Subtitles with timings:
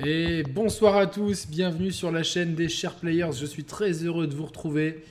[0.00, 3.32] Et bonsoir à tous, bienvenue sur la chaîne des chers players.
[3.38, 5.04] Je suis très heureux de vous retrouver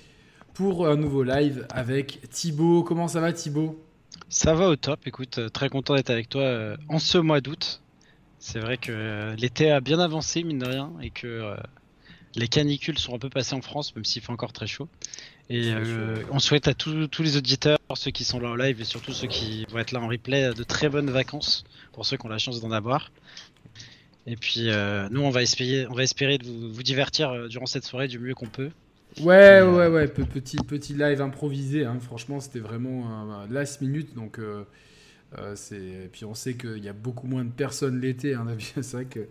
[0.55, 2.83] pour un nouveau live avec Thibaut.
[2.83, 3.81] Comment ça va Thibaut?
[4.27, 7.41] Ça va au top, écoute, euh, très content d'être avec toi euh, en ce mois
[7.41, 7.81] d'août.
[8.39, 11.55] C'est vrai que euh, l'été a bien avancé, mine de rien, et que
[12.35, 14.89] les canicules sont un peu passées en France, même s'il fait encore très chaud.
[15.49, 15.71] Et
[16.31, 19.27] on souhaite à tous les auditeurs, ceux qui sont là en live et surtout ceux
[19.27, 22.37] qui vont être là en replay, de très bonnes vacances pour ceux qui ont la
[22.37, 23.11] chance d'en avoir.
[24.27, 27.65] Et puis euh, nous, on va espérer, on va espérer de vous, divertir euh, durant
[27.65, 28.69] cette soirée du mieux qu'on peut.
[29.19, 31.85] Ouais, euh, ouais, ouais, petit, petit live improvisé.
[31.85, 31.97] Hein.
[31.99, 34.15] Franchement, c'était vraiment un, last minute.
[34.15, 34.39] Donc,
[35.55, 36.09] c'est.
[36.11, 38.35] Puis, on sait qu'il y a beaucoup moins de personnes l'été.
[38.35, 38.45] Hein.
[38.81, 39.27] C'est vrai que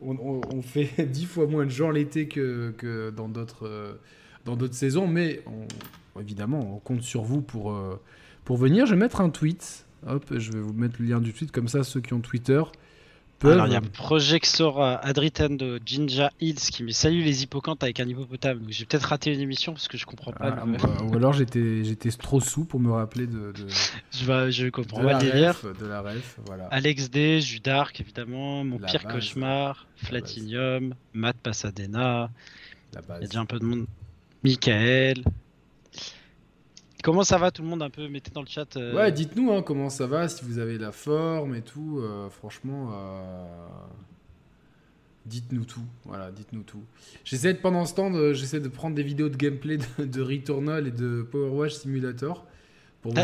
[0.00, 3.98] on, fait dix fois moins de gens l'été que, que, dans d'autres
[4.44, 5.06] dans d'autres saisons.
[5.06, 5.42] Mais
[6.20, 7.74] évidemment, on compte sur vous pour,
[8.44, 8.84] pour venir.
[8.84, 9.86] Je vais mettre un tweet.
[10.06, 11.52] Hop, je vais vous mettre le lien du tweet.
[11.52, 12.60] Comme ça, ceux qui ont Twitter
[13.50, 18.00] alors il y a Projector Adritan de Jinja Hills qui me salue les hippocampes avec
[18.00, 18.60] un hippopotame.
[18.68, 20.56] J'ai peut-être raté une émission parce que je comprends pas.
[20.58, 23.52] Ah, bah, ou alors j'étais j'étais trop sous pour me rappeler de.
[24.12, 26.66] je, je comprends pas ref, De la ref, voilà.
[26.66, 32.30] Alex D, Judark évidemment, mon pire cauchemar, Flatinium, Matt Pasadena.
[32.92, 33.86] Il y a déjà un peu de monde.
[34.44, 35.22] Michael,
[37.02, 38.08] Comment ça va tout le monde un peu?
[38.08, 38.76] Mettez dans le chat.
[38.76, 38.94] Euh.
[38.94, 41.98] Ouais, dites-nous hein, comment ça va, si vous avez la forme et tout.
[42.00, 43.44] Euh, franchement, euh,
[45.26, 45.84] dites-nous tout.
[46.04, 46.84] Voilà, dites-nous tout.
[47.24, 50.92] J'essaie de, pendant ce temps, j'essaie de prendre des vidéos de gameplay de, Returnal et
[50.92, 52.46] de Power Wash Simulator.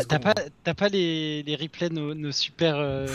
[0.09, 0.34] T'as pas,
[0.75, 3.06] pas les, les replays nos, nos super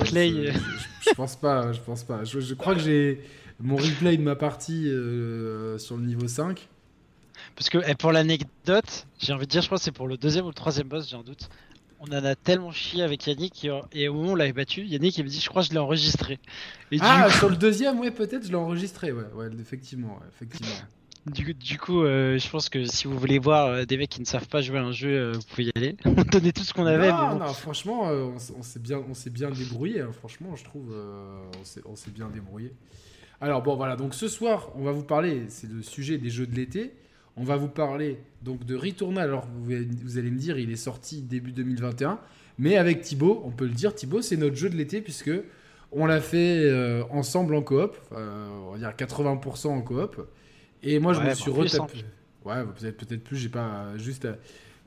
[0.00, 0.52] play
[1.00, 2.24] je, pense pas, je pense pas.
[2.24, 3.22] Je, je crois que j'ai
[3.58, 4.82] mon replay de ma partie
[5.78, 6.68] sur le niveau 5.
[7.58, 10.44] Parce que pour l'anecdote, j'ai envie de dire, je crois que c'est pour le deuxième
[10.44, 11.48] ou le troisième boss, j'ai un doute.
[11.98, 15.18] On en a tellement chié avec Yannick et au moment où on l'avait battu, Yannick
[15.18, 16.38] il me dit je crois que je l'ai enregistré.
[17.00, 20.72] ah sur le deuxième ouais peut-être je l'ai enregistré ouais, ouais effectivement effectivement.
[21.26, 24.20] Du, du, coup, euh, je pense que si vous voulez voir euh, des mecs qui
[24.20, 25.96] ne savent pas jouer à un jeu, euh, vous pouvez y aller.
[26.04, 27.10] on donnait tout ce qu'on avait.
[27.10, 30.00] Non, non, franchement, on, s'est bien, on s'est bien débrouillé.
[30.00, 30.12] Hein.
[30.16, 30.94] franchement, je trouve,
[31.84, 32.72] on s'est bien débrouillé.
[33.40, 33.96] Alors bon, voilà.
[33.96, 35.46] Donc ce soir, on va vous parler.
[35.48, 36.94] C'est le sujet des jeux de l'été.
[37.38, 39.28] On va vous parler donc de Returnal.
[39.28, 42.18] Alors vous, allez me dire, il est sorti début 2021,
[42.58, 45.30] mais avec Thibaut, on peut le dire, Thibaut, c'est notre jeu de l'été puisque
[45.92, 50.28] on l'a fait euh, ensemble en coop, on va dire 80% en coop.
[50.82, 52.04] Et moi, je me suis retapé.
[52.44, 53.36] Ouais, peut-être peut-être plus.
[53.36, 54.28] J'ai pas juste.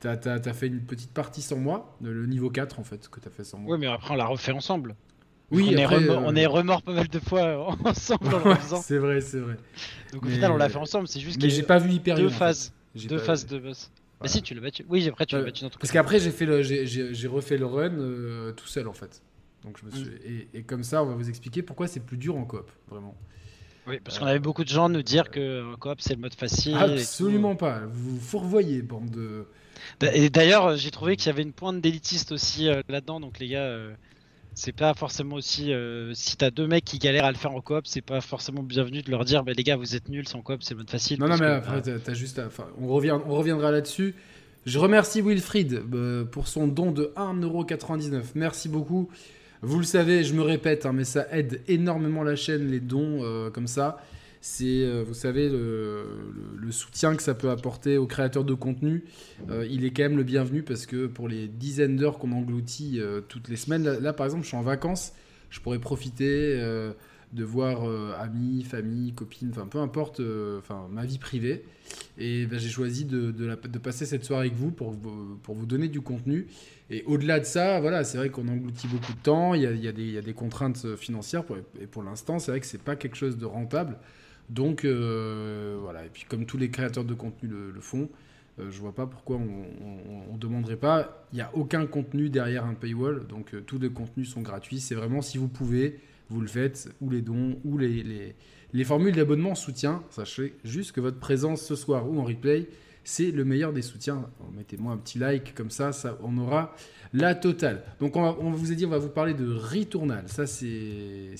[0.00, 3.30] T'as as, fait une petite partie sans moi, le niveau 4 en fait, que t'as
[3.30, 3.74] fait sans moi.
[3.74, 4.96] Oui, mais après on l'a refait ensemble.
[5.52, 8.80] Oui, on, est remords, on est remords pas mal de fois ensemble en le faisant.
[8.80, 9.56] c'est vrai, c'est vrai.
[10.12, 11.06] Donc au final, on l'a fait ensemble.
[11.06, 12.24] C'est juste mais j'ai pas vu Hyperion.
[12.24, 13.90] Deux phases, deux phases de boss.
[14.22, 14.84] Mais si, tu l'as battu.
[14.88, 17.92] Oui, après tu l'as battu dans Parce qu'après, j'ai fait le, j'ai refait le run
[17.92, 19.22] euh, tout seul en fait.
[19.64, 20.10] Donc je me suis...
[20.10, 20.46] Mm.
[20.54, 23.14] et, comme ça, on va vous expliquer pourquoi c'est plus dur en coop, vraiment.
[23.86, 26.34] Oui, parce qu'on avait beaucoup de gens nous dire que en coop c'est le mode
[26.34, 26.76] facile.
[26.76, 27.82] Absolument pas.
[27.88, 29.46] Vous fourvoyez, bande de.
[30.12, 33.18] Et d'ailleurs, j'ai trouvé qu'il y avait une pointe d'élitiste aussi euh, là-dedans.
[33.18, 33.92] Donc les gars, euh,
[34.54, 37.60] c'est pas forcément aussi euh, si t'as deux mecs qui galèrent à le faire en
[37.60, 40.42] coop, c'est pas forcément bienvenu de leur dire bah les gars vous êtes nuls, en
[40.42, 41.18] coop, c'est mode facile.
[41.20, 42.40] Non non mais après euh, t'as juste,
[42.80, 44.14] on revient, on reviendra là-dessus.
[44.64, 48.22] Je remercie Wilfried euh, pour son don de 1,99€.
[48.34, 49.08] Merci beaucoup.
[49.60, 53.22] Vous le savez, je me répète, hein, mais ça aide énormément la chaîne, les dons
[53.52, 54.02] comme ça
[54.42, 56.04] c'est, euh, vous savez, le,
[56.72, 59.04] soutien que ça peut apporter aux créateurs de contenu.
[59.50, 62.98] Euh, il est quand même le bienvenu parce que pour les dizaines d'heures qu'on engloutit
[62.98, 65.12] euh, toutes les semaines, là, par exemple, je suis en vacances,
[65.48, 66.58] je pourrais profiter
[67.32, 67.84] de voir
[68.18, 70.20] amis, famille, copines, enfin peu importe,
[70.58, 71.62] enfin ma vie privée.
[72.18, 74.96] Et ben, j'ai choisi de, de, passer cette soirée avec vous pour,
[75.42, 76.46] pour vous donner du contenu.
[76.90, 79.72] Et au-delà de ça, voilà, c'est vrai qu'on engloutit beaucoup de temps, il y a,
[79.72, 79.88] y
[80.18, 81.44] a des, contraintes financières,
[81.80, 83.98] et pour l'instant, c'est vrai que c'est pas quelque chose de rentable.
[84.48, 88.10] Donc euh, voilà, et puis comme tous les créateurs de contenu le, font,
[88.58, 91.26] euh, je vois pas pourquoi on ne demanderait pas.
[91.32, 94.80] Il n'y a aucun contenu derrière un paywall, donc euh, tous les contenus sont gratuits.
[94.80, 98.34] C'est vraiment si vous pouvez, vous le faites, ou les dons, ou les, les,
[98.72, 100.02] les formules d'abonnement en soutien.
[100.10, 102.68] Sachez juste que votre présence ce soir ou en replay,
[103.04, 104.28] c'est le meilleur des soutiens.
[104.56, 106.74] Mettez-moi un petit like, comme ça, ça on aura
[107.12, 107.82] la totale.
[108.00, 110.28] Donc on, on vous a dit, on va vous parler de Returnal.
[110.28, 111.34] Ça, c'est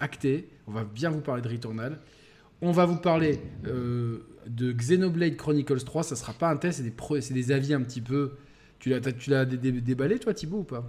[0.00, 0.48] acté.
[0.66, 2.00] On va bien vous parler de Returnal.
[2.64, 6.02] On va vous parler euh, de Xenoblade Chronicles 3.
[6.02, 8.32] Ça sera pas un test, c'est des, des avis un petit peu.
[8.78, 10.82] Tu l'as, tu l'as déballé, toi, Thibaut, ou pas?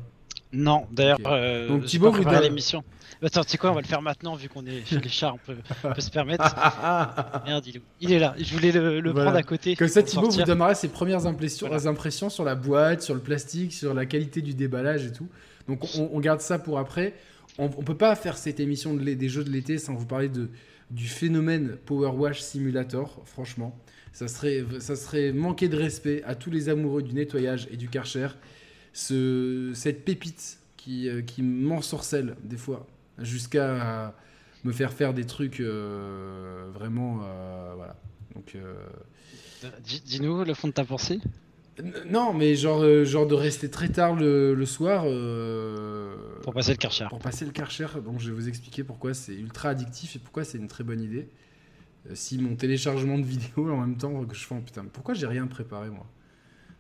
[0.54, 1.18] Non, d'ailleurs.
[1.26, 2.82] Euh, Donc Thibaut, vous donne l'émission.
[3.22, 5.34] Attends, tu sais quoi, on va le faire maintenant vu qu'on est chez les chats,
[5.34, 5.58] on peut,
[6.00, 6.44] se permettre.
[7.46, 7.66] Merde,
[8.00, 8.36] il est, là.
[8.38, 9.76] Je voulais le, prendre à côté.
[9.76, 13.74] Comme ça, Thibaut vous donnera ses premières impressions, impressions sur la boîte, sur le plastique,
[13.74, 15.28] sur la qualité du déballage et tout.
[15.68, 17.16] Donc on, on garde ça pour après.
[17.58, 20.30] on, on peut pas faire cette émission de des jeux de l'été sans vous parler
[20.30, 20.50] de,
[20.96, 23.78] du phénomène Power Wash Simulator, franchement.
[24.14, 27.90] Ça serait, ça serait manquer de respect à tous les amoureux du nettoyage et du
[27.90, 28.30] karcher.
[28.94, 32.88] Ce, cette pépite qui, euh, qui m'ensorcelle des fois,
[33.20, 34.16] jusqu'à
[34.64, 37.20] me faire faire des trucs euh, vraiment.
[37.24, 37.96] euh, voilà.
[38.34, 38.56] Donc.
[39.84, 41.20] Dis- Dis-nous le fond de ta pensée.
[42.10, 46.72] Non, mais genre, euh, genre de rester très tard le, le soir euh, Pour passer
[46.72, 47.06] le Karcher.
[47.10, 47.88] pour passer le Karcher.
[48.04, 51.02] Donc je vais vous expliquer pourquoi c'est ultra addictif et pourquoi c'est une très bonne
[51.02, 51.28] idée.
[52.10, 55.28] Euh, si mon téléchargement de vidéos en même temps que je fais, putain, pourquoi j'ai
[55.28, 56.06] rien préparé moi?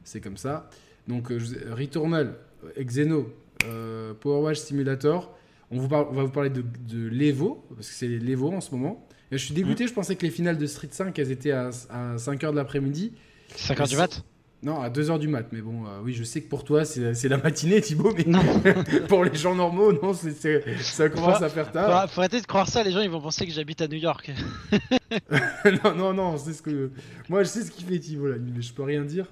[0.03, 0.69] C'est comme ça.
[1.07, 2.37] Donc euh, je- Returnal,
[2.79, 3.33] Xeno,
[3.65, 5.35] euh, Power Wash Simulator.
[5.71, 8.61] On, vous parle- on va vous parler de, de l'Evo, parce que c'est l'Evo en
[8.61, 9.05] ce moment.
[9.31, 11.69] Et je suis dégoûté, je pensais que les finales de Street 5, elles étaient à,
[11.89, 13.13] à 5h de l'après-midi.
[13.57, 14.23] 5h du mat?
[14.63, 17.29] Non, à 2h du mat, mais bon, euh, oui, je sais que pour toi, c'est
[17.29, 18.41] la matinée, Thibaut, mais Non.
[19.07, 22.03] pour les gens normaux, non, ça commence à faire tard.
[22.03, 23.97] Faut, faut arrêter de croire ça, les gens ils vont penser que j'habite à New
[23.97, 24.31] York.
[25.83, 26.89] non, non, non, c'est ce que...
[27.29, 29.27] Moi, je sais ce qu'il fait, Thibaut, la nuit, mais je peux rien dire.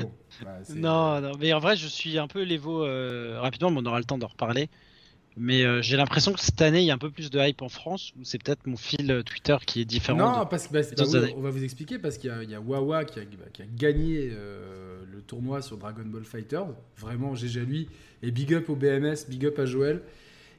[0.00, 0.12] Bon,
[0.44, 3.86] bah, Non, non, mais en vrai, je suis un peu l'Evo euh, rapidement, mais on
[3.86, 4.68] aura le temps d'en reparler.
[5.36, 7.62] Mais euh, j'ai l'impression que cette année, il y a un peu plus de hype
[7.62, 10.18] en France, ou c'est peut-être mon fil euh, Twitter qui est différent.
[10.18, 12.42] Non, de- parce que bah, bah, oui, on va vous expliquer parce qu'il y, a-
[12.42, 16.04] il y a Wawa qui a, bah, qui a gagné euh, le tournoi sur Dragon
[16.04, 16.60] Ball Fighter.
[16.98, 17.88] Vraiment, GG à lui.
[18.22, 20.02] Et big up au BMS, big up à Joël.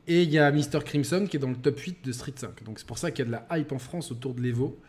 [0.08, 0.80] Et il y a Mr.
[0.84, 2.64] Crimson qui est dans le top 8 de Street 5.
[2.64, 4.80] Donc c'est pour ça qu'il y a de la hype en France autour de l'Evo.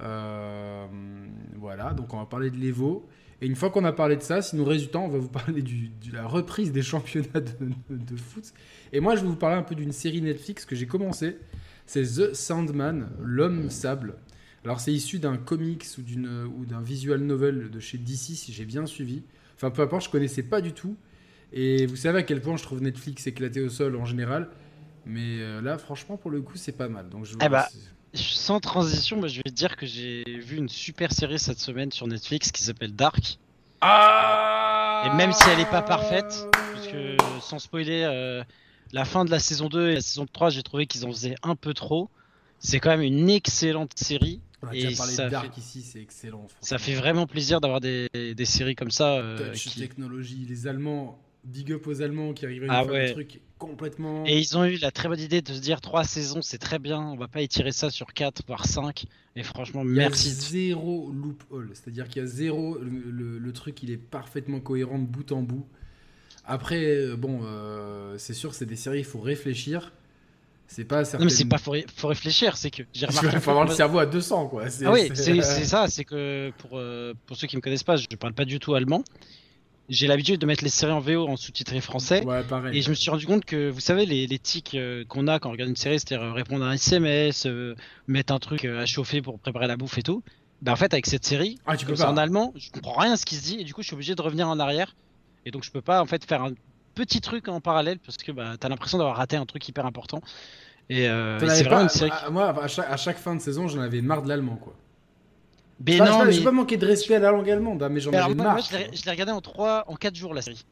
[0.00, 0.86] Euh,
[1.56, 3.08] voilà, donc on va parler de l'Evo.
[3.42, 5.62] Et une fois qu'on a parlé de ça, si nous temps, on va vous parler
[5.62, 8.44] du- de la reprise des championnats de, de foot.
[8.92, 11.36] Et moi, je vais vous parler un peu d'une série Netflix que j'ai commencé.
[11.84, 14.14] C'est The Sandman, l'homme sable.
[14.64, 18.52] Alors c'est issu d'un comics ou d'une ou d'un visual novel de chez DC si
[18.52, 19.22] j'ai bien suivi.
[19.56, 20.94] Enfin peu importe, je connaissais pas du tout.
[21.52, 24.48] Et vous savez à quel point je trouve Netflix éclaté au sol en général.
[25.04, 27.08] Mais euh, là franchement pour le coup c'est pas mal.
[27.08, 27.68] Donc je Eh bah,
[28.14, 31.90] Sans transition, moi, je vais te dire que j'ai vu une super série cette semaine
[31.92, 33.38] sur Netflix qui s'appelle Dark.
[33.80, 38.44] Ah Et même si elle est pas parfaite, parce que sans spoiler, euh,
[38.92, 41.36] la fin de la saison 2 et la saison 3, j'ai trouvé qu'ils en faisaient
[41.42, 42.10] un peu trop.
[42.58, 44.40] C'est quand même une excellente série.
[44.62, 46.46] On a et déjà parlé ça de Dark ici, c'est excellent.
[46.60, 49.14] Ça fait vraiment plaisir d'avoir des, des séries comme ça.
[49.16, 52.92] euh, Touch qui- technologie, les Allemands, big up aux Allemands qui arrivent à Ah faire
[52.92, 53.06] ouais.
[53.08, 54.24] des trucs complètement.
[54.26, 56.78] Et ils ont eu la très bonne idée de se dire trois saisons, c'est très
[56.78, 59.04] bien, on va pas étirer ça sur 4 voire 5.
[59.36, 60.30] Et franchement, Il y a merci.
[60.30, 64.98] zéro loophole, c'est-à-dire qu'il y a zéro, le, le- le truc il est parfaitement cohérent
[64.98, 65.66] de bout en bout.
[66.44, 69.92] Après, euh, bon, euh, c'est sûr, c'est des séries, il faut réfléchir.
[70.66, 73.50] C'est pas Non mais c'est pas faut, ré- faut réfléchir, c'est que j'ai Il faut
[73.50, 74.64] avoir le cerveau à 200, quoi.
[74.84, 78.06] Ah oui, c'est- ça, c'est que pour, euh, pour ceux qui me connaissent pas, je
[78.18, 79.04] parle pas du tout allemand.
[79.92, 82.24] J'ai l'habitude de mettre les séries en VO en sous-titré français.
[82.24, 82.78] Ouais, pareil.
[82.78, 85.38] Et je me suis rendu compte que, vous savez, les, les tics euh, qu'on a
[85.38, 87.74] quand on regarde une série, c'est-à-dire euh, répondre à un SMS, euh,
[88.06, 90.22] mettre un truc à chauffer pour préparer la bouffe et tout.
[90.62, 92.10] Bah en fait, avec cette série, Ah, tu peux comme c'est pas.
[92.10, 93.94] en allemand, je comprends rien à ce qui se dit et du coup, je suis
[93.94, 94.94] obligé de revenir en arrière.
[95.44, 96.52] Et donc, je peux pas en fait faire un
[96.94, 100.22] petit truc en parallèle parce que bah, t'as l'impression d'avoir raté un truc hyper important.
[100.88, 102.10] Et, euh, et c'est vraiment une série.
[102.30, 104.74] Moi, à chaque, à chaque fin de saison, j'en avais marre de l'allemand, quoi.
[105.84, 106.32] Mais Enfin, non, je mais...
[106.38, 108.52] vais pas manquer de respect à la langue allemande, hein, mais j'en avais marre.
[108.54, 110.64] moi, je l'ai je l'ai regardé en 3, en 4 jours la série.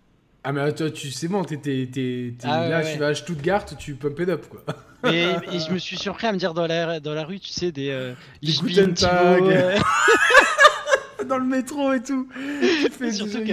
[0.44, 2.92] Ah, mais toi, tu c'est bon, t'es, Ah, là, ouais.
[2.92, 4.64] tu vas à Stuttgart, tu pump it up, quoi.
[5.10, 7.48] Et, et je me suis surpris à me dire dans la, dans la rue, tu
[7.54, 7.88] sais, des.
[7.88, 9.42] Euh, Des Guten Tag.
[9.44, 9.78] Euh,
[11.26, 12.28] Dans le métro et tout.
[12.84, 13.44] Tu fais Surtout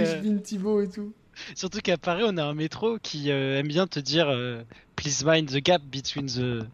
[0.42, 1.12] Thibaut et tout.
[1.54, 4.62] Surtout qu'à Paris, on a un métro qui euh, aime bien te dire euh,
[4.96, 6.64] Please mind the gap between the,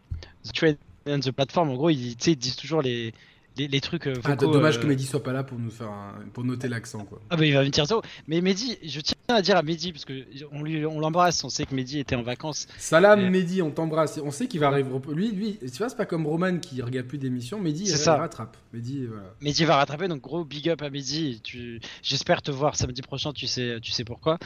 [0.45, 0.75] the train
[1.07, 1.69] and the platform.
[1.69, 3.13] En gros, ils, sais, ils disent toujours les,
[3.57, 5.71] les, les trucs euh, Ah, vocaux, dommage euh, que Mehdi soit pas là pour nous
[5.71, 7.21] faire un- pour noter l'accent, quoi.
[7.29, 7.95] Ah bah il va me dire ça.
[8.27, 11.49] Mais Mehdi, je tiens à dire à Mehdi, parce que on lui on l'embrasse, on
[11.49, 12.67] sait que Mehdi était en vacances.
[12.77, 14.19] Salam Et- Mehdi, on t'embrasse.
[14.23, 14.89] On sait qu'il va arriver.
[15.13, 17.59] Lui, lui, tu vois, c'est pas comme Roman qui regarde plus d'émissions.
[17.59, 18.17] Mehdi, il, ça.
[18.17, 18.57] rattrape.
[18.73, 19.33] Mehdi, voilà.
[19.41, 21.39] Mehdi va rattraper, donc gros big up à Mehdi.
[21.43, 21.79] Tu...
[22.03, 24.37] J'espère te voir samedi prochain, tu sais, tu sais pourquoi.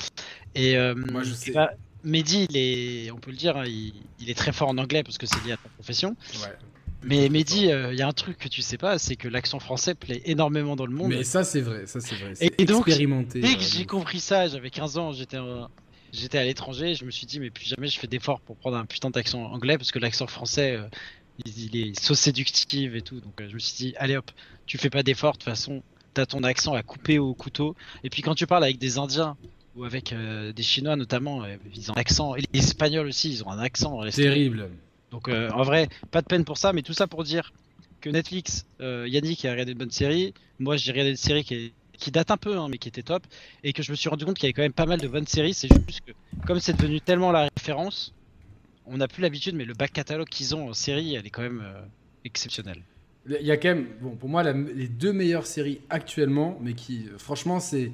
[0.56, 1.51] Et euh, Moi, je sais.
[1.51, 1.72] bah,
[2.04, 5.04] Mehdi, il est, on peut le dire, hein, il, il est très fort en anglais
[5.04, 6.16] parce que c'est lié à ta profession.
[6.42, 6.54] Ouais.
[7.03, 9.60] Mais Mehdi, euh, il y a un truc que tu sais pas, c'est que l'accent
[9.60, 11.10] français plaît énormément dans le monde.
[11.10, 11.86] Mais ça, c'est vrai.
[11.86, 12.34] Ça, c'est vrai.
[12.41, 13.39] Et donc, expérimenté.
[13.39, 15.70] Dès que euh, j'ai compris ça, j'avais 15 ans, j'étais en-
[16.12, 18.75] j'étais à l'étranger, je me suis dit mais plus jamais je fais d'efforts pour prendre
[18.77, 20.88] un putain d'accent anglais parce que l'accent français euh,
[21.46, 23.20] il, il est sauce séductive et tout.
[23.22, 24.29] Donc euh, je me suis dit allez hop,
[24.65, 25.84] tu fais pas d'efforts de toute façon,
[26.15, 27.75] t'as ton accent à couper au couteau.
[28.03, 29.38] Et puis quand tu parles avec des Indiens
[29.75, 32.36] ou avec euh, des Chinois notamment, euh, ils ont un accent.
[32.36, 34.01] Et les Espagnols aussi, ils ont un accent.
[34.24, 34.70] Terrible.
[35.12, 37.51] Donc euh, en vrai, pas de peine pour ça, mais tout ça pour dire
[38.01, 41.56] que Netflix, euh, Yannick a regardé une bonne série, moi j'ai regardé une série qui,
[41.56, 43.24] est- qui date un peu, hein, mais qui était top,
[43.63, 45.08] et que je me suis rendu compte qu'il y avait quand même pas mal de
[45.08, 46.12] bonnes séries, c'est juste que
[46.46, 48.13] comme c'est devenu tellement la référence,
[48.86, 51.42] on n'a plus l'habitude, mais le back catalogue qu'ils ont en série, elle est quand
[51.42, 51.82] même euh,
[52.25, 52.82] exceptionnelle.
[53.28, 53.88] Il y a quand même,
[54.20, 57.92] pour moi, les deux meilleures séries actuellement, mais qui, franchement, c'est.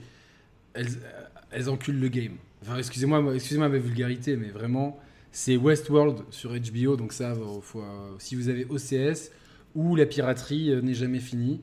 [0.74, 2.38] Elles, enculent le game.
[2.62, 4.98] Enfin, excusez-moi moi- excusez-moi ma vulgarité, mais vraiment,
[5.36, 9.32] c'est Westworld sur HBO, donc ça, euh, faut, euh, si vous avez OCS,
[9.76, 11.60] ou la piraterie euh, n'est jamais finie.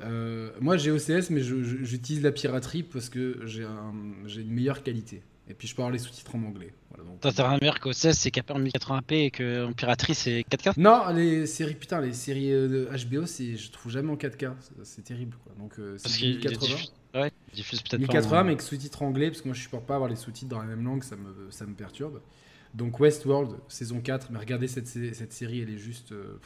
[0.00, 3.94] Euh, moi, j'ai OCS, mais j'utilise la piraterie parce que j'ai un-
[4.26, 5.22] une meilleure qualité.
[5.48, 6.72] Et puis, je parle les sous-titres en anglais.
[6.90, 10.42] Voilà, donc- t'as rien de meilleur qu'OCS, c'est capé en 1080p et qu'en piraterie, c'est
[10.50, 14.56] 4K Non, les séries, putain, les séries de HBO, je trouve jamais en 4K.
[14.82, 15.52] C'est- terrible, quoi.
[15.58, 16.66] Donc, euh, Parce c'est qu'il 1080.
[16.66, 19.60] diffuse, ouais, diffuse peut-être pas 1080, en- mais avec sous-titres anglais, parce que moi je
[19.62, 22.20] supporte pas avoir les sous-titres dans la même langue, ça me, ça me perturbe.
[22.74, 26.12] Donc Westworld, saison 4, mais regardez cette, cette série, elle est juste.
[26.12, 26.38] euh.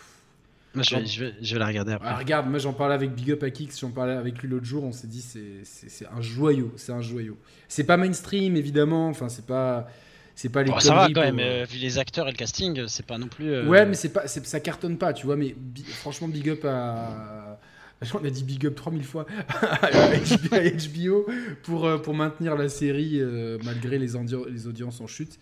[0.75, 2.09] Moi, je, vais, je, vais, je vais la regarder après.
[2.11, 4.67] Ah, regarde, moi j'en parlais avec Big Up à Kix, j'en parlais avec lui l'autre
[4.67, 7.39] jour, on s'est dit c'est, un joyau, c'est un joyau.
[7.69, 9.89] C'est pas mainstream évidemment, enfin c'est pas.
[10.35, 12.31] C'est pas les Bon, ça va quand pour, même, euh, euh, vu les acteurs et
[12.31, 13.51] le casting, c'est pas non plus.
[13.51, 15.35] euh, Ouais, mais c'est pas, c'est- ça cartonne pas, tu vois.
[15.35, 17.59] Mais bi- franchement, big up à.
[18.03, 19.91] J'en ai dit big up 3000 fois à
[20.61, 21.27] HBO
[21.65, 24.07] pour, pour maintenir la série euh, malgré les,
[24.51, 25.39] les audiences en chute.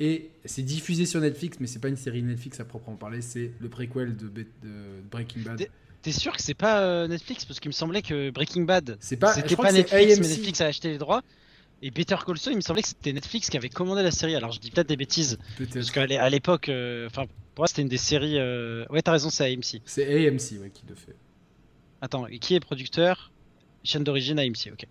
[0.00, 3.52] Et c'est diffusé sur Netflix, mais c'est pas une série Netflix à proprement parler, c'est
[3.60, 4.28] le préquel de,
[5.10, 5.68] Breaking Bad.
[6.02, 7.44] T'es sûr que c'est pas euh, Netflix?
[7.44, 10.28] Parce qu'il me semblait que Breaking Bad, pas, c'était pas Netflix, mais.
[10.28, 11.22] Netflix a acheté les droits.
[11.80, 14.34] Et Better Call Saul, il me semblait que c'était Netflix qui avait commandé la série.
[14.34, 15.38] Alors je dis peut-être des bêtises.
[15.72, 18.38] Parce qu'à l'époque, euh, enfin, pour moi, c'était une des séries.
[18.38, 19.80] euh, Ouais, t'as raison, c'est AMC.
[19.84, 21.14] C'est AMC ouais, qui le fait.
[22.00, 23.32] Attends, et qui est producteur?
[23.86, 24.86] Chaîne d'origine AMC, ok.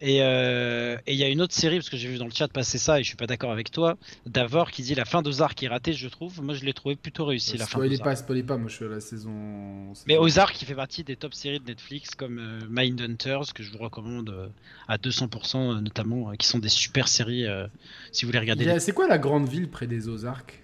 [0.00, 2.30] Et euh, et il y a une autre série, parce que j'ai vu dans le
[2.30, 5.20] chat passer ça et je suis pas d'accord avec toi, Davor qui dit la fin
[5.20, 6.40] d'Ozark est ratée, je trouve.
[6.42, 8.04] Moi, je l'ai trouvé plutôt réussi, la fin d'Ozark.
[8.04, 9.92] pas, spoilez pas, moi je suis à la saison.
[10.06, 13.72] Mais Ozark qui fait partie des top séries de Netflix comme euh, Mindhunters que je
[13.72, 14.46] vous recommande euh,
[14.86, 17.66] à 200% euh, notamment, euh, qui sont des super séries euh,
[18.12, 18.64] si vous voulez regarder.
[18.64, 20.62] Les- C'est quoi la grande ville près des Ozarks?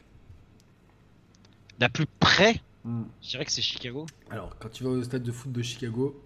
[1.81, 3.05] La plus près, Hmm.
[3.23, 4.07] je dirais que c'est Chicago.
[4.29, 6.21] Alors, quand tu vas au stade de foot de Chicago,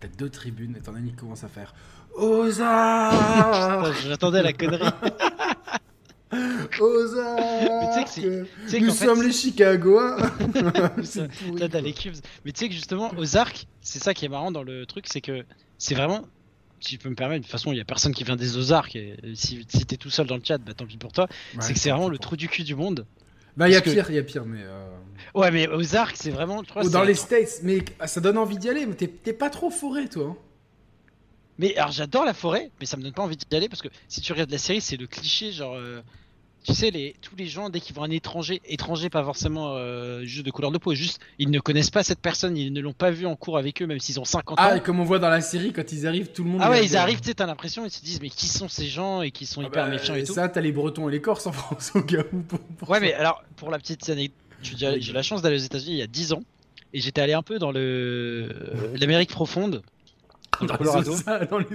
[0.00, 1.74] t'as deux tribunes et t'en as une qui commence à faire
[2.14, 4.88] Ozark J'attendais la connerie.
[6.80, 7.40] Ozark
[8.14, 8.18] tu
[8.70, 9.30] sais que Nous fait, sommes les
[11.48, 12.14] pourri, Là, t'as les cubes.
[12.44, 15.20] Mais tu sais que justement, Ozark, c'est ça qui est marrant dans le truc, c'est
[15.20, 15.44] que
[15.78, 16.22] c'est vraiment.
[16.82, 18.56] Si je peux me permettre, de toute façon, il y a personne qui vient des
[18.56, 18.96] Ozarks.
[18.96, 21.26] Et si, si t'es tout seul dans le chat, bah tant pis pour toi.
[21.54, 23.04] Ouais, c'est que c'est vraiment le trou du cul du monde.
[23.60, 24.60] Bah, il y a pire, il y a pire, mais.
[24.62, 24.88] euh,
[25.34, 26.62] Ouais, mais Ozark, c'est vraiment.
[26.82, 29.70] Ou dans les States, mais ça donne envie d'y aller, mais t'es- t'es pas trop
[29.70, 30.28] forêt, toi.
[30.30, 30.36] hein.
[31.58, 33.88] Mais alors j'adore la forêt, mais ça me donne pas envie d'y aller parce que
[34.08, 35.74] si tu regardes la série, c'est le cliché genre.
[35.76, 36.00] euh,
[36.62, 40.24] tu sais, les, tous les gens, dès qu'ils voient un étranger, étranger pas forcément euh,
[40.24, 42.92] juste de couleur de peau, juste ils ne connaissent pas cette personne, ils ne l'ont
[42.92, 44.76] pas vu en cours avec eux, même s'ils ont 50 Ah, ans.
[44.76, 46.60] et comme on voit dans la série, quand ils arrivent, tout le monde.
[46.62, 48.86] Ah ouais, ils arrivent, tu sais, t'as l'impression, ils se disent, mais qui sont ces
[48.86, 50.34] gens et qui sont Ah hyper bah, méfiants et tout.
[50.34, 52.40] Ça, t'as les Bretons et les Corses en France, au cas où.
[52.40, 53.04] pour- pour Ouais, ça.
[53.06, 56.02] mais alors, pour la petite anecdote, j'ai eu la chance d'aller aux États-Unis il y
[56.02, 56.42] a 10 ans
[56.92, 58.50] et j'étais allé un peu dans le
[58.96, 59.82] l'Amérique profonde,
[60.66, 61.12] dans les Colorado.
[61.12, 61.66] Ozarks, dans les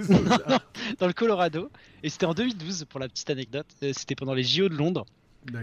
[0.98, 1.70] dans le Colorado,
[2.02, 3.66] et c'était en 2012 pour la petite anecdote.
[3.82, 5.06] Euh, C'était pendant les JO de Londres.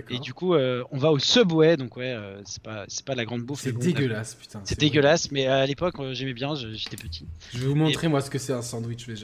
[0.09, 3.15] Et du coup, euh, on va au Subway, donc ouais, euh, c'est pas, c'est pas
[3.15, 3.59] la grande bouffe.
[3.63, 4.61] C'est dégueulasse, putain.
[4.63, 4.87] C'est vrai.
[4.87, 7.25] dégueulasse, mais à l'époque, j'aimais bien, j'étais petit.
[7.53, 9.05] Je vais vous montrer moi ce que c'est un sandwich.
[9.07, 9.15] J'ai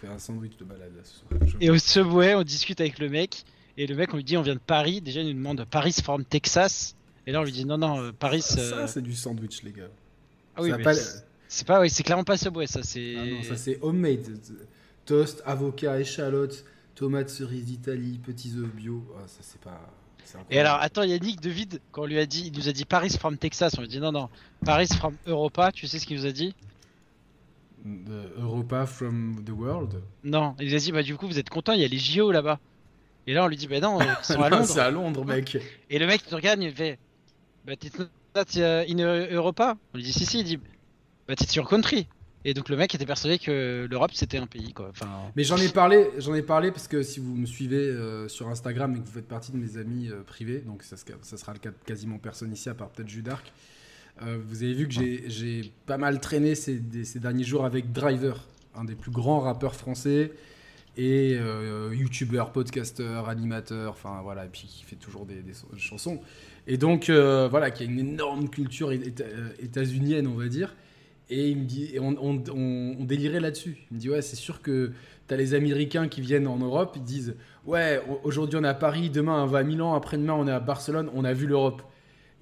[0.00, 1.40] fait un sandwich de balade là, ce soir.
[1.46, 3.44] Je- Et au Subway, on discute avec le mec,
[3.76, 5.02] et le mec, on lui dit, on vient de Paris.
[5.02, 6.96] Déjà, il nous demande Paris from Texas?
[7.26, 8.40] Et là, on lui dit, non, non, Paris.
[8.40, 9.90] Ça, euh, c'est du sandwich, les gars.
[10.56, 10.94] ah oui, ça mais pas
[11.48, 13.16] c'est- pas, ouais, c'est clairement pas Subway, ça, c'est.
[13.18, 14.38] Ah non, ça c'est homemade.
[15.04, 16.64] Toast, avocat, échalote,
[16.94, 19.02] tomates, cerises d'Italie, petits œufs bio.
[19.18, 19.80] Ah, ça c'est pas.
[20.50, 23.08] Et alors, attends, Yannick David, quand on lui a dit, il nous a dit Paris
[23.18, 24.28] from Texas, on lui a dit non, non,
[24.62, 26.54] Paris from Europa, tu sais ce qu'il nous a dit?
[27.84, 30.02] The Europa from the world?
[30.24, 31.96] Non, il nous a dit, bah du coup, vous êtes content, il y a les
[31.98, 32.58] JO là-bas.
[33.26, 34.64] Et là, on lui dit, bah non, ils sont à Londres.
[34.66, 35.56] c'est à Londres, mec.
[35.88, 36.98] Et le mec, il nous regarde, il fait,
[37.64, 38.98] bah t'es not uh, in
[39.32, 39.78] Europa?
[39.94, 40.58] On lui dit, si, si, il dit,
[41.28, 42.06] bah t'es sur country.
[42.44, 44.92] Et donc, le mec était persuadé que l'Europe c'était un pays, quoi.
[45.34, 48.48] Mais j'en ai parlé, j'en ai parlé parce que si vous me suivez euh, sur
[48.48, 51.52] Instagram et que vous faites partie de mes amis euh, privés, donc ça, ça sera
[51.52, 53.52] le cas de quasiment personne ici à part peut-être Judark.
[54.22, 56.78] euh, vous avez vu que j'ai- pas mal traîné ces,
[57.16, 60.30] derniers jours avec Driver, un des plus grands rappeurs français
[60.96, 65.68] et euh, youtubeur, podcasteur, animateur, enfin voilà, et puis qui fait toujours des, des so-
[65.72, 66.20] des chansons.
[66.68, 69.24] Et donc voilà, qui a une énorme culture éta-
[69.58, 70.74] états-unienne, on va dire.
[71.30, 73.76] Et on, on, délirait là-dessus.
[73.90, 74.92] Il me dit ouais, c'est sûr que
[75.26, 77.34] t'as les Américains qui viennent en Europe, ils disent
[77.66, 80.52] ouais, au- aujourd'hui on est à Paris, demain on va à Milan, après-demain on est
[80.52, 81.82] à Barcelone, on a vu l'Europe.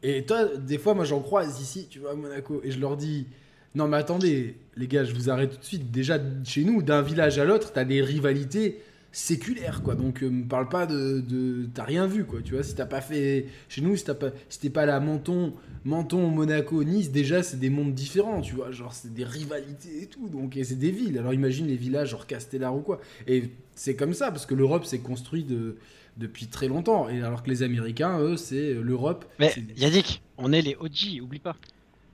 [0.02, 2.96] Et toi, des fois, moi j'en croise ici, tu vois, à Monaco, et je leur
[2.96, 3.26] dis
[3.74, 5.90] non mais attendez, les gars, je vous arrête tout de suite.
[5.90, 8.80] Déjà chez nous, d'un village à l'autre, t'as des rivalités.
[9.16, 9.94] Séculaire, quoi.
[9.94, 12.40] Donc, euh, me parle pas de, de- t'as rien vu, quoi.
[12.44, 14.92] Tu vois, si t'as pas fait chez nous, si t'as pas, si t'es pas allé
[14.92, 15.54] à Menton,
[15.86, 18.72] Menton, Monaco, Nice, déjà c'est des mondes différents, tu vois.
[18.72, 20.28] Genre c'est des rivalités et tout.
[20.28, 21.18] Donc et c'est des villes.
[21.18, 23.00] Alors imagine les villages genre Castellar ou quoi.
[23.26, 23.44] Et
[23.74, 25.76] c'est comme ça parce que l'Europe s'est construite de-
[26.18, 27.08] depuis très longtemps.
[27.08, 29.24] Et alors que les Américains, eux, c'est l'Europe.
[29.38, 31.56] Mais Yannick, on est les OG, oublie pas.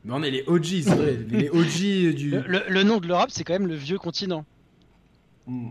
[0.04, 1.18] Mais on est les OG, c'est vrai.
[1.30, 2.30] les OG du.
[2.30, 4.44] Le, le- le nom de l'Europe, c'est quand même le vieux continent.
[5.49, 5.68] Mm.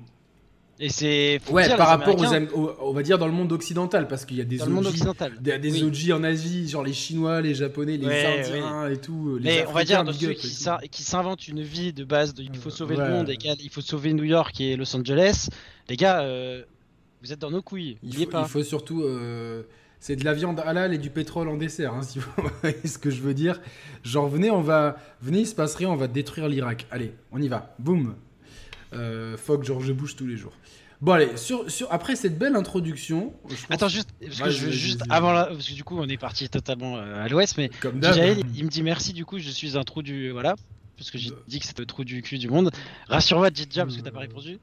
[0.83, 1.39] Et c'est.
[1.51, 4.41] Ouais, dire, par rapport aux, on va dire dans le monde occidental, parce qu'il y
[4.41, 5.33] a des Dans monde OG occidental.
[5.39, 5.83] Des, des Oui.
[5.83, 9.37] OG en Asie, genre les Chinois, les Japonais, les Ouais, Indiens et tout.
[9.39, 12.41] Les Mais on va dire de ceux up qui, s'inventent une vie de base de
[12.41, 13.07] il faut sauver Ouais.
[13.07, 15.49] le monde et qu'il faut sauver New York et Los Angeles,
[15.87, 16.63] les gars, euh,
[17.21, 17.97] vous êtes dans nos couilles.
[18.01, 18.41] Il faut, pas.
[18.41, 19.03] il faut surtout.
[19.03, 19.61] euh,
[19.99, 22.27] c'est de la viande halal et du pétrole en dessert, hein, si vous
[22.61, 23.61] voyez ce que je veux dire.
[24.03, 24.97] Genre, venez, on va.
[25.21, 26.87] Venez, il se passe rien, on va détruire l'Irak.
[26.89, 27.75] Allez, on y va.
[27.77, 28.15] Boum.
[28.93, 30.53] Euh, fuck George Bush tous les jours.
[31.01, 33.33] Bon, allez, sur, sur, après cette belle introduction.
[33.71, 36.17] Attends, juste, parce que je veux juste avant là, parce que du coup on est
[36.17, 38.03] parti totalement euh, à l'ouest, mais Comme.
[38.03, 40.29] Jaël, il, me dit merci, du coup je suis un trou du.
[40.29, 40.55] Voilà,
[40.97, 41.43] parce que j'ai Euh.
[41.47, 42.69] dit que c'était le trou du cul du monde.
[43.07, 44.59] Rassure-moi, Didja, parce que t'as pas répondu.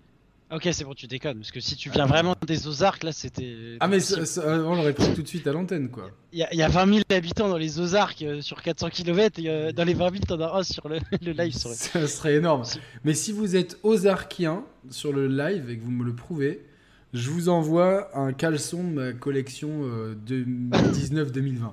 [0.51, 3.77] Ok, c'est bon, tu déconnes, parce que si tu viens vraiment des Ozarks, là c'était.
[3.81, 6.11] Ah, mais c'est ça- ça- on l'aurait pris tout de suite à l'antenne, quoi.
[6.33, 8.89] Il y, a- il y a 20 000 habitants dans les Ozarks euh, sur 400
[8.89, 11.53] km, et euh, dans les 20 000, t'en as un sur le, le live.
[11.55, 11.69] Sur...
[11.71, 12.63] Ça serait énorme.
[13.05, 16.65] Mais si vous êtes ozarkien sur le live et que vous me le prouvez,
[17.13, 21.73] je vous envoie un caleçon de ma collection euh, 2019-2020.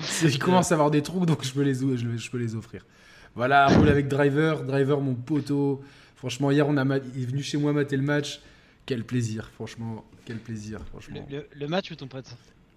[0.00, 2.54] C'est- Il commence à avoir des trous, donc je peux les, je, je peux les
[2.54, 2.86] offrir.
[3.34, 4.62] Voilà, roule avec Driver.
[4.64, 5.82] Driver, mon poteau.
[6.18, 6.84] Franchement, hier, on a
[7.14, 8.40] il est venu chez moi mater le match.
[8.86, 10.04] Quel plaisir, franchement.
[10.24, 11.26] Quel plaisir, Le, franchement.
[11.30, 12.26] le- le match ou ton pote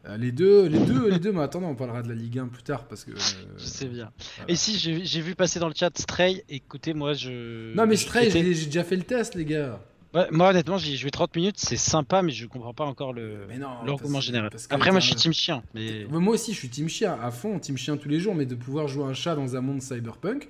[0.08, 1.32] Euh, les deux, les deux, les deux.
[1.32, 3.12] Mais attendez, on parlera de la Ligue 1 plus tard parce que.
[3.12, 3.16] euh,
[3.58, 4.12] Je sais bien.
[4.38, 4.52] voilà.
[4.52, 7.74] Et si j'ai j'ai vu passer dans le chat Stray, écoutez, moi je.
[7.76, 9.80] Non, mais Stray, j'ai j'ai déjà fait le test, les gars.
[10.14, 13.14] Ouais, moi honnêtement, j'y ai joué 30 minutes, c'est sympa, mais je comprends pas encore
[13.14, 14.50] le Mais non, l'engouement général.
[14.70, 16.06] Après, moi je suis team chien, mais.
[16.10, 18.56] Moi aussi, je suis team chien à fond, team chien tous les jours, mais de
[18.56, 20.50] pouvoir jouer un chat dans un monde cyberpunk,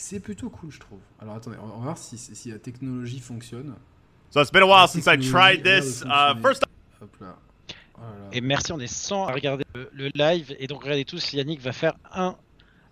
[0.00, 1.00] c'est plutôt cool, je trouve.
[1.20, 3.74] Alors attendez, on va voir si, si la technologie fonctionne.
[4.30, 6.02] So it's been a while since I tried this.
[6.04, 6.64] Uh, first
[7.00, 7.36] Hop là.
[7.96, 8.12] Voilà.
[8.32, 11.60] Et merci, on est 100 à regarder le, le live, et donc regardez tous, Yannick
[11.60, 12.36] va faire un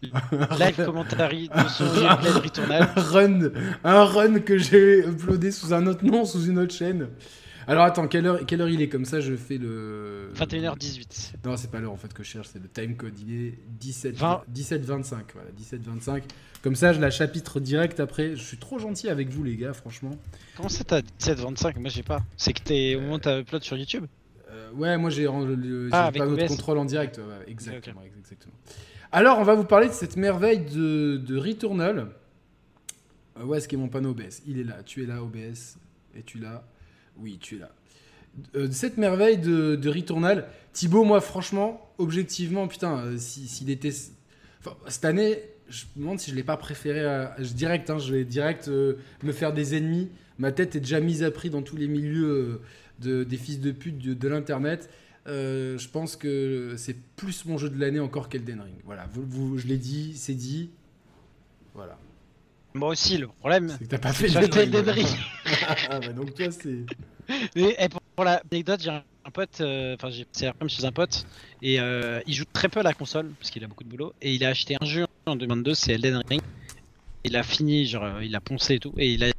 [0.59, 2.83] live commentary de son gameplay de Returnal.
[2.97, 3.51] un run,
[3.85, 7.09] un run que j'ai uploadé sous un autre nom, sous une autre chaîne.
[7.69, 10.31] Alors attends, quelle heure, quelle heure il est Comme ça, je fais le.
[10.37, 11.33] 21h18.
[11.45, 13.19] Non, c'est pas l'heure en fait que je cherche, c'est le time code.
[13.19, 14.43] Il est 17, 20.
[14.49, 15.27] 17 25.
[15.35, 16.25] Voilà, 17 25.
[16.63, 18.37] Comme ça, je la chapitre direct après.
[18.37, 20.17] Je suis trop gentil avec vous, les gars, franchement.
[20.57, 22.23] Comment ça t'as 17-25 Moi j'ai pas.
[22.37, 24.07] C'est que t'es au moment où t'as upload sur YouTube?
[24.51, 25.27] Euh, ouais, moi j'ai
[25.93, 27.19] Ah, pas notre contrôle en direct.
[27.19, 28.55] ouais, exactement, exactement.
[29.13, 32.09] Alors, on va vous parler de cette merveille de, de Returnal.
[33.39, 34.83] Euh, où est-ce qu'est mon panneau OBS Il est là.
[34.85, 35.79] Tu es là, OBS.
[36.17, 36.65] Es-tu là?
[37.19, 37.71] Oui, tu es là.
[38.55, 43.93] Euh, cette merveille de, de Returnal, Thibaut, moi, franchement, objectivement, putain, euh, si- s'il était.
[44.61, 47.03] Enfin, cette année, je me demande si je l'ai pas préféré
[47.41, 50.11] Direct, hein, je vais direct euh, me faire des ennemis.
[50.39, 52.61] Ma tête est déjà mise à prix dans tous les milieux
[53.01, 54.91] de, des fils de pute de, l'internet.
[55.27, 58.75] Je pense que c'est plus mon jeu de l'année encore qu'Elden Ring.
[58.85, 60.69] Voilà, vous- je l'ai dit, c'est dit.
[61.75, 61.99] Voilà.
[62.77, 63.69] Moi aussi, le problème.
[63.71, 64.57] C'est que t'as pas fait Ring.
[64.57, 65.09] Elden Ring.
[65.91, 66.85] ah, bah donc toi, c'est.
[67.57, 71.27] Et, et pour, l'anecdote, j'ai un, pote, euh, enfin j'ai c'est comme chez un pote,
[71.61, 74.13] et euh, il joue très peu à la console, parce qu'il a beaucoup de boulot,
[74.23, 76.41] et il a acheté un jeu en 2022, c'est Elden Ring.
[77.25, 79.33] Il a fini, genre euh, il a poncé et tout, et il a,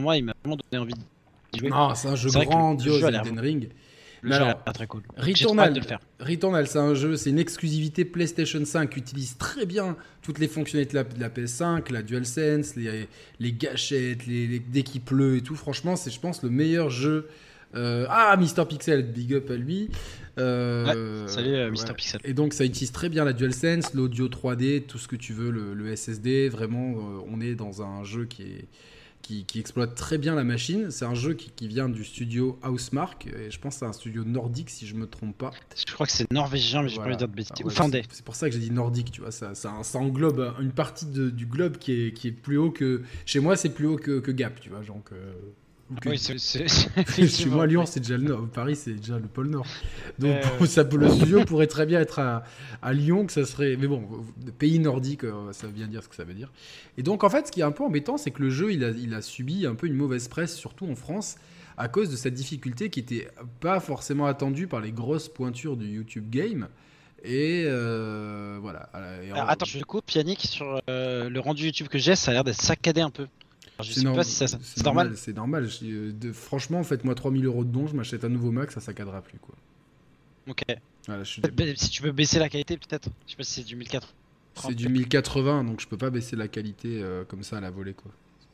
[0.00, 1.70] moi, il m'a vraiment donné envie de jouer.
[1.70, 3.68] Non, c'est un jeu le grandiose, Elden Ring.
[4.22, 5.02] Le jeu très cool.
[5.16, 5.98] Returnal, de le faire.
[6.20, 10.46] Returnal, c'est un jeu, c'est une exclusivité PlayStation 5 qui utilise très bien toutes les
[10.48, 13.08] fonctionnalités de la, de la PS5, la DualSense, les,
[13.40, 15.56] les gâchettes, les, les- dès qu'il pleut et tout.
[15.56, 17.28] Franchement, c'est, je pense, le meilleur jeu.
[17.74, 19.88] Euh, ah, Mister Pixel, big up à lui.
[20.38, 21.94] Euh, Salut euh, Mister ouais.
[21.96, 22.20] Pixel.
[22.24, 25.50] Et donc, ça utilise très bien la DualSense, l'audio 3D, tout ce que tu veux,
[25.50, 26.48] le, le SSD.
[26.48, 26.94] Vraiment,
[27.26, 28.64] on est dans un jeu qui est.
[29.22, 30.90] Qui, qui exploite très bien la machine.
[30.90, 33.92] C'est un jeu qui, qui vient du studio Housemark, et je pense que c'est un
[33.92, 35.52] studio nordique si je me trompe pas.
[35.86, 37.16] Je crois que c'est norvégien, mais j'ai Voilà.
[37.16, 37.52] pas envie de dire de bêtises.
[37.62, 38.02] Ah Ou finlandais.
[38.10, 39.30] c'est- pour ça que j'ai dit nordique, tu vois.
[39.30, 42.72] Ça, ça, ça englobe une partie de- du globe qui est, qui est plus haut
[42.72, 43.02] que.
[43.24, 44.80] Chez moi, c'est plus haut que, que Gap, tu vois.
[44.80, 45.32] Donc, euh,
[46.00, 48.46] que- Oui, c'est- c'est- moi, Lyon, c'est déjà le nord.
[48.48, 49.66] Paris, c'est déjà le pôle nord.
[50.18, 50.66] Donc, Euh.
[50.66, 52.44] ça, le studio pourrait très bien être à,
[52.82, 53.76] à Lyon, que ça serait.
[53.76, 54.06] Mais bon,
[54.58, 56.50] pays nordique, euh, ça veut bien dire ce que ça veut dire.
[56.98, 58.84] Et donc, en fait, ce qui est un peu embêtant, c'est que le jeu, il
[58.84, 61.36] a, il a subi un peu une mauvaise presse, surtout en France,
[61.76, 63.28] à cause de cette difficulté qui était
[63.60, 66.68] pas forcément attendue par les grosses pointures du YouTube Game.
[67.24, 68.90] Et euh, voilà.
[69.22, 72.32] Et Alors, en- attends, je coupe Yannick sur euh, le rendu YouTube que j'ai, ça
[72.32, 73.26] a l'air d'être saccadé un peu.
[73.82, 75.12] Je sais pas si ça- c'est normal.
[75.16, 75.68] C'est normal.
[75.68, 79.20] Je- euh, franchement, faites-moi 3000 euros de dons, je m'achète un nouveau Mac, ça saccadera
[79.22, 79.38] plus.
[79.38, 79.54] Quoi.
[80.48, 80.62] Ok.
[81.06, 83.08] Voilà, je suis- Peut-être ba- Si tu peux baisser la qualité, peut-être.
[83.26, 84.12] Je sais pas si c'est du 1080.
[84.54, 87.70] C'est du 1080, donc je peux pas baisser la qualité euh, comme ça à la
[87.70, 87.94] volée.
[87.94, 88.10] Quoi.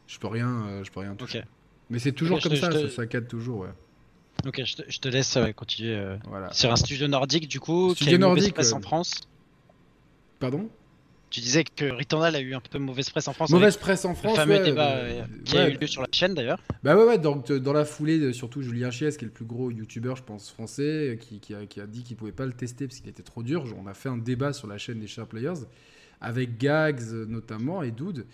[0.07, 1.43] Je peux rien, euh, je peux rien toucher.
[1.91, 3.61] Mais c'est toujours comme te- ça, te- ça saccade toujours.
[3.61, 3.69] Ouais.
[4.47, 5.97] Ok, je te, je te laisse euh, continuer.
[5.97, 6.53] euh, Voilà.
[6.53, 9.21] Sur un studio nordique, du coup, qui Studio a mauvaise nordique, en France.
[10.39, 10.69] Pardon?
[11.31, 13.51] Tu disais que Returnal a eu un peu mauvaise presse en France.
[13.51, 14.37] Mauvaise presse en le France.
[14.37, 15.75] fameux ouais, débat euh, euh, qui a ouais.
[15.75, 16.59] eu lieu sur la chaîne d'ailleurs.
[16.83, 19.31] Bah ouais, ouais, donc euh, dans la foulée, de- surtout Julien Chies, qui est le
[19.31, 22.33] plus gros youtubeur, je pense, français, euh, qui, qui a, qui a dit qu'il pouvait
[22.33, 23.65] pas le tester parce qu'il était trop dur.
[23.79, 25.67] On a fait un débat sur la chaîne des Share Players,
[26.21, 28.25] avec Gags euh, notamment et Dude.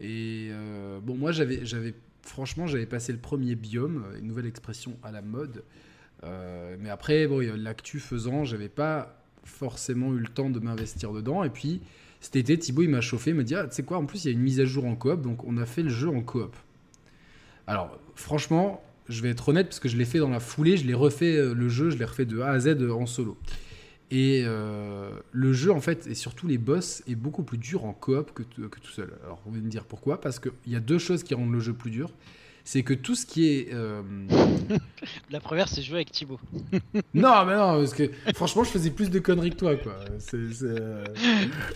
[0.00, 4.46] Et euh, bon, moi, j'avais, j'avais, franchement, j'avais passé le premier biome, euh, une nouvelle
[4.46, 5.64] expression à la mode.
[6.24, 11.12] Euh, mais après, bon, a l'actu faisant, j'avais pas forcément eu le temps de m'investir
[11.12, 11.44] dedans.
[11.44, 11.80] Et puis,
[12.20, 14.24] cet été, Thibaut, il m'a chauffé, il m'a dit, ah, tu sais quoi, en plus,
[14.24, 16.08] il y a une mise à jour en coop, donc on a fait le jeu
[16.08, 16.56] en coop.
[17.66, 20.86] Alors, franchement, je vais être honnête parce que je l'ai fait dans la foulée, je
[20.86, 23.36] l'ai refait euh, le jeu, je l'ai refait de A à Z euh, en solo.
[24.10, 27.92] Et euh, le jeu, en fait, et surtout les boss, est beaucoup plus dur en
[27.92, 29.12] coop que, tout seul.
[29.24, 31.60] Alors, vous allez me dire pourquoi Parce qu'il y a deux choses qui rendent le
[31.60, 32.10] jeu plus dur.
[32.70, 33.68] C'est que tout ce qui est.
[33.72, 34.02] euh,
[35.30, 36.38] La première, c'est jouer avec Thibaut.
[37.14, 39.96] Non, mais non, parce que franchement, je faisais plus de conneries que toi, quoi.
[40.18, 40.52] C'est.
[40.52, 41.02] c'est, euh,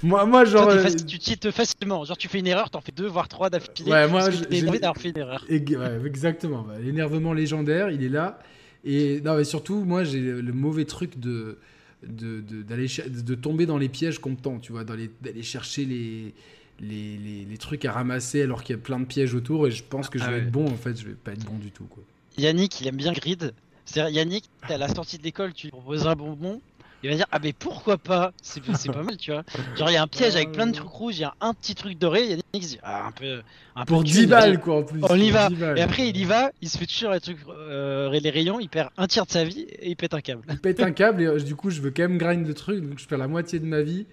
[0.03, 0.65] Moi, moi, genre.
[0.65, 2.05] Toi, euh, faci- tu cheats facilement.
[2.05, 3.91] Genre, tu fais une erreur, t'en fais deux, voire trois d'affilée.
[3.91, 5.47] Ouais, moi, j'ai- énervé d'avoir fait une erreur.
[5.49, 6.61] Et- ouais, exactement.
[6.61, 8.39] bah, L'énervement légendaire, il est là.
[8.85, 11.57] Et non, mais surtout, moi, j'ai le mauvais truc de
[12.03, 15.11] de, de, d'aller de tomber dans les pièges qu'on me tend, tu vois, dans les-
[15.23, 16.35] d'aller chercher les,
[16.81, 19.67] les, les, les trucs à ramasser alors qu'il y a plein de pièges autour.
[19.67, 20.43] Et je pense que je Ah vais ouais.
[20.43, 22.03] être bon, en fait, je vais pas être bon du tout, quoi.
[22.39, 23.53] Yannick, il aime bien grid.
[23.85, 26.61] C'est-à-dire, Yannick, à la sortie de l'école, tu lui proposes un bonbon.
[27.05, 28.33] Il va dire Ah, mais pourquoi pas?
[28.41, 29.43] C'est c'est pas mal, tu vois.
[29.77, 31.53] Genre, il y a un piège avec plein de trucs rouges, il y a un
[31.53, 32.23] petit truc doré.
[32.29, 33.43] Yannick se dit Ah, un peu.
[33.75, 34.41] Un peu Pour de 10 thunes, vas-y.
[34.51, 35.01] balles, quoi, en plus.
[35.11, 35.49] On y va.
[35.49, 35.79] 10 balles.
[35.79, 38.69] Et après, il y va, il se fait toujours les trucs, euh, les rayons, il
[38.69, 40.43] perd un tiers de sa vie et il pète un câble.
[40.49, 42.81] Je pète un câble et euh, du coup je veux quand même grind le truc
[42.89, 44.07] donc je perds la moitié de ma vie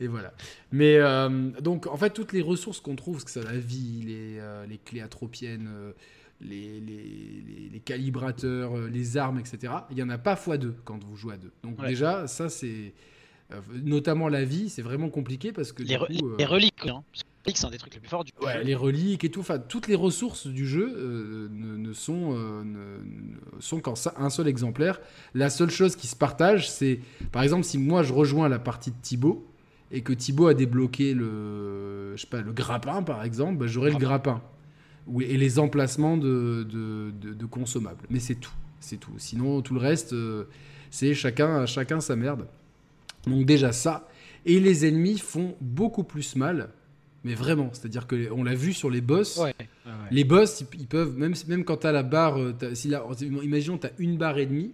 [0.00, 0.32] et voilà
[0.72, 4.38] mais euh, donc en fait toutes les ressources qu'on trouve que ça la vie les,
[4.38, 5.92] euh, les clés atropiennes euh,
[6.40, 11.02] les, les, les- calibrateurs les armes etc il y en a pas fois deux quand
[11.04, 11.88] vous jouez à deux donc Ouais.
[11.88, 12.92] déjà ça c'est
[13.82, 17.02] notamment la vie c'est vraiment compliqué parce que Les, re- coup, les reliques, hein.
[17.44, 18.62] Reliques, c'est un des trucs les plus forts du Ouais, jeu.
[18.62, 23.00] les reliques et tout, enfin toutes les ressources du jeu ne, ne sont, ne-
[23.60, 25.00] sont qu'en un seul exemplaire.
[25.34, 27.00] La seule chose qui se partage, c'est
[27.32, 29.46] par exemple si moi je rejoins la partie de Thibaut
[29.90, 33.90] et que Thibaut a débloqué le, je sais pas, le grappin par exemple, bah, j'aurai
[33.90, 34.42] le grappin
[35.06, 38.04] Ou- et les emplacements de, de, de- de consommables.
[38.10, 39.12] Mais c'est tout, c'est tout.
[39.18, 40.44] Sinon tout le reste, euh,
[40.90, 42.46] c'est chacun, chacun sa merde.
[43.26, 44.08] Donc déjà ça.
[44.46, 46.70] Et les ennemis font beaucoup plus mal
[47.22, 49.36] mais vraiment, c'est-à-dire que on l'a vu sur les boss.
[49.36, 49.44] Ouais.
[49.44, 49.52] ouais,
[49.84, 49.92] ouais.
[50.10, 53.04] Les boss, ils, ils peuvent même même quand t'as la barre, euh, t'as- si la,
[53.42, 54.72] imaginons t'as une barre et demie,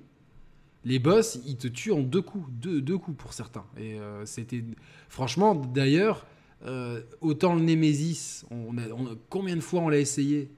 [0.86, 3.64] les boss ils te tuent en deux coups, deux, deux coups pour certains.
[3.76, 4.64] Et euh, c'était
[5.10, 6.24] franchement d'ailleurs
[6.64, 10.48] euh, autant le Nemesis, on a, on a- combien de fois on l'a essayé?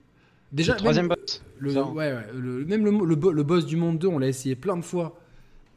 [0.53, 1.43] Déjà Le troisième même boss?
[1.59, 4.29] le, ouais, ouais, le- même le, le bo- le boss du monde 2, on l'a
[4.29, 5.19] essayé plein de fois.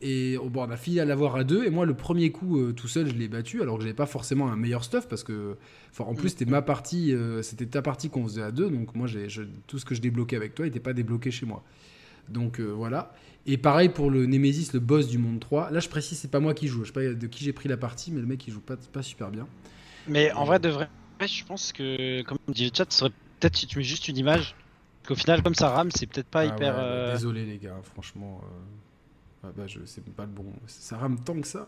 [0.03, 1.63] Et oh, bon, on a fini à l'avoir à deux.
[1.65, 3.61] Et moi, le premier coup, euh, tout seul, je l'ai battu.
[3.61, 5.07] Alors que j'avais pas forcément un meilleur stuff.
[5.07, 5.57] Parce que,
[5.99, 7.13] en plus, c'était ma partie.
[7.13, 8.69] euh, c'était ta partie qu'on faisait à deux.
[8.69, 11.63] Donc moi, je- tout ce que je débloquais avec toi n'était pas débloqué chez moi.
[12.29, 13.13] Donc euh, voilà.
[13.47, 15.71] Et pareil pour le Nemesis, le boss du monde 3.
[15.71, 16.82] Là, je précise, c'est pas moi qui joue.
[16.84, 18.77] Je sais pas de qui j'ai pris la partie, mais le mec, il joue pas,
[18.77, 19.47] pas super bien.
[20.08, 20.89] Mais en vrai, de vrai,
[21.21, 24.17] je pense que, comme dit le chat, ce serait peut-être si tu mets juste une
[24.17, 24.56] image.
[25.08, 26.73] Qu'au final, comme ça rame, c'est peut-être pas Ah hyper.
[26.75, 28.41] ouais, bah, euh, Désolé, les gars, franchement.
[28.43, 30.45] euh, ah bah, je, c'est pas le bon.
[30.67, 31.67] Ça rame tant que ça.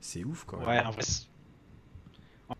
[0.00, 0.68] C'est ouf quand même.
[0.68, 1.02] Ouais, en vrai.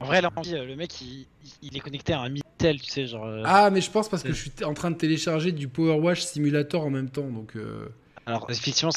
[0.01, 0.31] En vrai, là,
[0.65, 1.27] le mec, il,
[1.61, 3.27] il est connecté à un Mitel, tu sais, genre.
[3.27, 5.99] euh, Ah, mais je pense parce que je suis en train de télécharger du Power
[6.01, 7.29] Wash Simulator en même temps.
[7.31, 7.89] Donc, euh,
[8.27, 8.91] Alors, effectivement,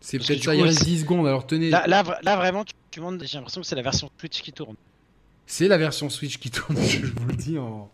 [0.00, 0.52] c'est- peut-être ça.
[0.52, 1.26] coup, Il reste c'est- 10 10 secondes.
[1.26, 1.70] Alors, tenez.
[1.70, 4.42] là, là, vra- là, vraiment, tu, tu montes, j'ai l'impression que c'est la version Twitch
[4.42, 4.76] qui tourne.
[5.46, 7.90] C'est la version Switch qui tourne, je vous le dis, en,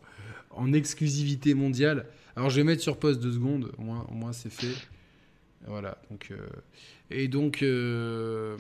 [0.50, 2.06] en exclusivité mondiale.
[2.36, 3.70] Alors, je vais mettre sur pause deux secondes.
[3.78, 4.74] Au moins, au moins c'est fait.
[5.66, 5.98] Voilà.
[6.10, 6.46] Donc, euh,
[7.10, 7.62] et donc.
[7.62, 8.56] euh,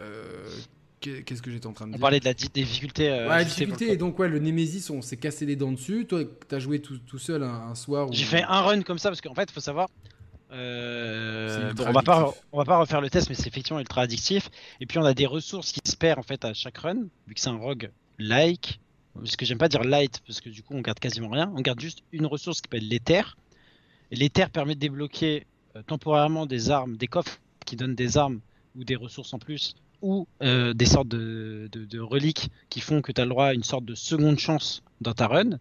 [0.00, 0.48] euh,
[1.00, 3.08] qu'est- Qu'est-ce que j'étais en train de On dire parlait de la di- difficulté.
[3.10, 6.06] euh, Ouais, la difficulté Et donc, ouais, le Nemesis, on s'est cassé les dents dessus.
[6.06, 8.08] Toi, t'as joué tout, tout seul un, un soir.
[8.08, 9.88] où- J'ai fait un run comme ça parce qu'en fait, faut savoir.
[10.50, 14.02] Euh, bon, on va pas, on va pas refaire le test, mais c'est effectivement ultra
[14.02, 14.50] addictif.
[14.80, 17.34] Et puis on a des ressources qui se perdent en fait à chaque run, vu
[17.34, 18.80] que c'est un rogue like.
[19.14, 21.52] Parce que j'aime pas dire light parce que du coup on garde quasiment rien.
[21.56, 23.36] On garde juste une ressource qui s'appelle l'éther.
[24.10, 28.40] Et l'éther permet de débloquer euh, temporairement des armes, des coffres qui donnent des armes
[28.76, 33.10] ou des ressources en plus, ou euh, des sortes de- de reliques qui font que
[33.12, 35.58] tu as le droit à une sorte de seconde chance dans ta run.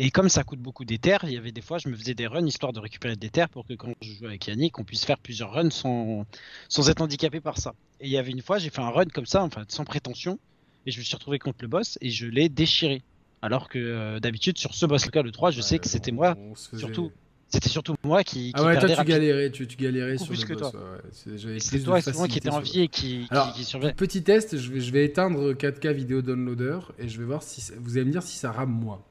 [0.00, 2.28] Et comme ça coûte beaucoup d'éther, il y avait des fois, je me faisais des
[2.28, 5.04] runs histoire de récupérer de l'éther pour que quand je jouais avec Yannick, on puisse
[5.04, 6.24] faire plusieurs runs sans,
[6.68, 7.74] sans être handicapé par ça.
[8.00, 10.38] Et il y avait une fois, j'ai fait un run comme ça, enfin sans prétention,
[10.86, 13.02] et je me suis retrouvé contre le boss et je l'ai déchiré.
[13.42, 16.78] Alors que euh, d'habitude, sur ce boss-là, le 3, je sais que c'était moi, faisait-
[16.78, 17.10] surtout,
[17.48, 20.42] c'était surtout moi qui, qui Ah ouais, toi tu galérais, tu, tu galérais sur plus
[20.42, 20.70] le que boss.
[20.70, 20.80] toi.
[20.80, 21.58] ouais.
[21.58, 23.94] C'est- toi, c'est moi qui étais en vie et qui, Alors, qui.
[23.94, 27.60] Petit test, je vais, je vais éteindre 4K vidéo downloader et je vais voir si
[27.60, 29.04] ça- vous allez me dire si ça rame moi.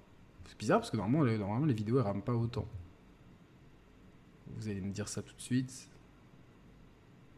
[0.58, 2.66] C'est bizarre parce que normalement les, normalement, les vidéos elles rament pas autant.
[4.58, 5.72] Vous allez me dire ça tout de suite.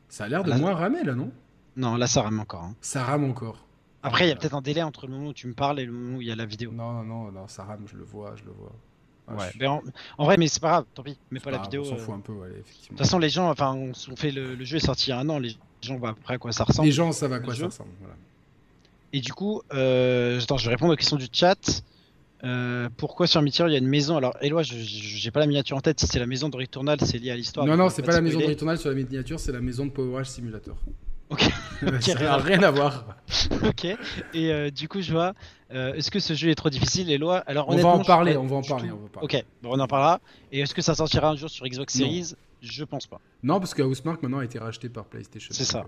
[0.07, 1.31] Ça a l'air de Là- moins ramer là, non?
[1.75, 2.63] Non, là ça rame encore.
[2.63, 2.75] hein.
[2.81, 3.65] Ça rame encore.
[4.03, 4.39] Après, il y a Ah.
[4.39, 6.27] peut-être un délai entre le moment où tu me parles et le moment où il
[6.27, 6.71] y a la vidéo.
[6.71, 8.71] Non, non, non, ça rame, je le vois, je le vois.
[9.27, 9.51] Ah, Ouais.
[9.59, 9.81] Ben, en,
[10.17, 11.17] en vrai, mais c'est pas grave, tant pis.
[11.29, 11.81] Mais pas la grave, vidéo.
[11.81, 11.97] On s'en euh.
[11.97, 12.97] fout De un peu, ouais, effectivement.
[12.97, 15.19] toute façon, les gens, enfin, on, fait le, le jeu est sorti il y a
[15.19, 16.85] un an, les gens voient après à quoi ça ressemble.
[16.87, 17.89] Les gens savent à quoi ça ressemble.
[17.99, 18.15] Voilà.
[19.11, 21.83] Et du coup, euh, attends, je vais répondre aux questions du chat.
[22.43, 24.15] Euh, pourquoi sur Meteor il y a une maison?
[24.17, 25.99] Alors, Eloi, j'ai pas la miniature en tête.
[25.99, 27.65] Si c'est la maison de Returnal, c'est lié à l'histoire.
[27.65, 28.45] Non, non, c'est pas la maison de.
[28.45, 30.77] Returnal sur la miniature, c'est la maison de Power Wash Simulator.
[31.29, 31.41] Ok.
[32.01, 32.63] ça n'a rien.
[32.63, 33.05] à voir.
[33.65, 33.85] ok.
[33.85, 33.97] Et
[34.51, 35.33] euh, du coup, je vois.
[35.73, 38.45] euh, est-ce que ce jeu est trop difficile, Eloi Alors, On va en parler, on
[38.47, 39.25] va en parler, on va parler.
[39.37, 40.19] Ok, bon, on en parlera.
[40.51, 42.05] Et est-ce que ça sortira un jour sur Xbox Non.
[42.05, 42.33] Series?
[42.61, 43.21] Je pense pas.
[43.43, 45.49] Non, parce que Housemark maintenant a été racheté par PlayStation.
[45.53, 45.85] C'est ça.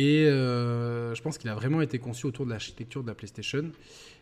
[0.00, 3.64] Et euh, je pense qu'il a vraiment été conçu autour de l'architecture de la PlayStation.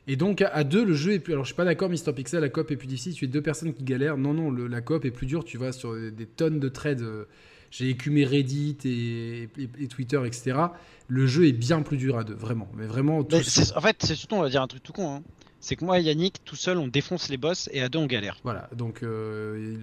[0.09, 1.33] Et donc à, à deux, le jeu est plus.
[1.35, 3.13] Alors je suis pas d'accord, Mister Pixel, la coop est plus difficile.
[3.15, 4.17] Tu es deux personnes qui galèrent.
[4.17, 5.45] Non, non, le- la coop est plus dure.
[5.45, 7.03] Tu vas sur des, des tonnes de trades.
[7.03, 7.25] euh,
[7.71, 10.57] J'ai écumé Reddit et, et- et Twitter, etc.
[11.09, 12.69] Le jeu est bien plus dur à deux, vraiment.
[12.77, 13.37] Mais vraiment, Mais
[13.77, 15.17] en fait, c'est surtout, on va dire un truc tout con.
[15.17, 15.23] hein.
[15.61, 18.07] C'est que moi et Yannick, tout seul, on défonce les boss et à deux, on
[18.07, 18.39] galère.
[18.45, 19.77] Voilà, donc euh,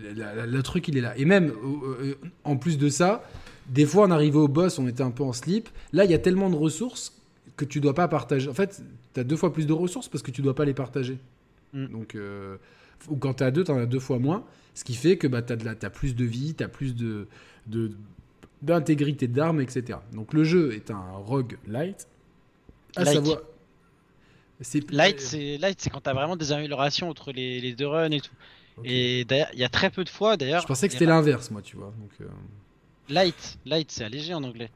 [0.47, 1.13] le truc il est là.
[1.17, 3.29] Et même euh, en plus de ça,
[3.69, 5.69] des fois on arrivait au boss, on était un peu en slip.
[5.91, 7.13] Là, il y a tellement de ressources
[7.55, 8.49] que tu dois pas partager.
[8.49, 8.81] En fait,
[9.13, 11.17] tu as deux fois plus de ressources parce que tu dois pas les partager.
[11.73, 11.85] Mm.
[11.87, 12.57] Donc, euh,
[13.09, 14.43] ou quand tu as deux, tu en as deux fois moins.
[14.73, 17.27] Ce qui fait que bah, tu as, plus de vie, tu as plus de,
[18.61, 19.99] d'intégrité d'armes, etc.
[20.13, 22.07] Donc le jeu est un rogue light.
[22.95, 23.13] À Light.
[23.15, 23.37] savoir.
[24.61, 28.11] C'est Light, c'est light, c'est quand t'as vraiment des améliorations entre les, les deux runs
[28.11, 28.31] et tout.
[28.83, 30.61] Et d'ailleurs, il y a très peu de fois, d'ailleurs.
[30.61, 31.93] Je pensais que c'était a- l'inverse, moi, tu vois.
[31.99, 32.25] Donc, euh,
[33.09, 34.69] Light, light, c'est allégé en anglais.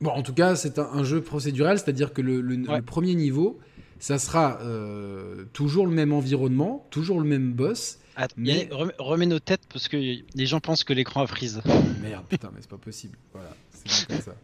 [0.00, 2.76] Bon, en tout cas, c'est un, un jeu procédural, c'est-à-dire que le, le- Ouais.
[2.76, 3.58] le premier niveau,
[3.98, 7.98] ça sera euh, toujours le même environnement, toujours le même boss.
[8.14, 11.62] Attends, Mais- remets, nos têtes parce que les gens pensent que l'écran a freeze.
[12.02, 13.16] Merde, putain, mais c'est pas possible.
[13.32, 13.50] Voilà,
[13.84, 14.34] c'est comme ça.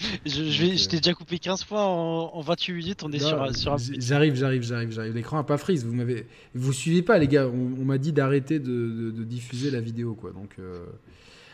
[0.26, 3.52] Je, t'ai déjà coupé 15 fois en, en 28 minutes, on est Non, sur, un-
[3.52, 3.76] sur un.
[3.98, 5.14] J'arrive, j'arrive, j'arrive, j'arrive.
[5.14, 5.84] L'écran a pas freeze.
[5.84, 7.46] Vous m'avez, vous suivez pas, les gars.
[7.46, 10.32] On, on m'a dit d'arrêter de, de- de diffuser la vidéo, quoi.
[10.32, 10.84] Donc euh,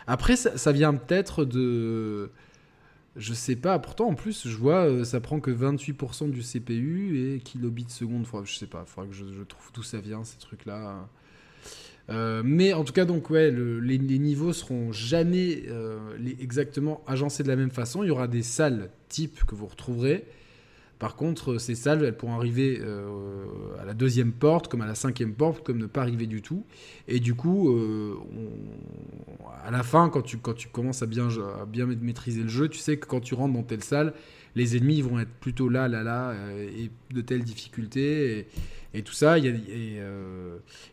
[0.09, 2.31] après, ça, vient peut-être de,
[3.17, 3.79] je sais pas.
[3.79, 8.27] Pourtant, en plus, je vois, euh, ça prend que 28% du CPU et kilobits seconde.
[8.27, 8.85] Faudra- je sais pas.
[8.87, 11.09] Faudra que je, trouve d'où ça vient ces trucs-là.
[12.11, 15.99] Euh, mais en tout cas, donc ouais, le- les, les niveaux seront jamais euh,
[16.41, 18.03] exactement agencés de la même façon.
[18.03, 20.25] Il y aura des salles types que vous retrouverez.
[20.99, 23.47] Par contre, euh, ces salles, elles pourront arriver euh,
[23.81, 26.65] à la deuxième porte, comme à la cinquième porte, comme ne pas arriver du tout.
[27.07, 28.17] Et du coup, euh,
[29.65, 31.29] à la fin, quand tu, quand tu commences à bien,
[31.61, 34.13] à bien maîtriser le jeu, tu sais que quand tu rentres dans telle salle,
[34.57, 38.49] les ennemis vont être plutôt là, là, là, et de telles difficultés.
[38.95, 39.39] Et, tout ça.
[39.39, 40.01] et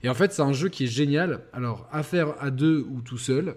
[0.08, 1.42] en fait, c'est un jeu qui est génial.
[1.54, 3.56] Alors, à faire à deux ou tout seul.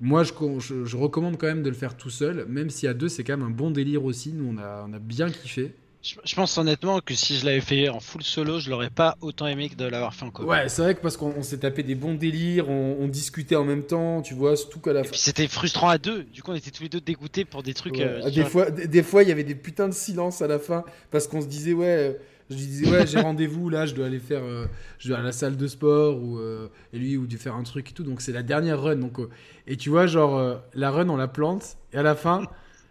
[0.00, 2.94] Moi, je, je- je recommande quand même de le faire tout seul, même si à
[2.94, 4.32] deux, c'est quand même un bon délire aussi.
[4.32, 5.72] Nous, on a, on a bien kiffé.
[6.02, 9.16] Je, je pense honnêtement que si je l'avais fait en full solo, je l'aurais pas
[9.22, 10.46] autant aimé que de l'avoir fait en coop.
[10.46, 13.56] Ouais, c'est vrai que parce qu'on on s'est tapé des bons délires, on, on discutait
[13.56, 15.12] en même temps, tu vois, surtout qu'à la fin.
[15.14, 16.24] c'était frustrant à deux.
[16.24, 17.94] Du coup, on était tous les deux dégoûtés pour des trucs.
[17.94, 18.02] Ouais.
[18.04, 18.50] euh, Ah, des, vois.
[18.50, 21.26] fois, des, des fois, il y avait des putains de silence à la fin parce
[21.26, 22.12] qu'on se disait, ouais, euh,
[22.50, 24.66] je lui disais, ouais, j'ai rendez-vous là, je dois aller faire, euh,
[24.98, 27.54] je dois aller à la salle de sport ou euh, et lui ou dû faire
[27.54, 28.04] un truc et tout.
[28.04, 28.96] Donc c'est la dernière run.
[28.96, 29.30] Donc euh,
[29.66, 32.42] et tu vois, genre la run, on la plante et à la fin,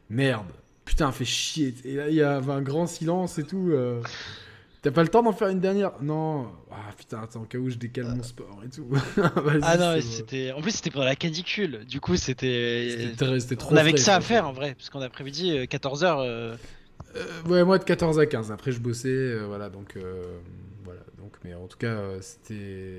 [0.09, 0.51] merde,
[0.85, 1.75] putain, fait chier.
[1.85, 3.71] Et là, il y avait un grand silence et tout.
[4.81, 5.91] T'as pas le temps d'en faire une dernière?
[6.01, 6.47] Non.
[6.69, 8.85] Ah putain, attends, au cas où je décale mon sport et tout.
[9.15, 10.51] Vas-y, Ah non, c'était.
[10.51, 11.85] En plus, c'était pendant la canicule.
[11.85, 13.13] Du coup, c'était.
[13.17, 16.17] C'était trop On avait que ça à faire en vrai, parce qu'en après-midi, 14h.
[16.19, 16.57] Euh,
[17.47, 18.51] ouais, moi de 14 à 15.
[18.51, 19.69] Après, je bossais, euh, voilà.
[19.69, 20.23] Donc, euh,
[20.83, 21.01] voilà.
[21.17, 22.53] Donc, mais en tout cas, euh, c'était,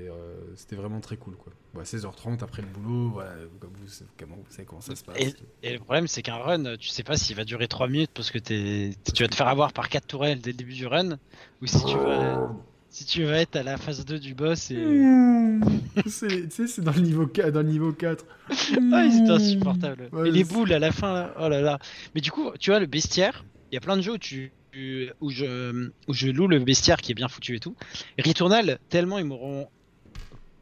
[0.09, 1.53] euh, c'était vraiment très cool, quoi.
[1.73, 3.31] Bon, à 16h30 après le boulot, voilà.
[3.59, 5.17] Comme vous, savez- comment vous savez comment ça se passe.
[5.63, 8.31] Et le problème, c'est qu'un run, tu sais pas s'il va durer 3 minutes parce
[8.31, 11.17] que t'es- tu vas te faire avoir par 4 tourelles dès le début du run,
[11.61, 12.49] ou si tu vas,
[12.89, 14.75] si tu vas être à la phase 2 du boss et.
[14.77, 15.61] Mmh.
[16.07, 17.51] C'est- tu sais, c'est dans le niveau 4.
[17.51, 18.25] Dans le niveau 4.
[18.49, 20.09] Ah, c'était insupportable.
[20.11, 21.79] Ouais, et les c'est- boules à la fin, là, oh là là.
[22.13, 24.51] Mais du coup, tu vois, le bestiaire, il y a plein de jeux où, tu,
[25.21, 27.75] où, je, où je loue le bestiaire qui est bien foutu et tout.
[28.23, 29.67] Returnal, tellement ils m'auront.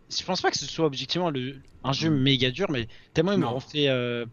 [0.10, 3.39] Je pense pas que ce soit objectivement le, un jeu méga dur, mais tellement ils
[3.39, 3.88] m'auront fait.
[3.88, 4.26] Euh,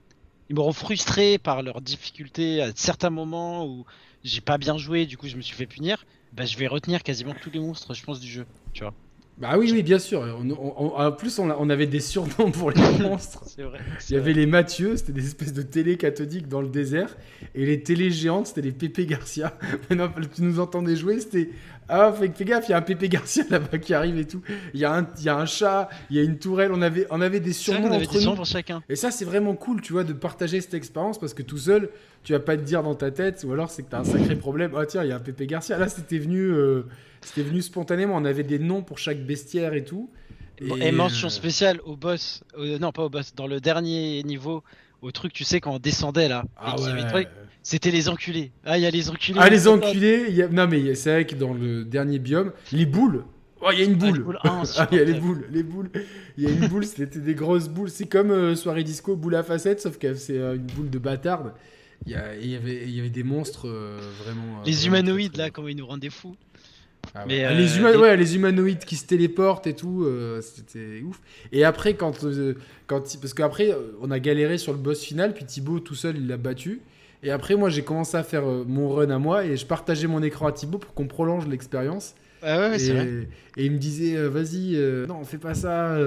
[0.48, 3.86] ils m'auront frustré par leurs difficultés à certains moments où
[4.24, 6.04] j'ai pas bien joué, du coup je me suis fait punir.
[6.32, 8.46] Bah, je vais retenir quasiment tous les monstres, je pense, du jeu.
[8.72, 8.94] Tu vois.
[9.40, 10.22] Bah oui, oui, bien sûr.
[10.22, 13.42] en plus, on, avait des surnoms pour les monstres.
[13.56, 13.80] vrai.
[14.10, 17.16] Il y avait les Mathieu, c'était des espèces de télé cathodiques dans le désert.
[17.54, 19.56] Et les télé géantes, c'était les Pépé Garcia.
[19.90, 21.48] Maintenant, tu nous entendais jouer, c'était.
[21.88, 24.42] Ah, fais, gaffe, il y a un Pépé Garcia là-bas qui arrive et tout.
[24.74, 26.70] Il y, a un, y a un chat, il y a une tourelle.
[26.72, 28.34] On avait, on avait des surnoms entre des nous.
[28.34, 28.82] Pour chacun.
[28.90, 31.88] Et ça, c'est vraiment cool, tu vois, de partager cette expérience parce que tout seul,
[32.24, 34.04] tu vas pas te dire dans ta tête, ou alors c'est que tu as un
[34.04, 34.72] sacré problème.
[34.76, 35.78] Ah, tiens, il y a un Pépé Garcia.
[35.78, 36.42] Là, c'était venu.
[36.42, 36.84] Euh,
[37.22, 38.16] c'était venu spontanément.
[38.16, 40.10] On avait des noms pour chaque bestiaire et tout.
[40.60, 42.44] Et, mention euh, spéciale au boss.
[42.56, 43.34] non, pas au boss.
[43.34, 44.62] Dans le dernier niveau,
[45.00, 46.44] au truc, tu sais, quand on descendait là.
[46.56, 46.76] Ah
[47.62, 48.52] C'était les enculés.
[48.64, 49.38] Ah, il y a les enculés.
[49.40, 50.46] Ah, les enculés.
[50.50, 53.24] Non, mais c'est vrai que dans le dernier biome, les boules.
[53.62, 54.38] Oh, il y a une boule.
[54.44, 55.90] Ah, il y a les boules, les boules.
[56.36, 57.90] Il y a une boule, c'était des grosses boules.
[57.90, 60.98] C'est comme euh, soirée disco, boule à facettes, sauf que c'est euh, une boule de
[60.98, 61.52] bâtarde.
[62.06, 63.68] Il y, y, avait, il y avait des monstres
[64.24, 64.62] vraiment.
[64.64, 66.34] Les humanoïdes là, comment ils nous rendaient fous.
[67.14, 71.02] Ah mais ah, les, euh, ouais, les humanoïdes qui se téléportent et tout, euh, c'était
[71.02, 71.20] ouf.
[71.52, 72.54] Et après, quand, euh,
[72.86, 76.28] quand parce qu'après, on a galéré sur le boss final, puis Thibaut tout seul, il
[76.28, 76.80] l'a battu.
[77.22, 80.22] Et après, moi, j'ai commencé à faire mon run à moi et je partageais mon
[80.22, 82.14] écran à Thibaut pour qu'on prolonge l'expérience.
[82.42, 85.98] Ah ouais, et, et, il me disait, vas-y, non, fais pas ça,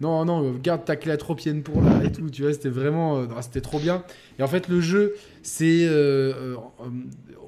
[0.00, 3.60] non, non, garde ta clé atropienne pour là et tout, tu vois, c'était vraiment, c'était
[3.60, 4.02] trop bien.
[4.38, 5.86] Et en fait, le jeu, c'est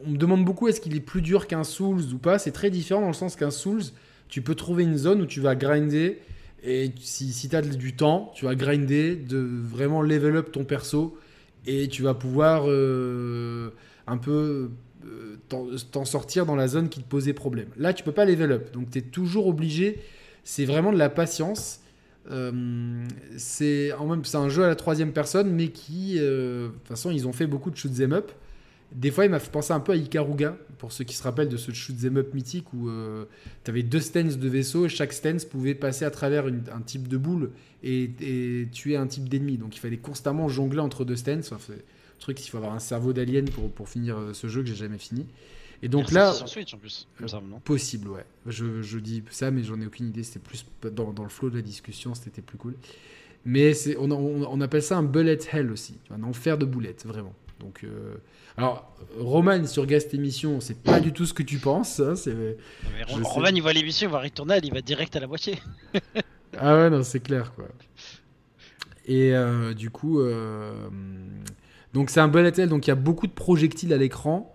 [0.06, 2.38] on me demande beaucoup est-ce qu'il est plus dur qu'un Souls ou pas?
[2.38, 3.82] C'est très différent dans le sens qu'un Souls,
[4.28, 6.20] tu peux trouver une zone où tu vas grinder.
[6.62, 10.64] Et si, si tu as du temps, tu vas grinder, de vraiment level up ton
[10.64, 11.16] perso.
[11.66, 13.70] Et tu vas pouvoir euh,
[14.06, 14.70] un peu
[15.06, 15.36] euh,
[15.90, 17.68] t'en sortir dans la zone qui te posait problème.
[17.76, 18.72] Là, tu peux pas level up.
[18.72, 20.00] Donc tu es toujours obligé.
[20.42, 21.80] C'est vraiment de la patience.
[22.30, 23.04] Euh,
[23.36, 27.46] c'est un jeu à la troisième personne, mais qui, de toute façon, ils ont fait
[27.46, 28.32] beaucoup de shoot them up.
[28.94, 31.48] Des fois, il m'a fait penser un peu à Ikaruga, pour ceux qui se rappellent
[31.48, 33.24] de ce shoot them up mythique où euh,
[33.64, 37.08] tu avais deux stands de vaisseau et chaque stance pouvait passer à travers un type
[37.08, 37.50] de boule
[37.82, 39.58] et, tuer un type d'ennemi.
[39.58, 41.40] Donc il fallait constamment jongler entre deux stands.
[41.40, 41.74] Enfin,
[42.18, 44.74] truc, il faut avoir un cerveau d'alien pour, pour finir euh, ce jeu que j'ai
[44.74, 45.26] jamais fini.
[45.82, 47.08] Et donc là, sur Switch en plus,
[47.64, 48.24] possible, ouais.
[48.46, 50.22] Je, je, dis ça, mais j'en ai aucune idée.
[50.22, 52.74] C'était plus dans, dans, le flow de la discussion, c'était plus cool.
[53.44, 57.34] Mais on, on, on, appelle ça un bullet hell aussi, un enfer de boulettes, vraiment.
[57.60, 58.14] Donc euh,
[58.56, 62.00] alors, Roman sur Guest Émission, c'est pas du tout ce que tu penses.
[62.00, 62.14] Hein,
[63.08, 65.58] Roman, il voit l'émission, il va retourner, il va direct à la moitié.
[66.58, 67.66] ah ouais, non, c'est clair, quoi.
[69.06, 70.88] Et euh, du coup, euh,
[71.92, 74.54] donc c'est un bullet hell, donc il y a beaucoup de projectiles à l'écran.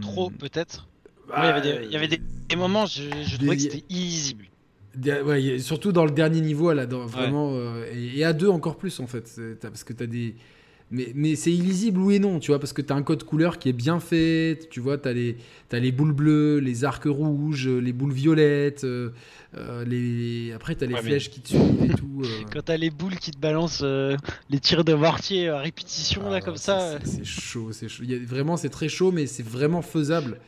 [0.00, 0.88] Trop, peut-être.
[1.36, 4.46] il y avait des, moments, je, je trouvais que c'était illisible.
[5.04, 7.56] Ouais, surtout dans le dernier niveau, là, vraiment,
[7.92, 10.36] et, et, à deux encore plus en fait, parce que tu as des
[10.92, 13.58] mais, c'est illisible, oui et non, tu vois, parce que tu as un code couleur
[13.58, 17.66] qui est bien fait, tu vois, tu as, as, les boules bleues, les arcs rouges,
[17.66, 19.10] les boules violettes, euh,
[19.56, 20.52] euh, les...
[20.52, 22.22] après tu as les flèches qui te suivent et tout.
[22.22, 22.44] Euh.
[22.52, 26.36] Quand tu as les boules qui te balancent les tirs de mortier à répétition, là,
[26.36, 26.98] ah, comme ça.
[27.04, 28.04] C'est chaud, c'est chaud.
[28.26, 30.38] vraiment, c'est très chaud, mais c'est vraiment faisable.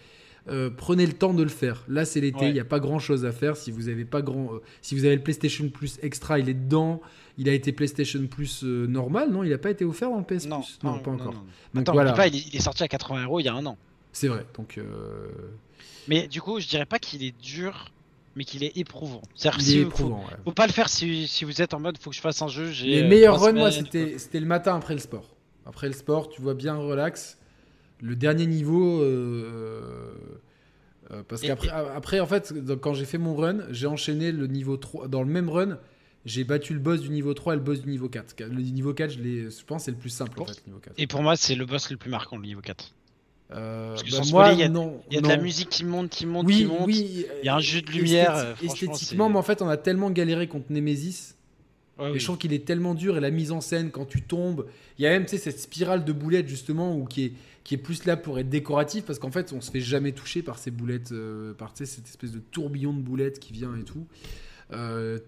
[0.76, 1.84] Prenez le temps de le faire.
[1.88, 3.56] Là, c'est l'été, il n'y a pas grand chose à faire.
[3.56, 4.50] Si vous avez pas grand,
[4.82, 7.00] si vous avez le PlayStation Plus Extra, il est dedans.
[7.36, 9.42] Il a été PlayStation Plus euh, normal, non?
[9.42, 10.78] Il n'a pas été offert dans le PS non, Plus?
[10.82, 11.34] Non, pas encore.
[11.74, 12.26] Donc, voilà.
[12.28, 13.76] il, est sorti à 80 euros il y a un an.
[14.12, 14.46] C'est vrai.
[14.56, 14.78] Donc.
[14.78, 15.28] Euh,
[16.06, 17.90] mais du coup, je dirais pas qu'il est dur,
[18.36, 19.22] mais qu'il est éprouvant.
[19.34, 20.22] C'est il est éprouvant.
[20.22, 22.40] Faut, faut, pas le faire si, si, vous êtes en mode faut que je fasse
[22.42, 22.70] un jeu.
[22.84, 25.34] Les euh, meilleurs runs, moi, c'était c'était le matin après le sport.
[25.66, 27.38] Après le sport, tu vois bien relax.
[28.00, 29.02] Le dernier niveau.
[31.28, 35.08] parce qu'après, après, en fait, quand j'ai fait mon run, j'ai enchaîné le niveau 3.
[35.08, 35.78] Dans le même run,
[36.24, 38.36] j'ai battu le boss du niveau 3 et le boss du niveau 4.
[38.40, 40.94] Le niveau 4, je, je pense, c'est le plus simple en fait, niveau 4.
[40.98, 42.94] Et pour moi, c'est le boss le plus marquant, le niveau 4.
[43.52, 45.68] Euh, Parce que bah moi, il y a, non, il y a de la musique
[45.68, 46.86] qui monte, qui monte, oui, qui monte.
[46.86, 48.34] Oui, il y a un jeu de lumière.
[48.34, 51.34] Euh, esthétiquement, mais en fait, on a tellement galéré contre Nemesis.
[52.00, 54.66] et je trouve qu'il est tellement dur et la mise en scène quand tu tombes,
[54.98, 57.32] il y a même cette spirale de boulettes justement où qui est
[57.64, 60.42] qui est plus là pour être décoratif parce qu'en fait on se fait jamais toucher
[60.42, 64.06] par ces boulettes, euh, par cette espèce de tourbillon de boulettes qui vient et tout.
[64.72, 65.18] Euh,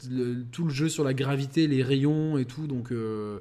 [0.52, 2.66] tout le jeu sur la gravité, les rayons et tout.
[2.66, 3.38] Donc, euh,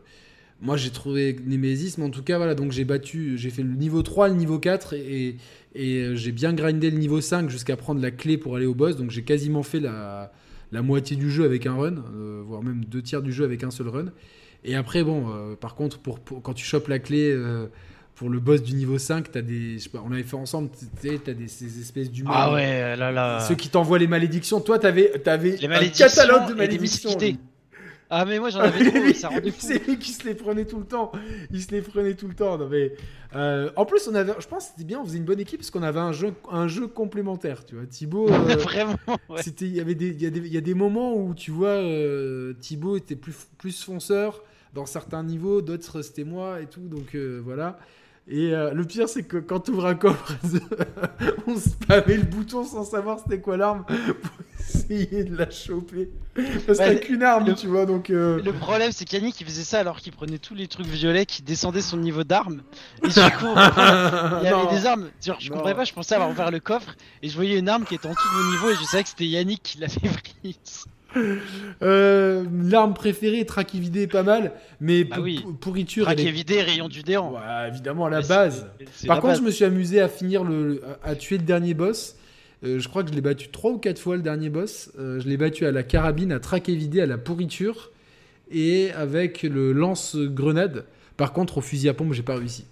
[0.61, 3.73] moi j'ai trouvé Nemesis, mais en tout cas, voilà, donc j'ai battu, j'ai fait le
[3.73, 5.37] niveau 3, le niveau 4 et,
[5.73, 8.95] et j'ai bien grindé le niveau 5 jusqu'à prendre la clé pour aller au boss.
[8.95, 10.31] Donc, j'ai quasiment fait la,
[10.71, 12.03] la, moitié du jeu avec un run,
[12.45, 14.05] voire même deux tiers du jeu avec un seul run.
[14.63, 17.33] Et après, bon, par contre, pour, quand tu chopes la clé
[18.15, 20.69] pour le boss du niveau 5, t'as des, je sais pas, on avait fait ensemble,
[21.01, 22.31] t'as des ces espèces d'humains.
[22.33, 23.41] Ah ouais, là là.
[23.41, 24.61] Ceux qui t'envoient les malédictions.
[24.61, 27.17] Toi, t'avais, t'avais Les un catalogue de et des malédictions.
[28.07, 29.57] Ah mais moi j'en avais trop, ça rendait fou.
[29.59, 31.11] C'est lui qui se les prenait tout le temps.
[31.51, 32.57] Il se les prenait tout le temps.
[32.57, 32.93] Non, mais,
[33.35, 35.59] euh, en plus, on avait, je pense que c'était bien, on faisait une bonne équipe
[35.59, 37.65] parce qu'on avait un jeu, un jeu complémentaire.
[37.65, 38.29] Tu vois, Thibaut.
[38.29, 38.95] euh, Vraiment,
[39.27, 39.41] ouais.
[39.41, 42.53] C'était, il y avait des, il y y a des moments où tu vois, euh,
[42.61, 44.43] Thibaut était plus, plus fonceur
[44.75, 46.87] dans certains niveaux, d'autres c'était moi et tout.
[46.87, 47.79] Donc euh, voilà.
[48.27, 50.33] Et euh, le pire, c'est que quand tu ouvres un coffre,
[51.47, 56.09] on spammait le bouton sans savoir c'était quoi l'arme pour essayer de la choper.
[56.65, 57.85] Parce Ouais, qu'il n'y a qu'une arme, le- tu vois.
[57.85, 60.87] Donc euh, Le problème c'est qu'Yannick il faisait ça alors qu'il prenait tous les trucs
[60.87, 62.63] violets, qui descendait son niveau d'arme.
[63.03, 63.19] Et du coup,
[64.41, 64.67] il y Non.
[64.67, 65.09] avait des armes.
[65.23, 67.85] Genre, je comprenais pas, je pensais avoir ouvert le coffre et je voyais une arme
[67.85, 69.93] qui était en dessous de mon niveau et je savais que c'était Yannick qui l'avait
[70.41, 70.85] prise.
[71.81, 74.51] Euh, L'arme préférée, traque vidé, pas mal.
[74.81, 75.39] Mais Bah oui.
[75.41, 77.33] pour- pourriture, Traque elle est- rayon du déant.
[77.33, 78.67] Ouais, évidemment, à la Mais base.
[79.07, 79.39] Par la contre, base.
[79.39, 82.15] je me suis amusé à finir le, à, à tuer le dernier boss.
[82.63, 84.91] Euh, je crois que je l'ai battu trois ou quatre fois le dernier boss.
[84.97, 87.91] Euh, je l'ai battu à la carabine, à traque vidé, à la pourriture
[88.51, 90.85] et avec le lance-grenade.
[91.17, 92.65] Par contre, au fusil à pompe, j'ai pas réussi.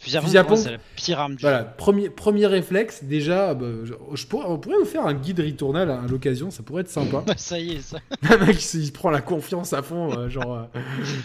[0.00, 1.66] Fusil à pompe, c'est la pire arme du Voilà, jeu.
[1.76, 3.66] premier, premier réflexe, déjà, bah,
[4.14, 6.88] je, pourrais, on pourrait vous faire un guide Returnal à, à l'occasion, ça pourrait être
[6.90, 7.24] sympa.
[7.36, 7.98] ça y est, ça.
[8.22, 10.68] Le mec, il, se- il prend la confiance à fond, euh, genre.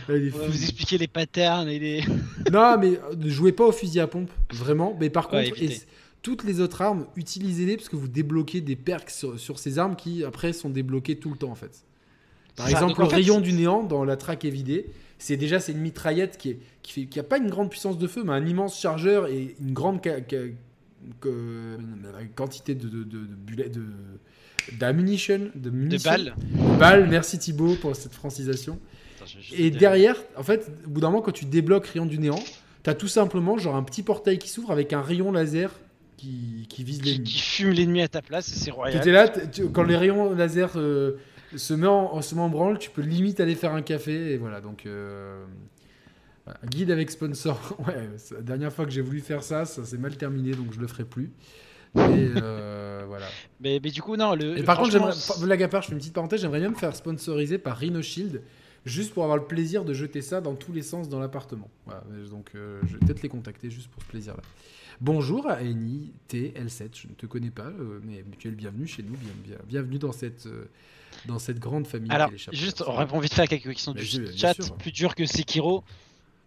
[0.10, 0.38] euh, est fou.
[0.48, 2.04] vous expliquer les patterns et les.
[2.52, 4.98] Non, mais euh, ne jouez pas au fusil à pompe, vraiment.
[5.00, 5.80] Mais par contre, et-
[6.24, 9.96] toutes les autres armes, utilisez-les parce que vous débloquez des perks sur, sur ces armes
[9.96, 11.84] qui, après, sont débloquées tout le temps, en fait.
[12.56, 14.86] Par exemple, le rayon du néant dans la traque évidée,
[15.24, 17.98] c'est déjà c'est une mitraillette qui, est, qui, fait, qui a pas une grande puissance
[17.98, 20.38] de feu, mais un immense chargeur et une grande ca- ca-
[21.22, 21.78] que-
[22.36, 23.84] quantité de, de, de, de bullets- de-
[24.80, 25.70] d'ammunition, de,
[26.80, 27.08] balles.
[27.10, 28.80] Merci Thibaut pour cette francisation.
[29.22, 32.44] Attends, Et derrière, en fait, au bout d'un moment, quand tu débloques Rayon du Néant,
[32.84, 35.72] t'as tout simplement genre un petit portail qui s'ouvre avec un rayon laser
[36.18, 37.24] qui, qui vise l'ennemi.
[37.24, 38.98] qui fume l'ennemi à ta place c'est Tu royal.
[38.98, 39.32] étais là,
[39.74, 41.18] quand les rayons laser euh,
[41.58, 44.34] se, met en, se met en branle, tu peux limite aller faire un café.
[44.34, 44.86] Et voilà, donc.
[44.86, 45.44] euh,
[46.46, 46.60] voilà.
[46.70, 47.78] Guide avec sponsor.
[47.88, 50.80] Ouais, la dernière fois que j'ai voulu faire ça, ça s'est mal terminé, donc je
[50.80, 51.32] le ferai plus.
[51.96, 52.00] Et
[52.42, 53.28] euh, voilà.
[53.62, 54.58] Mais, mais du coup, non, le.
[54.58, 56.76] Et par contre, j'aimerais, blague à part, je fais une petite parenthèse, j'aimerais bien me
[56.76, 58.42] faire sponsoriser par Rhino Shield,
[58.86, 61.70] juste pour avoir le plaisir de jeter ça dans tous les sens dans l'appartement.
[61.86, 64.42] Voilà, donc euh, je vais peut-être les contacter juste pour ce plaisir-là.
[65.02, 67.72] Bonjour à Eni TL7, je ne te connais pas,
[68.04, 70.66] mais tu es le bienvenu chez nous, bien, bien- bienvenue dans cette, euh,
[71.28, 72.12] dans cette grande famille.
[72.12, 74.06] Alors, juste, on répond vite fait à quelques questions du
[74.36, 74.56] chat.
[74.80, 75.84] Plus dur que Sekiro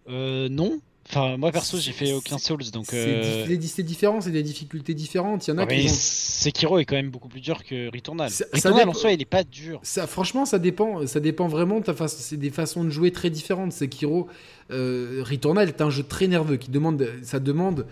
[0.09, 0.81] euh, Non.
[1.09, 2.87] Enfin, moi perso, j'ai fait aucun Souls donc.
[2.89, 5.47] C'est euh, c'est différent, c'est des difficultés différentes.
[5.47, 7.63] Il y en a ouais, qui mais vont- Sekiro est quand même beaucoup plus dur
[7.63, 8.29] que Returnal.
[8.29, 9.79] Ça- ça Returnal en soi, il est pas dur.
[9.85, 11.07] Ça, franchement, ça dépend.
[11.07, 11.79] Ça dépend vraiment.
[11.79, 13.73] de ta façon- C'est des façons de jouer très différentes.
[13.73, 14.27] Sekiro,
[14.73, 17.87] euh, Returnal est un jeu très nerveux qui demande, ça demande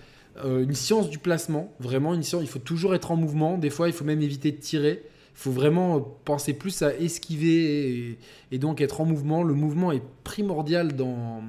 [0.44, 1.72] euh, une science du placement.
[1.78, 2.42] Vraiment une science.
[2.42, 3.58] Il faut toujours être en mouvement.
[3.58, 5.04] Des fois, il faut même éviter de tirer.
[5.34, 8.18] Faut vraiment penser plus à esquiver
[8.52, 9.42] et, donc être en mouvement.
[9.42, 11.42] Le mouvement est primordial dans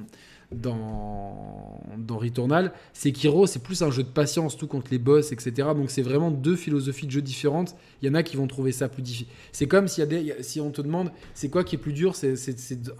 [0.52, 2.72] dans, dans Returnal.
[2.92, 5.68] Sekiro, c'est plus un jeu de patience, tout contre les boss, etc.
[5.74, 7.74] Donc c'est vraiment deux philosophies de jeu différentes.
[8.00, 9.26] Il y en a qui vont trouver ça plus difficile.
[9.52, 12.36] C'est comme y a si on te demande c'est quoi qui est plus dur, c'est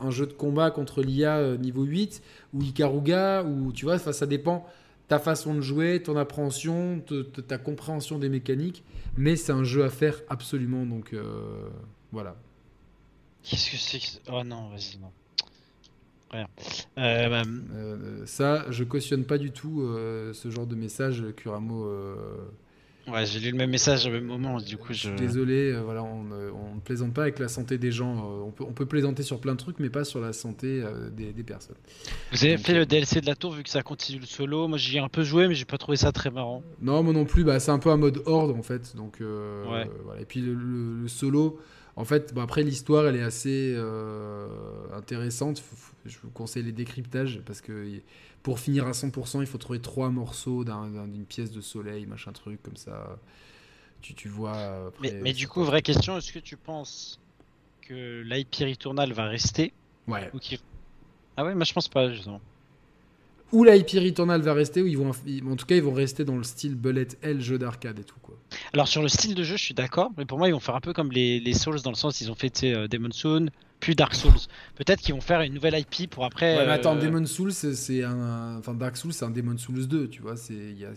[0.01, 2.23] un jeu de combat contre l'IA euh, niveau 8
[2.55, 4.67] ou Ikaruga, ou tu vois, ça dépend
[5.09, 8.83] ta façon de jouer, ton appréhension, te- te- ta compréhension des mécaniques.
[9.17, 11.69] Mais c'est un jeu à faire absolument, donc euh,
[12.13, 12.37] voilà.
[13.43, 14.31] Qu'est-ce que c'est que...
[14.33, 15.13] Oh non, vas-y, non.
[16.31, 16.49] Rien.
[16.99, 17.43] Euh, bah,
[17.73, 19.81] Euh, ça, je cautionne pas du tout
[20.33, 21.87] ce genre de message, Kuramo.
[23.09, 26.03] Ouais, j'ai lu le même message au même moment, du coup, je désolé, euh, voilà,
[26.03, 28.17] on ne on ne plaisante pas avec la santé des gens.
[28.19, 30.83] euh, on, peut, on peut plaisanter sur plein de trucs, mais pas sur la santé
[30.83, 31.77] euh, des, des personnes.
[32.33, 34.69] Vous avez Donc, fait le DLC de la tour vu que ça continue le solo?
[34.69, 36.63] Moi, j'y ai un peu joué, mais j'ai pas trouvé ça très marrant.
[36.81, 38.95] Non, moi non plus, bah, c'est un peu un mode horde en fait.
[38.97, 39.89] Donc, Ouais.
[40.05, 40.21] voilà.
[40.21, 41.59] Et puis le, le- le solo,
[41.97, 43.75] en fait, bah, après l'histoire, elle est assez
[44.95, 45.63] intéressante.
[46.05, 47.73] Je vous conseille les décryptages parce que
[48.47, 52.07] pour finir à 100%, il faut trouver trois morceaux d'un- d'un- d'une pièce de soleil,
[52.07, 53.19] machin truc comme ça.
[54.01, 54.87] Tu, tu vois.
[54.87, 57.19] après, Mais, mais du coup, vraie question, est-ce que tu penses
[57.83, 59.73] que l'IP Returnal va rester
[60.07, 60.31] Ouais.
[60.33, 60.39] ou
[61.37, 62.41] Ah ouais, moi je pense pas, justement.
[63.51, 66.37] Ou l'IP Returnal va rester, ou ils vont, en tout cas, ils vont rester dans
[66.37, 68.37] le style bullet hell, jeu d'arcade et tout quoi.
[68.73, 70.77] Alors sur le style de jeu, je suis d'accord, mais pour moi, ils vont faire
[70.77, 73.51] un peu comme les, les Souls dans le sens ils ont fait euh, Demon Soul,
[73.81, 74.33] puis Dark Souls.
[74.77, 76.57] Peut-être qu'ils vont faire une nouvelle IP pour après.
[76.57, 78.57] Ouais, mais attends, euh, Demon Souls, c'est- un.
[78.59, 80.35] Enfin, Dark Souls, c'est un Demon Souls 2, tu vois.
[80.51, 80.91] Il y, a,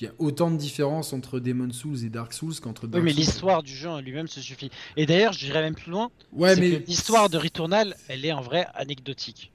[0.00, 3.10] y a autant de différences entre Demon Souls et Dark Souls qu'entre Oui, Dark mais
[3.12, 3.20] Souls.
[3.20, 4.70] l'histoire du jeu en lui-même se suffit.
[4.96, 6.82] Et d'ailleurs, je dirais même plus loin, Ouais, mais.
[6.86, 9.52] l'histoire de Returnal, elle est en vrai anecdotique.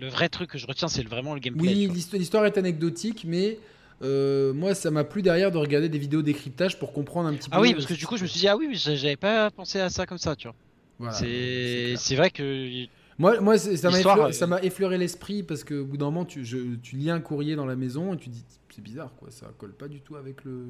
[0.00, 1.74] le vrai truc que je retiens, c'est vraiment le gameplay.
[1.88, 3.58] Oui, l'histoire est anecdotique, mais
[4.02, 7.50] euh, moi, ça m'a plu derrière de regarder des vidéos décryptage pour comprendre un petit
[7.50, 7.56] peu.
[7.56, 9.80] Ah oui, parce que du coup, je me suis dit, ah oui, j'avais pas pensé
[9.80, 10.54] à ça comme ça, tu vois.
[11.12, 12.86] C'est vrai que.
[13.18, 16.44] Moi, moi ça m'a effleuré, effleuré l'esprit parce que bout d'un moment, tu,
[16.82, 19.72] tu lis un courrier dans la maison et tu dis, c'est bizarre, quoi, ça colle
[19.72, 20.64] pas du tout avec le,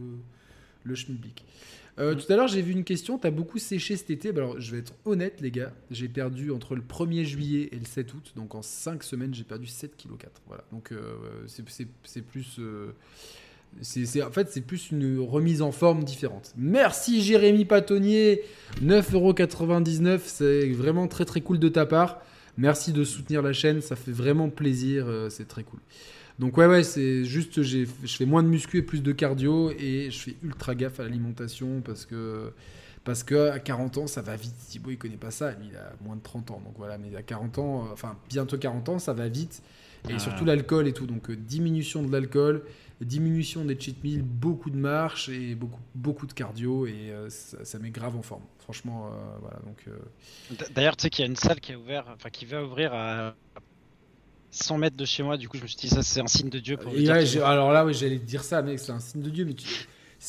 [0.83, 1.45] le schmilblick.
[1.99, 3.19] Euh, tout à l'heure, j'ai vu une question.
[3.19, 4.33] Tu as beaucoup séché cet été.
[4.33, 5.73] Bah, alors, je vais être honnête, les gars.
[5.91, 8.33] J'ai perdu entre le 1er juillet et le 7 août.
[8.37, 10.29] Donc, en 5 semaines, j'ai perdu 7 kg.
[10.47, 10.65] Voilà.
[10.73, 11.17] Donc, euh,
[11.47, 12.61] c'est plus.
[13.77, 16.53] Euh, c'est en fait, c'est plus une remise en forme différente.
[16.57, 18.43] Merci Jérémy Patonnier.
[18.83, 20.21] 9,99€.
[20.25, 22.21] C'est vraiment très très cool de ta part.
[22.57, 23.81] Merci de soutenir la chaîne.
[23.81, 25.07] Ça fait vraiment plaisir.
[25.31, 25.81] c'est très cool.
[26.39, 30.09] Donc ouais, ouais, c'est juste, je fais moins de muscu et plus de cardio et
[30.11, 32.53] je fais ultra gaffe à l'alimentation parce que
[33.09, 34.55] parce que à 40 ans, ça va vite.
[34.69, 36.61] Thibaut, il connaît pas ça, il a moins de 30 ans.
[36.63, 39.63] Donc voilà, mais à 40 ans, euh, enfin bientôt 40 ans, ça va vite.
[40.11, 40.19] Et ah.
[40.19, 41.07] surtout l'alcool et tout.
[41.07, 42.63] Donc euh, diminution de l'alcool,
[43.05, 46.87] diminution des cheat meals, beaucoup de marche et beaucoup, beaucoup de cardio.
[46.87, 48.43] Et euh, ça, met grave en forme.
[48.59, 49.61] Franchement, voilà.
[49.65, 49.87] Donc,
[50.75, 52.93] D'ailleurs, tu sais qu'il y a une salle qui, a ouvert, enfin, qui va ouvrir
[52.93, 53.35] à
[54.51, 56.49] 100 mètres de chez moi, du coup je me suis dit ça c'est un signe
[56.49, 56.93] de Dieu pour
[57.45, 59.67] Alors là oui j'allais te dire ça mec, c'est un signe de Dieu, mais tu...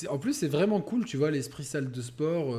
[0.09, 2.53] en plus c'est vraiment cool, tu vois, l'esprit salle de sport.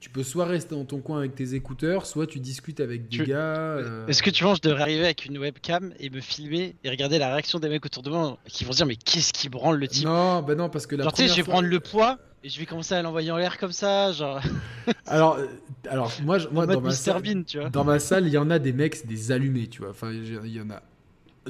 [0.00, 3.18] Tu peux soit rester dans ton coin avec tes écouteurs, soit tu discutes avec des
[3.18, 3.36] gars.
[3.36, 4.06] Euh.
[4.06, 7.18] Est-ce que tu penses je devrais arriver avec une webcam et me filmer et regarder
[7.18, 9.78] la réaction des mecs autour de moi qui vont se dire mais qu'est-ce qui branle
[9.78, 10.06] le type?
[10.06, 12.48] Non, bah non parce que la genre tu sais je vais prendre le poids et
[12.48, 14.40] je vais commencer à l'envoyer en l'air comme ça, genre.
[15.06, 15.46] alors, euh,
[15.90, 17.68] alors moi, moi dans, ma salle, tu vois.
[17.68, 19.90] dans ma salle, il y en a des mecs, des allumés, tu vois.
[19.90, 20.82] Enfin, il y en a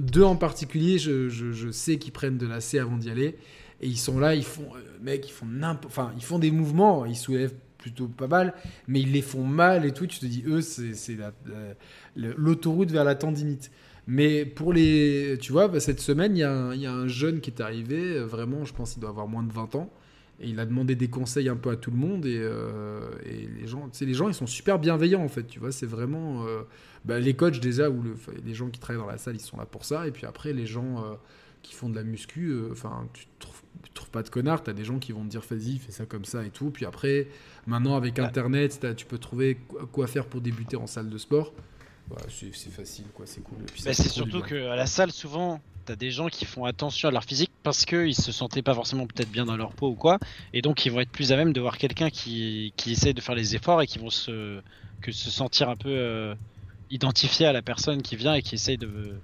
[0.01, 3.37] deux en particulier, je, sais qu'ils prennent de la C avant d'y aller.
[3.83, 5.47] Et ils sont là, ils font, euh, mec, ils font
[5.87, 8.55] enfin, ils font des mouvements, ils soulèvent plutôt pas mal,
[8.89, 10.07] mais ils les font mal et tout.
[10.07, 11.17] Tu te dis, eux, c'est
[12.17, 13.71] l'autoroute vers la tendinite.
[14.07, 17.61] Mais pour les, tu vois, bah, cette semaine, il y, a un jeune qui est
[17.61, 19.93] arrivé, euh, vraiment, je pense qu'il doit avoir moins de 20 ans.
[20.41, 22.25] Et il a demandé des conseils un peu à tout le monde.
[22.27, 25.47] Et, euh, les, gens, les gens, ils sont super bienveillants, en fait.
[25.47, 26.47] Tu vois, c'est vraiment.
[27.05, 28.15] Bah, les coachs déjà ou le,
[28.45, 30.53] les gens qui travaillent dans la salle ils sont là pour ça et puis après
[30.53, 31.15] les gens euh,
[31.63, 33.63] qui font de la muscu euh, enfin tu trouves,
[33.95, 36.25] trouves pas de connard t'as des gens qui vont te dire vas-y fais ça comme
[36.25, 36.71] ça et tout.
[36.71, 37.29] Puis après
[37.67, 39.59] maintenant avec internet tu peux trouver
[39.93, 41.53] quoi faire pour débuter en salle de sport.
[42.29, 43.59] C'est facile quoi c'est cool.
[43.85, 47.25] Bah, c'est surtout qu'à la salle souvent t'as des gens qui font attention à leur
[47.25, 50.19] physique parce qu'ils se sentaient pas forcément peut-être bien dans leur peau ou quoi.
[50.53, 53.21] Et donc ils vont être plus à même de voir quelqu'un qui, qui essaie de
[53.21, 54.61] faire les efforts et qui vont se
[55.01, 56.35] que se sentir un peu euh,
[56.91, 59.15] identifié à la personne qui vient et qui essaye de,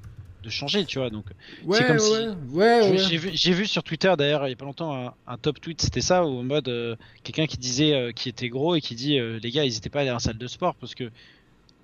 [0.46, 1.10] de changer, tu vois.
[1.10, 1.26] Donc,
[1.72, 2.12] c'est comme si.
[2.52, 6.00] Ouais, j'ai, vu, sur Twitter d'ailleurs il y a pas longtemps un, top tweet, c'était
[6.00, 9.38] ça, au mode euh, quelqu'un qui disait euh, qui était gros et qui dit euh,
[9.42, 11.10] les gars, n'hésitez pas à aller à la salle de sport parce que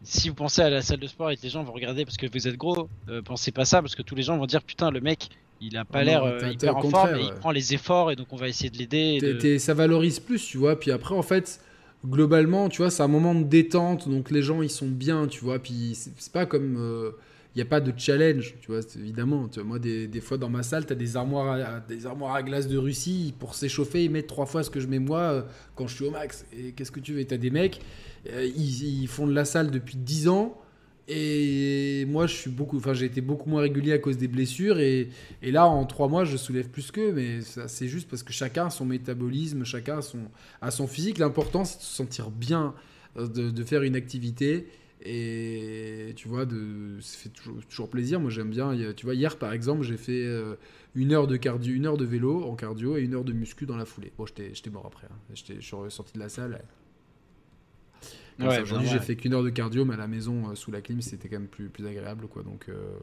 [0.05, 2.17] si vous pensez à la salle de sport et que les gens vont regarder parce
[2.17, 2.89] que vous êtes gros,
[3.25, 5.29] pensez pas ça parce que tous les gens vont dire putain le mec
[5.61, 8.37] il a pas l'air hyper en forme et il prend les efforts et donc on
[8.37, 9.59] va essayer de l'aider.
[9.59, 10.79] Ça valorise plus, tu vois.
[10.79, 11.61] Puis après en fait
[12.05, 15.45] globalement, tu vois, c'est un moment de détente, donc les gens ils sont bien, tu
[15.45, 15.59] vois.
[15.61, 17.13] Puis c'est pas comme.
[17.55, 19.47] Il n'y a pas de challenge, tu vois, évidemment.
[19.49, 22.07] Tu vois, moi, des, des, fois dans ma salle, tu as des armoires, à, des
[22.07, 23.35] armoires à glace de Russie.
[23.39, 25.43] Pour s'échauffer, ils mettent trois fois ce que je mets moi euh,
[25.75, 26.47] quand je suis au max.
[26.57, 27.25] Et qu'est-ce que tu veux?
[27.27, 27.81] Tu as des mecs,
[28.31, 30.59] euh, ils, font de la salle depuis 10 ans.
[31.09, 34.79] Et moi, je suis beaucoup, enfin, j'ai été beaucoup moins régulier à cause des blessures.
[34.79, 35.11] Et,
[35.43, 37.13] et là, en trois mois, je soulève plus qu'eux.
[37.13, 40.21] Mais c'est juste parce que chacun a son métabolisme, chacun a son,
[40.71, 41.19] son physique.
[41.19, 42.73] L'important, c'est de se sentir bien,
[43.19, 44.69] euh, de, de, faire une activité.
[45.05, 48.21] Et tu vois, de, ça fait toujours, toujours plaisir.
[48.21, 48.77] Moi, j'aime bien.
[48.97, 50.55] Tu vois, hier, par exemple, j'ai fait euh,
[50.95, 53.67] une heure de cardio, une heure de vélo en cardio et une heure de muscu
[53.67, 54.13] dans la foulée.
[54.17, 55.09] Bon, j'étais mort après.
[55.11, 55.35] Hein.
[55.35, 56.63] Je suis sorti de la salle.
[58.41, 61.01] Aujourd'hui, j'ai fait qu'une heure de cardio, mais à la maison, euh, sous la clim,
[61.01, 62.27] c'était quand même plus, plus agréable.
[62.29, 62.43] Quoi.
[62.43, 62.99] Donc, euh,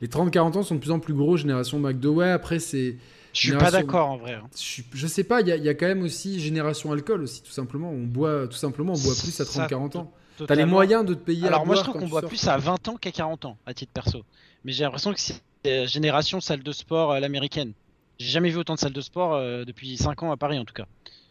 [0.00, 2.14] les 30-40 ans sont de plus en plus gros, génération McDo.
[2.14, 2.96] Ouais, après, c'est.
[3.32, 4.34] Je suis pas d'accord en vrai.
[4.34, 4.48] Hein.
[4.94, 7.90] Je, sais pas, il y, y, a quand même aussi génération alcool aussi, tout simplement.
[7.90, 10.12] On boit, tout simplement, on boit plus à 30-40 ans.
[10.46, 12.88] T'as les moyens de te payer Alors, moi, je trouve qu'on boit plus à 20
[12.88, 14.22] ans qu'à 40 ans, à titre perso.
[14.64, 17.72] Mais j'ai l'impression que c'est génération salle de sport à l'américaine.
[18.18, 20.64] J'ai jamais vu autant de salles de sport euh, depuis 5 ans à Paris, en
[20.64, 20.86] tout cas.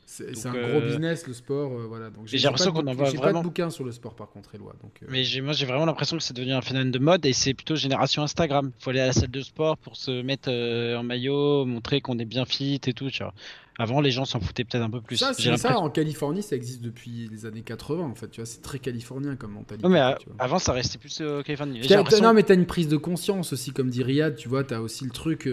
[0.05, 2.09] C'est un gros euh, business le sport, euh, voilà.
[2.11, 3.21] Donc j'ai l'impression qu'on en voit vraiment.
[3.21, 4.73] pas de bouquin sur le sport par contre, Eloi.
[4.81, 4.91] Donc.
[5.01, 5.07] Euh.
[5.09, 7.75] Mais moi j'ai vraiment l'impression que c'est devenu un phénomène de mode et c'est plutôt
[7.75, 8.71] génération Instagram.
[8.79, 12.25] Faut aller à la salle de sport pour se mettre en maillot, montrer qu'on est
[12.25, 13.09] bien fit et tout.
[13.09, 13.33] Tu vois.
[13.77, 15.17] Avant les gens s'en foutaient peut-être un peu plus.
[15.17, 15.77] Ça, c'est ça.
[15.79, 18.29] En Californie, ça existe depuis les années 80 en fait.
[18.29, 19.85] Tu vois, c'est très californien comme mentalité.
[19.87, 20.01] Non mais
[20.39, 21.81] avant ça restait plus Californie.
[22.21, 24.35] Non mais t'as une prise de conscience aussi comme dit Riyad.
[24.35, 25.49] Tu vois, t'as aussi le truc.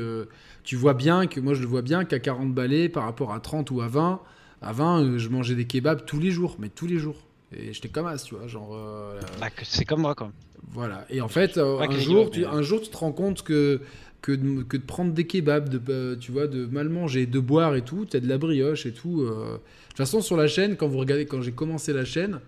[0.64, 3.40] tu vois bien que moi je le vois bien qu'à 40 balais par rapport à
[3.40, 4.20] 30 ou à 20
[4.64, 7.16] avant, euh, je mangeais des kebabs tous les jours, mais tous les jours.
[7.52, 8.70] Et j'étais comme as, tu vois, genre.
[8.76, 10.30] euh, Bah, c'est comme moi, quoi.
[10.70, 11.04] voilà.
[11.10, 13.42] Et en fait, euh, un jour, kebabs, tu, mais- un jour, tu te rends compte
[13.42, 13.80] que
[14.22, 17.82] que de, prendre des kebabs, de, euh, tu vois, de mal manger, de boire et
[17.82, 19.22] tout, t'as de la brioche et tout.
[19.22, 19.54] euh.
[19.54, 19.58] De
[19.88, 22.40] toute façon, sur la chaîne, quand vous regardez, quand j'ai commencé la chaîne,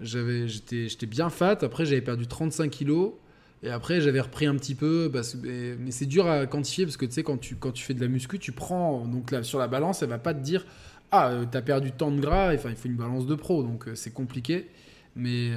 [0.00, 1.58] j'avais, j'étais, j'étais bien fat.
[1.62, 3.12] Après, j'avais perdu 35 kilos.
[3.62, 5.10] Et après, j'avais repris un petit peu.
[5.44, 8.00] Mais, c'est dur à quantifier parce que tu sais, quand tu, quand tu fais de
[8.00, 9.06] la muscu, tu prends.
[9.06, 10.66] Donc là, sur la balance, elle va pas te dire
[11.12, 12.52] Ah, euh, t'as perdu tant de gras.
[12.54, 13.62] Enfin, il faut une balance de pro.
[13.62, 14.66] Donc c'est compliqué.
[15.16, 15.52] Mais.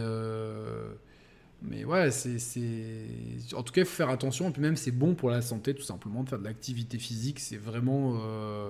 [1.62, 4.50] Mais ouais, c'est, c'est- En tout cas, il faut faire attention.
[4.50, 7.40] Et puis même, c'est bon pour la santé, tout simplement, de faire de l'activité physique.
[7.40, 8.20] C'est vraiment.
[8.24, 8.70] euh,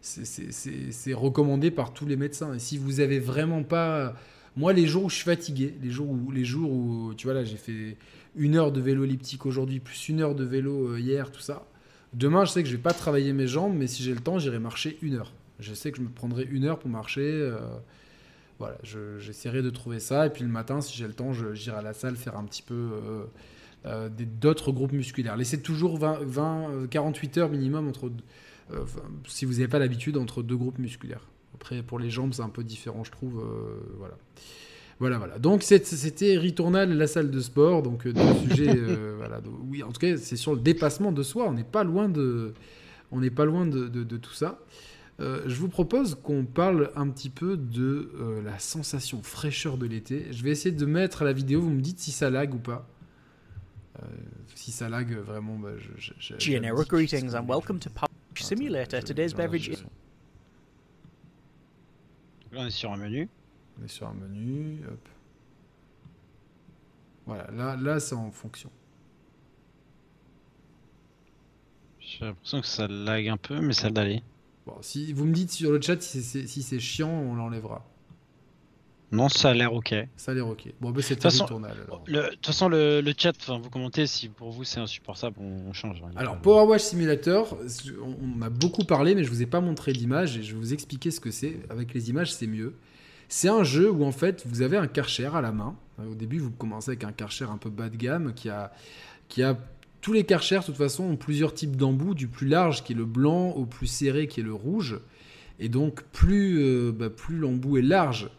[0.00, 0.52] c'est, c'est-
[0.92, 2.54] c'est- recommandé par tous les médecins.
[2.54, 4.14] Et si vous avez vraiment pas.
[4.56, 7.34] Moi, les jours où je suis fatigué, les jours où, les jours où tu vois,
[7.34, 7.96] là, j'ai fait
[8.36, 11.64] une heure de vélo elliptique aujourd'hui, plus une heure de vélo euh, hier, tout ça.
[12.14, 14.38] Demain, je sais que je vais pas travailler mes jambes, mais si j'ai le temps,
[14.40, 15.32] j'irai marcher une heure.
[15.60, 17.20] Je sais que je me prendrai une heure pour marcher.
[17.22, 17.58] euh,
[18.60, 20.26] voilà, je- j'essaierai de trouver ça.
[20.26, 22.62] Et puis le matin, si j'ai le temps, j'irai à la salle faire un petit
[22.62, 23.24] peu euh,
[23.86, 25.36] euh, des- d'autres groupes musculaires.
[25.36, 28.12] Laissez toujours 20, 20, euh, 48 heures minimum entre,
[28.72, 28.84] euh,
[29.26, 31.26] si vous n'avez pas l'habitude, entre deux groupes musculaires.
[31.54, 33.40] Après, pour les jambes, c'est un peu différent, je trouve.
[33.40, 34.14] euh, voilà.
[34.98, 35.38] Voilà, voilà.
[35.38, 37.82] Donc, c'était Ritournal, la salle de sport.
[37.82, 38.68] Donc, deux sujets.
[38.76, 39.40] euh, voilà.
[39.40, 41.46] Donc, oui, en tout cas, c'est sur le dépassement de soi.
[41.48, 42.52] On n'est pas loin de,
[43.10, 44.58] on n'est pas loin de, de- de tout ça.
[45.20, 49.84] Euh, je vous propose qu'on parle un petit peu de euh, la sensation fraîcheur de
[49.86, 50.32] l'été.
[50.32, 51.60] Je vais essayer de mettre la vidéo.
[51.60, 52.88] Vous me dites si ça lag ou pas.
[54.02, 54.06] Euh,
[54.54, 58.46] si ça lag, vraiment, bah, je, je, je- Generic greetings and welcome to PUBG Attends,
[58.46, 59.04] Simulator.
[59.04, 59.70] Today's beverage
[62.52, 63.28] là, on est sur un menu.
[63.80, 64.80] On est sur un menu.
[64.88, 65.08] Hop.
[67.26, 68.70] Voilà, là, là c'est en fonction.
[72.00, 74.22] J'ai l'impression que ça lag un peu, mais ça d'aller.
[74.66, 77.84] Bon, si vous me dites sur le chat si c'est si chiant, on l'enlèvera.
[79.12, 79.92] Non, ça a l'air ok.
[80.16, 80.72] Ça a l'air ok.
[80.80, 84.06] Bon, ben c'est toute façon, tournal le- de toute façon, le, le chat, vous commentez
[84.06, 86.00] si pour vous c'est insupportable, on, on change.
[86.04, 86.12] hein.
[86.14, 87.58] Alors, Power Wash Simulator,
[88.04, 90.58] on, on a beaucoup parlé, mais je vous ai pas montré d'image et je vais
[90.60, 91.58] vous expliquer ce que c'est.
[91.70, 92.74] Avec les images, c'est mieux.
[93.28, 95.74] C'est un jeu où en fait vous avez un Karcher à la main.
[95.98, 98.72] Au début, vous commencez avec un Karcher un peu bas de gamme qui a,
[99.28, 99.58] qui a
[100.00, 102.96] tous les Karchers de toute façon ont plusieurs types d'embouts, du plus large qui est
[102.96, 104.98] le blanc au plus serré qui est le rouge.
[105.58, 108.30] Et donc plus, euh, bah, l'embout est large,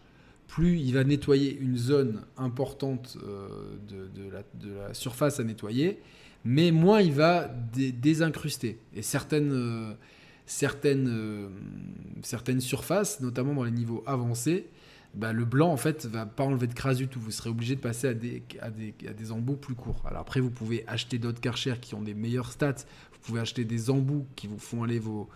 [0.48, 3.48] plus il va nettoyer une zone importante euh,
[3.88, 6.00] de, la, surface à nettoyer,
[6.44, 8.80] mais moins il va dé- désincruster.
[8.96, 9.02] Et
[9.34, 9.94] euh,
[12.24, 14.66] certaines surfaces, notamment dans les niveaux avancés,
[15.14, 17.20] bah, le blanc en fait va pas enlever de crasse du tout.
[17.20, 20.04] Vous serez obligé de passer à des, embouts plus courts.
[20.06, 22.86] Alors après, vous pouvez acheter d'autres Karcher qui ont des meilleurs stats.
[23.12, 25.28] Vous pouvez acheter des embouts qui vous font aller vos,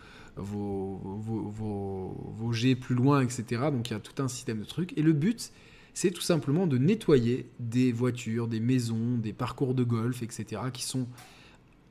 [2.52, 3.64] jets plus loin, etc.
[3.72, 4.98] Donc il y a tout un système de trucs.
[4.98, 5.52] Et le but,
[5.94, 10.62] c'est tout simplement de nettoyer des voitures, des maisons, des parcours de golf, etc.
[10.72, 11.08] qui sont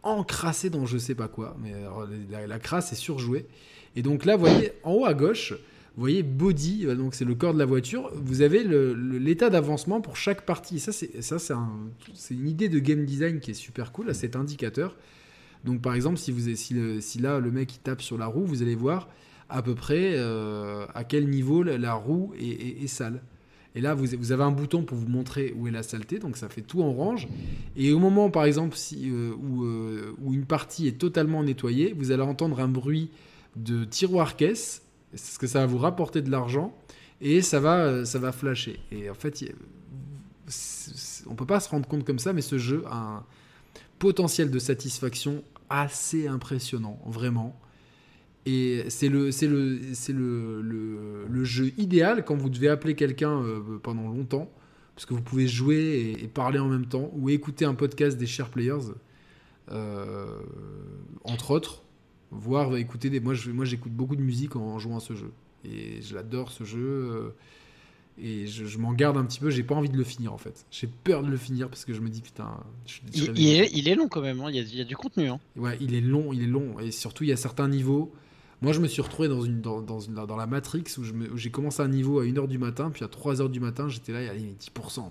[0.02, 1.54] encrassés dans je sais pas quoi.
[1.60, 3.46] Mais alors, la, la crasse est surjouée.
[3.94, 5.54] Et donc là, vous voyez, en haut à gauche,
[5.96, 8.10] vous voyez body, euh, donc c'est le corps de la voiture.
[8.14, 10.80] Vous avez l'état d'avancement pour chaque partie.
[10.80, 14.10] Ça, c'est une idée de game design qui est super cool.
[14.10, 14.96] à cet indicateur.
[15.64, 18.74] Donc par exemple, si, vous, si, là le mec tape sur la roue, vous allez
[18.74, 19.08] voir
[19.48, 23.22] à peu près euh, à quel niveau la, roue est, sale.
[23.76, 26.36] Et là, vous, vous avez un bouton pour vous montrer où est la saleté, donc
[26.36, 27.28] ça fait tout en orange.
[27.76, 29.64] Et au moment, par exemple, si, euh, où,
[30.22, 33.10] où une partie est totalement nettoyée, vous allez entendre un bruit
[33.56, 34.83] de tiroir-caisse,
[35.14, 36.76] parce que ça va vous rapporter de l'argent,
[37.20, 38.80] et ça va, euh, ça va flasher.
[38.90, 39.44] Et en fait,
[41.26, 43.24] on peut pas se rendre compte comme ça, mais ce jeu a un
[43.98, 47.58] potentiel de satisfaction assez impressionnant, vraiment.
[48.46, 53.40] Et c'est le, c'est le, c'est le, le, jeu idéal quand vous devez appeler quelqu'un
[53.40, 54.50] euh, pendant longtemps,
[54.94, 55.76] parce que vous pouvez jouer
[56.18, 58.92] et, et parler en même temps, ou écouter un podcast des share players,
[59.70, 60.26] euh,
[61.24, 61.83] entre autres,
[62.34, 63.20] voire écouter des.
[63.20, 65.32] Moi, je, moi, j'écoute beaucoup de musique en, en jouant à ce jeu,
[65.64, 66.78] et je l'adore ce jeu.
[66.80, 67.30] euh,
[68.16, 70.38] et je, je m'en garde un petit peu, j'ai pas envie de le finir en
[70.38, 70.64] fait.
[70.70, 72.60] J'ai peur de le finir parce que je me dis putain.
[72.86, 74.50] je- je Il, il est, il est long quand même, hein.
[74.50, 75.26] il, y a, il y a du contenu.
[75.26, 75.40] Hein.
[75.56, 76.78] Ouais, il est long, il est long.
[76.78, 78.12] Et surtout, il y a certains niveaux.
[78.62, 81.50] Moi, je me suis retrouvé dans, une, dans, dans, une- dans la Matrix où j'ai
[81.50, 84.26] commencé un niveau à 1h du matin, puis à 3h du matin, j'étais là, il
[84.26, 85.10] y avait 10%.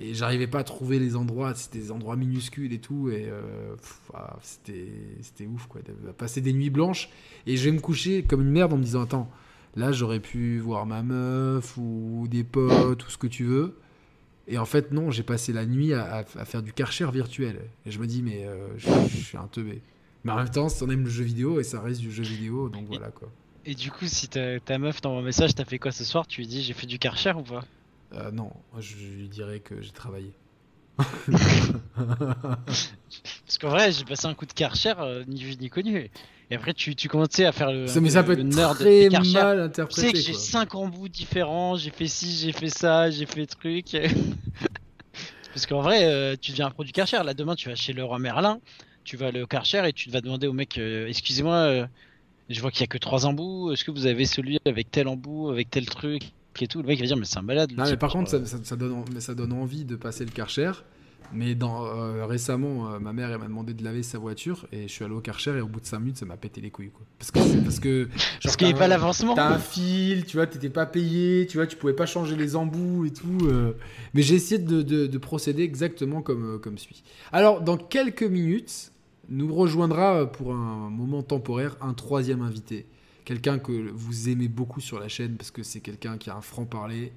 [0.00, 3.10] Et j'arrivais pas à trouver les endroits, c'était des endroits minuscules et tout.
[3.10, 3.74] Et euh,
[4.14, 5.80] ah, c'était ouf, quoi.
[5.82, 7.08] De passer des nuits blanches.
[7.46, 9.30] Et je vais me coucher comme une merde en me disant Attends,
[9.76, 13.76] là, j'aurais pu voir ma meuf ou des potes ou ce que tu veux.
[14.46, 17.60] Et en fait, non, j'ai passé la nuit à, à- à faire du karcher virtuel.
[17.84, 19.82] Et je me dis, mais euh, je, je suis un teubé.
[20.24, 22.68] Mais en même temps, on aime le jeu vidéo, et ça reste du jeu vidéo,
[22.68, 23.28] donc voilà quoi.
[23.66, 26.26] Et du coup, si ta, ta meuf t'envoie un message, t'as fait quoi ce soir?
[26.26, 27.64] Tu lui dis j'ai fait du karcher ou pas?
[28.14, 30.32] Euh, non, je lui dirais que j'ai travaillé.
[33.44, 36.10] Parce qu'en vrai, j'ai passé un coup de Karcher, euh, ni vu ni connu.
[36.50, 37.86] Et après, tu, tu commençais à faire le.
[37.86, 40.00] Ça, mais ça peut être très mal Tu interprété.
[40.00, 40.40] sais que j'ai quoi.
[40.40, 43.96] 5 embouts différents, j'ai fait ci, j'ai fait ça, j'ai fait truc.
[45.54, 47.22] Parce qu'en vrai, euh, tu deviens un produit Karcher.
[47.24, 48.60] Là, demain, tu vas chez le roi Merlin,
[49.04, 51.86] tu vas le Karcher et tu vas demander au mec euh, Excusez-moi,
[52.48, 55.06] je vois qu'il y a que 3 embouts, est-ce que vous avez celui avec tel
[55.08, 56.32] embout, avec tel truc?
[56.62, 57.72] Et tout Le mec va dire Mais c'est un malade.
[57.76, 60.30] Non, mais par contre, ça, ça- ça donne, mais ça donne envie de passer le
[60.30, 60.72] Karcher.
[61.30, 64.84] Mais dans, euh, récemment, euh, ma mère elle m'a demandé de laver sa voiture et
[64.88, 66.70] je suis allé au Karcher et au bout de 5 minutes, ça m'a pété les
[66.70, 66.88] couilles.
[66.88, 67.04] Quoi.
[67.18, 68.10] Parce que, parce que, genre,
[68.44, 69.34] Parce qu'il n'y t'as a pas l'avancement.
[69.34, 72.56] T'as un fil, tu vois, t'étais pas payé, tu vois, tu pouvais pas changer les
[72.56, 73.40] embouts et tout.
[73.46, 73.72] euh.
[74.14, 77.02] Mais j'ai essayé de, de- de procéder exactement comme, euh, comme suit.
[77.30, 78.92] Alors, dans quelques minutes,
[79.28, 82.86] nous rejoindra euh, pour un moment temporaire un troisième invité.
[83.28, 86.40] Quelqu'un que vous aimez beaucoup sur la chaîne parce que c'est quelqu'un qui a un
[86.40, 87.12] franc-parler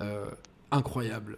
[0.00, 0.24] euh,
[0.70, 1.36] incroyable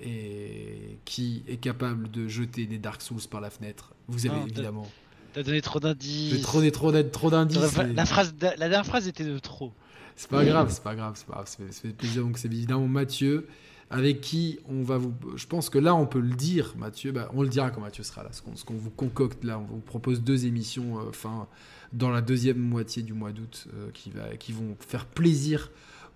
[0.00, 3.92] et qui est capable de jeter des Dark Souls par la fenêtre.
[4.06, 4.86] Vous avez évidemment.
[5.32, 6.34] T'as donné trop d'indices.
[6.34, 7.76] J'ai trop, trop, trop, d'indices.
[7.78, 9.72] Mais- La, phrase, la dernière phrase était de trop.
[10.14, 12.22] C'est pas grave, c'est pas grave, c'est pas grave, ça fait, plaisir.
[12.22, 13.48] Donc c'est évidemment Mathieu,
[13.90, 15.12] avec qui on va vous...
[15.34, 18.04] Je pense que là, on peut le dire, Mathieu, bah, on le dira quand Mathieu
[18.04, 18.28] sera là.
[18.30, 21.48] Ce qu'on ce qu'on vous concocte là, on vous propose deux émissions euh, fin,
[21.92, 25.70] dans la deuxième moitié du mois d'août euh, qui, va, qui vont faire plaisir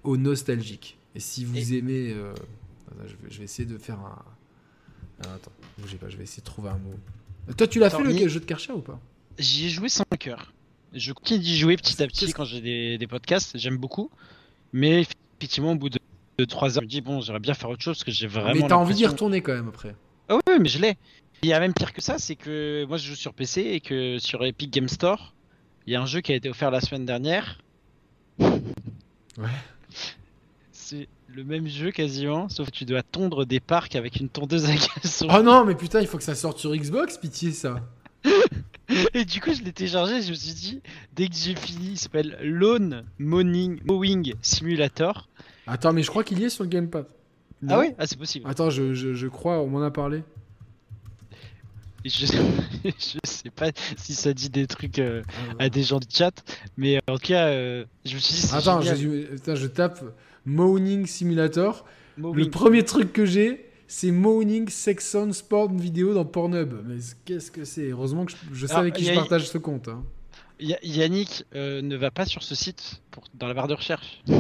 [0.05, 0.97] aux nostalgiques.
[1.15, 2.13] Et si vous aimez...
[2.13, 4.23] euh, attends, je, vais, je vais essayer de faire un...
[5.25, 6.95] Ah, attends, bougez pas, je vais essayer de trouver un mot.
[7.57, 8.99] Toi, tu l'as Attends, fait le jeu de Karcher ou pas?
[9.39, 10.53] J'y ai joué 5 heures.
[10.93, 14.11] Je continue d'y jouer petit à petit Qu'est-ce- quand j'ai des, des podcasts, j'aime beaucoup.
[14.73, 15.03] Mais
[15.41, 15.99] effectivement, au bout de
[16.45, 18.61] 3 heures, je me dis, bon, j'aimerais bien faire autre chose parce que j'ai vraiment.
[18.63, 19.95] Mais t'as envie d'y retourner quand même après.
[20.29, 20.97] Ah oui, oui, mais je l'ai.
[21.43, 23.81] Il y a même pire que ça, c'est que moi je joue sur PC et
[23.81, 25.35] que sur Epic Game Store,
[25.87, 27.59] il y a un jeu qui a été offert la semaine dernière.
[28.39, 29.49] Ouais.
[30.73, 34.65] C'est le même jeu quasiment, sauf que tu dois tondre des parcs avec une tondeuse
[34.67, 35.29] à gazon.
[35.31, 37.81] Oh non, mais putain, il faut que ça sorte sur Xbox, pitié ça.
[39.15, 40.81] Et du coup, je l'ai téléchargé, je me suis dit,
[41.15, 45.29] dès que j'ai fini, il s'appelle Lawn Mowing, Mowing Simulator.
[45.67, 47.07] Attends, mais je crois qu'il y est sur le Gamepad.
[47.69, 47.95] Ah oui?
[47.99, 48.49] Ah, c'est possible.
[48.49, 50.25] Attends, je, je, je crois, on m'en a parlé.
[52.05, 52.27] Je...
[52.85, 55.23] je sais pas si ça dit des trucs euh,
[55.59, 56.33] Ah, à des gens de chat,
[56.77, 60.03] mais en tout cas, euh, je me suis dit, Attends, je, attends, je tape
[60.47, 61.85] Moaning Simulator.
[62.19, 62.45] Mowing.
[62.45, 66.75] Le premier truc que j'ai, c'est Moaning Section Sport vidéo dans Pornhub.
[66.87, 67.91] Mais qu'est-ce que c'est?
[67.91, 69.89] Heureusement que je, je sais Alors, avec qui je partage ce compte.
[69.89, 70.03] hein.
[70.59, 73.25] Ya- Yannick euh, ne va pas sur ce site pour...
[73.35, 74.23] dans la barre de recherche.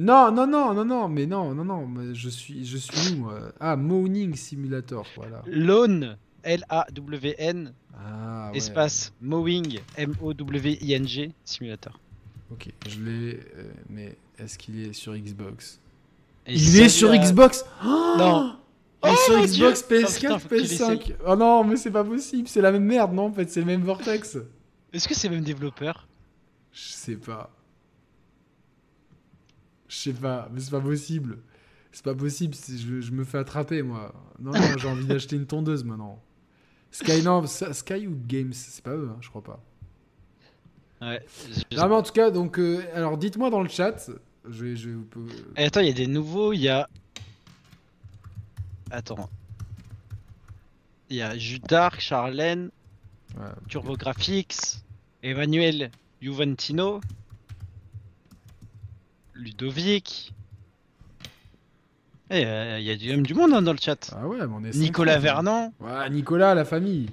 [0.00, 3.16] Non, non, non, non, non, mais non, non, non, mais je suis, je suis où
[3.16, 5.42] moi Ah, Moaning Simulator, voilà.
[5.48, 6.16] Lawn,
[6.48, 8.56] L-A-W-N, Ah, ouais.
[8.56, 11.98] espace Mowing, M-O-W-I-N-G, simulator.
[12.50, 15.80] Ok, je l'ai, euh, mais est-ce qu'il est sur Xbox?
[16.46, 17.64] Et Il est sur Xbox?
[17.84, 18.56] Oh Non.
[19.02, 19.98] Oh, sur Xbox, Dieu.
[20.00, 21.14] PS4, Oh, putain, faut que tu PS5.
[21.26, 23.66] Oh non, mais c'est pas possible, c'est la même merde, non En fait, c'est le
[23.66, 24.38] même Vortex.
[24.92, 26.08] Est-ce que c'est le même développeur?
[26.72, 27.50] Je sais pas.
[29.88, 31.38] Je sais pas, mais c'est pas possible.
[31.92, 34.14] C'est pas possible, si je, je me fais attraper, moi.
[34.38, 36.22] Non, non, j'ai envie d'acheter une tondeuse maintenant.
[36.90, 39.62] Sky, non, ça- Sky ou Games, c'est pas eux, hein, je crois pas.
[41.00, 41.24] Ouais.
[41.70, 44.10] je- Non, mais en tout cas, donc, euh, alors dites-moi dans le chat.
[44.48, 44.96] Je vais, je vais-
[45.56, 46.88] Et attends, il y a des nouveaux, il y a...
[48.90, 49.28] Attends.
[51.10, 52.70] Il y a Judark, Charlène,
[53.38, 53.44] ouais.
[53.68, 54.82] TurboGrafx,
[55.22, 55.90] Emmanuel
[56.22, 57.00] Juventino,
[59.34, 60.32] Ludovic.
[62.30, 64.14] Eh, euh, il y a du, même du monde hein, dans le chat.
[64.14, 65.20] Ah ouais, mais on est Nicolas cinq.
[65.20, 65.72] Vernant.
[65.80, 67.08] Ouais, Nicolas, la famille.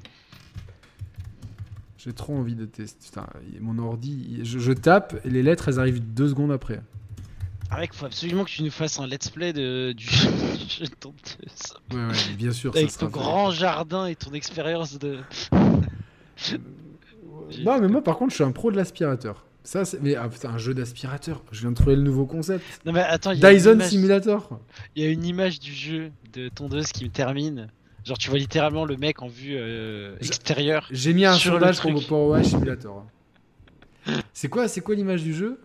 [1.98, 3.06] J'ai trop envie de tester.
[3.06, 3.26] Putain,
[3.62, 6.82] mon ordi, je, je tape et les lettres, elles arrivent deux secondes après.
[7.72, 11.96] Avec, faut absolument que tu nous fasses un let's play de, du, jeu de.
[11.96, 12.74] Ouais, ouais, bien sûr.
[12.74, 15.20] ça Avec sera ton grand jardin et ton expérience de.
[17.64, 19.46] Non, mais moi, par contre, je suis un pro de l'aspirateur.
[19.66, 20.02] Ça, c'est...
[20.02, 21.42] Mais ah, putain, un jeu d'aspirateur.
[21.52, 22.64] Je viens de trouver le nouveau concept.
[22.86, 24.60] Non mais attends, il y, a une Dyson image- Simulator.
[24.96, 27.68] il y a une image du jeu de tondeuse qui me termine.
[28.06, 30.88] Genre tu vois littéralement le mec en vue euh, extérieure.
[30.92, 33.06] J'ai mis un Sur sondage pour Watch Simulator.
[34.34, 35.60] C'est quoi, c'est quoi l'image du jeu?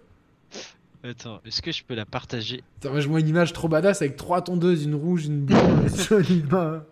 [1.05, 2.63] Attends, est-ce que je peux la partager?
[2.85, 5.57] Moi, je vois une image trop badass avec trois tondeuses, une rouge, une bleue,
[6.31, 6.85] une main.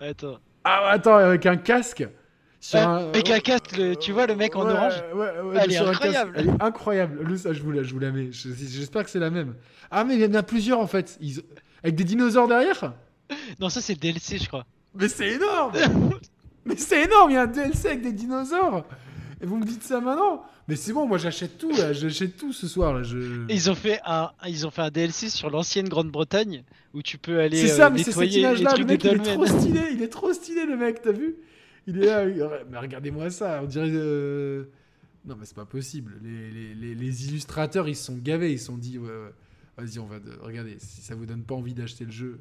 [0.00, 0.38] Attends.
[0.64, 2.06] Ah, attends, avec un casque.
[2.62, 5.76] Sur Ouais, un- le- tu vois le mec en Ouais, orange ouais, ouais, Elle est
[5.76, 6.32] sur incroyable.
[6.34, 6.46] casque.
[6.48, 7.22] Elle est incroyable.
[7.24, 8.30] Le, ça, je vous la, je vous la mets.
[8.32, 9.54] Je- J'espère que c'est la même.
[9.90, 11.16] Ah, mais il y en a plusieurs en fait.
[11.20, 11.42] Ils-
[11.82, 12.92] Avec des dinosaures derrière?
[13.60, 14.66] Non, ça c'est DLC, je crois.
[14.94, 15.72] Mais c'est énorme
[16.66, 18.84] Mais c'est énorme, il y a un DLC avec des dinosaures
[19.40, 20.42] Et vous me dites ça maintenant?
[20.68, 23.02] Mais c'est bon, moi j'achète tout là, j'achète tout ce soir là.
[23.02, 23.16] Je...
[23.48, 27.40] Ils ont fait un, ils ont fait un DLC sur l'ancienne Grande-Bretagne où tu peux
[27.40, 27.56] aller.
[27.56, 30.08] C'est ça, euh, mais c'est cette image-là, le mec il est trop stylé, il est
[30.08, 31.36] trop stylé le mec, t'as vu?
[31.86, 33.90] Il est là, il- mais regardez-moi ça, on dirait.
[33.90, 34.64] euh,
[35.24, 36.14] Non, mais c'est pas possible.
[36.22, 39.32] Les, les- les- les illustrateurs ils se sont gavés, ils se sont dit, ouais, ouais,
[39.76, 40.18] vas-y, on va.
[40.20, 42.40] de- Regardez, si ça vous donne pas envie d'acheter le jeu.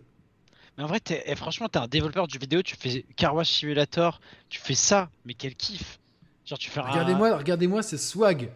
[0.78, 3.50] Mais en vrai, t'es- eh, franchement, t'es un développeur jeux vidéo, tu fais Car Wash
[3.50, 6.00] Simulator, tu fais ça, mais quel kiff
[6.46, 8.50] Genre, tu Regardez-moi, regardez-moi ce swag.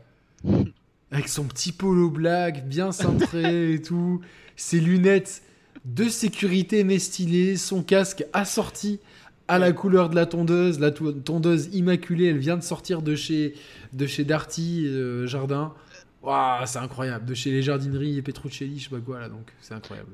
[1.12, 4.22] Avec son petit polo black, bien cintré et tout.
[4.56, 5.44] Ses lunettes
[5.86, 7.56] de sécurité mais stylées.
[7.58, 9.00] Son casque assorti
[9.48, 10.80] à la couleur de la tondeuse.
[10.80, 13.54] La to- tondeuse immaculée, elle vient de sortir de chez,
[13.94, 15.74] de chez Darty euh, Jardin.
[16.22, 17.26] Waouh, c'est incroyable.
[17.26, 19.30] De chez les jardineries et Petruccelli, je sais pas quoi là.
[19.30, 20.12] Donc, c'est incroyable.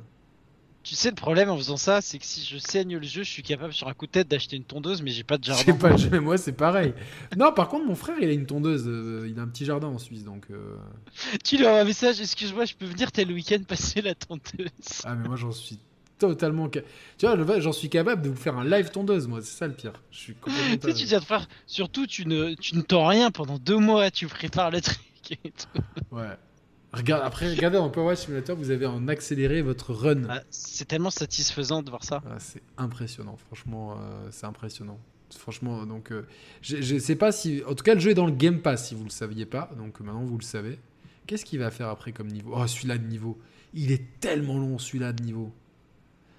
[0.82, 3.30] Tu sais, le problème en faisant ça, c'est que si je saigne le jeu, je
[3.30, 5.74] suis capable sur un coup de tête d'acheter une tondeuse, mais j'ai pas de jardin.
[5.74, 6.94] pas, je- moi c'est pareil.
[7.38, 8.86] Non, par contre, mon frère, il a une tondeuse.
[8.88, 10.46] euh, il a un petit jardin en Suisse, donc.
[10.50, 10.78] euh,
[11.44, 15.02] Tu lui envoies un message, excuse-moi, je peux venir tel week-end passer la tondeuse?
[15.04, 15.78] Ah mais moi j'en suis
[16.20, 16.82] totalement tu
[17.26, 19.94] vois j'en suis capable de vous faire un live tondeuse moi c'est ça le pire.
[20.12, 23.58] Je suis complètement Tu sais, tu frère, surtout, tu ne, tu ne tends rien pendant
[23.58, 25.00] deux mois, tu prépares le truc
[25.32, 25.82] et tout.
[26.12, 26.38] ouais.
[26.92, 30.24] Regarde après regardez dans Power Simulator vous avez en accéléré votre run.
[30.28, 32.24] Ah, c'est tellement satisfaisant de voir ça.
[32.26, 35.00] Ah, c'est impressionnant franchement euh, c'est impressionnant.
[35.38, 36.26] Franchement donc euh,
[36.64, 38.96] je, sais pas si en tout cas le jeu est dans le Game Pass si
[38.96, 40.80] vous le saviez pas donc maintenant vous le savez.
[41.28, 42.54] Qu'est-ce qu'il va faire après comme niveau?
[42.56, 43.38] Oh celui-là de niveau.
[43.76, 45.54] Il est tellement long celui-là de niveau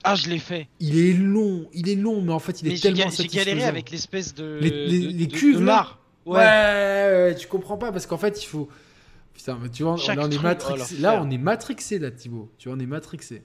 [0.05, 0.69] Ah, je l'ai fait.
[0.81, 3.65] il est long il est long mais en fait il est Mais tellement j'ai galéré
[3.65, 4.59] avec l'espèce de.
[4.61, 5.99] Les- les- de- les de- cuves, de là mare.
[6.27, 8.69] Ouais, ouais, tu comprends pas parce qu'en fait il faut.
[9.35, 10.97] Putain, mais tu vois, Chaque on est matrixé.
[10.99, 12.51] oh, là on est matrixé là, Thibaut.
[12.59, 13.43] Tu vois, on est matrixé.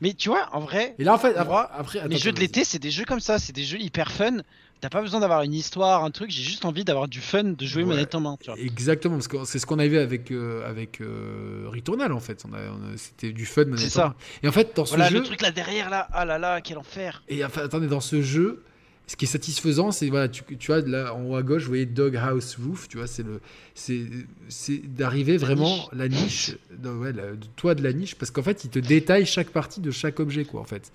[0.00, 2.78] Mais tu vois, en vrai, Et là en fait, après, les jeux de l'été, c'est
[2.78, 4.38] des jeux comme ça, c'est des jeux hyper fun.
[4.80, 7.66] T'as pas besoin d'avoir une histoire, un truc, j'ai juste envie d'avoir du fun, de
[7.66, 7.88] jouer Ouais.
[7.90, 8.36] manette en main.
[8.40, 8.60] Tu vois.
[8.60, 12.44] Exactement, parce que c'est ce qu'on a vu avec euh, avec euh, Returnal en fait.
[12.46, 13.64] On on c'était du fun.
[13.64, 14.08] manette C'est en ça.
[14.08, 14.14] main.
[14.42, 16.60] Et en fait, dans ce Voilà jeu, le truc là derrière là, ah là là,
[16.60, 17.22] quel enfer.
[17.28, 18.62] et enfin, attendez, dans ce jeu,
[19.06, 21.68] ce qui est satisfaisant, c'est voilà, tu, tu vois là en haut à gauche, vous
[21.68, 22.88] voyez Doghouse Roof.
[22.88, 23.40] Tu vois, c'est le,
[23.74, 24.02] c'est,
[24.48, 25.86] c'est d'arriver vraiment niche.
[25.94, 26.50] la niche,
[26.84, 29.80] ouais, la- de toi de la niche, parce qu'en fait, il te détaille chaque partie
[29.80, 30.92] de chaque objet, quoi, en fait.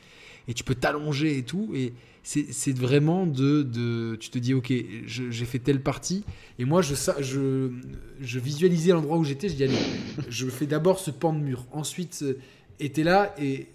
[0.47, 1.93] Et tu peux t'allonger et tout, et
[2.24, 4.72] c'est, vraiment de, de, tu te dis, ok,
[5.05, 6.24] j'ai fait telle partie,
[6.59, 9.78] et moi, je, je, visualisais l'endroit où j'étais, je dis, allez,
[10.30, 13.67] je fais d'abord ce pan de mur, ensuite, euh, t'es là, et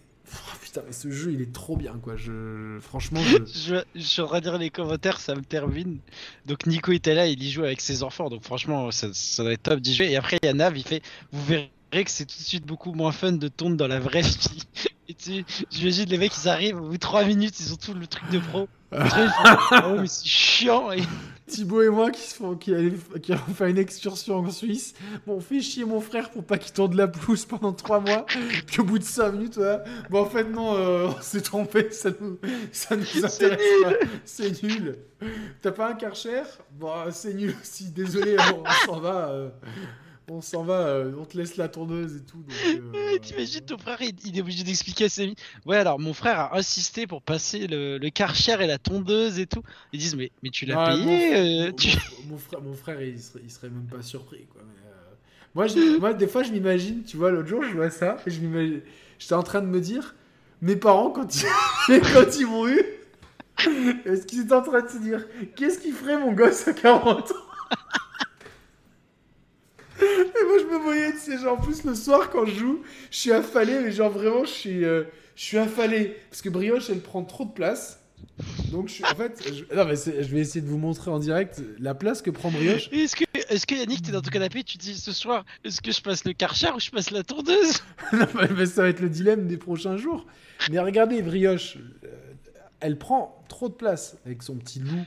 [0.63, 2.17] putain, mais ce jeu, il est trop bien, quoi.
[2.17, 3.37] Je, franchement, je...
[3.95, 5.99] Je, lire les commentaires, ça me termine.
[6.47, 9.53] Donc Nico était là, il y joue avec ses enfants, donc franchement, ça, ça doit
[9.53, 10.11] être top d'y jouer.
[10.11, 11.71] Et après, il y a Nav, il fait Vous verrez
[12.05, 14.63] que c'est tout de suite beaucoup moins fun de tourner dans la vraie vie.
[15.09, 17.77] Et tu sais, j'imagine les mecs, ils arrivent, au bout de 3 minutes, ils ont
[17.77, 18.69] tout le truc de pro.
[18.91, 20.91] Après, ils font, Ah ouais, mais c'est chiant.
[20.93, 21.03] Et...
[21.47, 24.95] Thibaut et moi qui, se font, qui, avons fait une excursion en Suisse.
[25.29, 28.01] Bon, on fait chier mon frère pour pas qu'il tourne de la pelouse pendant 3
[28.01, 28.27] mois.
[28.67, 29.79] Puis au bout de 5 minutes, ouais,
[30.11, 32.39] bon, en fait, non, euh, on s'est trompé, ça nous,
[32.73, 33.93] ça nous intéresse pas.
[34.25, 34.99] C'est nul.
[35.63, 36.43] T'as pas un Karcher?
[36.73, 39.29] Bon, c'est nul aussi, désolé, on, on s'en va.
[39.29, 39.49] euh,
[40.29, 42.45] on s'en va, euh, on te laisse la tourneuse et tout.
[42.51, 45.37] euh, T'imagines ton frère, il, il est obligé d'expliquer à ses amis.
[45.65, 49.47] Ouais, alors mon frère a insisté pour passer le, le karcher et la tondeuse et
[49.47, 49.63] tout.
[49.93, 52.61] Ils disent Mais, mais tu l'as Ah, payé mon, euh, mon- tu- mon- mon frère,
[52.63, 54.47] mon frère il, serait, il serait même pas surpris.
[54.53, 54.63] Quoi.
[54.67, 54.93] mais, euh,
[55.55, 58.31] moi, je- moi, des fois, je m'imagine, tu vois, l'autre jour, je vois ça et
[58.31, 58.83] je m'imagine-
[59.19, 60.15] j'étais en train de me dire,
[60.61, 61.47] mes parents, quand ils,
[62.13, 62.81] quand ils m'ont eu,
[64.05, 65.25] est-ce qu'ils étaient en train de se dire,
[65.55, 67.35] qu'est-ce qu'il ferait mon gosse à 40 ans?
[70.01, 72.83] Et moi, je me voyais, tu sais, genre, en plus, le soir, quand je joue,
[73.11, 76.17] je suis affalé, mais genre, vraiment, je suis, euh, je suis affalé.
[76.31, 78.01] Parce que Brioche, elle prend trop de place.
[78.71, 81.19] Donc, je suis, en fait, je, non, mais je vais essayer de vous montrer en
[81.19, 82.89] direct la place que prend Brioche.
[82.93, 85.81] Est-ce que, est-ce que Yannick, t'es dans ton canapé, tu te dis ce soir, est-ce
[85.81, 87.83] que je passe le karcher ou je passe la tondeuse?
[88.13, 90.27] Non, mais- mais ça va être le dilemme des prochains jours.
[90.71, 92.09] Mais regardez, Brioche, euh,
[92.81, 95.05] elle prend trop de place avec son petit loup.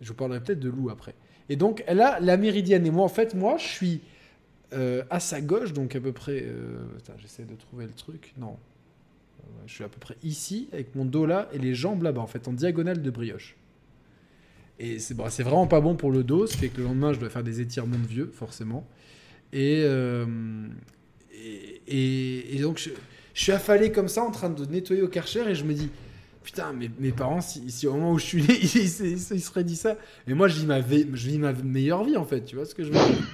[0.00, 1.14] Je vous parlerai peut-être de loup après.
[1.48, 2.86] Et donc, elle a la méridienne.
[2.86, 4.00] Et moi, en fait, moi, je suis
[4.72, 6.42] euh, à sa gauche, donc à peu près.
[6.44, 6.78] euh,
[7.18, 8.32] j'essaie de trouver le truc.
[8.38, 8.56] Non.
[9.40, 12.20] Euh, je suis à peu près ici, avec mon dos là et les jambes là-bas,
[12.20, 13.56] en fait, en diagonale de Brioche.
[14.78, 17.20] Et c'est c'est vraiment pas bon pour le dos, ce fait que le lendemain, je
[17.20, 18.86] dois faire des étirements de vieux, forcément.
[19.52, 19.84] Et,
[21.86, 22.90] et, et- donc, je,
[23.34, 25.88] suis affalé comme ça, en train de nettoyer au karcher, et je me dis,
[26.42, 29.38] putain, mes, mes parents, si, au moment où je suis né, ils, ils- ils se
[29.38, 29.96] seraient dit ça.
[30.26, 32.74] Et moi, je vis, ma je vis ma meilleure vie, en fait, tu vois ce
[32.74, 33.31] que je veux dire?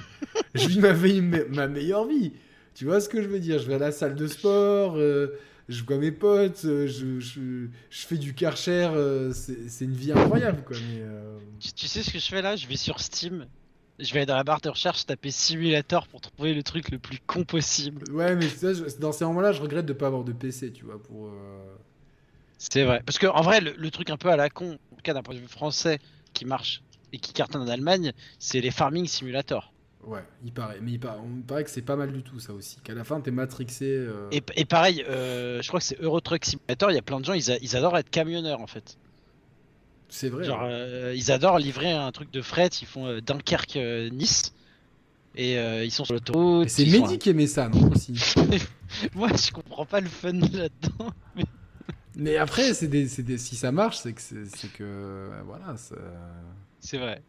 [0.58, 2.32] Je vis ma, vie, ma meilleure vie.
[2.74, 3.58] Tu vois ce que je veux dire?
[3.58, 5.28] Je vais à la salle de sport, euh,
[5.68, 10.12] je vois mes potes, euh, je, je, je fais du karcher, euh, c'est une vie
[10.12, 10.76] incroyable, quoi.
[10.76, 12.56] Mais, euh, tu, tu sais ce que je fais là?
[12.56, 13.46] Je vais sur Steam
[14.00, 17.00] je vais aller dans la barre de recherche taper simulateur pour trouver le truc le
[17.00, 18.04] plus con possible.
[18.12, 20.84] Ouais, mais ça, je- dans ces moments-là, je regrette de pas avoir de PC, tu
[20.84, 21.32] vois, pour.
[22.58, 23.02] C'est vrai.
[23.04, 25.14] Parce que en vrai, le, le truc un peu à la con, en tout cas
[25.14, 25.98] d'un point de vue français,
[26.32, 26.82] qui marche
[27.12, 29.72] et qui cartonne en Allemagne, c'est les farming simulator.
[30.08, 30.78] Ouais, il paraît.
[30.82, 32.78] Mais il paraît, on paraît que c'est pas mal du tout, ça aussi.
[32.82, 33.84] Qu'à la fin, t'es matrixé.
[33.86, 37.02] euh, Et, et pareil, euh, je crois que c'est Euro Truck Simulator, il y a
[37.02, 38.96] plein de gens, ils, a- ils adorent être camionneurs en fait.
[40.08, 40.44] C'est vrai.
[40.44, 40.68] Genre, ouais.
[40.70, 44.54] euh, ils adorent livrer un truc de fret, ils font euh, Dunkerque-Nice.
[45.36, 46.66] et euh, ils sont sur l'autoroute.
[46.66, 48.14] Et c'est sont Mehdi qui aimait ça, non aussi.
[49.14, 51.10] Moi, je comprends pas le fun là-dedans.
[52.16, 54.22] Mais après, c'est des, des- si ça marche, c'est que
[54.76, 55.76] que voilà.
[56.80, 57.22] C'est vrai.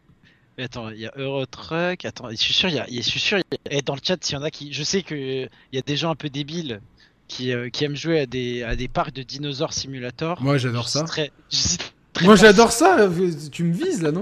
[0.60, 2.04] Mais attends, il y a Eurotruck.
[2.04, 3.94] Attends, je suis sûr, il y a, je suis sûr, il y a- et dans
[3.94, 6.10] le chat, s'il y en a qui, je sais que il y a des gens
[6.10, 6.82] un peu débiles
[7.28, 10.42] qui, euh, qui aiment jouer à des, à des parcs de dinosaures simulator.
[10.42, 11.04] Moi, j'adore ça.
[11.04, 11.32] Très,
[12.20, 12.98] Moi, j'adore ça.
[13.00, 14.20] euh, Tu me vises là, non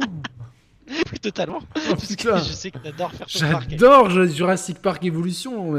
[0.88, 1.58] Oui, totalement.
[1.90, 2.38] Oh, putain.
[2.38, 3.68] je sais que t'adores faire ton.
[3.70, 5.74] J'adore Jurassic Park Evolution.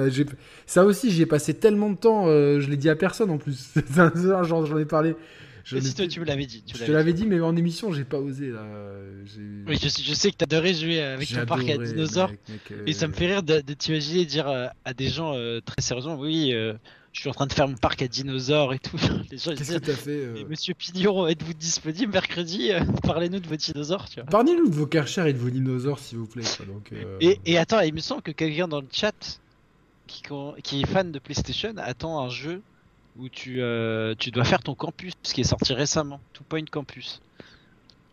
[0.65, 2.25] Ça aussi, j'y ai passé tellement de temps.
[2.27, 3.69] euh, je l'ai dit à personne en plus.
[4.43, 5.15] J'en ai parlé.
[5.69, 6.63] Je, si toi, tu me l'avais dit.
[6.65, 8.65] Tu je te l'avais dit, mais en émission, j'ai pas osé là.
[9.67, 12.29] Oui, je, sais- je sais que t'adorais jouer avec ton parc à dinosaures.
[12.31, 15.07] mec, mec, euh, Et ça me fait rire de, de t'imaginer dire euh, à des
[15.09, 16.73] gens euh, très sérieusement, oui, euh,
[17.13, 18.97] je suis en train de faire mon parc à dinosaures et tout.
[19.31, 22.71] Les gens ils Qu'est-ce que t'as fait Monsieur Pignon, êtes-vous disponible mercredi
[23.03, 24.29] Parlez-nous de vos dinosaures, tu vois?
[24.29, 26.43] Parlez-nous de vos Karcher et de vos dinosaures, s'il vous plaît.
[26.57, 26.91] quoi, donc,
[27.21, 29.39] Et, et attends, il me semble que quelqu'un dans le chat
[30.07, 30.23] qui,
[30.63, 32.61] qui est fan de PlayStation attend un jeu
[33.19, 37.21] où tu, euh, tu dois faire ton campus, qui est sorti récemment, Two Point Campus.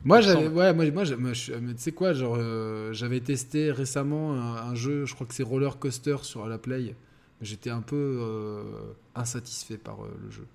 [0.05, 4.71] Moi, j'avais, ouais, moi, moi, moi, tu sais quoi, genre, euh, j'avais testé récemment un,
[4.71, 6.95] un jeu, je crois que c'est Roller Coaster sur la Play.
[7.43, 8.63] J'étais un peu euh,
[9.15, 10.47] insatisfait par euh, le jeu.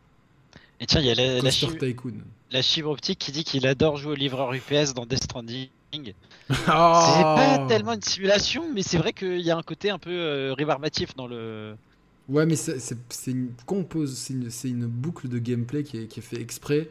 [0.79, 2.13] Et tiens, il y a la, la, Tycoon.
[2.51, 5.67] la fibre optique qui dit qu'il adore jouer au livreur UPS dans Death Stranding.
[6.49, 9.99] C'est Ah pas tellement une simulation, mais c'est vrai qu'il y a un côté un
[9.99, 11.75] peu rébarbatif dans le.
[12.31, 12.95] Ouais, mais c'est
[13.27, 16.89] une compose, c'est une, c'est une boucle de gameplay qui est, qui est fait exprès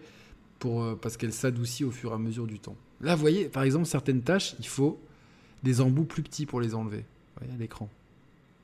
[0.59, 2.77] pour, euh, parce qu'elle s'adoucit au fur et à mesure du temps.
[3.01, 5.01] Là, vous voyez, par exemple, certaines tâches, il faut
[5.63, 6.99] des embouts plus petits pour les enlever.
[6.99, 7.89] Vous voyez, à l'écran.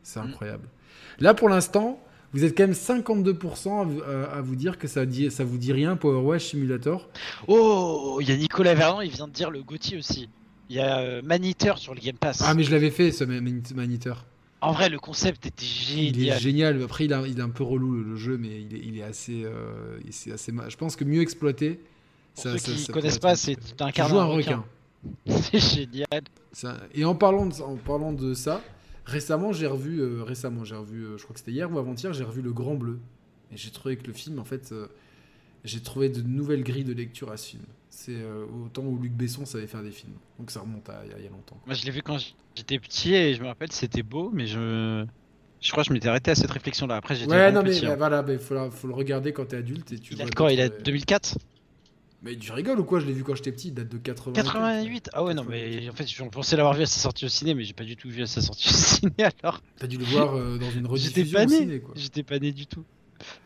[0.02, 0.24] C'est Mm.
[0.26, 0.68] incroyable.
[1.18, 1.98] Là, pour l'instant,
[2.34, 5.44] vous êtes quand même 52% à, vous- à- à vous dire que ça, dit, ça
[5.44, 7.08] vous dit rien, Power Wash Simulator.
[7.48, 10.28] Oh, il y a Nicolas Vernon, il vient de dire le Gauthier aussi.
[10.68, 12.42] Il y a euh, Maniteur sur le Game Pass.
[12.44, 14.26] Ah, mais je l'avais fait, ce ma- mani- Maniteur.
[14.66, 16.40] En vrai, le concept était Il est génial.
[16.40, 16.82] génial.
[16.82, 18.98] Après, il, a- il est un peu relou le, le jeu, mais il est, il
[18.98, 19.98] est assez, euh,
[20.32, 20.52] assez.
[20.68, 21.80] Je pense que mieux exploité.
[22.34, 24.64] Pour ça- ceux ça- qui connaissent pas, c'est incarnes joues un un requin.
[25.26, 26.22] C'est génial.
[26.52, 28.60] Ça- Et en parlant de, en parlant de ça,
[29.04, 32.12] récemment j'ai revu, euh, récemment j'ai revu, euh, je crois que c'était hier ou avant-hier,
[32.12, 32.98] j'ai revu Le Grand Bleu.
[33.52, 34.88] Et j'ai trouvé que le film, en fait, euh,
[35.64, 37.62] j'ai trouvé de nouvelles grilles de lecture à ce film.
[37.98, 40.12] C'est euh, au temps où Luc Besson savait faire des films.
[40.38, 41.58] Donc ça remonte à il y a- longtemps.
[41.64, 42.18] Moi, je l'ai vu quand
[42.54, 45.06] j'étais petit et je me rappelle, c'était beau, mais je.
[45.62, 46.96] Je crois que je m'étais arrêté à cette réflexion-là.
[46.96, 47.86] Après, j'étais Ouais, non mais petit.
[47.86, 47.96] bah, hein.
[47.96, 50.52] voilà, il faut, la- faut le regarder quand t'es adulte et tu Il vois quoi
[50.52, 51.38] Il a d'autres- 2004
[52.22, 53.00] Mais tu rigoles ou quoi?
[53.00, 54.34] Je l'ai vu quand j'étais petit, il date de 80.
[54.34, 57.28] 88 Ah ouais, non, mais en fait, je pensais l'avoir vu à sa sortie au
[57.28, 59.62] ciné, mais j'ai pas du tout vu à sa sortie au ciné alors.
[59.78, 61.56] T'as dû le voir euh, dans une J'étais rediffusion pas au né.
[61.56, 61.94] ciné, quoi.
[61.96, 62.84] J'étais pas né du tout.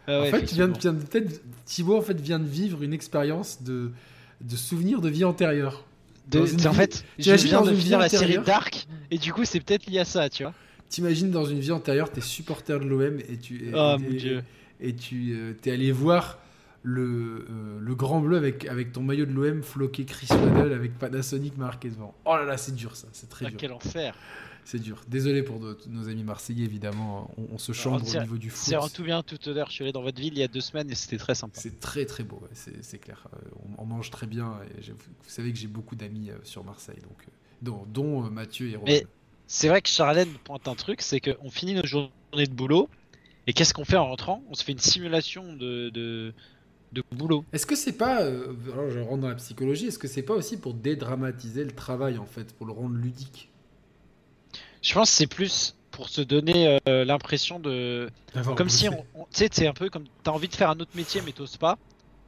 [0.09, 0.75] Ah ouais, en fait, tu viens de, effectivement.
[0.75, 3.93] tu viens de- peut-être Thibaut en fait vient de vivre une expérience de
[4.41, 5.85] de souvenirs de vie antérieure.
[6.31, 8.87] De- c'est en vie- fait, je viens dans de une vie finir la série Dark,
[9.11, 10.55] et du coup, c'est peut-être lié à ça, tu vois.
[10.89, 14.11] T'imagines dans une vie antérieure, t'es supporter de l'OM et tu et, Oh et- mon
[14.11, 14.43] dieu.
[14.81, 16.39] et tu euh, t'es allé voir
[16.83, 20.99] le, euh, le grand bleu avec, avec ton maillot de l'OM floqué Chris Waddle avec
[20.99, 22.15] Panasonic marqué devant.
[22.25, 23.59] Oh là là, c'est dur ça, c'est très Ah, dur.
[23.59, 24.15] quel enfer.
[24.71, 25.01] C'est dur.
[25.09, 28.69] Désolé pour de- nos amis marseillais évidemment, on, on se chambre au niveau du foot.
[28.69, 29.67] C'est en tout bien, tout honneur.
[29.69, 31.59] Je suis allé dans votre ville il y a deux semaines et c'était très sympa.
[31.61, 33.27] C'est très très beau, ouais, c'est clair.
[33.35, 34.95] Euh, on, on mange très bien et vous
[35.27, 37.31] savez que j'ai beaucoup d'amis euh, sur Marseille, donc, euh,
[37.63, 38.93] dont, dont, Mathieu et Romain.
[38.93, 39.07] Mais-
[39.49, 42.13] C'est vrai que Charlène pointe un truc, c'est qu'on finit nos journées
[42.47, 42.89] de boulot
[43.49, 44.45] et qu'est-ce qu'on fait en rentrant?
[44.51, 46.33] On se fait une simulation de, de,
[46.93, 47.45] de boulot.
[47.53, 50.35] Est-ce que c'est pas, euh, alors je rentre dans la psychologie, est-ce que c'est pas
[50.35, 53.50] aussi pour dédramatiser le travail en fait, pour le rendre ludique?
[54.83, 58.11] Je pense que c'est plus pour se donner euh, l'impression de.
[58.57, 59.05] Comme si on.
[59.15, 60.05] on- Tu sais, c'est un peu comme.
[60.23, 61.79] T'as envie de faire un autre métier mais t'oses pas.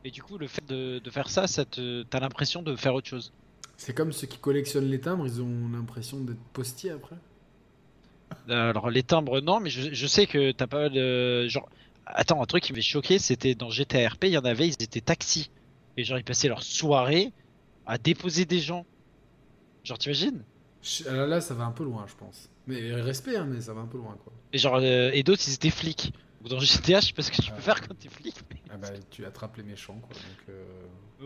[0.05, 2.95] Et du coup, le fait de, de faire ça, ça te, t'as l'impression de faire
[2.95, 3.33] autre chose.
[3.77, 7.17] C'est comme ceux qui collectionnent les timbres, ils ont l'impression d'être postiers après.
[8.49, 11.69] Euh, Alors les timbres non, mais je, je sais que t'as pas mal de genre.
[12.07, 14.73] Attends, un truc qui m'avait choqué, c'était dans GTA RP, il y en avait, ils
[14.83, 15.51] étaient taxis
[15.97, 17.33] et genre ils passaient leur soirée
[17.87, 18.87] à déposer des gens.
[19.85, 20.45] Genre t'imagines?
[21.07, 22.49] Là, là, ça va un peu loin, je pense.
[22.67, 24.33] Mais respect, hein, mais ça va un peu loin quoi.
[24.53, 26.13] Et genre euh, et d'autres ils étaient flics.
[26.49, 28.35] Dans GTA, je sais pas ce que tu peux faire quand t'es flic.
[28.51, 30.15] mais- Ah bah, tu attrapes les méchants quoi.
[30.15, 30.65] Donc, euh,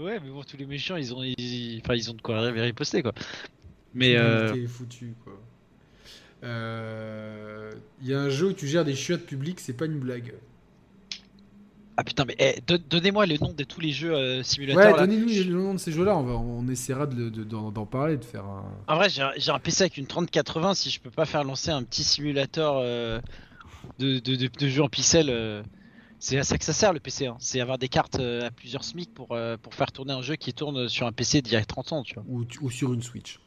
[0.05, 3.03] Ouais, mais bon, tous les méchants, ils ont, ils, enfin, ils ont de quoi riposter
[3.03, 3.13] quoi.
[3.95, 5.33] Mais euh, L'humanité est foutue, quoi.
[6.45, 9.99] Euh, Il y a un jeu où tu gères des chiottes publiques, c'est pas une
[9.99, 10.35] blague.
[11.97, 14.97] Ah putain, mais eh, don- donnez-moi le nom de tous les jeux euh, Ouais, simulateurs.
[14.97, 15.07] là.
[15.07, 17.87] donnez-nous le nom de ces jeux-là, on, va, on essaiera de le- de- d'en d'en
[17.87, 18.65] parler, de faire un.
[18.89, 20.75] En vrai, j'ai un, j'ai un PC avec une 3080.
[20.75, 23.21] Si je peux pas faire lancer un petit simulateur euh,
[23.99, 25.63] de, de, de, de jeu en pixels, euh,
[26.19, 27.27] c'est à ça que ça sert le PC.
[27.27, 27.37] hein.
[27.39, 30.53] C'est avoir des cartes à plusieurs SMIC pour, euh, pour faire tourner un jeu qui
[30.53, 33.39] tourne sur un PC d'il y a 30 ans, tu vois, ou sur une Switch.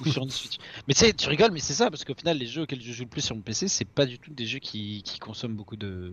[0.00, 0.56] ou sur une Switch.
[0.88, 2.92] Mais tu sais, tu rigoles, mais c'est ça parce qu'au final, les jeux auxquels je
[2.92, 5.54] joue le plus sur mon PC, c'est pas du tout des jeux qui, qui consomment
[5.54, 6.12] beaucoup de,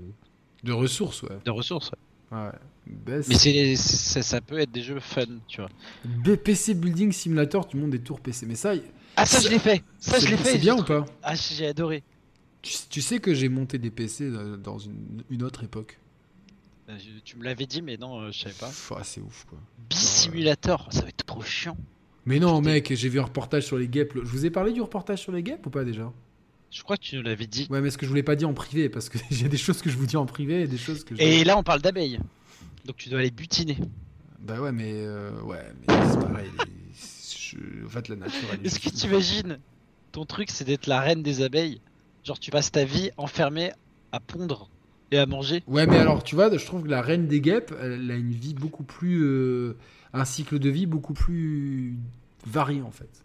[0.63, 1.37] De ressources, ouais.
[1.45, 1.91] de ressources.
[2.31, 2.37] ouais.
[2.37, 2.51] ouais.
[2.85, 5.69] Best- Mais c'est c'est- ça peut être des jeux fun, tu vois.
[6.05, 8.45] B- PC Building Simulator, tu montes des tours PC.
[8.45, 8.73] Mais ça,
[9.15, 9.83] Ah ça, je l'ai fait.
[9.99, 10.51] Ça, je c'est l'ai fait.
[10.53, 12.03] c'est bien ou pas Ah, j'ai adoré.
[12.61, 15.97] tu, tu sais que j'ai monté des PC euh, dans une, une autre époque.
[16.89, 18.71] Je- Tu me l'avais dit, mais non, euh, je savais pas.
[18.97, 19.57] Ah, c'est ouf, quoi.
[19.91, 21.77] Simulator, ça va être trop chiant.
[22.25, 24.13] Mais non, mec, j'ai vu un reportage sur les guêpes.
[24.15, 26.11] Je vous ai parlé du reportage sur les guêpes ou pas déjà?
[26.73, 27.67] Je crois que tu nous l'avais dit.
[27.69, 29.57] Ouais, mais ce que je vous l'ai pas dit en privé, parce que j'ai des
[29.57, 31.21] choses que je vous dis en privé et des choses que je...
[31.21, 32.19] Et là, on parle d'abeilles.
[32.85, 33.77] Donc tu dois les butiner.
[34.39, 34.91] Bah ouais, mais...
[34.95, 36.49] euh, ouais, mais c'est pareil.
[36.97, 39.59] je- En fait, la nature, Est-ce que tu imagines
[40.11, 41.79] Ton truc, c'est d'être la reine des abeilles?
[42.23, 43.71] Genre, tu passes ta vie enfermée
[44.11, 44.69] à pondre
[45.11, 45.61] et à manger.
[45.67, 48.31] Ouais, mais alors, tu vois, je trouve que la reine des guêpes, elle a une
[48.31, 49.21] vie beaucoup plus...
[49.23, 49.77] euh,
[50.13, 51.95] un cycle de vie beaucoup plus
[52.47, 53.23] varié, en fait.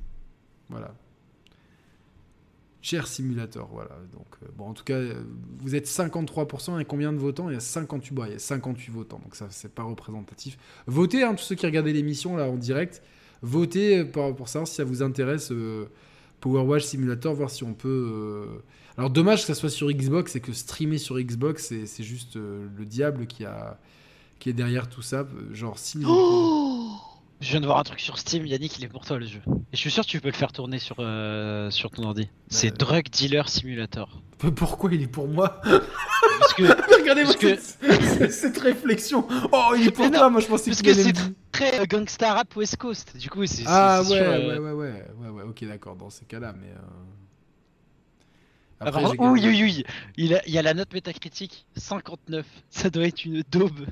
[0.68, 0.94] Voilà.
[2.80, 3.98] Cher simulator, voilà.
[4.12, 5.14] Donc, euh, bon, en tout cas, euh,
[5.58, 7.48] vous êtes 53% et combien de votants?
[7.50, 10.56] Il y a 58, bon, il y a 58 votants, donc ça, c'est pas représentatif.
[10.86, 13.02] Votez, hein, tous ceux qui regardaient l'émission là en direct,
[13.42, 15.86] votez euh, pour, pour savoir si ça vous intéresse euh,
[16.40, 18.46] Power Wash Simulator, voir si on peut.
[18.96, 22.36] Alors, dommage que ça soit sur Xbox et que streamer sur Xbox, c'est c'est juste
[22.36, 23.80] le diable qui, a,
[24.38, 25.26] qui est derrière tout ça.
[25.52, 25.98] Genre, si.
[27.40, 29.40] Je viens de voir un truc sur Steam, Yannick, il est pour toi le jeu.
[29.46, 32.28] Et je suis sûr que tu peux le faire tourner sur, euh, sur ton ordi.
[32.48, 34.20] C'est Drug Dealer Simulator.
[34.56, 35.60] Pourquoi il est pour moi
[36.40, 36.62] Parce que,
[37.00, 37.56] Regardez-moi que-
[38.30, 39.26] cette, réflexion.
[39.52, 41.12] Oh, il est pour toi, moi je pensais que c'est
[41.52, 43.16] très euh, gangsta rap West Coast.
[43.16, 43.62] Du coup, c'est.
[43.66, 46.68] Ah ouais, sûr, ouais, euh, ouais, ouais, ouais, ouais, ok, d'accord, dans ces cas-là, mais.
[46.70, 46.78] euh,
[48.80, 49.02] Ah, Après.
[50.16, 52.46] Il, a- il y a la note métacritique 59.
[52.70, 53.86] Ça doit être une daube.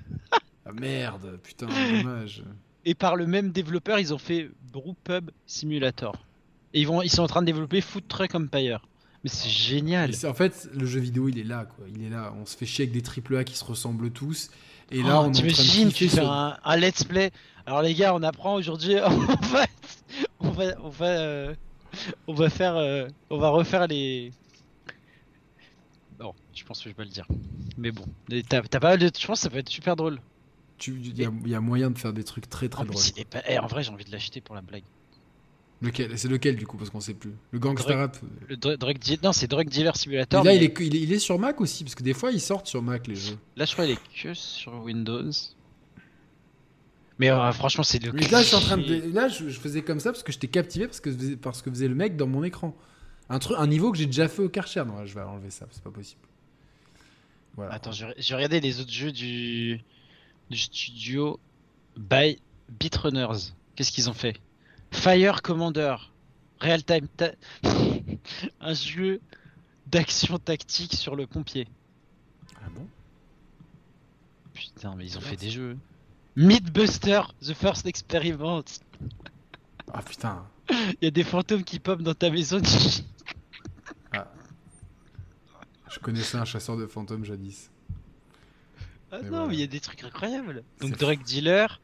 [0.64, 2.42] Ah merde, putain, dommage.
[2.86, 6.24] Et par le même développeur, ils ont fait Brewpub Simulator.
[6.72, 8.86] Et ils, vont, ils sont en train de développer Food Truck Empire.
[9.24, 10.12] Mais c'est génial.
[10.24, 11.84] En fait, le jeu vidéo, il est là, quoi.
[11.92, 12.32] Il est là.
[12.40, 14.50] On se fait chier avec des triple A qui se ressemblent tous.
[14.92, 17.32] Et là, Oh, on est en train de T'imagines, tu fais un, un let's play.
[17.66, 18.94] Alors les gars, on apprend aujourd'hui.
[19.04, 19.66] On va,
[20.38, 21.54] on va, on va, euh,
[22.28, 24.32] on va faire, euh, on va refaire les.
[26.20, 27.26] Non, je pense que je vais pas le dire.
[27.76, 28.04] Mais bon,
[28.48, 29.10] t'as pas mal de.
[29.18, 30.20] Je pense que ça peut être super drôle.
[30.86, 33.02] Il y, a- il y a moyen de faire des trucs très très En, drôles.
[33.30, 34.82] pas- eh, en vrai, j'ai envie de l'acheter pour la blague.
[35.82, 36.18] Lequel?
[36.18, 36.76] C'est lequel du coup?
[36.78, 37.32] Parce qu'on sait plus.
[37.50, 38.16] Le Gangsta Drug- Rap.
[38.48, 40.42] Le dr- drug non, c'est Drug Dealer Et Simulator.
[40.42, 42.30] là, mais il est, il, est, il est sur Mac aussi, parce que des fois,
[42.30, 43.36] ils sortent sur Mac les jeux.
[43.56, 45.30] Là, je crois qu'il est que sur Windows.
[47.18, 48.12] Mais euh, franchement, c'est le.
[48.12, 49.12] Mais là, je suis en train de.
[49.12, 51.88] Là, je, je faisais comme ça parce que j'étais captivé parce que parce que faisait
[51.88, 52.76] le mec dans mon écran.
[53.28, 54.84] Un truc, un niveau que j'ai déjà fait au Karcher.
[54.86, 56.20] Non, je vais enlever ça, c'est pas possible.
[57.56, 57.72] Voilà.
[57.72, 59.80] Attends, je je regarder les autres jeux du,
[60.50, 61.38] du studio
[61.96, 63.52] by Bitrunners.
[63.74, 64.40] Qu'est-ce qu'ils ont fait?
[64.90, 65.96] Fire Commander,
[66.60, 67.32] Real Time, Ta-
[68.60, 69.20] un jeu
[69.86, 71.68] d'action tactique sur le pompier.
[72.56, 72.86] Ah bon?
[74.54, 75.76] Putain, mais ils ont fait des jeux.
[76.36, 78.64] Mythbuster, The First Experiment.
[79.92, 80.44] Ah putain.
[80.70, 82.60] Il y a des fantômes qui pop dans ta maison.
[85.88, 87.70] Je connaissais un chasseur de fantômes jadis.
[89.12, 90.62] Ah Mais non, mais il y a des trucs incroyables.
[90.80, 91.80] Donc Drug Dealer,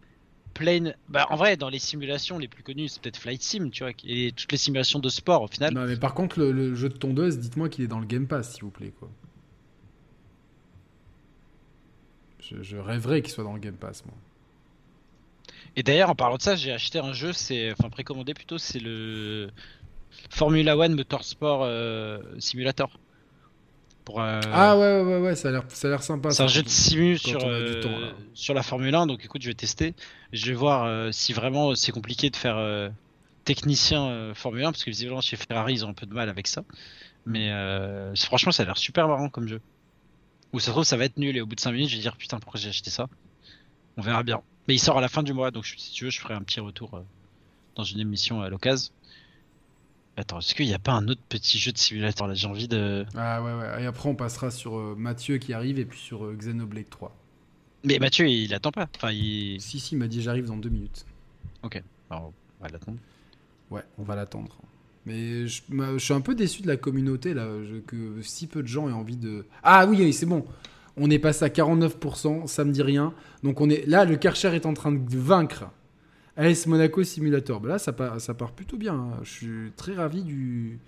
[0.55, 0.95] Plane.
[1.09, 3.93] Bah en vrai, dans les simulations les plus connues, c'est peut-être Flight Sim, tu vois,
[4.05, 5.73] et toutes les simulations de sport au final.
[5.73, 8.27] Non, mais par contre, le, le jeu de tondeuse, dites-moi qu'il est dans le Game
[8.27, 9.09] Pass, s'il vous plaît, quoi.
[12.41, 14.15] Je, je rêverais qu'il soit dans le Game Pass, moi.
[15.77, 18.81] Et d'ailleurs, en parlant de ça, j'ai acheté un jeu, c'est enfin précommandé plutôt, c'est
[18.81, 19.51] le
[20.31, 22.99] Formula One Motorsport euh, Simulator.
[24.05, 26.31] Pour, euh, Ah ouais, ouais, ouais, ça a l'air, ça a l'air sympa.
[26.31, 29.49] c'est un jeu de simu sur, euh, temps, sur la Formule 1, donc écoute, je
[29.49, 29.95] vais tester.
[30.33, 32.91] Je vais voir euh, si vraiment c'est compliqué de faire
[33.45, 36.47] technicien Formule 1, parce que visiblement chez Ferrari ils ont un peu de mal avec
[36.47, 36.65] ça.
[37.27, 37.51] Mais
[38.17, 39.61] franchement, ça a l'air super marrant comme jeu.
[40.53, 41.97] Ou ça se trouve, ça va être nul et au bout de 5 minutes, je
[41.97, 43.09] vais dire putain, pourquoi j'ai acheté ça?
[43.97, 44.43] On verra bien.
[44.69, 46.43] Mais il sort à la fin du mois, donc si tu veux, je ferai un
[46.43, 47.03] petit retour
[47.75, 48.93] dans une émission à l'occasion.
[50.17, 52.27] Attends, est-ce qu'il n'y a pas un autre petit jeu de simulateur?
[52.27, 53.07] Là J'ai envie de.
[53.17, 53.83] Ah ouais, ouais.
[53.83, 57.17] Et après, on passera sur euh, Mathieu qui arrive et puis sur euh, Xenoblade 3.
[57.85, 58.89] Mais Mathieu, il attend pas.
[58.97, 59.61] Enfin, il.
[59.61, 61.07] Si, si, il m'a dit j'arrive dans deux minutes.
[62.11, 62.99] Alors, on va l'attendre.
[63.71, 64.55] Ouais, on va l'attendre.
[65.07, 67.47] Mais je, je, suis un peu déçu de la communauté, là,
[67.87, 69.47] que si peu de gens aient envie de...
[69.63, 70.45] Ah oui, c'est bon.
[70.97, 73.15] On est passé à 49%, ça me dit rien.
[73.43, 75.65] Donc on est là, le Karcher est en train de vaincre
[76.37, 77.61] AS Monaco Simulator.
[77.61, 78.95] Bah là, ça part, ça part plutôt bien.
[78.95, 79.21] Hein.
[79.23, 80.79] Je suis très ravi du,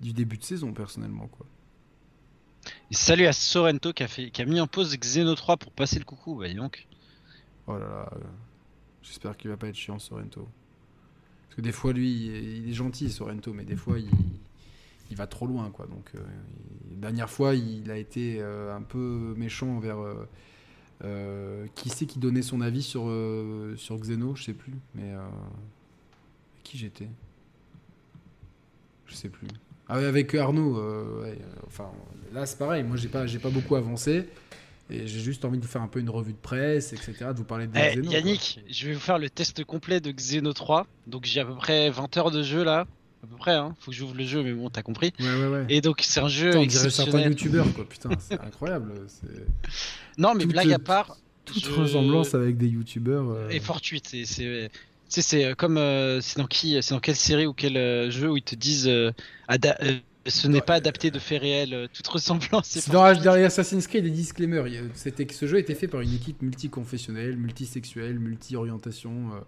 [0.00, 1.28] du début de saison, personnellement.
[1.28, 1.46] Quoi.
[2.90, 5.98] salut à Sorrento qui a, fait, qui a mis en pause Xeno 3 pour passer
[5.98, 6.36] le coucou.
[6.36, 6.86] Bah, donc.
[7.66, 8.10] Oh là là.
[9.02, 10.48] J'espère qu'il va pas être chiant, Sorrento.
[11.44, 14.08] Parce que des fois, lui, il est gentil, Sorrento, mais des fois, il,
[15.10, 15.70] il va trop loin.
[15.70, 15.86] Quoi.
[15.86, 16.20] Donc, euh,
[16.90, 19.98] dernière fois, il a été euh, un peu méchant envers.
[19.98, 20.28] Euh,
[21.74, 23.10] qui c'est qui donnait son avis sur,
[23.76, 24.74] sur Xeno Je sais plus.
[24.94, 25.12] Mais.
[26.62, 27.08] qui j'étais?
[29.06, 29.48] Je sais plus.
[29.88, 30.82] Ah avec Arnaud,
[31.66, 31.90] enfin,
[32.32, 34.26] là c'est pareil, moi j'ai pas, j'ai pas beaucoup avancé.
[34.88, 37.14] Et j'ai juste envie de vous faire un peu une revue de presse, etc.
[37.32, 38.10] De vous parler de eh, Xeno.
[38.10, 40.86] Yannick, je vais vous faire le test complet de Xeno 3.
[41.08, 42.86] Donc j'ai à peu près 20 heures de jeu là
[43.26, 43.54] à peu près.
[43.54, 43.74] Hein.
[43.80, 45.12] Faut que j'ouvre le jeu, mais bon, t'as compris.
[45.18, 45.66] Ouais, ouais, ouais.
[45.68, 46.50] Et donc, c'est un jeu.
[46.50, 47.88] Putain, on dirait certains youtubeurs, quoi.
[47.88, 48.92] Putain, c'est incroyable.
[50.18, 51.18] Non, mais blague à part.
[51.44, 53.30] Toute ressemblance avec des youtubeurs.
[53.30, 53.48] Euh...
[53.50, 54.08] Et fortuite.
[54.08, 54.24] C'est.
[54.24, 54.70] Tu
[55.08, 55.76] sais, c'est euh, comme.
[55.76, 58.54] Euh, c'est dans qui C'est dans quelle série ou quel euh, jeu où ils te
[58.54, 58.90] disent.
[60.26, 62.66] ce n'est pas adapté de faits réels, toute ressemblance.
[62.66, 64.64] C'est dans Assassin's Creed des disclaimers.
[64.94, 69.30] C'était que ce jeu était fait par une équipe multiconfessionnelle, multisexuelle, multi-orientation.
[69.34, 69.40] Euh,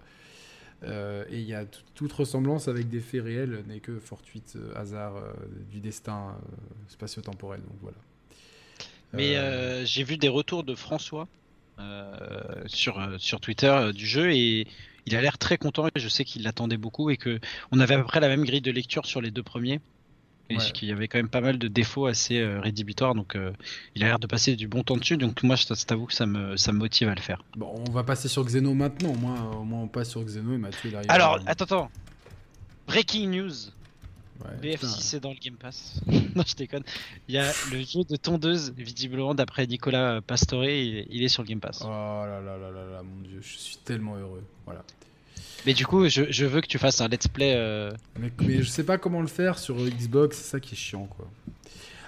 [0.84, 1.64] et il y a
[1.94, 5.32] toute ressemblance avec des faits réels n'est que fortuite euh, hasard euh,
[5.70, 6.36] du destin
[6.88, 7.60] spatio-temporel.
[7.60, 7.96] Donc voilà.
[9.12, 11.28] Mais j'ai vu des retours de François
[12.66, 14.66] sur, sur Twitter du jeu et
[15.06, 15.86] il a l'air très content.
[15.86, 17.40] Et je sais qu'il l'attendait beaucoup et que
[17.72, 19.80] on avait à peu près la même grille de lecture sur les deux premiers.
[20.51, 23.53] Et qu'il y avait quand même pas mal de défauts assez euh, rédhibitoires, donc euh,
[23.95, 25.16] il a l'air de passer du bon temps dessus.
[25.16, 27.43] Donc moi, je t'avoue que ça me, ça me motive à le faire.
[27.57, 29.11] Bon, on va passer sur Xeno maintenant.
[29.11, 31.11] Au moins, au moins on passe sur Xeno et Mathieu il arrive.
[31.11, 31.91] Alors, attends, attends.
[32.87, 33.53] Breaking news.
[34.45, 36.01] Ouais, BF6 c'est dans le Game Pass.
[36.07, 36.85] non, je déconne.
[37.29, 41.43] Il y a le jeu de tondeuse, visiblement, d'après Nicolas Pastore, il, il, est sur
[41.43, 41.83] le Game Pass.
[41.85, 44.45] Oh là là là là là, mon dieu, je suis tellement heureux.
[44.65, 44.85] Voilà.
[45.66, 47.55] Mais du coup, je, veux que tu fasses un let's play.
[47.55, 51.06] Euh, mais, je sais pas comment le faire sur Xbox, c'est ça qui est chiant
[51.06, 51.28] quoi.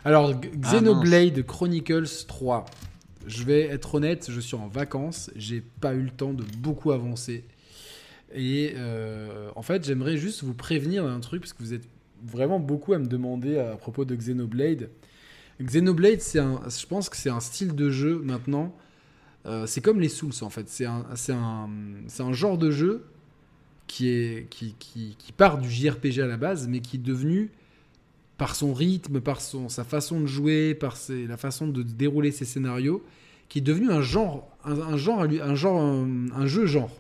[0.05, 2.65] Alors, Xenoblade ah, Chronicles 3.
[3.27, 6.91] Je vais être honnête, je suis en vacances, j'ai pas eu le temps de beaucoup
[6.91, 7.45] avancer.
[8.35, 11.87] Et euh, en fait, j'aimerais juste vous prévenir d'un truc, parce que vous êtes
[12.25, 14.89] vraiment beaucoup à me demander à propos de Xenoblade.
[15.63, 18.75] Xenoblade, c'est un, je pense que c'est un style de jeu maintenant.
[19.47, 20.69] Euh, c'est comme les Souls en fait.
[20.69, 21.69] C'est un, un,
[22.19, 23.05] un genre de jeu
[23.91, 27.51] qui, est, qui, qui, qui, part du JRPG à la base, mais qui est devenu,
[28.39, 32.31] par son rythme, par son, sa façon de jouer, par ses, la façon de dérouler
[32.31, 33.05] ses scénarios,
[33.49, 36.91] qui est devenu un genre, un, genre, un, genre, un, jeu genre.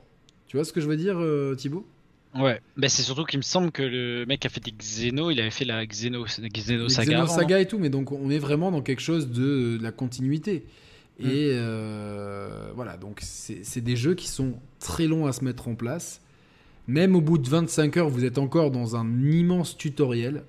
[0.48, 1.86] Tu vois ce que je veux dire, euh, Thibaut?
[2.34, 5.40] Ouais, bah c'est surtout qu'il me semble que le mec a fait des Xeno, il
[5.40, 7.12] avait fait la Xeno, Xeno Saga.
[7.12, 10.64] Xeno Saga et tout, mais donc on est vraiment dans quelque chose de, la continuité.
[11.20, 11.26] Mm.
[11.26, 15.76] Et euh, voilà, donc c'est des jeux qui sont très longs à se mettre en
[15.76, 16.20] place.
[16.90, 20.42] Même au bout de 25 heures, vous êtes encore dans un immense tutoriel.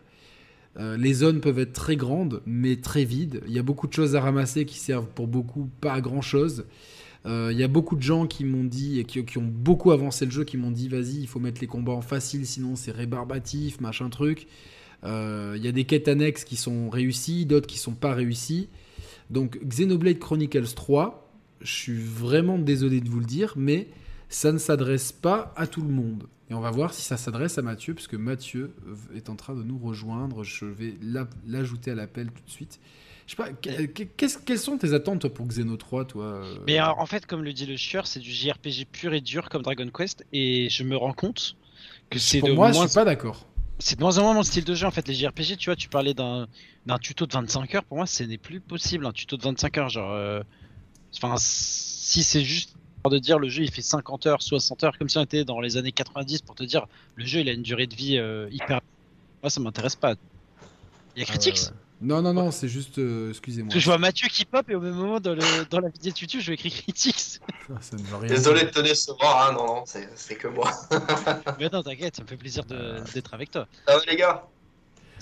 [0.80, 3.44] Euh, les zones peuvent être très grandes, mais très vides.
[3.46, 6.22] Il y a beaucoup de choses à ramasser qui servent pour beaucoup, pas à grand
[6.22, 6.66] chose.
[7.28, 10.26] Euh, il y a beaucoup de gens qui m'ont dit, et qui, ont beaucoup avancé
[10.26, 12.92] le jeu, qui m'ont dit vas-y, il faut mettre les combats en facile, sinon c'est
[12.92, 14.48] rébarbatif, machin truc.
[15.04, 18.68] Euh, il y a des quêtes annexes qui sont réussies, d'autres qui sont pas réussies.
[19.30, 21.32] Donc Xenoblade Chronicles 3,
[21.62, 23.90] je suis vraiment désolé de vous le dire, mais
[24.32, 26.28] ça ne s'adresse pas à tout le monde.
[26.50, 28.74] Et on va voir si ça s'adresse à Mathieu, puisque Mathieu
[29.14, 30.44] est en train de nous rejoindre.
[30.44, 30.96] Je vais
[31.46, 32.80] l'ajouter à l'appel tout de suite.
[33.28, 33.50] Je sais pas,
[34.46, 37.66] quelles sont tes attentes pour Xeno 3, toi euh Mais en fait, comme le dit
[37.66, 41.14] le chieur, c'est du JRPG pur et dur comme Dragon Quest, et je me rends
[41.14, 41.56] compte
[42.10, 42.84] que c'est de moi, moins...
[42.84, 43.46] je suis pas d'accord.
[43.80, 45.08] C'est de moins en moins mon style de jeu en fait.
[45.08, 46.48] Les JRPG, tu vois, tu parlais d'un
[47.02, 47.84] tuto de 25 heures.
[47.84, 49.90] Pour moi, ce n'est plus possible un tuto de 25 heures.
[49.90, 50.42] Genre, euh,
[51.16, 52.76] enfin, si c'est juste
[53.10, 55.60] de dire le jeu il fait 50 heures, 60 heures, comme si on était dans
[55.60, 58.48] les années 90 pour te dire le jeu il a une durée de vie euh,
[58.52, 58.82] hyper.
[59.42, 60.16] Moi ça m'intéresse pas.
[61.16, 61.72] Il y a Critics
[62.02, 62.98] Non, non, non, c'est juste.
[62.98, 63.74] Euh, excusez-moi.
[63.76, 66.20] Je vois Mathieu qui pop et au même moment dans, le, dans la vidéo de
[66.20, 67.40] YouTube je vais écrire Critics.
[68.28, 70.72] Désolé de te décevoir, hein, non, non, c'est que moi.
[71.60, 73.68] Mais non, t'inquiète, ça me fait plaisir d'être avec toi.
[73.88, 74.48] Ça va les gars?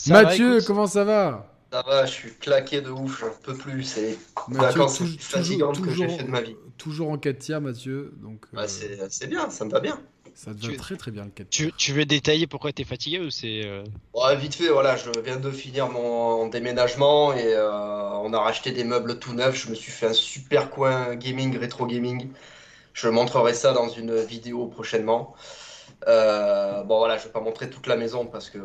[0.07, 1.58] Mathieu, comment ça va?
[1.71, 3.83] Ça va, je suis claqué de ouf, j'en peux plus.
[3.83, 4.17] C'est
[4.51, 6.55] la vacances fatigantes que j'ai fait de ma vie.
[6.77, 8.13] Toujours en 4 tiers, Mathieu.
[8.17, 9.99] Donc, euh, c'est bien, ça me va bien.
[10.33, 12.85] Ça te va très très bien le 4 tu, tu, veux détailler pourquoi tu es
[12.85, 13.65] fatigué ou c'est.
[13.65, 13.83] Euh,
[14.13, 18.71] ouais, vite fait, voilà, je viens de finir mon déménagement et euh, on a racheté
[18.71, 19.65] des meubles tout neufs.
[19.65, 22.29] Je me suis fait un super coin gaming, rétro gaming.
[22.93, 25.35] Je montrerai ça dans une vidéo prochainement.
[26.07, 28.59] Euh, bon voilà, je vais pas montrer toute la maison parce que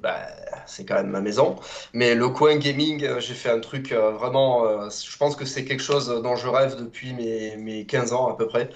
[0.00, 0.26] bah,
[0.66, 1.56] c'est quand même ma maison.
[1.92, 4.66] Mais le coin gaming, euh, j'ai fait un truc euh, vraiment.
[4.66, 8.28] euh, je pense que c'est quelque chose dont je rêve depuis mes, mes 15 ans
[8.28, 8.70] à peu près.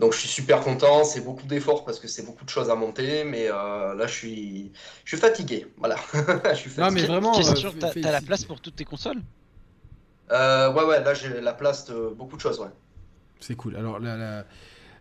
[0.00, 1.04] Donc je suis super content.
[1.04, 3.24] C'est beaucoup d'efforts parce que c'est beaucoup de choses à monter.
[3.24, 4.72] Mais euh, là, je suis,
[5.04, 5.66] je suis fatigué.
[5.78, 5.96] Voilà,
[6.52, 7.02] je suis Non, fatigué.
[7.02, 7.32] mais vraiment.
[7.32, 9.22] Question, euh, t'as la place pour toutes tes consoles?
[10.32, 12.58] Euh, ouais, ouais, là j'ai la place de beaucoup de choses.
[12.60, 12.68] Ouais.
[13.40, 13.76] C'est cool.
[13.76, 14.44] Alors, la, la-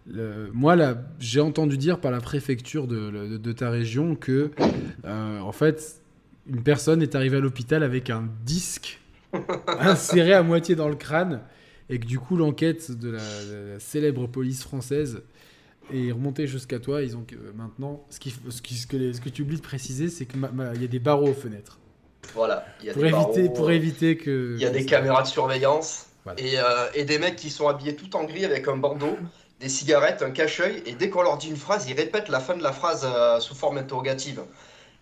[0.07, 0.75] le- moi,
[1.19, 4.51] j'ai entendu dire par la préfecture de, de- de ta région que,
[5.05, 6.01] euh, en fait,
[6.47, 8.99] une personne est arrivée à l'hôpital avec un disque
[9.67, 11.41] inséré à moitié dans le crâne
[11.89, 15.21] et que du coup, l'enquête de la, de la célèbre police française
[15.93, 17.01] est remontée jusqu'à toi.
[17.03, 19.57] Ils ont que maintenant, ce, qui, ce, qui- ce que, les- ce que tu oublies
[19.57, 21.79] de préciser, c'est qu'il y a des barreaux aux fenêtres
[22.33, 24.53] Voilà, il y a pour des éviter, barreaux, pour euh, éviter que.
[24.55, 26.39] Il y a des caméras de surveillance Voilà.
[26.41, 26.63] et, euh,
[26.95, 29.15] et des mecs qui sont habillés tout en gris avec un bandeau,
[29.59, 32.57] des cigarettes, un cache-œil, et dès qu'on leur dit une phrase, ils répètent la fin
[32.57, 34.41] de la phrase euh, sous forme interrogative.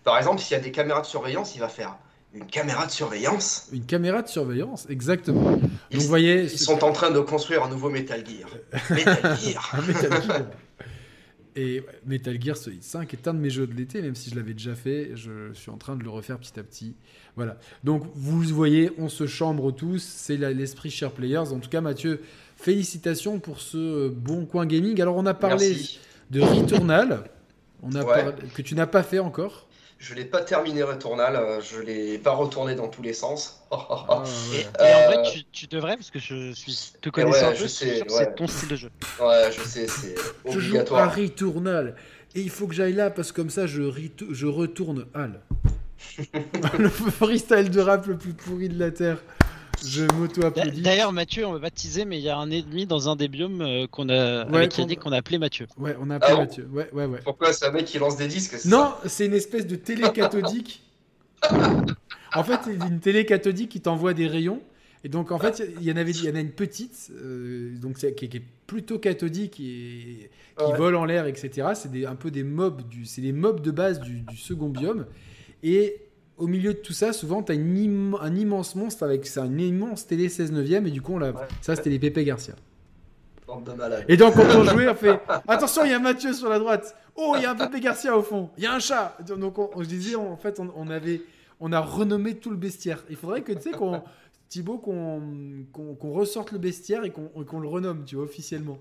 [0.04, 1.96] Par exemple, s'il y a des caméras de surveillance, il va faire
[2.34, 3.68] une caméra de surveillance?
[3.72, 5.52] Une caméra de surveillance, exactement.
[5.52, 8.50] Donc, Ils, vous voyez, ils sont en train de construire un nouveau Metal Gear.
[8.90, 9.84] Metal Gear.
[9.86, 10.42] Metal Gear.
[11.56, 14.34] Et Metal Gear Solid 5 est un de mes jeux de l'été, même si je
[14.34, 16.96] l'avais déjà fait, je suis en train de le refaire petit à petit.
[17.36, 17.58] Voilà.
[17.84, 21.52] Donc vous voyez, on se chambre tous, c'est l'esprit Share Players.
[21.52, 22.22] En tout cas, Mathieu,
[22.64, 25.00] félicitations pour ce euh, bon coin gaming.
[25.02, 26.00] Alors on a parlé Merci.
[26.30, 27.24] de Returnal,
[27.82, 28.04] on a Ouais.
[28.24, 29.68] parlé- que tu n'as pas fait encore.
[29.98, 33.60] Je l'ai pas terminé Returnal, euh, je l'ai pas retourné dans tous les sens.
[33.70, 34.58] Ah, ouais.
[34.58, 37.44] Et, et en Euh, vrai, tu, tu devrais, parce que je suis te connaissant ouais,
[37.48, 38.90] un peu, je sais, c'est ton style de jeu.
[39.20, 40.14] Ouais, je sais, c'est
[40.46, 41.14] Je joue à obligatoire.
[41.14, 41.96] Returnal.
[42.34, 45.40] Et il faut que j'aille là parce que comme ça je retourne Hal.
[46.78, 49.18] le freestyle de rap le plus pourri de la Terre.
[49.86, 50.82] Je m'auto-applaudis.
[50.82, 53.60] D'ailleurs, Mathieu, on va baptiser, mais il y a un ennemi dans un des biomes
[53.60, 55.66] euh, qu'on a, Ouais, avec qu'on- Yannick qu'on a appelé Mathieu.
[55.78, 56.68] Ouais, on a appelé Ah bon Mathieu.
[56.72, 57.20] Ouais, ouais, ouais.
[57.24, 60.82] Pourquoi c'est un mec qui lance des disques Non, c'est une espèce de télé cathodique.
[62.34, 64.60] en fait, c'est une télé cathodique qui t'envoie des rayons.
[65.04, 67.76] Et donc, en fait, il y en avait, il y en a une petite, euh,
[67.76, 70.76] donc qui, qui est plutôt cathodique et qui Ouais.
[70.78, 71.68] vole en l'air, etc.
[71.74, 75.04] C'est un peu des mobs du, c'est les mobs de base du, du second biome.
[75.62, 75.96] Et
[76.38, 80.06] au milieu de tout ça, souvent, tu as un immense monstre avec ça, une immense
[80.06, 80.86] télé 16 neuvième.
[80.86, 81.32] Et du coup, on Ouais.
[81.60, 82.54] ça, c'était les Pépé Garcia.
[84.08, 86.96] Et donc, quand on jouait, on fait Attention, il y a Mathieu sur la droite.
[87.14, 88.50] Oh, il y a un Pépé Garcia au fond.
[88.56, 89.16] Il y a un chat.
[89.36, 91.20] Donc, on, on- je disais, en fait, on, on avait,
[91.60, 93.04] on a renommé tout le bestiaire.
[93.10, 94.02] Il faudrait que, tu sais, qu'on,
[94.48, 98.78] Thibaut, qu'on, ressorte le bestiaire et qu'on, le renomme, tu vois, officiellement.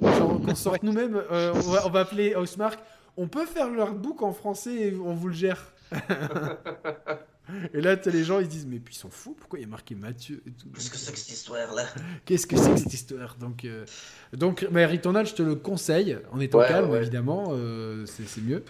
[0.00, 1.20] Genre, qu'on sorte nous-mêmes.
[1.30, 2.78] euh, on, va, on va appeler Housemark.
[3.16, 5.72] On peut faire leur book en français et on vous le gère.
[7.74, 9.62] et là, tu les gens, ils se disent Mais puis ils sont fous, pourquoi il
[9.62, 10.68] y a marqué Mathieu et tout?
[10.74, 11.84] Qu'est-ce que c'est que cette histoire-là?
[12.24, 13.36] Qu'est-ce que c'est que cette histoire?
[13.36, 13.84] Donc, euh,
[14.32, 16.98] donc mais Returnal, je te le conseille, en étant Ouais, calme, ouais.
[16.98, 18.64] évidemment, euh, c'est c'est mieux.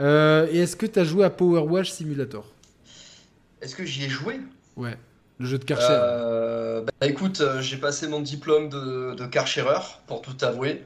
[0.00, 2.46] Euh, et est-ce que tu as joué à Power Wash Simulator?
[3.60, 4.40] Est-ce que j'y ai joué?
[4.76, 4.96] Ouais,
[5.38, 5.86] le jeu de Karcher.
[5.90, 10.82] Euh, bah écoute, euh, j'ai passé mon diplôme de, de pour tout avouer.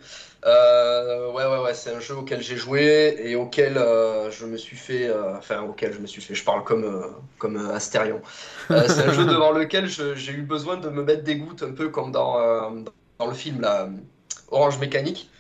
[0.47, 4.57] Euh, ouais, ouais, ouais, c'est un jeu auquel j'ai joué et auquel euh, je me
[4.57, 5.11] suis fait.
[5.37, 6.35] enfin, auquel je me suis fait.
[6.35, 7.07] Je parle comme,
[7.39, 8.23] comme Astérion.
[8.69, 11.89] C'est un jeu devant lequel j'ai eu besoin de me mettre des gouttes, un peu
[11.91, 12.71] comme dans,
[13.19, 13.89] dans le film là,
[14.51, 15.31] Orange Mécanique.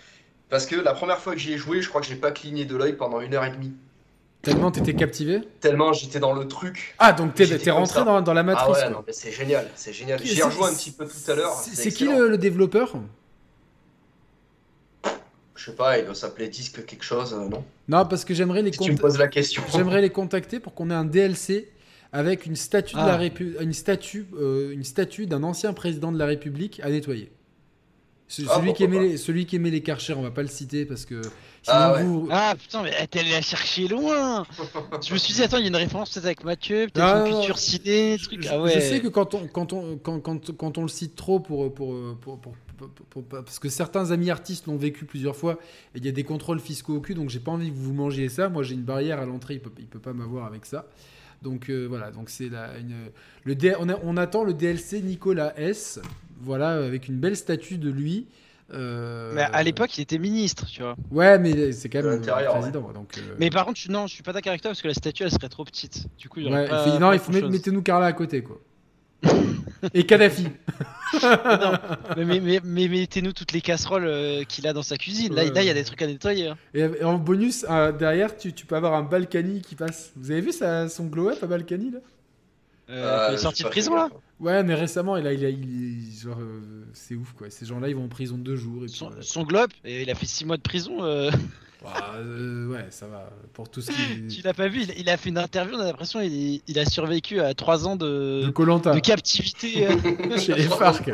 [0.50, 2.64] Parce que la première fois que j'y ai joué, je crois que j'ai pas cligné
[2.64, 3.72] de l'œil pendant une heure et demie.
[4.42, 6.94] Tellement t'étais captivé Tellement j'étais dans le truc.
[6.98, 8.68] Ah, donc t'es rentré dans, dans la Ah matrice.
[8.76, 8.90] ouais, quoi.
[8.90, 10.18] non, mais c'est génial, c'est génial.
[10.24, 11.52] J'y rejoué un petit peu tout à l'heure.
[11.54, 12.94] C'est qui le, le développeur
[15.54, 17.62] Je sais pas, il doit s'appeler Disque quelque chose, euh, non?
[17.88, 19.62] Non, parce que j'aimerais les, Si tu me cont- poses la question.
[19.74, 21.70] j'aimerais les contacter pour qu'on ait un DLC
[22.12, 23.06] avec une statue de Ah.
[23.08, 27.30] la Répu- une statue, euh, une statue d'un ancien président de la République à nettoyer.
[28.26, 30.48] Ce- Ah, celui, qui aimait les, celui qui aimait les Karcher, on va pas le
[30.48, 31.20] citer parce que
[31.62, 32.02] sinon Ah ouais.
[32.04, 34.46] vous, Ah putain, mais t'es allé la chercher loin
[35.06, 37.24] Je me suis dit, attends, il y a une référence peut-être avec Mathieu, peut-être Ah,
[37.26, 38.42] une culture ciné, Je- truc.
[38.42, 38.72] je, Ah ouais.
[38.74, 41.72] je sais que quand on, quand on, quand, quand, quand on le cite trop pour,
[41.74, 42.54] pour, pour, pour-
[43.28, 45.58] parce que certains amis artistes l'ont vécu plusieurs fois
[45.94, 47.92] et il y a des contrôles fiscaux au cul, donc j'ai pas envie que vous
[47.92, 48.48] mangiez ça.
[48.48, 50.86] Moi, j'ai une barrière à l'entrée, il peut, il peut pas m'avoir avec ça.
[51.42, 52.94] Donc euh, voilà, donc c'est la, une,
[53.44, 55.98] le on, a- on attend le DLC Nicolas S.
[56.42, 58.26] Voilà, avec une belle statue de lui.
[58.72, 60.94] Euh, Mais à l'époque, il était ministre, tu vois.
[61.10, 62.92] Ouais, mais c'est quand même le l'intérieur, président.
[62.92, 64.88] Donc, euh, Mais par contre, je- non, je suis pas d'accord avec toi parce que
[64.88, 66.06] la statue, elle serait trop petite.
[66.18, 68.06] Du coup, il y aurait ouais, pas, il fait- non, pas il faut mettez-nous Carla
[68.06, 68.60] à côté, quoi.
[69.94, 70.44] Et Kadhafi.
[71.22, 71.72] Non,
[72.16, 75.34] mais, mais, mais- mais mettez-nous toutes les casseroles euh, qu'il a dans sa cuisine.
[75.34, 76.48] Là, Ouais, là, il y a des trucs à nettoyer.
[76.48, 76.56] hein.
[76.74, 80.12] Et et en bonus, euh, derrière, tu, tu peux avoir un Balkany qui passe.
[80.16, 81.98] Vous avez vu ça, son glow-up à Balkany là?
[82.90, 84.08] Euh, il est sorti de prison, là.
[84.40, 87.48] Ouais, mais récemment, il a, il a, il- genre, euh, c'est ouf quoi.
[87.50, 88.82] Ces gens-là, ils vont en prison deux jours.
[88.82, 89.22] Et puis, Son, voilà.
[89.22, 91.04] son globe, et il a fait 6 mois de prison.
[91.04, 91.30] euh,
[91.82, 93.30] Bah, euh, ouais, ça va.
[93.52, 95.80] Pour tout ce qui Tu l'as pas vu, il, il a fait une interview, on
[95.80, 99.86] a l'impression il, il a survécu à 3 ans de de, captivité.
[100.38, 101.10] chez les FARC.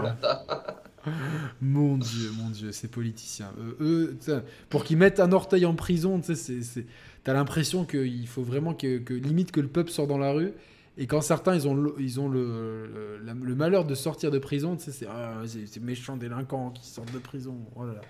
[1.61, 3.53] Mon dieu, mon dieu, ces politiciens.
[3.61, 6.85] Euh, eux, pour qu'ils mettent un orteil en prison, tu sais,
[7.23, 10.53] t'as l'impression qu'il faut vraiment que, que limite que le peuple sort dans la rue.
[10.98, 14.31] Et quand certains ils ont le, ils ont le, le, la- le malheur de sortir
[14.31, 17.56] de prison, tu sais, c'est ah, c'est- c'est méchants délinquants qui sortent de prison.
[17.74, 18.01] Oh là là.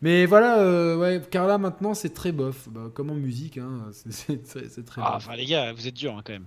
[0.00, 4.12] Mais voilà, euh, ouais, Carla maintenant c'est très bof, bah, comme en musique, hein, c'est-
[4.12, 5.16] c'est très, c'est très Ah, bof.
[5.26, 6.46] enfin les gars, vous êtes durs hein, quand même.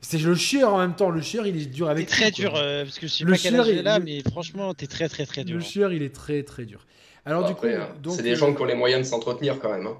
[0.00, 2.50] C'est le chieur en même temps, le chieur il est dur avec très tout, quoi.
[2.50, 4.86] dur, euh, parce que je sais Le pas quel âge est là, mais franchement, t'es
[4.86, 5.56] très très très dur.
[5.56, 5.64] Le hein.
[5.66, 6.86] chieur il est très très dur.
[7.24, 9.06] Alors Après, du euh, coup, donc, c'est des euh, gens qui ont les moyens de
[9.08, 9.86] s'entretenir quand même.
[9.86, 9.96] hein.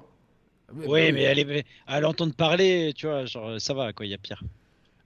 [0.75, 1.17] ouais, Oui, bah
[1.47, 4.41] mais à l'entendre parler, tu vois, genre ça va quoi, il y a pire.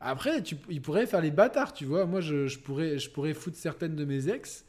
[0.01, 2.05] Après, tu, il pourrait faire les bâtards, tu vois.
[2.05, 4.65] Moi, je, je pourrais, je pourrais foutre certaines de mes ex.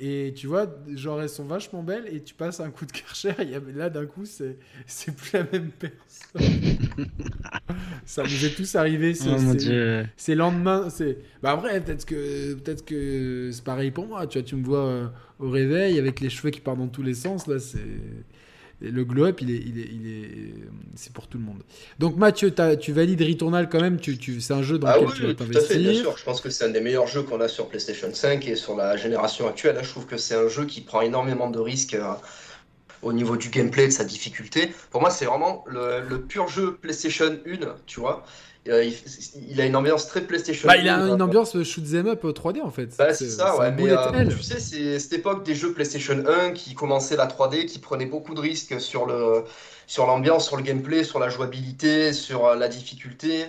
[0.00, 2.06] Et tu vois, genre, elles sont vachement belles.
[2.10, 3.34] Et tu passes un coup de karcher.
[3.40, 4.56] Et là, d'un coup, c'est,
[4.86, 6.66] c'est plus la même personne.
[8.04, 9.14] Ça nous est tous arrivé.
[9.14, 10.06] C'est, Oh mon c'est- dieu.
[10.16, 10.90] c'est lendemain.
[10.90, 11.18] C'est...
[11.42, 14.26] Bah après, peut-être que, peut-être que c'est pareil pour moi.
[14.26, 15.06] Tu vois, tu me vois euh,
[15.38, 17.46] au réveil avec les cheveux qui partent dans tous les sens.
[17.46, 17.78] Là, c'est.
[18.90, 20.54] Le glow-up, il est, il est, il est,
[20.96, 21.62] c'est pour tout le monde.
[21.98, 24.00] Donc Mathieu, tu valides Returnal quand même.
[24.00, 25.78] Tu, tu, c'est un jeu dans Ah lequel oui, tu vas oui, tout à fait,
[25.78, 25.92] bien t'investir.
[25.92, 26.16] sûr.
[26.16, 28.76] Je pense que c'est un des meilleurs jeux qu'on a sur PlayStation 5 et sur
[28.76, 29.78] la génération actuelle.
[29.82, 32.14] Je trouve que c'est un jeu qui prend énormément de risques euh,
[33.02, 34.72] au niveau du gameplay, de sa difficulté.
[34.90, 38.24] Pour moi, c'est vraiment le, le pur jeu PlayStation 1, tu vois.
[38.68, 38.94] Euh, il,
[39.50, 42.06] il a une ambiance très PlayStation Bah, il a 1, une euh, ambiance shoot 'em
[42.06, 42.94] up 3D en fait.
[42.96, 43.72] Bah, c'est ça, ouais.
[43.72, 47.66] Mais euh, tu sais, c'est cette époque des jeux PlayStation 1 qui commençaient la 3D,
[47.66, 49.42] qui prenaient beaucoup de risques sur le,
[49.88, 53.46] sur l'ambiance, sur le gameplay, sur la jouabilité, sur euh, la difficulté.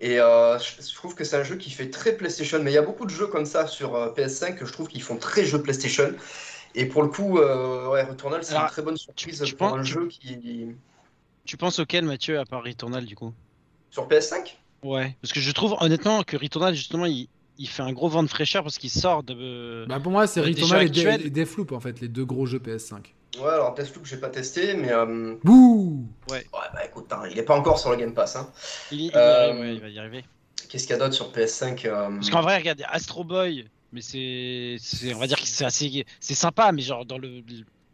[0.00, 2.58] Et euh, je trouve que c'est un jeu qui fait très PlayStation.
[2.62, 4.88] Mais il y a beaucoup de jeux comme ça sur euh, PS5 que je trouve
[4.88, 6.10] qu'ils font très jeu PlayStation.
[6.74, 9.78] Et pour le coup, euh, ouais, Returnal, c'est une très bonne surprise tu pour penses-
[9.78, 10.68] un tu- jeu qui.
[11.44, 13.34] Tu penses auquel Mathieu à part Returnal du coup?
[13.94, 17.92] Sur PS5 Ouais, parce que je trouve honnêtement que Returnal justement il, il fait un
[17.92, 19.86] gros vent de fraîcheur parce qu'il sort de.
[19.88, 22.44] Bah, pour moi, c'est Des Returnal et, De- et Deathloop en fait, les deux gros
[22.44, 22.96] jeux PS5.
[23.38, 24.92] Ouais, alors Deathloop, j'ai pas testé, mais.
[24.92, 28.36] euh, Bouh Ouais, bah écoute, hein, il est pas encore sur le Game Pass.
[28.36, 28.50] Hein.
[28.90, 30.24] Il, il y Euh, arrive, ouais, il va y arriver.
[30.68, 34.00] Qu'est-ce qu'il y a d'autre sur PS5 euh, Parce qu'en vrai, regarde, Astro Boy, mais
[34.02, 37.42] c'est, c'est- on va dire que c'est assez, c'est sympa, mais genre dans le,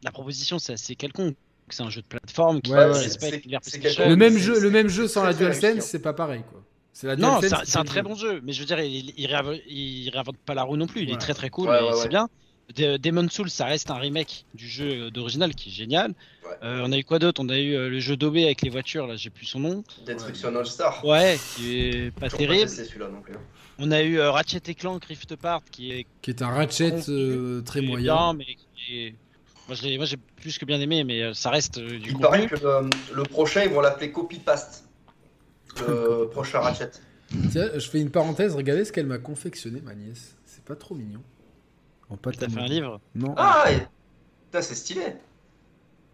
[0.03, 1.37] la proposition, c'est assez quelconque.
[1.71, 2.85] C'est un jeu de plateforme qui Ouais, ouais.
[2.93, 4.07] respecte quelconque.
[4.07, 5.81] Le même jeu, le même jeu sans la DualSense, hein.
[5.81, 6.63] c'est pas pareil quoi.
[6.93, 8.67] C'est la Non, DualSense, c'est un, c'est un le très bon jeu, mais je veux
[8.67, 11.03] dire, il, il, réinvente, il réinvente pas la roue non plus.
[11.03, 11.15] Il Ouais.
[11.15, 12.29] est très très cool, Ouais, et ouais, c'est bien.
[12.77, 16.15] De- Demon's Souls, ça reste un remake du jeu d'original qui est génial.
[16.45, 16.51] Ouais.
[16.63, 17.43] Euh, on a eu quoi d'autre?
[17.45, 19.83] On a eu euh, le jeu d'OB avec les voitures, là, j'ai plus son nom.
[20.07, 21.05] Destruction All Star.
[21.05, 22.71] Ouais, qui est pas terrible.
[23.13, 23.35] non plus.
[23.83, 27.09] On a eu euh, Ratchet et Clank Rift Apart qui est Qui est un Ratchet
[27.09, 28.15] euh, très moyen.
[28.15, 28.45] bien, mais
[28.77, 29.15] qui est-
[29.71, 31.97] Moi, je l'ai- moi, j'ai plus que bien aimé, mais euh, ça reste euh, du
[31.97, 32.21] Il contenu.
[32.23, 34.85] paraît que le, le prochain, ils vont l'appeler Copy Paste.
[35.79, 36.91] Le prochain Ratchet.
[37.53, 40.35] Tiens, je fais une parenthèse, regardez ce qu'elle m'a confectionné, ma nièce.
[40.45, 41.21] C'est pas trop mignon.
[42.09, 43.33] En pâte T'as fait un livre Non.
[43.37, 43.67] Ah,
[44.47, 45.03] putain, c'est stylé.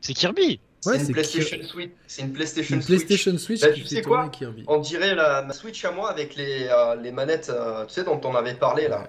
[0.02, 1.90] C'est Kirby C'est une PlayStation Switch.
[2.06, 3.06] C'est une PlayStation une Switch.
[3.06, 4.64] PlayStation Switch Bah, tu sais quoi Kirby.
[4.68, 8.04] On dirait la, ma Switch à moi avec les, euh, les manettes, euh, tu sais,
[8.04, 9.08] dont on avait parlé là.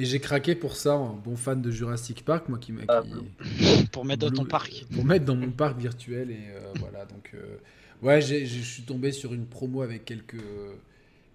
[0.00, 3.02] Et j'ai craqué pour ça, un bon fan de Jurassic Park, moi qui m'a Ah,
[3.02, 4.86] qui- pour mettre dans ton parc.
[4.94, 7.56] Pour mettre dans mon parc virtuel et euh, voilà donc euh,
[8.02, 10.36] ouais je suis tombé sur une promo avec quelques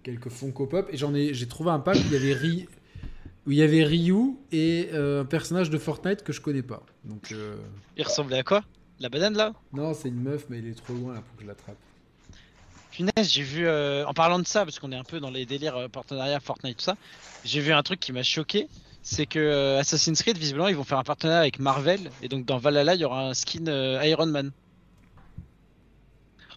[0.02, 2.66] quelques Funko Pop et j'en ai j'ai trouvé un pack où il y avait Ri-
[3.46, 6.82] où il y avait Ryu et euh, un personnage de Fortnite que je connais pas.
[7.04, 7.34] Donc
[7.98, 8.64] Il ressemblait à quoi?
[8.98, 9.52] La banane là?
[9.74, 11.76] Non c'est une meuf mais il est trop loin là pour que je l'attrape
[12.94, 15.46] Punaise, j'ai vu, euh, en parlant de ça, parce qu'on est un peu dans les
[15.46, 16.96] délires euh, partenariat Fortnite tout ça,
[17.44, 18.68] j'ai vu un truc qui m'a choqué,
[19.02, 22.44] c'est que euh, Assassin's Creed, visiblement, ils vont faire un partenariat avec Marvel, et donc
[22.44, 24.52] dans Valhalla, il y aura un skin euh, Iron Man.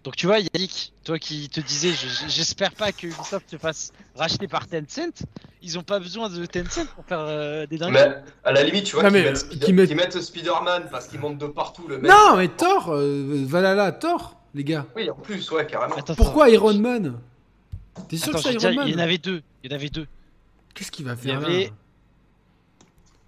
[0.04, 3.92] Donc tu vois, Yannick, toi qui te disais, je- j'espère pas que Ubisoft se fasse
[4.16, 5.24] racheter par Tencent,
[5.62, 8.06] ils ont pas besoin de Tencent pour faire euh, des dingueries.
[8.10, 10.22] Mais à la limite, tu vois, Non, qu'ils mais, mettent, Spider- qu'ils mettent- qu'ils mettent
[10.22, 12.10] Spider-Man parce qu'il monte de partout le mec.
[12.10, 15.96] non mais Thor euh, Valhalla Thor les gars Oui, en plus, ouais, carrément.
[15.96, 17.20] Attends, pourquoi attends, Iron Man?
[18.10, 18.88] T'es sûr Attends, que c'est Iron dire, Man?
[18.88, 20.08] il y en avait deux, il y en avait deux.
[20.74, 21.70] qu'est-ce qu'il va Il y faire avait- là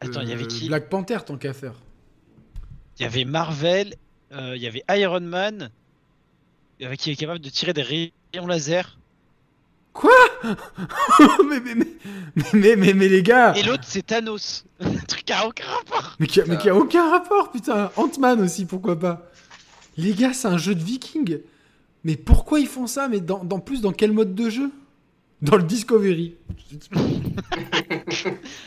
[0.02, 0.68] Attends, il y avait Euh, qui?
[0.68, 1.74] Black Panther tant qu'à faire
[3.00, 3.96] Il y avait Marvel,
[4.32, 5.70] euh, il y avait Iron Man,
[6.82, 8.96] euh, qui est capable de tirer des rayons laser.
[11.50, 11.86] mais, mais, mais,
[12.54, 14.64] mais, mais, mais les gars Et l'autre, c'est Thanos.
[14.80, 16.16] Un truc qui a aucun rapport.
[16.20, 17.92] Mais qui a, mais qui a aucun rapport, putain.
[17.98, 19.29] Ant-Man aussi, pourquoi pas.
[20.00, 21.40] Les gars, c'est un jeu de viking.
[22.06, 23.10] Mais pourquoi ils font ça?
[23.10, 24.72] Mais dans, dans plus, dans quel mode de jeu?
[25.42, 26.36] Dans le Discovery.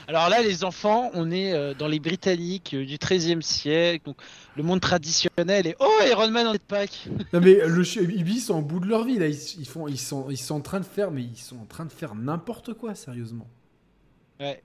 [0.08, 4.16] Alors là, les enfants, on est euh, dans les Britanniques euh, du 13e siècle, donc
[4.56, 8.62] le monde traditionnel est Oh, Iron Man en Pâques Non mais le ils sont au
[8.62, 9.28] bout de leur vie là.
[9.28, 11.66] Ils, ils font, ils sont, ils sont en train de faire, mais ils sont en
[11.66, 13.48] train de faire n'importe quoi, sérieusement.
[14.40, 14.62] Ouais.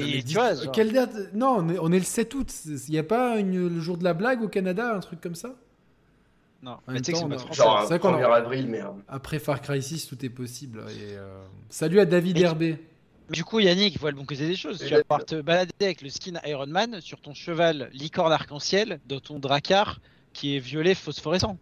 [0.00, 1.32] Mais, tu vois, genre- quelle date?
[1.34, 2.52] Non, on est, on est le 7 août.
[2.66, 5.34] Il n'y a pas une- le jour de la blague au Canada, un truc comme
[5.34, 5.54] ça?
[6.62, 8.80] Non, mais tu sais c'est vrai qu'on 1er a- avril, mais.
[9.08, 10.80] Après Far Cry 6, tout est possible.
[10.88, 12.78] Et, euh, Salut à David Herbé.
[13.28, 14.82] Mais du coup, Yannick voit le bon côté des choses.
[14.82, 18.32] Et Tu vas pouvoir te balader avec le skin Iron Man sur ton cheval licorne
[18.32, 20.00] arc-en-ciel, dans ton dracar
[20.32, 21.56] qui est violet phosphorescent.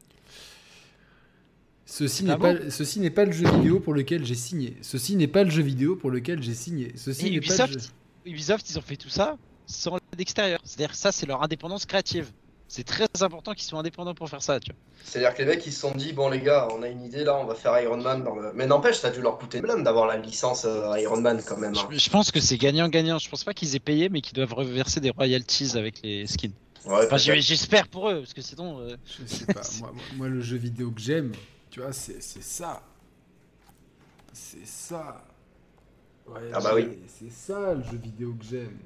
[1.84, 4.76] Ceci n'est pas pas, ceci n'est pas le jeu vidéo pour lequel j'ai signé.
[4.82, 6.92] Ceci n'est pas le jeu vidéo pour lequel j'ai signé.
[6.96, 7.78] Ceci Et n'est pas le jeu.
[8.24, 9.36] Ubisoft, ils ont fait tout ça
[9.66, 10.60] sans l'aide extérieure.
[10.64, 12.30] C'est-à-dire que ça, c'est leur indépendance créative.
[12.68, 14.78] C'est très important qu'ils soient indépendants pour faire ça, tu vois.
[15.04, 17.22] C'est-à-dire que les mecs ils se sont dit bon les gars on a une idée
[17.24, 18.52] là on va faire Iron Man dans le.
[18.54, 21.42] Mais n'empêche ça a dû leur coûter une blâme d'avoir la licence euh, Iron Man
[21.46, 21.76] quand même.
[21.76, 21.88] hein.
[21.90, 23.18] Je, je pense que c'est gagnant-gagnant.
[23.18, 26.52] Je pense pas qu'ils aient payé, mais qu'ils doivent reverser des royalties avec les skins.
[26.86, 28.80] Ouais, Enfin, j'espère pour eux, parce que sinon.
[28.80, 29.60] euh, Je sais pas.
[29.80, 31.32] moi, moi- moi, le jeu vidéo que j'aime,
[31.70, 32.80] tu vois, c'est ça.
[34.32, 35.22] C'est ça.
[36.34, 36.88] Ouais, Ah bah oui.
[37.08, 38.76] C'est ça le jeu vidéo que j'aime.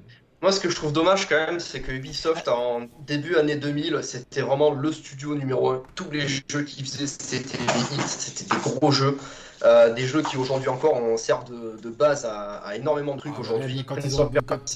[0.41, 3.99] Moi, ce que je trouve dommage quand même, c'est que Ubisoft, en début année 2000,
[4.03, 5.83] c'était vraiment le studio numéro un.
[5.95, 7.63] Tous les jeux qu'ils faisaient, c'était des
[7.95, 9.17] hits, c'était des gros jeux.
[9.65, 13.19] Euh, des jeux qui aujourd'hui encore on servent de, de base à, à énormément de
[13.21, 13.83] trucs Ah aujourd'hui.
[13.83, 14.29] quand Prince ils ont-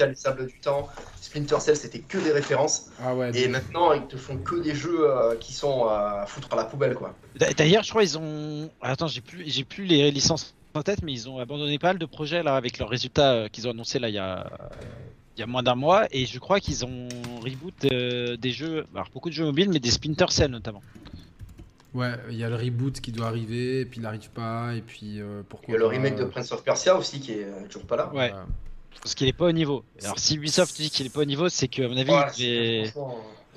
[0.08, 0.90] les Sables du Temps,
[1.22, 2.88] Splinter Cell, c'était que des références.
[3.00, 3.30] Ah ouais.
[3.38, 6.64] Et maintenant, ils te font que des jeux euh, qui sont à foutre à la
[6.64, 7.14] poubelle, quoi.
[7.36, 8.72] D'a- D'ailleurs, je crois ils ont.
[8.82, 11.98] Attends, j'ai plus, j'ai plus les licences en tête, mais ils ont abandonné pas mal
[12.00, 14.50] de projets là avec leurs résultats euh, qu'ils ont annoncés là il y a,
[15.38, 17.08] il y a moins d'un mois, et je crois qu'ils ont
[17.42, 20.82] reboot euh, des jeux, alors beaucoup de jeux mobiles, mais des Splinter Cell notamment.
[21.94, 24.82] Ouais, il y a le reboot qui doit arriver, et puis il n'arrive pas, et
[24.82, 27.44] puis euh, Il pourquoi y a le remake de Prince of Persia aussi qui est
[27.44, 28.12] euh, toujours pas là.
[28.14, 28.32] Ouais.
[29.02, 29.84] Parce qu'il est pas au niveau.
[30.04, 32.28] Alors si Ubisoft dit qu'il est pas au niveau, c'est que à mon avis, Ouais,
[32.38, 32.92] il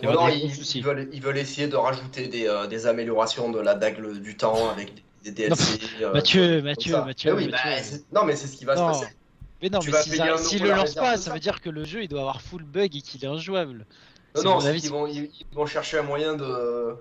[0.00, 3.50] il Ou alors ils, ils veulent, ils veulent essayer de rajouter des, euh, des améliorations
[3.50, 4.92] de la dague du temps avec
[5.24, 5.78] des, DLC.
[6.02, 6.96] euh, Mathieu, Mathieu.
[7.04, 7.98] Mathieu, Mais oui, Mathieu.
[8.10, 8.92] bah, non, mais c'est ce qui va Non.
[8.94, 9.12] se passer.
[9.62, 11.70] Mais non, Tu mais s'ils s'ils pour le la lancent pas, ça veut dire que
[11.70, 13.86] le jeu il doit avoir full bug et qu'il est injouable.
[14.36, 14.88] Non, C'est non, avis.
[14.88, 16.96] vont, ils, vont chercher un moyen de,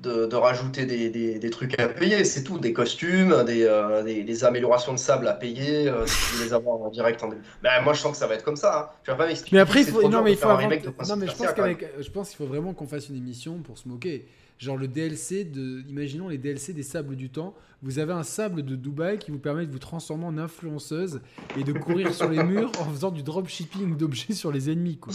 [0.00, 2.58] de, de rajouter des, des, des trucs à payer, c'est tout.
[2.58, 6.44] Des costumes, des, euh, des, des améliorations de sable à payer, euh, si tu veux
[6.44, 7.22] les avoir en direct.
[7.22, 7.28] En...
[7.62, 8.78] Ben, moi, je sens que ça va être comme ça.
[8.94, 8.96] Hein.
[9.04, 12.10] Tu vas pas m'expliquer Mais après, il faut, non, mais il faut Non, mais je
[12.10, 14.26] pense qu'il faut vraiment qu'on fasse une émission pour se moquer.
[14.58, 17.54] Genre le DLC de, imaginons les DLC des sables du temps.
[17.82, 21.20] Vous avez un sable de Dubaï qui vous permet de vous transformer en influenceuse
[21.58, 25.12] et de courir sur les murs en faisant du dropshipping d'objets sur les ennemis, quoi.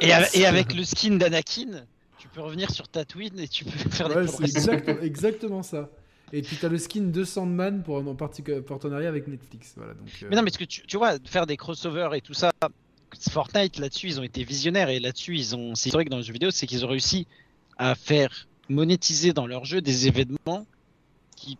[0.00, 1.84] Et, avec- c'est- et avec le skin d'Anakin,
[2.18, 5.88] tu peux revenir sur Tatooine et tu peux faire Ouais, des c'est exact- exactement ça.
[6.32, 9.72] Et puis t'as le skin de Sandman pour en partenariat avec Netflix.
[9.76, 12.20] Voilà, donc, euh, Mais non, mais ce que tu, tu vois, faire des crossovers et
[12.20, 12.52] tout ça,
[13.30, 15.74] Fortnite là-dessus, ils ont été visionnaires et là-dessus, ils ont.
[15.74, 17.26] C'est historique dans le jeu vidéo, c'est qu'ils ont réussi
[17.78, 20.66] à faire monétiser dans leur jeu des événements
[21.36, 21.58] qui,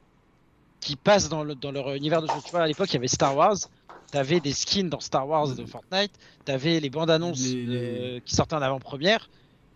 [0.81, 2.33] qui passent dans, le- dans leur univers de jeu.
[2.45, 3.57] Tu vois, à l'époque, il y avait Star Wars.
[4.11, 6.11] T'avais des skins dans Star Wars de Fortnite,
[6.45, 9.31] t'avais les bandes annonces Les- les- qui sortaient en avant-première,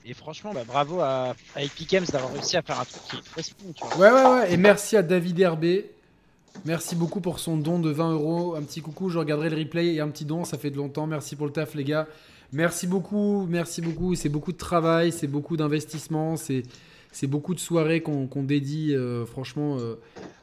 [0.05, 3.17] et franchement, bah, bravo à, à Epic Games d'avoir réussi à faire un truc qui
[3.31, 3.97] correspond, tu vois.
[3.97, 4.53] Ouais, ouais, ouais.
[4.53, 5.89] Et merci à David Herbé.
[6.65, 8.57] Merci beaucoup pour son don de 20 euros.
[8.57, 11.07] Un petit coucou, je regarderai le replay et un petit don, ça fait de longtemps.
[11.07, 12.09] Merci pour le taf, les gars.
[12.53, 14.17] Merci beaucoup, merci beaucoup.
[14.17, 16.65] C'est beaucoup de travail, c'est beaucoup d'investissement, c'est
[17.15, 18.93] c'est beaucoup de soirées qu'on dédie.
[18.95, 19.95] euh, franchement, euh,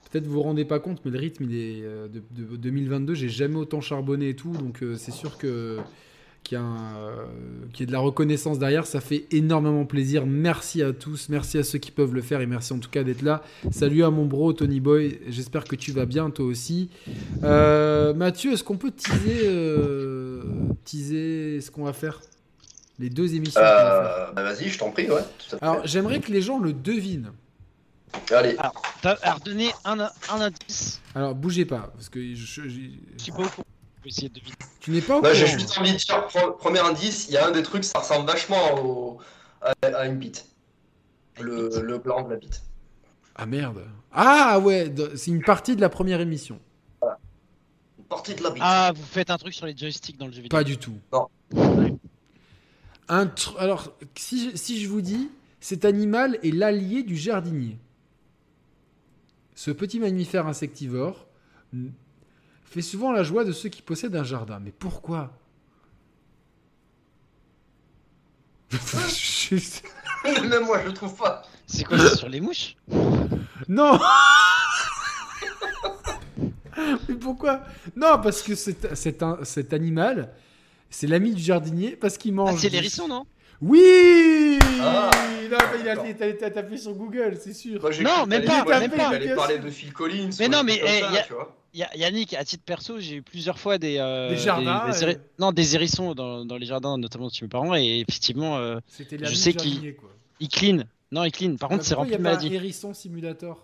[0.09, 3.13] peut-être vous vous rendez pas compte, mais le rythme il euh, de, de 2022.
[3.13, 5.49] J'ai jamais autant charbonné et tout, donc c'est sûr qu'il
[6.51, 7.25] y, euh,
[7.77, 10.25] de la reconnaissance derrière, ça fait énormément plaisir.
[10.25, 13.03] Merci à tous, merci à ceux qui peuvent le faire et merci en tout cas
[13.03, 13.43] d'être là.
[13.69, 16.89] Salut à mon bro Tony Boy, j'espère que tu vas bien toi aussi.
[17.41, 19.45] Mathieu, est-ce qu'on peut teaser,
[20.85, 22.21] teaser ce qu'on va faire?
[23.01, 23.59] Les deux émissions.
[23.61, 25.23] Euh, bah, vas-y, je t'en prie, ouais.
[25.59, 27.31] Alors j'aimerais que les gens le devinent.
[28.29, 28.55] Allez,
[29.01, 32.79] T'as à redonner un, un indice, Alors bougez pas, parce que je- je- je-
[33.17, 33.65] je suis pas au courant.
[33.97, 34.53] Je vais essayer de deviner.
[34.79, 35.57] tu n'es pas au j'ai courant.
[35.57, 38.27] juste envie de dire, pre- premier indice, il y a un des trucs, ça ressemble
[38.27, 39.17] vachement au-
[39.61, 40.45] à, à une bite.
[41.39, 42.61] Le, le gland de la bite.
[43.35, 43.83] Ah merde.
[44.11, 46.59] Ah ouais, c'est une partie de la première émission.
[47.97, 48.61] Une partie de la bite.
[48.63, 50.55] Ah, vous faites un truc sur les joysticks dans le jeu vidéo.
[50.59, 50.97] Pas du tout.
[51.11, 51.27] Non.
[53.13, 55.29] Un tr- Alors, si je, si je vous dis,
[55.59, 57.77] cet animal est l'allié du jardinier.
[59.53, 61.27] Ce petit mammifère insectivore
[62.63, 64.59] fait souvent la joie de ceux qui possèdent un jardin.
[64.61, 65.37] Mais pourquoi?
[68.71, 69.81] Je-
[70.47, 71.41] Même moi, je le trouve pas.
[71.67, 72.77] C'est quoi c'est sur les mouches?
[73.67, 73.99] Non
[77.09, 77.61] Mais pourquoi?
[77.97, 80.33] Non, parce que c'est c'est un- cet animal,
[80.91, 82.51] c'est l'ami du jardinier parce qu'il mange.
[82.53, 83.25] Ah, c'est l'hérisson, non?
[83.61, 85.09] Oui Ah,
[85.51, 87.79] Non, mais il a t'as- t'as tapé sur Google, c'est sûr.
[87.81, 89.35] Moi, Non, même pas, moi, j'ai même pas.
[89.35, 90.29] parler de Phil Collins.
[90.39, 91.57] Mais non, un mais, eh, ça, y a- tu vois.
[91.73, 95.15] Ya- Yannick, à titre perso, j'ai eu plusieurs fois des, euh, Des jardins, des héri-
[95.15, 95.19] euh.
[95.39, 98.79] non, des hérissons dans, dans les jardins, notamment de chez mes parents, et effectivement, euh,
[99.21, 99.95] Je sais qu'il-
[100.39, 100.83] ils clean.
[101.11, 101.55] Non, ils clean.
[101.57, 102.53] Par contre, c'est rempli y a de pas un maladies.
[102.55, 103.63] hérisson simulator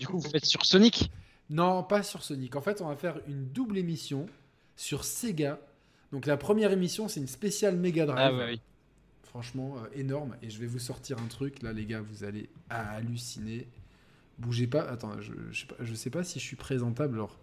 [0.00, 1.10] Du coup, vous faites sur Sonic?
[1.50, 2.56] Non, pas sur Sonic.
[2.56, 4.26] En fait, on va faire une double émission
[4.76, 5.58] sur Sega.
[6.12, 8.18] Donc la première émission, c'est une spéciale Mega Drive.
[8.20, 8.60] Ah, ouais, oui.
[9.24, 10.36] Franchement, euh, énorme.
[10.42, 11.62] Et je vais vous sortir un truc.
[11.62, 13.68] Là, les gars, vous allez halluciner.
[14.38, 14.82] Bougez pas.
[14.82, 17.14] Attends, je, je, sais, pas, je sais pas si je suis présentable.
[17.14, 17.38] Alors,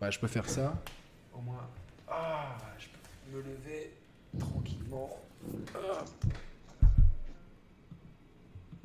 [0.00, 0.82] ouais, je peux faire ça.
[1.32, 1.68] Au moins.
[2.08, 3.92] Ah, je peux me lever
[4.38, 5.20] tranquillement.
[5.74, 6.04] Ah.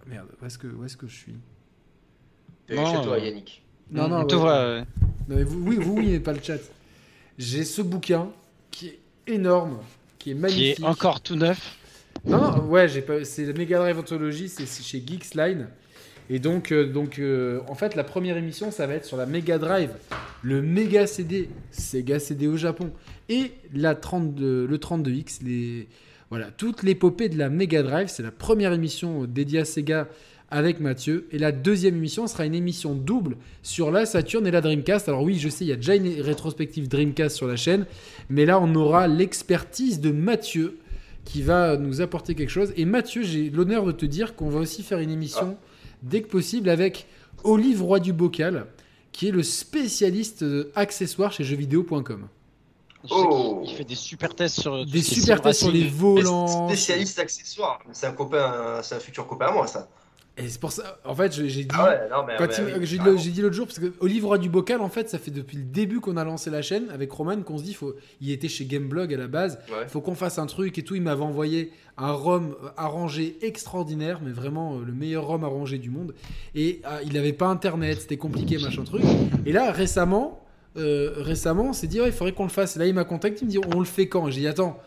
[0.05, 1.35] Merde, où est-ce que, où est-ce que je suis?
[2.67, 3.63] T'es Non, chez toi, euh, Yannick.
[3.91, 4.33] Non, non, ouais.
[4.33, 4.81] euh,
[5.27, 6.59] Non, mais vous, oui, vous, oui, mais pas le chat.
[7.37, 8.29] J'ai ce bouquin
[8.71, 9.77] qui est énorme,
[10.19, 10.79] qui est qui magnifique.
[10.79, 11.77] est encore tout neuf.
[12.25, 13.23] Non, non, ouais, j'ai pas.
[13.23, 15.67] C'est la Mega Drive Anthology, c'est chez Geeksline.
[16.29, 19.25] Et donc, euh, donc euh, en fait, la première émission, ça va être sur la
[19.25, 19.91] Mega Drive,
[20.43, 22.91] le Mega CD, Sega CD au Japon,
[23.29, 25.87] et la 32, le 32X, les,
[26.29, 28.09] voilà, toute l'épopée de la Mega Drive.
[28.09, 30.09] C'est la première émission dédiée à Sega
[30.49, 31.27] avec Mathieu.
[31.31, 35.09] Et la deuxième émission sera une émission double sur la Saturn et la Dreamcast.
[35.09, 37.85] Alors oui, je sais, il y a déjà une rétrospective Dreamcast sur la chaîne,
[38.29, 40.79] mais là, on aura l'expertise de Mathieu
[41.25, 42.71] qui va nous apporter quelque chose.
[42.77, 45.57] Et Mathieu, j'ai l'honneur de te dire qu'on va aussi faire une émission
[46.01, 47.05] dès que possible avec
[47.43, 48.67] Olive Roy du Bocal,
[49.11, 50.45] qui est le spécialiste
[50.75, 52.27] accessoires chez jeuxvideo.com.
[53.09, 53.61] Oh.
[53.63, 54.85] il fait des super tests sur.
[54.85, 56.67] Des super tests sur les volants.
[56.67, 57.79] Spécialiste accessoire.
[57.91, 59.87] C'est un copain, c'est un futur copain à moi, ça.
[60.39, 61.67] Et c'est pour ça, en fait, j'ai dit.
[61.73, 62.33] Ah ouais, non, mais.
[62.37, 63.17] Quand mais il- oui, j'ai dit, carrément.
[63.17, 65.57] j'ai dit l'autre jour, parce que Olive Roy du Bocal, en fait, ça fait depuis
[65.57, 68.47] le début qu'on a lancé la chaîne avec Roman qu'on se dit, faut, il était
[68.47, 69.77] chez Gameblog à la base, Ouais.
[69.83, 70.93] il faut qu'on fasse un truc et tout.
[70.93, 75.89] Il m'avait envoyé un rhum arrangé extraordinaire, mais vraiment euh, le meilleur rhum arrangé du
[75.89, 76.13] monde.
[76.53, 79.01] Et euh, il n'avait pas internet, c'était compliqué, machin truc.
[79.47, 80.43] Et là, récemment,
[80.77, 82.75] euh, récemment, on s'est dit, ouais, il faudrait qu'on le fasse.
[82.75, 84.29] Et là, il m'a contacté, il me dit, on le fait quand?
[84.29, 84.79] J'ai dit, attends.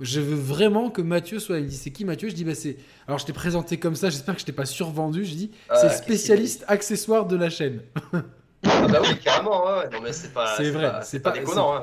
[0.00, 1.58] Je veux vraiment que Mathieu soit.
[1.58, 2.28] Il me dit c'est qui Mathieu?
[2.28, 2.76] Je dis bah c'est.
[3.06, 4.10] Alors je t'ai présenté comme ça.
[4.10, 5.24] J'espère que je t'ai pas survendu.
[5.24, 7.80] Je dis Ah, c'est spécialiste accessoire de la chaîne.
[8.12, 9.90] Ah bah oui, carrément, ouais.
[9.92, 10.54] Non, mais c'est pas.
[10.56, 11.82] C'est vrai, c'est pas pas- déconnant, hein.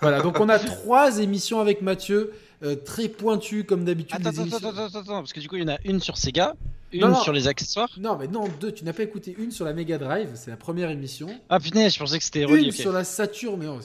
[0.00, 2.32] Voilà, donc on a trois émissions avec Mathieu,
[2.62, 4.14] euh, très pointues comme d'habitude.
[4.20, 6.00] Attends, attends, émissions- attends, attends, attends, parce que du coup, il y en a une
[6.00, 6.54] sur Sega,
[6.92, 7.20] une Non, non.
[7.20, 7.90] sur les accessoires?
[7.98, 8.72] Non, mais non, deux.
[8.72, 11.28] Tu n'as pas écouté une sur la Mega Drive, c'est la première émission.
[11.48, 13.78] Ah putain, je pensais que c'était Une sur la Saturn, mais non,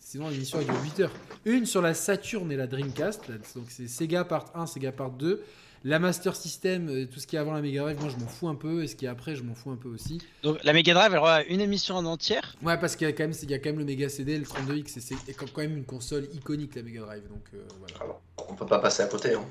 [0.00, 1.12] sinon l'émission est de 8 heures.
[1.44, 5.10] Une sur la Saturn et la Dreamcast, là, donc c'est Sega Part 1, Sega Part
[5.10, 5.42] 2.
[5.84, 8.26] La Master System, euh, tout ce qui est avant la Mega Drive, moi je m'en
[8.26, 10.20] fous un peu, et ce qui est après, je m'en fous un peu aussi.
[10.42, 12.56] Donc la Mega Drive, elle aura une émission en entière?
[12.62, 14.36] Ouais, parce qu'il y a quand même, il y a quand même le Mega CD,
[14.36, 17.94] le 32X, et c'est quand même une console iconique la Mega Drive, donc euh, voilà.
[18.00, 19.34] Ah On peut pas passer à côté.
[19.34, 19.44] Hein.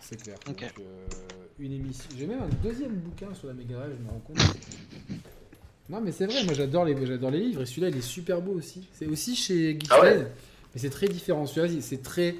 [0.00, 0.36] C'est clair.
[0.48, 0.60] Ok.
[0.60, 0.84] Donc, euh,
[1.58, 2.04] une émission.
[2.18, 4.38] J'ai même un deuxième bouquin sur la Mega Drive, je me rends compte.
[5.90, 8.40] Non, mais c'est vrai, moi j'adore les, j'adore les livres et celui-là il est super
[8.40, 8.86] beau aussi.
[8.92, 10.16] C'est aussi chez Geekfed, Ah ouais
[10.74, 11.46] mais c'est très différent.
[11.46, 12.34] Celui-là, c'est très.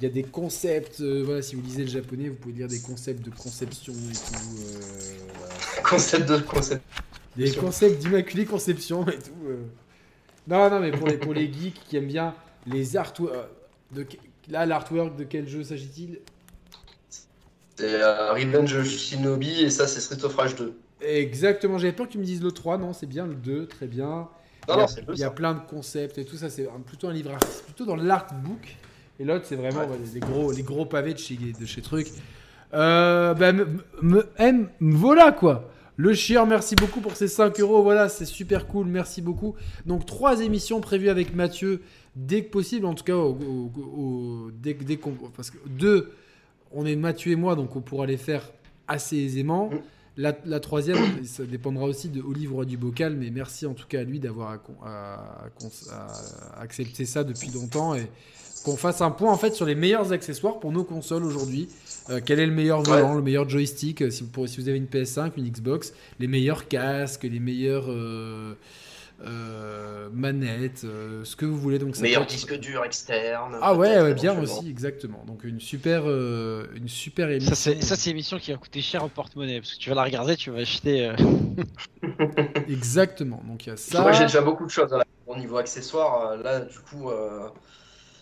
[0.00, 1.00] Il y a des concepts.
[1.00, 4.12] euh, voilà, si vous lisez le japonais, vous pouvez lire des concepts de conception et
[4.14, 4.58] tout.
[4.60, 4.80] euh,
[5.38, 5.54] voilà.
[5.88, 6.82] Concept de concept.
[7.36, 9.32] Des concepts d'immaculée conception et tout.
[9.48, 9.56] euh.
[10.46, 12.34] Non, non, mais pour les, pour les geeks qui aiment bien
[12.66, 13.34] les artworks.
[13.92, 14.06] De...
[14.50, 16.18] Là, l'artwork de quel jeu s'agit-il?
[17.78, 20.72] C'est euh, Revenge of Shinobi et ça, c'est Street of Rage 2.
[21.00, 23.86] Exactement, j'avais peur que tu me dises le 3, non, c'est bien le 2, très
[23.86, 24.28] bien.
[24.68, 24.76] Non, il y a,
[25.06, 27.30] non, il y a plein de concepts et tout ça, c'est plutôt un livre
[27.66, 28.76] plutôt dans l'artbook.
[29.20, 29.96] Et l'autre, c'est vraiment Ouais.
[30.12, 32.08] les, gros, les gros pavés de chez, de chez Truc.
[32.74, 33.66] Euh, bah, me,
[34.02, 35.70] me- M- voilà quoi.
[35.96, 37.82] Le chieur, merci beaucoup pour ces 5 euros.
[37.82, 38.86] Voilà, c'est super cool.
[38.88, 39.54] Merci beaucoup.
[39.86, 41.80] Donc, trois émissions prévues avec Mathieu
[42.14, 42.86] dès que possible.
[42.86, 45.12] En tout cas, au- au- au- dès, dès qu'on.
[45.36, 46.12] Parce que deux,
[46.72, 48.50] on est Mathieu et moi, donc on pourra les faire
[48.86, 49.70] assez aisément.
[49.70, 49.78] Mm.
[50.16, 53.86] La, la troisième, ça dépendra aussi de Olive Roy du Bocal, mais merci en tout
[53.86, 54.58] cas à lui d'avoir
[56.58, 58.08] accepté ça depuis longtemps et
[58.64, 61.68] qu'on fasse un point en fait sur les meilleurs accessoires pour nos consoles aujourd'hui.
[62.10, 64.68] Euh, quel est le meilleur volant, le meilleur joystick euh, si vous, pour- si vous
[64.68, 68.54] avez une PS5, une Xbox, les meilleurs casques, les meilleurs euh,
[69.24, 71.78] euh, manettes, euh, ce que vous voulez.
[71.78, 73.58] Donc ça Meilleur être- disque dur externe.
[73.60, 75.24] Ah ouais, bien aussi, exactement.
[75.26, 77.50] Donc une super, euh, une super émission.
[77.54, 79.60] Ça, c'est ça, c'est l'émission qui va coûter cher au porte-monnaie.
[79.60, 81.06] Parce que tu vas la regarder, tu vas acheter.
[81.08, 81.16] euh,
[82.68, 83.42] Exactement.
[83.46, 84.00] Donc il y a ça.
[84.02, 86.36] Moi, j'ai déjà beaucoup de choses là, au niveau accessoires.
[86.36, 87.48] Là, du coup, euh,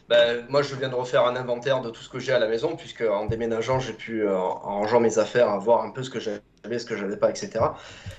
[0.08, 2.48] ben, moi, je viens de refaire un inventaire de tout ce que j'ai à la
[2.48, 6.10] maison, puisque en déménageant, j'ai pu, euh, en rangeant mes affaires, voir un peu ce
[6.10, 7.50] que j'avais, ce que j'avais pas, etc.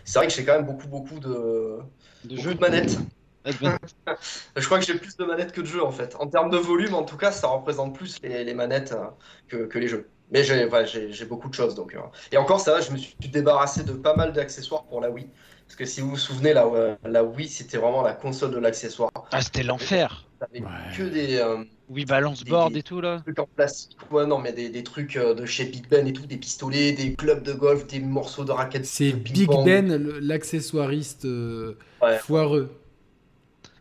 [0.03, 1.77] C'est vrai que j'ai quand même beaucoup, beaucoup de,
[2.23, 2.55] de jeux.
[2.55, 2.97] de manettes.
[4.55, 6.15] Je crois que j'ai plus de manettes que de jeux en fait.
[6.19, 9.07] En termes de volume, en tout cas, ça représente plus les, les manettes euh,
[9.47, 10.11] que, que les jeux.
[10.31, 11.95] Mais j'ai ouais, beaucoup de choses donc.
[11.95, 11.99] euh.
[12.31, 15.31] Et encore, ça va, je me suis débarrassé de pas mal d'accessoires pour la Wii.
[15.65, 18.59] Parce que si vous vous souvenez, la, euh, la Wii, c'était vraiment la console de
[18.59, 19.11] l'accessoire.
[19.31, 20.29] Ah, c'était l'enfer.
[20.39, 20.69] T'avais Ouais.
[20.89, 23.19] que des, euh, Oui, balance Des- board des- et tout là.
[23.23, 23.97] trucs en plastique.
[24.11, 26.91] Ouais, non, mais des, des trucs euh, de chez Big Ben et tout, des pistolets,
[26.91, 28.85] des clubs de golf, des morceaux de raquettes.
[28.85, 29.47] C'est Big.
[29.63, 29.87] Ben,
[30.21, 32.17] l'accessoiriste euh, Ouais.
[32.17, 32.69] foireux.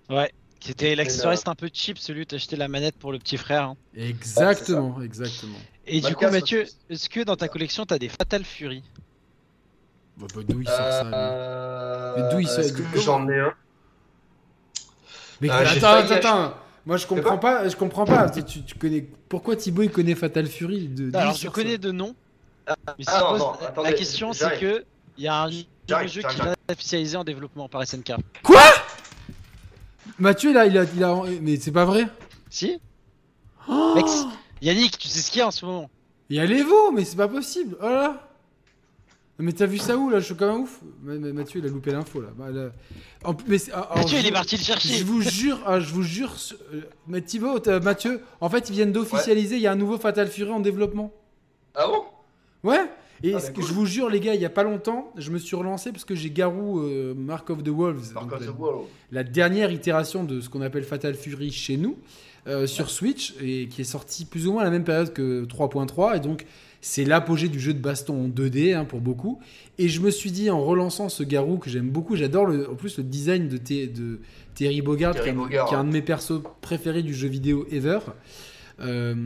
[0.08, 0.30] Ouais.
[0.60, 3.64] C'était l'accessoiriste un peu cheap, celui où t'achetais la manette pour le petit frère.
[3.64, 3.76] hein.
[3.96, 5.58] Exactement, exactement.
[5.86, 8.82] Et du coup, Mathieu, est-ce que dans ta collection t'as des Fatal Fury?
[10.16, 12.64] Bah, bah, d'où il sort ça Euh, Mais d'où il sort-
[12.96, 13.52] j'en ai un?
[15.40, 16.54] Mais Euh, attends, attends, attends.
[16.86, 17.68] Moi, je comprends pas.
[17.68, 18.30] Je comprends pas.
[18.30, 19.04] Tu, tu- tu connais.
[19.28, 22.14] Pourquoi Thibaut il connaît Fatal Fury de, d'où Alors, il je connais ça de nom.
[22.66, 24.84] Mais si ah, je non, pose- non, la question, c'est que
[25.18, 28.12] il y a un jeu qui d'être officialisé en développement par SNK.
[30.18, 31.22] Mathieu, là, il a, il a.
[31.42, 32.06] Mais c'est pas vrai.
[32.50, 32.80] Si
[33.68, 34.06] Oh Mec,
[34.62, 35.90] Yannick, tu sais ce qu'il y a en ce moment?
[36.30, 37.76] Il y a l'Evo, mais c'est pas possible.
[37.80, 38.28] Oh là là.
[39.38, 40.80] Mais t'as vu ça où là Je suis comme un ouf.
[41.02, 42.28] Mathieu, il a loupé l'info là.
[42.38, 42.70] Bah, là.
[43.24, 45.02] En plus, mais c'est- ah, alors, Mathieu, je- il est parti le Je chercher.
[45.02, 46.34] vous jure, ah, je vous jure.
[46.72, 49.56] euh, Mais Thibaut, Mathieu, en fait, ils viennent d'officialiser.
[49.56, 51.12] Il y a un nouveau Fatal Fury en développement.
[51.74, 52.04] Ah bon?
[52.70, 52.80] Ouais.
[53.22, 53.64] Et Ah, cool.
[53.64, 56.04] je vous jure, les gars, il y a pas longtemps, je me suis relancé parce
[56.04, 58.30] que j'ai Garou euh, Mark of the Wolves, donc
[59.10, 61.96] la dernière itération de ce qu'on appelle Fatal Fury chez nous,
[62.46, 65.44] euh, sur Switch, et qui est sorti plus ou moins à la même période que
[65.46, 66.14] 3.3.
[66.16, 66.44] Et donc,
[66.86, 69.40] c'est l'apogée du jeu de baston en 2D hein, pour beaucoup.
[69.76, 72.98] Et je me suis dit, en relançant ce Garou que j'aime beaucoup, j'adore en plus
[72.98, 73.58] le design de,
[74.54, 75.86] Terry Bogard, Terry qui, est un- Bogard, qui est un ouais.
[75.88, 77.98] de mes persos préférés du jeu vidéo ever.
[78.78, 79.16] Euh,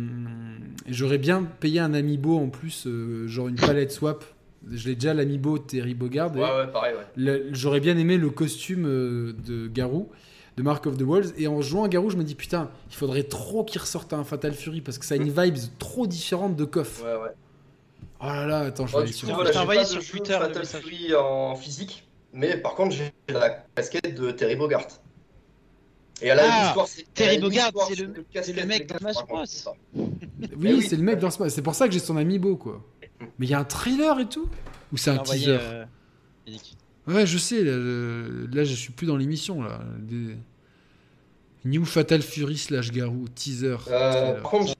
[0.89, 4.25] J'aurais bien payé un amiibo en plus, euh, genre une palette swap.
[4.67, 6.35] Je l'ai déjà l'amiibo Terry Bogard.
[6.35, 7.43] Ouais, ouais, pareil, ouais.
[7.53, 10.09] J'aurais bien aimé le costume euh, de Garou,
[10.57, 11.35] de Mark of the Wolves.
[11.37, 14.25] Et en jouant à Garou, je me dis putain, il faudrait trop qu'il ressorte un
[14.25, 17.03] Fatal Fury parce que ça a une vibe trop différente de Koff.
[17.05, 17.31] Ouais, ouais.
[18.23, 19.29] Oh là là, attends, je vais aller sur.
[19.35, 20.67] voilà, pas de sur Twitter Fatal.
[20.67, 24.87] Fury en physique, mais par contre, j'ai la casquette de Terry Bogart.
[26.23, 29.45] Et à la Ah, c'est Terry l'histoire, c'est le- mec de Smash Bros.
[29.95, 30.11] Oui,
[30.75, 31.49] oui, c'est le mec dans ce.
[31.49, 32.85] C'est pour ça que j'ai son amiibo quoi.
[33.39, 34.49] Mais il y a un trailer et tout
[34.93, 35.85] Ou c'est un teaser euh.
[37.07, 37.73] Ouais, je sais, là,
[38.53, 39.81] là, je suis plus dans l'émission là.
[39.99, 40.37] Des-
[41.65, 43.77] New Fatal Fury slash Garou, teaser.
[43.89, 44.75] Euh, par contre,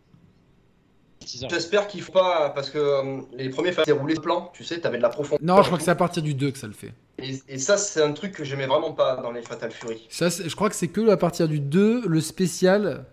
[1.51, 4.81] J'espère qu'il faut pas, parce que euh, les premiers faisaient rouler le plan, tu sais,
[4.81, 5.39] t'avais de la profondeur.
[5.43, 6.93] Non, je crois que c'est à partir du 2 que ça le fait.
[7.19, 10.07] Et, et ça, c'est un truc que j'aimais vraiment pas dans les Fatal Fury.
[10.09, 13.05] Ça, je crois que c'est que à partir du 2, le spécial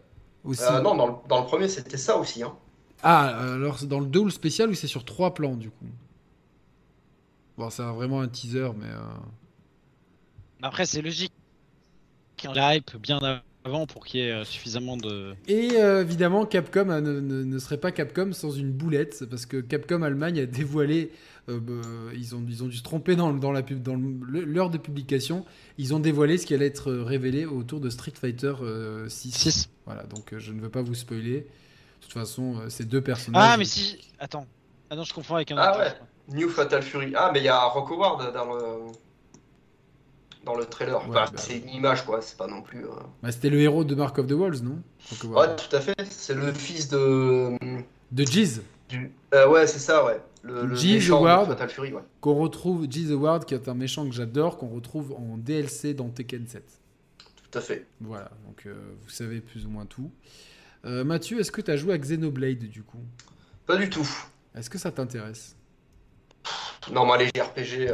[0.44, 0.64] aussi.
[0.64, 2.44] Euh, non, dans le, dans le premier, c'était ça aussi.
[2.44, 2.56] Hein.
[3.04, 5.70] Ah, alors c'est dans le 2 ou le spécial ou c'est sur 3 plans du
[5.70, 5.86] coup?
[7.58, 8.88] Bon, c'est vraiment un teaser, mais.
[8.88, 9.00] euh,
[10.62, 11.34] Après, c'est logique.
[12.54, 13.20] La hype bien
[13.68, 15.34] avant pour qu'il y ait euh, suffisamment de.
[15.48, 19.46] Et euh, évidemment, Capcom euh, ne, ne- ne serait pas Capcom sans une boulette, parce
[19.46, 21.12] que Capcom Allemagne a dévoilé,
[21.50, 21.74] euh, bah,
[22.16, 24.78] ils, ont, ils ont dû se tromper dans, dans la pub- dans le- l'heure de
[24.78, 25.46] publication,
[25.78, 29.32] ils ont dévoilé ce qui allait être révélé autour de Street Fighter euh, 6.
[29.32, 29.70] 6.
[29.86, 31.42] Voilà, donc je ne veux pas vous spoiler.
[31.42, 33.50] De toute façon, euh, ces deux personnages.
[33.54, 33.98] Ah, mais si.
[34.20, 34.46] Attends.
[34.90, 35.80] Ah non, je confonds avec un Ah autre.
[35.80, 35.90] ouais.
[35.90, 36.08] je crois.
[36.30, 37.14] New Fatal Fury.
[37.16, 38.92] Ah, mais il y a Rock Howard dans le,
[40.48, 40.98] dans le trailer.
[41.02, 41.32] Ouais, Enfin, bah.
[41.38, 42.22] c'est une image, quoi.
[42.22, 42.86] C'est pas non plus.
[42.86, 42.90] euh,
[43.22, 44.82] Bah, C'était le héros de Mark of the Walls, non?
[45.12, 45.56] Ouais, Howard.
[45.70, 45.94] tout à fait.
[46.10, 47.58] C'est le fils de.
[48.12, 49.12] De Jeez, Du...
[49.34, 50.22] Euh, ouais, c'est ça, ouais.
[50.44, 51.50] Le, le Jeez Howard.
[51.80, 51.92] Ouais.
[52.22, 56.08] qu'on retrouve, Jeez Award, qui est un méchant que j'adore, qu'on retrouve en DLC dans
[56.10, 56.64] Tekken 7.
[57.52, 57.86] Tout à fait.
[58.02, 60.10] Voilà, donc euh, vous savez plus ou moins tout.
[60.84, 63.02] Mathieu, est-ce que tu as joué à Xenoblade du coup?
[63.66, 64.08] Pas du tout.
[64.56, 65.54] Est-ce que ça t'intéresse?
[66.94, 67.92] Non, moi, les RPG.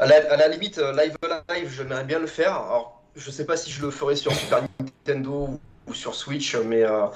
[0.00, 1.16] Euh, À, la, à la limite, euh, live
[1.50, 2.54] live, j'aimerais bien le faire.
[2.54, 5.48] Alors, je sais pas si je le ferai sur Super Nintendo
[5.86, 7.06] ou, sur Switch, mais euh,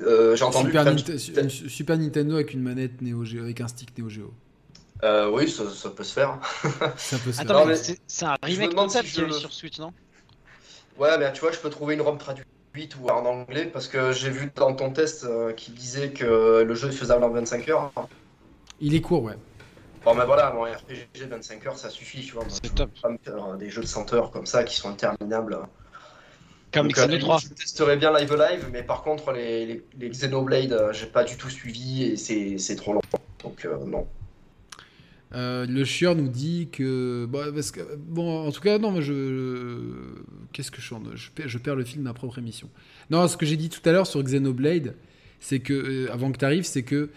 [0.00, 0.68] euh, j'ai entendu.
[0.70, 4.32] Super, su- Super Nintendo avec une manette Neo Geo, avec un stick Neo Geo.
[5.02, 6.38] Euh, oui, ça, ça peut se faire.
[6.96, 7.96] Ça peut se Attends, faire.
[8.06, 9.92] C'est un je me remake demande total si je le- sur Switch, non?
[10.98, 12.44] Ouais, mais tu vois, je peux trouver une ROM traduite
[13.00, 16.74] ou en anglais parce que j'ai vu dans ton test euh, qui disait que le
[16.74, 17.90] jeu est faisable en 25 heures.
[18.80, 19.36] Il est court, ouais.
[20.04, 22.42] Bon, ben voilà, mon RPG 25 heures, ça suffit, tu vois.
[22.44, 22.90] Moi, C'est top.
[23.00, 25.58] pas me faire euh, des jeux de 100 heures comme ça qui sont interminables.
[26.72, 27.38] Comme Donc, à la Xeno limite, 3.
[27.38, 31.22] Je testerai bien Live Live, mais par contre, les, les, les Xenoblade, euh, j'ai pas
[31.22, 33.00] du tout suivi et c'est c'est trop long.
[33.44, 34.08] Donc, euh, non.
[35.34, 37.24] Euh, le chieur nous dit que.
[37.26, 40.14] Bon, parce que, bon, en tout cas, non, mais je.
[40.52, 42.68] Qu'est-ce que je suis en- je, perds, je perds le fil de ma propre émission.
[43.10, 44.94] Non, ce que j'ai dit tout à l'heure sur Xenoblade,
[45.40, 45.72] c'est que.
[45.72, 47.10] euh, avant que tu arrives, c'est que.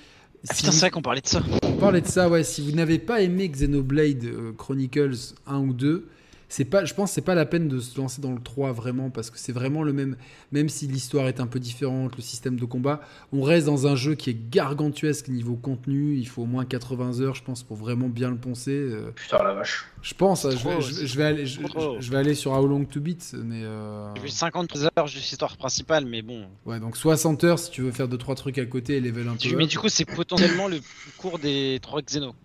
[0.48, 1.42] Ah, si putain, vous- c'est vrai qu'on parlait de ça.
[1.76, 2.44] De ça, ouais.
[2.44, 6.08] Si vous n'avez pas aimé Xenoblade euh, Chronicles 1 ou 2,
[6.48, 8.72] c'est pas, je pense que c'est pas la peine de se lancer dans le 3
[8.72, 10.16] vraiment parce que c'est vraiment le même,
[10.52, 13.02] même si l'histoire est un peu différente, le système de combat,
[13.34, 16.16] on reste dans un jeu qui est gargantuesque niveau contenu.
[16.18, 18.72] Il faut au moins 80 heures, je pense, pour vraiment bien le poncer.
[18.72, 19.12] euh.
[19.16, 19.86] Putain, la vache.
[20.04, 22.68] Je pense, euh, je, Trop, vais, je- je vais aller, je, vais aller sur How
[22.68, 26.46] Long to Beat, mais euh, J'ai vu 53 heures juste histoire principale, mais bon.
[26.68, 29.28] ouais, donc 60 heures si tu veux faire deux trois trucs à côté et level
[29.28, 29.56] un peu.
[29.58, 32.36] Mais du coup, c'est potentiellement le plus court des trois Xeno.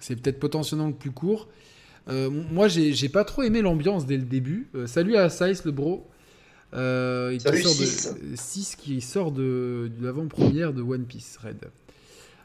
[0.00, 1.48] C'est peut-être potentiellement le plus court.
[2.08, 4.68] Euh, moi, j'ai pas trop aimé l'ambiance dès le début.
[4.74, 6.06] Euh, salut à Size, le bro.
[6.74, 8.06] Euh, qui Salut, sort de- Six.
[8.08, 11.70] euh, Six qui sort de, de l'avant-première de One Piece Red.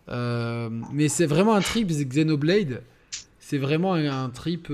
[0.09, 2.81] Euh, mais c'est vraiment un trip Xenoblade.
[3.39, 4.67] C'est vraiment un, un trip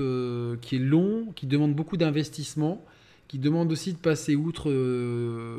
[0.60, 2.84] qui est long, qui demande beaucoup d'investissement,
[3.28, 5.58] qui demande aussi de passer outre euh,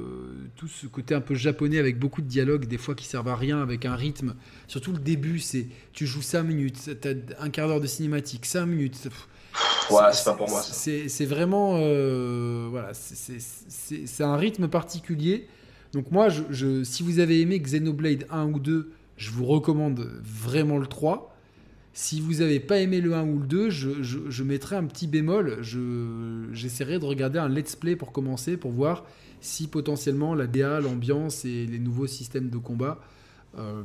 [0.56, 3.36] tout ce côté un peu japonais avec beaucoup de dialogues, des fois qui servent à
[3.36, 4.36] rien, avec un rythme.
[4.68, 8.66] Surtout le début, c'est tu joues 5 minutes, t'as un quart d'heure de cinématique, 5
[8.66, 9.00] minutes.
[9.04, 9.28] Pff,
[9.92, 10.62] Ouais, c'est pas pour moi.
[10.62, 11.76] C'est vraiment.
[11.78, 15.48] euh, voilà, c'est- un rythme particulier.
[15.94, 20.08] Donc, moi, je, je- si vous avez aimé Xenoblade 1 ou 2, je vous recommande
[20.22, 21.34] vraiment le 3.
[22.00, 24.84] Si vous n'avez pas aimé le 1 ou le 2, je, je, je mettrai un
[24.84, 25.58] petit bémol.
[25.62, 29.04] Je- J'essaierai de regarder un let's play pour commencer, pour voir
[29.42, 33.00] si potentiellement la DA, l'ambiance et les nouveaux systèmes de combat,
[33.58, 33.82] euh,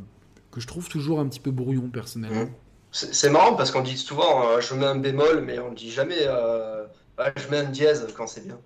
[0.50, 2.42] que je trouve toujours un petit peu brouillon personnellement.
[2.42, 2.50] Mhm.
[2.90, 6.18] C'est marrant parce qu'on dit souvent euh, je mets un bémol, mais on dit jamais
[6.20, 6.84] euh,
[7.16, 8.58] ah, je mets un dièse quand c'est bien.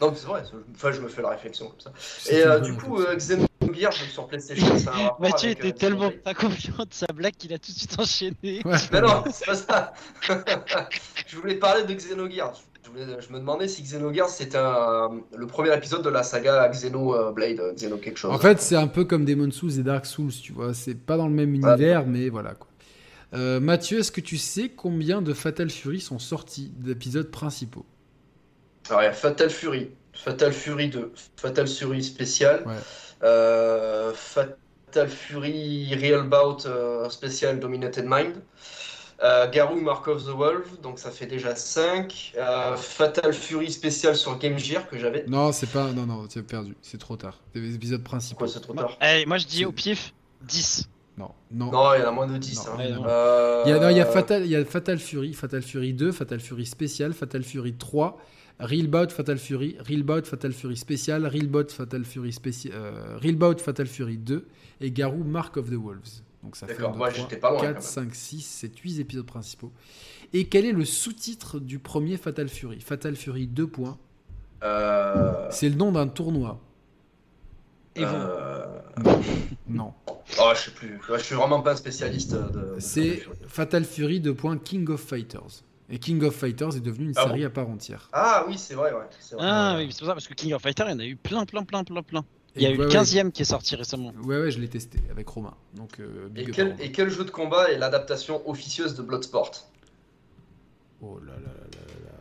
[0.00, 0.42] Non, mais c'est vrai,
[0.74, 1.92] enfin, je me fais la réflexion comme ça.
[2.30, 3.46] Et du coup, réflexion.
[3.76, 7.52] Xenogears donc sur PlayStation, rapport Mathieu était euh, tellement pas confiant de sa blague qu'il
[7.52, 8.62] a tout de suite enchaîné.
[8.64, 8.76] Ouais.
[8.92, 9.92] Mais non, c'est pas ça.
[11.26, 12.54] je voulais parler de Xenogears.
[12.84, 16.68] Je, voulais- je me demandais si Xenogears c'était un- le premier épisode de la saga
[16.68, 18.30] Xenoblade, euh, Xeno quelque chose.
[18.32, 20.72] En fait, c'est un peu comme Demon Souls et Dark Souls, tu vois.
[20.74, 22.68] C'est pas dans le même univers, mais voilà quoi.
[23.34, 27.84] Euh, Mathieu, est-ce que tu sais combien de Fatal Fury sont sortis d'épisodes principaux?
[28.88, 32.74] Alors, il y a Fatal Fury, Fatal Fury 2, Fatal Fury spécial, Ouais.
[33.22, 38.42] Euh, Fatal Fury Real Bout euh, spécial Dominated Mind,
[39.22, 42.34] euh, Garou Mark of the Wolf, donc ça fait déjà 5,
[42.76, 45.24] Fatal Fury spécial sur Game Gear que j'avais.
[45.26, 45.92] Non, c'est pas.
[45.92, 46.76] Non, non, tu as perdu.
[46.82, 47.38] C'est trop tard.
[47.54, 48.44] Les épisodes principaux.
[48.44, 50.12] Pourquoi c'est trop tard Eh, moi je dis au pif
[50.42, 50.88] 10.
[51.18, 51.70] Non, non.
[51.70, 52.66] Non, il y en a moins de 10.
[52.66, 52.76] Non, hein.
[52.76, 53.04] ouais, non.
[53.06, 55.62] Euh, Il y a, non, il y a Fatal, il y a Fatal Fury, Fatal
[55.62, 58.18] Fury 2, Fatal Fury spécial, Fatal Fury 3,
[58.58, 63.18] Real Bout Fatal Fury, Real Bout Fatal Fury spécial, Real Bout Fatal Fury spécial, euh,
[63.18, 64.46] Real Bout Fatal Fury 2
[64.80, 66.22] et Garou Mark of the Wolves.
[66.42, 68.10] Donc ça fait D'accord, 1, 2, moi, 3, j'étais pas loin, 4, quand même.
[68.10, 69.72] 5, 6, 7, 8 épisodes principaux.
[70.32, 72.80] Et quel est le sous-titre du premier Fatal Fury?
[72.80, 73.98] Fatal Fury 2 points.
[74.62, 76.58] Euh, C'est le nom d'un tournoi.
[77.94, 78.66] Et vous euh,
[79.68, 79.92] Non.
[80.40, 80.98] Oh, je sais plus.
[81.08, 82.74] Je suis vraiment pas un spécialiste de.
[82.74, 83.48] de C'est Fatal Fury.
[83.48, 85.62] Fatal Fury 2 points King of Fighters.
[85.88, 88.08] Et King of Fighters est devenu une Ah série à part entière.
[88.12, 89.04] Ah oui, c'est vrai, ouais.
[89.20, 89.44] c'est vrai.
[89.48, 91.16] Ah oui, c'est pour ça, parce que King of Fighter, il y en a eu
[91.16, 92.24] plein, plein, plein, plein, plein.
[92.56, 92.92] Il y a eu le ouais.
[92.92, 94.12] 15ème qui est sorti récemment.
[94.24, 95.54] Ouais, ouais, je l'ai testé avec Romain.
[95.74, 99.52] Donc, euh, big Et quel, et quel jeu de combat est l'adaptation officieuse de Bloodsport?
[101.02, 102.12] Oh là là là là là.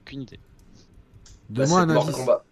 [0.00, 0.40] Aucune idée.
[1.50, 2.16] Bah, Donne-moi un Mortal indice.
[2.16, 2.44] Kombat.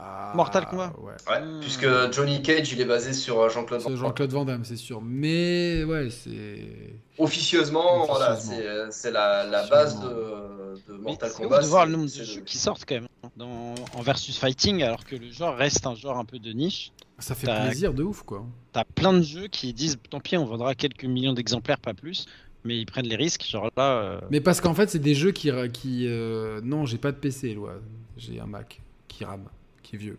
[0.00, 0.92] Ah, Mortal Kombat.
[0.98, 1.12] Ouais.
[1.28, 1.60] Ouais, Hmm.
[1.60, 4.04] puisque Johnny Cage, il est basé sur euh, Jean-Claude Van C'est Damme.
[4.06, 5.00] Jean-Claude Van Damme, c'est sûr.
[5.02, 7.00] Mais ouais, c'est.
[7.18, 8.06] Officieusement,
[8.38, 11.58] c'est c'est la, la base de, Mortal c'est Kombat.
[11.58, 14.02] ouf de voir c'est- le nombre de c'est jeux qui sortent quand même dans, en
[14.02, 16.92] versus fighting, alors que le genre reste un genre un peu de niche.
[17.18, 18.44] Ça fait T'as- plaisir de ouf, quoi.
[18.72, 22.26] T'as plein de jeux qui disent tant pis, on vendra quelques millions d'exemplaires, pas plus,
[22.64, 23.44] mais ils prennent les risques.
[23.48, 25.50] Genre là, euh, Mais parce qu'en fait, c'est des jeux qui.
[25.50, 27.74] ra- qui euh, Non, j'ai pas de PC, loi.
[28.16, 29.48] J'ai un Mac qui rame,
[29.88, 30.18] qui est vieux.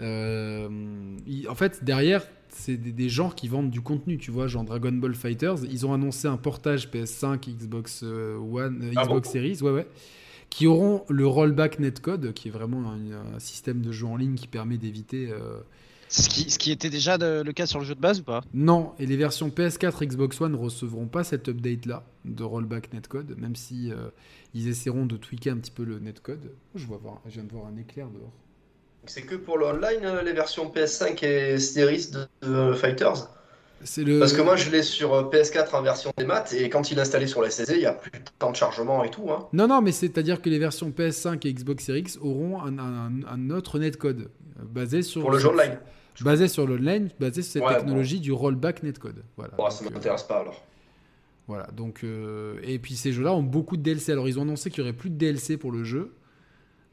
[0.00, 0.68] Euh,
[1.26, 4.64] il- En fait, derrière, c'est des, des genres qui vendent du contenu, tu vois, genre
[4.64, 5.58] Dragon Ball Fighters.
[5.70, 9.70] Ils ont annoncé un portage PS5, Xbox euh, One, euh, Ah Xbox bon Series, ouais,
[9.72, 9.86] ouais,
[10.48, 14.34] qui auront le rollback netcode, qui est vraiment un, un système de jeu en ligne
[14.36, 15.30] qui permet d'éviter.
[15.30, 15.58] euh,
[16.08, 18.24] ce, qui, ce qui était déjà de- le cas sur le jeu de base ou
[18.24, 18.42] pas?
[18.54, 23.54] Non, et les versions PS4 Xbox One recevront pas cet update-là de rollback netcode, même
[23.54, 24.08] si euh,
[24.54, 26.50] ils essaieront de tweaker un petit peu le netcode.
[26.74, 28.32] Je, vois voir, je viens de voir un éclair dehors.
[29.10, 32.10] C'est que pour le online, euh, les versions PS5 et Series
[32.42, 33.28] de, Fighters
[33.82, 34.20] C'est le.
[34.20, 36.98] Parce que moi, je l'ai sur euh, PS4 en version des maths, et quand il
[36.98, 39.30] est installé sur la SSD, il n'y a plus de temps de chargement et tout.
[39.30, 39.48] Hein.
[39.52, 43.10] Non, non, mais c'est-à-dire que les versions PS5 et Xbox Series X auront un, un-
[43.28, 45.22] un autre netcode euh, basé sur.
[45.22, 45.78] Pour le jeu online.
[46.20, 49.24] Basé sur l'online, basé sur cette Ouais, technologie du rollback netcode.
[49.38, 49.54] Voilà.
[49.56, 50.62] Donc, ça euh, m'intéresse pas alors.
[51.48, 54.12] Voilà, donc euh, et puis ces jeux-là ont beaucoup de DLC.
[54.12, 56.12] Alors ils ont annoncé qu'il y aurait plus de DLC pour le jeu.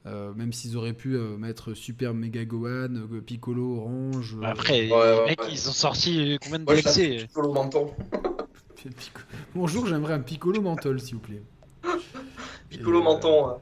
[0.07, 4.37] Euh, même s'ils auraient pu euh, mettre Super Mega Gohan, euh, Piccolo, Orange.
[4.43, 5.49] Après, Ouais, ouais, les mecs, ouais.
[5.51, 7.91] ils ont sorti combien de DLC Piccolo menton.
[9.55, 11.41] Bonjour, j'aimerais un Piccolo menthol, s'il vous plaît.
[12.69, 13.55] Piccolo euh, menton.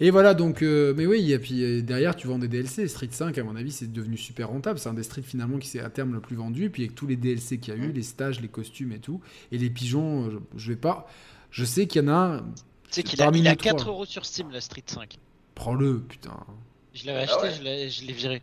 [0.00, 2.88] Et voilà, donc, euh, mais oui, et puis derrière, tu vends des DLC.
[2.88, 4.80] Street 5, à mon avis, c'est devenu super rentable.
[4.80, 6.64] C'est un des streets finalement qui s'est à terme le plus vendu.
[6.64, 8.98] Et puis avec tous les DLC qu'il y a eu, les stages, les costumes et
[8.98, 9.20] tout.
[9.52, 11.06] Et les pigeons, je, je vais pas.
[11.52, 12.44] Je sais qu'il y en a un.
[12.92, 13.72] Tu sais qu'il a, il a nous trois.
[13.72, 15.16] 4 euros sur Steam, la Street 5.
[15.54, 16.36] Prends-le, putain.
[16.94, 17.88] Je l'avais Ah acheté, ouais.
[17.88, 18.42] je l'ai- viré.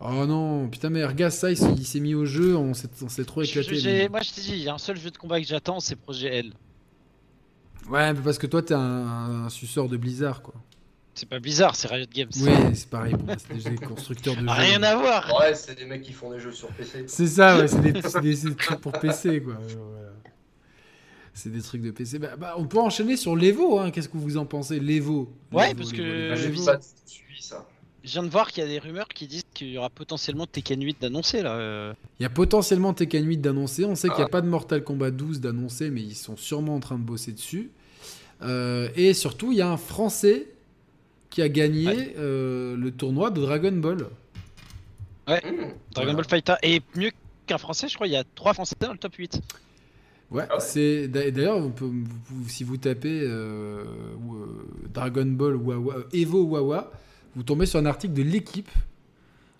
[0.00, 2.88] Oh non, putain, mais regarde ça, il s'est il s'est mis au jeu, on s'est
[3.24, 3.80] trop Je- éclaté.
[3.84, 5.80] mais- Moi, je t'ai dit, il y a un seul jeu de combat que j'attends,
[5.80, 6.52] c'est Projet L.
[7.90, 10.54] Ouais, mais parce que toi, t'es un, un suceur de Blizzard, quoi.
[11.14, 12.28] C'est pas bizarre, c'est Riot Games.
[12.40, 14.46] Oui, c'est pareil, bon, c'est des constructeurs de jeux.
[14.48, 15.36] Rien à voir.
[15.40, 17.04] Ouais, c'est des mecs qui font des jeux sur PC.
[17.08, 19.54] C'est ça, ouais, c'est des, trucs pour PC, quoi.
[19.54, 20.10] Voilà.
[21.38, 22.18] C'est des trucs de PC.
[22.18, 23.92] Bah, bah, on peut enchaîner sur l'Evo, hein.
[23.92, 25.32] Qu'est-ce que vous en pensez L'Evo?
[25.52, 26.60] Ouais, parce que- J'ai suivi
[27.40, 27.64] ça.
[28.04, 30.46] Je viens de voir qu'il y a des rumeurs qui disent qu'il y aura potentiellement
[30.46, 31.54] Tekken 8 d'annoncer là.
[31.56, 31.92] euh.
[32.18, 33.84] Il y a potentiellement Tekken 8 d'annoncer.
[33.84, 34.30] On sait qu'il n'y a Ah.
[34.30, 37.70] pas de Mortal Kombat 12 d'annoncer, mais ils sont sûrement en train de bosser dessus.
[38.42, 40.46] Euh, et surtout, il y a un Français
[41.30, 42.14] qui a gagné Ouais.
[42.18, 43.96] euh, le tournoi de Dragon Ball.
[43.98, 44.06] Mmh.
[45.26, 46.12] Dragon Voilà.
[46.14, 46.54] Ball Fighter.
[46.62, 47.10] Et mieux
[47.46, 49.40] qu'un français, je crois, il y a 3 français dans le top 8.
[50.30, 50.60] Ouais, Ah ouais.
[50.60, 51.58] c'est d'a- d'ailleurs
[52.48, 53.86] si vous tapez euh, euh,
[54.92, 56.92] Dragon Ball Wawa, euh, Evo Wawa,
[57.34, 58.68] vous tombez sur un article de l'équipe.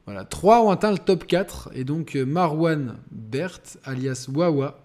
[0.05, 4.81] Voilà, trois ont atteint le top 4 et donc Marwan Bert alias Wawa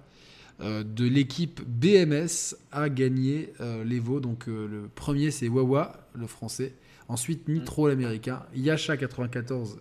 [0.61, 4.19] euh, de l'équipe BMS a gagné euh, l'Evo.
[4.21, 6.73] Donc le premier c'est Wawa, le français.
[7.09, 9.79] Ensuite Nitro l'américain, Yasha 94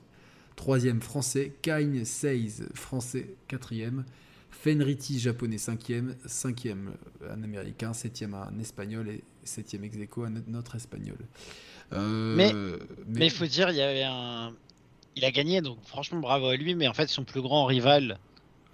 [0.56, 4.04] troisième français, Kain Seize français quatrième.
[4.52, 6.76] Fenriti japonais 5e, 5e
[7.28, 11.16] un américain, 7e un espagnol et 7e ex aequo un autre espagnol.
[11.92, 12.52] Euh, Mais-
[13.08, 14.52] Mais il faut dire, il y avait un.
[15.16, 18.18] Il a gagné, donc franchement bravo à lui, mais en fait son plus grand rival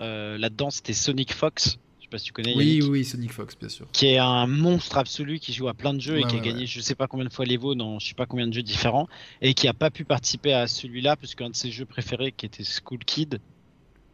[0.01, 1.79] euh, là-dedans c'était Sonic Fox.
[1.99, 2.55] Je sais pas si tu connais.
[2.55, 3.87] oui, Yannick, oui, Sonic Fox, bien sûr.
[3.93, 6.41] Qui est un monstre absolu qui joue à plein de jeux et Ouais, qui a
[6.41, 6.67] gagné ouais.
[6.67, 9.09] je sais pas combien de fois l'Evo dans je sais pas combien de jeux différents
[9.43, 12.47] et qui a pas pu participer à celui-là parce qu'un de ses jeux préférés qui
[12.47, 13.41] était School Kid,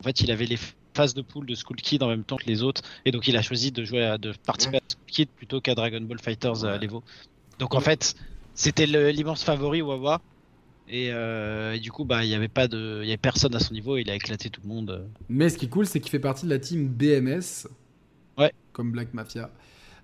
[0.01, 0.59] en fait il avait les
[0.95, 3.37] phases de poule de School Kid en même temps que les autres et donc il
[3.37, 6.65] a choisi de jouer à, de participer à School Kid plutôt qu'à Dragon Ball Fighters
[6.65, 6.79] à Ouais.
[6.79, 7.03] l'Evo.
[7.59, 8.15] Donc en fait
[8.55, 10.21] c'était l'immense favori Wawa
[10.89, 13.55] et, euh, et du coup bah il y avait pas de il y avait personne
[13.55, 15.09] à son niveau et il a éclaté tout le monde.
[15.29, 17.67] Mais ce qui est cool, c'est qu'il fait partie de la team BMS,
[18.39, 18.53] Ouais.
[18.73, 19.51] comme Black Mafia.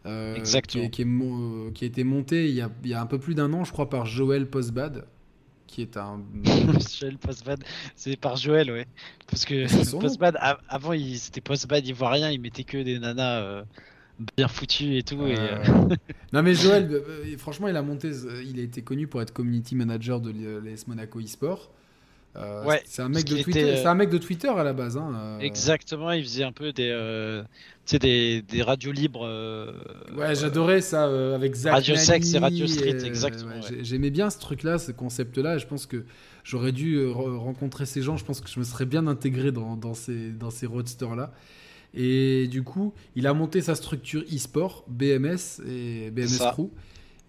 [0.06, 0.84] euh, Exactement.
[0.84, 2.94] Qui, est- qui est mon- euh, qui a été monté il y a, il y
[2.94, 5.04] a un peu plus d'un an, je crois, par Joel Postbad,
[5.70, 6.20] qui est un.
[6.98, 7.62] Joël Postbad,
[7.96, 8.86] c'est par Joël, ouais.
[9.28, 9.66] Parce que
[10.40, 13.62] a- avant, il- c'était Postbad ivoirien, il mettait que des nanas euh,
[14.36, 15.20] bien foutues et tout.
[15.22, 15.58] Euh,
[16.32, 18.10] non mais Joël, euh, franchement, il a monté,
[18.44, 21.70] il a été connu pour être community manager de l'AS Monaco eSport.
[22.36, 23.60] Euh, Ouais, c'est un mec de Twitter.
[23.60, 24.96] était, euh, un mec de Twitter à la base.
[24.96, 25.38] Hein, euh.
[25.40, 27.42] Exactement, il faisait un peu des, euh,
[27.90, 29.26] des, des radios libres.
[30.16, 31.04] Ouais, j'adorais ça
[31.34, 33.66] avec Zach Radio Nani Sex et Radio Street, exactement, ouais, ouais.
[33.68, 35.58] j'ai- J'aimais bien ce truc-là, ce concept-là.
[35.58, 36.04] Je pense que
[36.44, 38.16] j'aurais dû re- rencontrer ces gens.
[38.16, 41.32] Je pense que je me serais bien intégré dans, dans ces, dans ces roadsters-là.
[41.94, 46.52] Et du coup, il a monté sa structure e-sport, BMS et BMS Ça.
[46.52, 46.70] Crew,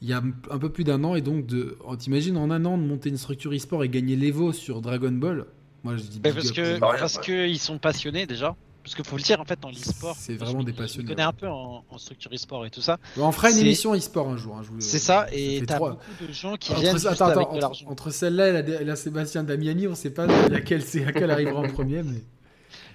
[0.01, 1.15] il y a un peu plus d'un an.
[1.15, 4.15] Et donc, de, oh, t'imagines en un an de monter une structure e-sport et gagner
[4.15, 5.45] l'Evo sur Dragon Ball?
[5.83, 7.23] Moi, je dis parce que Bah, rien, parce ouais.
[7.25, 8.55] que ils sont passionnés déjà.
[8.83, 10.15] Parce qu'il faut le dire, en fait, dans l'e-sport.
[10.17, 11.29] C'est vraiment je des passionnés, Je connais ouais.
[11.29, 12.97] un peu en, en structure e-sport et tout ça.
[13.15, 14.57] On fera une émission e-sport un jour.
[14.57, 17.37] hein, C'est ça, et t'as beaucoup de gens qui Entre, viennent attends, juste attends, avec
[17.37, 17.85] de entre- l'argent.
[17.87, 18.49] entre celle-là
[18.79, 22.01] et la, Sébastien Damiani, on sait pas laquelle, c'est, laquelle arrivera en premier.
[22.01, 22.23] Mais...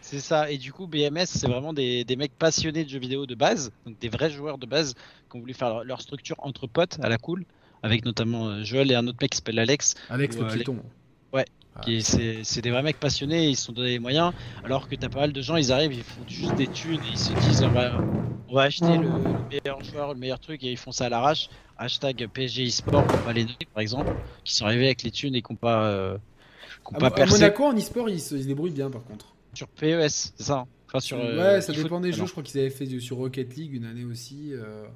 [0.07, 3.27] C'est ça, et du coup BMS c'est vraiment des, des mecs passionnés de jeux vidéo
[3.27, 6.37] de base, donc des vrais joueurs de base qui ont voulu faire leur, leur structure
[6.39, 7.45] entre potes à la cool,
[7.83, 10.55] avec notamment euh, Joël et un autre mec qui s'appelle Alex, Alex Ou, le euh,
[10.55, 10.77] piéton.
[11.33, 11.45] Ouais.
[11.75, 15.09] Ah, c'est des vrais mecs passionnés, ils se sont donné les moyens, alors que t'as
[15.09, 17.65] pas mal de gens, ils arrivent, ils font juste des thunes et ils se disent
[17.65, 18.01] on va,
[18.49, 21.09] on va acheter le, le meilleur joueur, le meilleur truc et ils font ça à
[21.09, 21.49] l'arrache.
[21.79, 24.13] Hashtag PSG eSport, va les donner par exemple,
[24.45, 26.17] qui sont arrivés avec les thunes et qui n'ont pas, euh,
[26.97, 29.36] pas à percé Monaco, en e-sport, ils se, ils se débrouillent bien par contre.
[29.57, 31.19] Sur PES, c'est ça hein Enfin sur.
[31.19, 32.27] ouais, euh, ça dépend des jeux.
[32.27, 34.51] Je crois qu'ils avaient fait sur Rocket League une année aussi.
[34.53, 34.87] euh.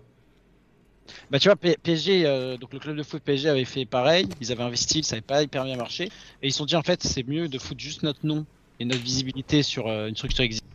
[1.31, 4.53] Bah tu vois, PSG, euh, donc le club de foot PSG avait fait pareil, ils
[4.53, 7.03] avaient investi, ça n'avait pas hyper bien marché, et ils se sont dit en fait
[7.03, 8.47] c'est mieux de foutre juste notre nom
[8.79, 10.71] et notre visibilité sur euh, une structure existante.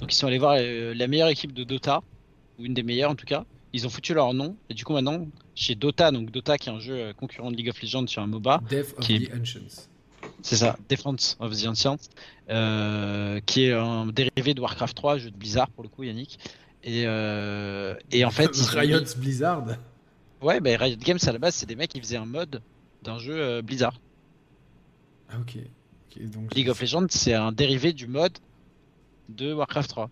[0.00, 2.02] Donc ils sont allés voir euh, la meilleure équipe de Dota,
[2.58, 4.92] ou une des meilleures en tout cas, ils ont foutu leur nom, et du coup
[4.92, 8.22] maintenant, chez Dota, donc Dota qui est un jeu concurrent de League of Legends sur
[8.22, 9.88] un MOBA, Death of Qui est- the Ancients.
[10.42, 11.96] C'est ça, Defense of the Ancients,
[12.50, 16.38] euh, qui est un dérivé de Warcraft 3, jeu de Blizzard pour le coup Yannick,
[16.84, 18.50] et, euh, et en fait...
[18.56, 19.64] mis- Riot Blizzard.
[20.42, 22.60] Ouais, bah Riot Games à la base, c'est des mecs qui faisaient un mode
[23.02, 23.94] d'un jeu euh, Blizzard.
[25.28, 25.58] Ah, ok.
[26.20, 28.38] Donc, League of Legends, c'est un dérivé du mode
[29.28, 30.10] de Warcraft 3.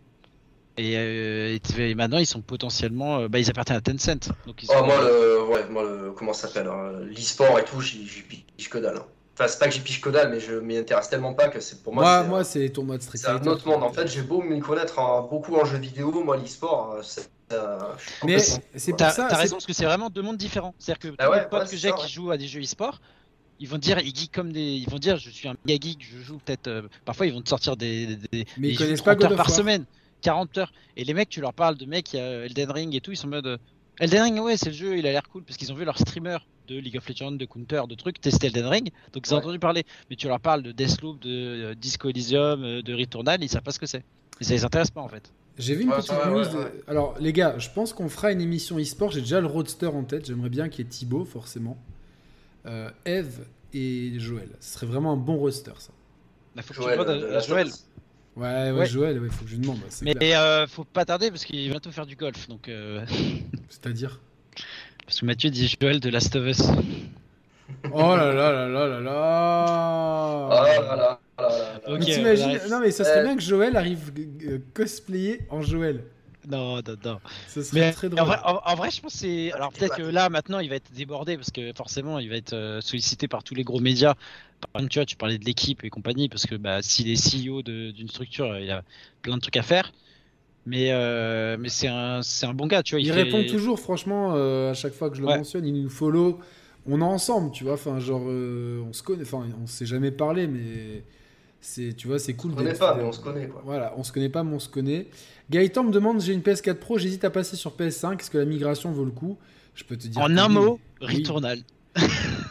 [0.76, 3.28] Et, euh, et- et maintenant, ils sont potentiellement.
[3.28, 4.28] bah, ils appartiennent à Tencent.
[4.46, 7.80] Donc ils Oh, moi, le, ouais, moi, le, comment ça s'appelle hein, L'e-sport et tout,
[7.80, 8.96] j'y pige que dalle.
[8.96, 9.06] hein.
[9.34, 11.58] Enfin, c'est pas que j'y pige que dalle, mais je m'y intéresse tellement pas que
[11.60, 12.04] c'est pour moi.
[12.04, 13.82] Moi, c'est- moi, c'est les tournois de Street C'est un autre monde.
[13.82, 17.28] En fait, j'ai beau m'y connaître en- beaucoup en jeux vidéo, moi, l'e-sport, euh, c'est.
[17.52, 19.26] euh, je suis Mais c'est pour T'as ça.
[19.28, 20.74] t'as raison, parce que c'est vraiment deux mondes différents.
[20.78, 22.60] C'est-à-dire que Ah tous ouais, les potes ouais, que j'ai qui jouent à des jeux
[22.62, 23.00] e-sport,
[23.58, 24.60] ils vont dire, ils geekent comme des.
[24.76, 26.68] Ils vont dire, je suis un méga geek, je joue peut-être.
[26.68, 28.06] euh, Parfois, ils vont te sortir des.
[28.06, 29.84] des- des- Mais ils connaissent pas 30 God heures par semaine,
[30.22, 30.72] 40 heures.
[30.96, 33.10] Et les mecs, tu leur parles de mecs, il y a Elden Ring et tout,
[33.10, 33.58] ils sont en mode.
[34.00, 35.96] Elden Ring, ouais, c'est le jeu, il a l'air cool, parce qu'ils ont vu leur
[35.98, 36.38] streamer
[36.68, 39.42] de League of Legends, de Counter, de trucs, tester Elden Ring, donc ils ont Ouais.
[39.42, 39.84] entendu parler.
[40.10, 43.62] Mais tu leur parles de Deathloop, de euh, Disco Elysium, euh, de Returnal, ils savent
[43.62, 44.02] pas ce que c'est.
[44.40, 45.32] Et ça les intéresse pas en fait.
[45.58, 46.38] J'ai vu une Ouais, petite ouais, news.
[46.38, 46.72] ouais, de- ouais.
[46.88, 49.12] Alors, les gars, je pense qu'on fera une émission e-sport.
[49.12, 50.26] J'ai déjà le roadster en tête.
[50.26, 51.76] J'aimerais bien qu'il y ait Thibaut, forcément.
[52.66, 54.48] Euh, Eve et Joël.
[54.58, 55.92] Ce serait vraiment un bon roadster, ça.
[56.56, 57.68] Il faut que Joël, tu demandes de à- à Last of Joël.
[58.36, 58.86] Ouais, ouais, Ouais.
[58.86, 59.76] Joël, il faut que je lui demande.
[59.78, 60.40] ouais, c'est Mais clair.
[60.42, 62.48] euh, faut pas tarder parce qu'il va bientôt faire du golf.
[62.48, 63.04] Donc, euh,
[63.68, 64.20] C'est-à-dire
[65.06, 66.62] parce que Mathieu dit Joël de Last of Us.
[67.92, 71.98] Oh là là là là là Ah là là là là là là.
[72.34, 72.68] Mais.
[72.68, 73.24] Non, mais ça serait Euh.
[73.24, 74.12] bien que Joël arrive
[74.46, 76.02] euh, cosplayer en Joël.
[76.48, 77.18] Non, non, non.
[77.48, 78.26] Ça serait Mais très en drôle.
[78.26, 79.52] vrai, en- en vrai, je pense que c'est.
[79.52, 82.36] Alors peut-être pas- que là, maintenant, il va être débordé parce que forcément, il va
[82.36, 84.14] être euh, sollicité par tous les gros médias.
[84.72, 87.16] Par exemple, tu vois, tu parlais de l'équipe et compagnie parce que bah, s'il est
[87.16, 88.82] CEO de- d'une structure, il a
[89.22, 89.92] plein de trucs à faire.
[90.66, 93.00] Mais, euh, mais c'est un, c'est un bon gars, tu vois.
[93.00, 95.36] Il, Il, fait- répond toujours, franchement, euh, à chaque fois que je le Ouais.
[95.38, 96.38] mentionne, il nous follow.
[96.86, 97.74] On est ensemble, tu vois.
[97.74, 99.22] Enfin, genre, euh, on se connaît.
[99.24, 101.04] Enfin, on s'est jamais parlé, mais
[101.64, 102.50] c'est, tu vois, c'est cool.
[102.52, 103.62] On se connaît pas, mais on se connaît, quoi.
[103.64, 105.06] Voilà, on se connaît pas, mais on se connaît.
[105.50, 108.20] Gaëtan me demande, j'ai une PS4 Pro, j'hésite à passer sur PS5.
[108.20, 109.38] Est-ce que la migration vaut le coup?
[109.74, 110.20] Je peux te dire.
[110.20, 110.54] En un oui.
[110.54, 111.16] mot, Oui.
[111.16, 111.60] Returnal.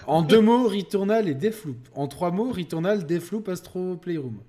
[0.07, 1.77] En deux mots, Returnal et Deathloop.
[1.95, 4.39] En trois mots, Returnal, Deathloop, Astro Playroom.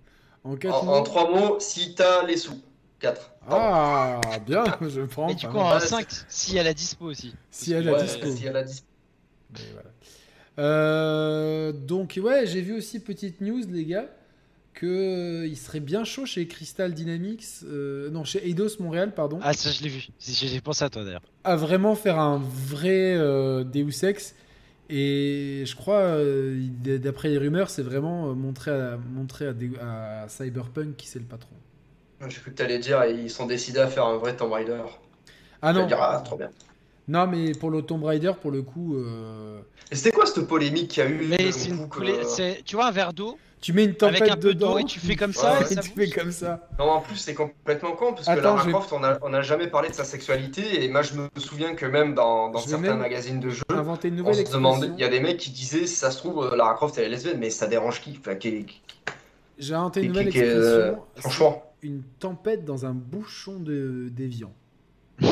[0.44, 0.92] En quatre En, mots.
[0.92, 2.60] en trois mots, si t'as les sous.
[3.00, 3.32] 4.
[3.50, 5.28] Ah, bien, je prends.
[5.28, 7.34] Et du pas coup, en 5, si elle a dispo aussi.
[7.50, 8.30] si elle a dispo.
[8.30, 8.86] si elle a dispo.
[9.52, 9.90] Mais voilà.
[10.58, 14.06] Euh, donc ouais, j'ai vu aussi petite news les gars
[14.74, 14.86] que
[15.46, 19.70] euh, serait bien chaud chez Crystal Dynamics, euh, non chez Eidos Montréal pardon, Ah, ça,
[19.70, 20.08] je l'ai vu.
[20.18, 21.22] J'ai pensé à toi d'ailleurs.
[21.44, 24.34] à vraiment faire un vrai euh, Deus Ex.
[24.90, 26.66] Et je crois, euh,
[26.98, 29.46] d'après les rumeurs, c'est vraiment montrer à, montrer
[29.80, 31.54] à, Cyberpunk qui c'est le patron.
[32.28, 34.82] J'ai cru que t'allais dire, ils sont décidés à faire un vrai Tomb Raider.
[35.62, 36.50] Ah non, dire, ah, trop bien.
[37.08, 39.60] non mais pour le Tomb Raider, pour le coup, euh,
[39.90, 41.50] Et c'était quoi cette polémique qu'il y a eu Mais
[41.88, 44.76] coup, que- Tu vois, un verre d'eau tu mets une tempête avec un peu dedans
[44.76, 46.68] et tu fais comme ça ouais, et ça tu fais comme ça.
[46.78, 49.68] Non, en plus, c'est complètement con, parce que Lara Croft, on a, on a jamais
[49.68, 53.40] parlé de sa sexualité, et moi, je me souviens que même dans, certains même magazines
[53.40, 55.86] de jeux, Inventer une on nouvelle se demandait, il y a des mecs qui disaient,
[55.86, 58.34] si ça se trouve, euh, Lara Croft, elle est lesbienne, mais ça dérange qui Enfin,
[58.34, 58.82] qui- qui-
[59.58, 61.06] J'ai inventé une nouvelle qui- euh, expression.
[61.16, 61.72] Franchement.
[61.80, 64.52] une tempête dans un bouchon de d'évian.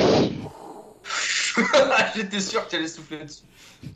[2.17, 3.43] J'étais sûr que tu allais souffler dessus.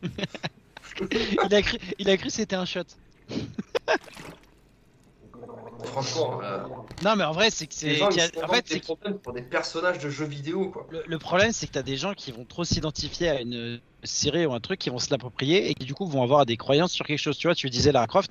[1.10, 2.82] il, a cru, il a cru que c'était un shot.
[5.84, 6.64] Franchement, euh,
[7.02, 8.02] Non, mais en vrai, c'est que c'est.
[8.02, 8.10] En
[8.48, 10.86] fait, des problèmes pour des personnages de jeux vidéo, quoi.
[10.90, 14.46] le, le problème, c'est que t'as des gens qui vont trop s'identifier à une série
[14.46, 16.92] ou un truc, qui vont se l'approprier et qui du coup vont avoir des croyances
[16.92, 17.36] sur quelque chose.
[17.38, 18.30] Tu vois, tu disais Lara Croft.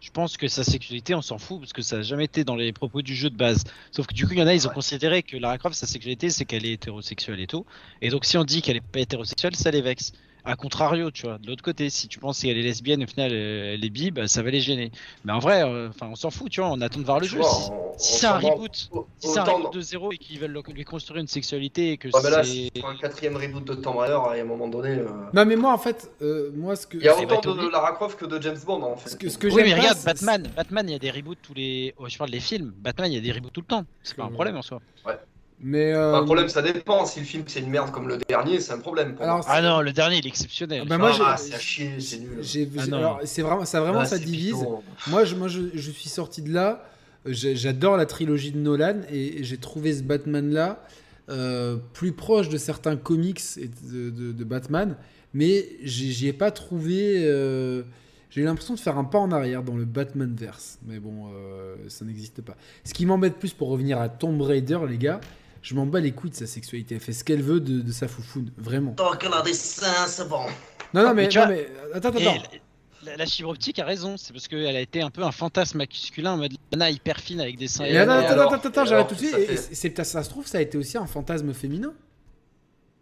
[0.00, 2.54] Je pense que sa sexualité, on s'en fout parce que ça n'a jamais été dans
[2.54, 3.64] les propos du jeu de base.
[3.90, 4.74] Sauf que du coup, il y en a, ils ont Ouais.
[4.76, 7.64] considéré que Lara Croft, sa sexualité, c'est qu'elle est hétérosexuelle et tout.
[8.00, 10.12] Et donc, si on dit qu'elle est pas hétérosexuelle, ça les vexe.
[10.48, 13.32] A contrario, tu vois, de l'autre côté, si tu penses qu'elle est lesbienne, au final,
[13.34, 14.90] euh, elle est bi, bah, ça va les gêner.
[15.26, 17.26] Mais en vrai, euh, enfin, on s'en fout, tu vois, on attend de voir le
[17.26, 17.40] Tu jeu.
[17.40, 20.10] vois, Si, on- si on c'est un reboot, Au- si c'est un reboot de zéro
[20.10, 22.70] et qu'ils veulent lui construire une sexualité et que Ouais, mais là, c'est.
[22.74, 24.88] c'est un quatrième reboot de Tomb Raider, et à un moment donné.
[24.88, 27.54] euh, Non mais moi en fait, euh, moi ce que Il y a C'est autant
[27.54, 29.10] de Lara Croft que de James Bond, en fait.
[29.10, 30.98] ce que, ce que Oui, j'aime mais pas, regarde, c'est- Batman, Batman, il y a
[30.98, 31.92] des reboots tous les.
[31.98, 32.72] Oh, je parle des films.
[32.78, 33.84] Batman, il y a des reboots tout le temps.
[34.02, 34.80] C'est pas un problème en soi.
[35.60, 37.04] Mais euh, Un problème, ça dépend.
[37.04, 39.14] Si le film c'est une merde comme le dernier, c'est un problème.
[39.14, 39.46] Pour Alors, moi.
[39.48, 40.86] Ah non, le dernier, il est exceptionnel.
[40.86, 42.40] Bah, moi, ah, c'est à chier, c'est nul.
[42.78, 44.54] Ah alors c'est vraiment, ça vraiment Ah, ça divise.
[45.08, 46.84] Moi, je, moi je, je suis sorti de là.
[47.26, 50.80] euh, J'adore la trilogie de Nolan et, j'ai trouvé ce Batman là
[51.92, 54.96] plus proche de certains comics et de, de- de Batman,
[55.34, 57.16] mais j'ai- j'y ai pas trouvé.
[57.26, 57.82] euh,
[58.30, 61.28] j'ai eu l'impression de faire un pas en arrière dans le Batman verse, mais bon,
[61.34, 62.56] euh, ça n'existe pas.
[62.84, 65.20] Ce qui m'embête plus pour revenir à Tomb Raider, les gars,
[65.68, 66.94] je m'en bats les couilles de sa sexualité.
[66.94, 68.92] Elle fait ce qu'elle veut de, de sa foufoune, vraiment.
[68.92, 70.46] Tant qu'elle a des seins, c'est bon.
[70.94, 72.42] Non, non, mais, Mais tu non, vois- mais attends, attends,
[73.04, 75.76] la, la fibre optique a raison, c'est parce qu'elle a été un peu un fantasme
[75.76, 77.84] masculin en mode Lana hyper fine avec des seins.
[77.84, 79.34] Et Mais attends, attends, attends, attends, j'arrête tout de suite.
[79.72, 81.92] c'est- ça, ça se trouve, ça a été aussi un fantasme féminin.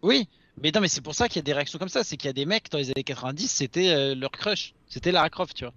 [0.01, 0.27] Oui,
[0.61, 2.03] Mais non, mais c'est pour ça qu'il y a des réactions comme ça.
[2.03, 4.73] C'est qu'il y a des mecs dans les années 90, c'était euh, leur crush.
[4.89, 5.73] C'était Lara Croft, tu vois.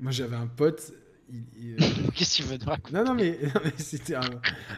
[0.00, 0.92] Moi, j'avais un pote.
[1.32, 3.38] Il- euh, Qu'est-ce veux nous raconter Non, non, mais,
[3.78, 4.20] c'était un,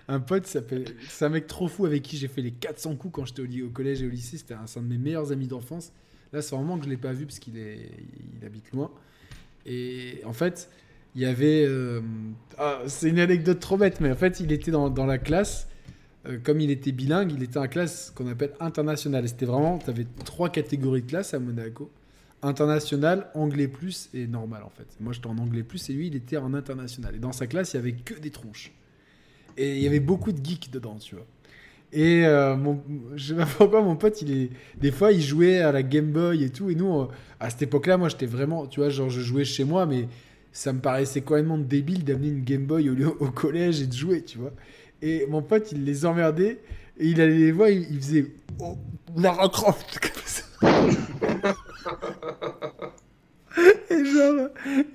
[0.09, 3.25] un pote, c'est un mec trop fou avec qui j'ai fait les 400 coups quand
[3.25, 4.39] j'étais au, collège et au lycée.
[4.39, 5.93] C'était un, de mes meilleurs amis d'enfance.
[6.33, 7.91] Là, c'est vraiment que je l'ai pas vu parce qu'il est,
[8.39, 8.91] il habite loin.
[9.66, 10.70] Et en fait,
[11.15, 11.65] il y avait.
[11.66, 12.01] euh,
[12.59, 15.69] ah, c'est une anecdote trop bête, mais en fait, il était dans, dans la classe.
[16.27, 19.29] euh, comme il était bilingue, il était en classe qu'on appelle internationale.
[19.29, 21.91] C'était vraiment, tu avais trois catégories de classe à Monaco
[22.43, 24.86] international, anglais plus et normal en fait.
[25.01, 27.16] Moi j'étais en anglais plus et lui il était en international.
[27.16, 28.73] Et dans sa classe il y avait que des tronches.
[29.56, 31.27] Et il y avait beaucoup de geeks dedans, tu vois.
[31.93, 32.82] Et euh, mon,
[33.16, 36.12] je sais pas pourquoi mon pote il est des fois il jouait à la Game
[36.12, 37.09] Boy et tout et nous
[37.40, 40.06] à cette époque-là moi j'étais vraiment tu vois genre je jouais chez moi mais
[40.52, 44.39] ça me paraissait complètement débile d'amener une Game Boy au collège et de jouer tu
[44.39, 44.52] vois.
[45.01, 46.60] Et mon pote il les emmerdait
[46.98, 48.27] et il allait les voir il, il faisait
[48.59, 48.77] oh,
[49.16, 51.55] Lara Croft comme ça.
[53.91, 54.49] Et genre,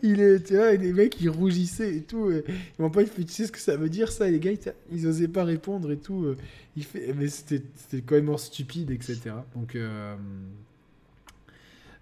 [0.03, 2.31] il était là, et les mecs, ils rougissaient et tout.
[2.31, 2.43] Et
[2.80, 4.60] mon pote, tu sais ce que ça veut dire, ça les gars, ils,
[4.91, 6.26] ils osaient pas répondre et tout.
[6.26, 6.38] euh,
[6.77, 7.64] Il fait, mais c'était
[8.05, 9.35] quand même stupide, etc.
[9.55, 10.15] Donc, euh,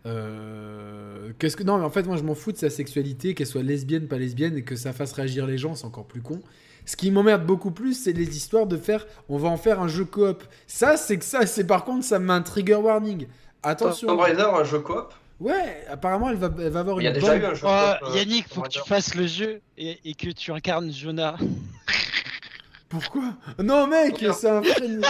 [0.06, 1.64] euh, qu'est-ce que...
[1.64, 4.18] Non, mais en fait, moi, je m'en fous de sa sexualité, qu'elle soit lesbienne, pas
[4.18, 6.42] lesbienne, et que ça fasse réagir les gens, c'est encore plus con.
[6.86, 9.88] Ce qui m'emmerde beaucoup plus, c'est les histoires de faire, on va en faire un
[9.88, 10.44] jeu coop.
[10.66, 13.28] Ça, c'est que ça, c'est par contre, ça me met un trigger warning.
[13.64, 14.08] Attention.
[14.08, 17.10] Tomb Raider, un jeu coop Ouais, apparemment, elle va, elle va avoir Il y a
[17.10, 18.10] une déjà bande- eu un jeu Oh, coop.
[18.10, 21.36] euh, Yannick, faut que tu fasses le jeu et, et que tu incarnes Jonah.
[22.90, 23.24] Pourquoi?
[23.64, 25.06] Non, mec, c'est un friend...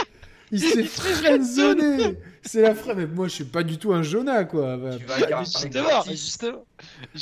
[0.54, 2.96] Il s'est friendzoné C'est la frère...
[2.96, 4.78] Mais moi, je suis pas du tout un Jonah, quoi.
[4.78, 5.44] Bah, vas.
[5.44, 6.66] Justement, justement.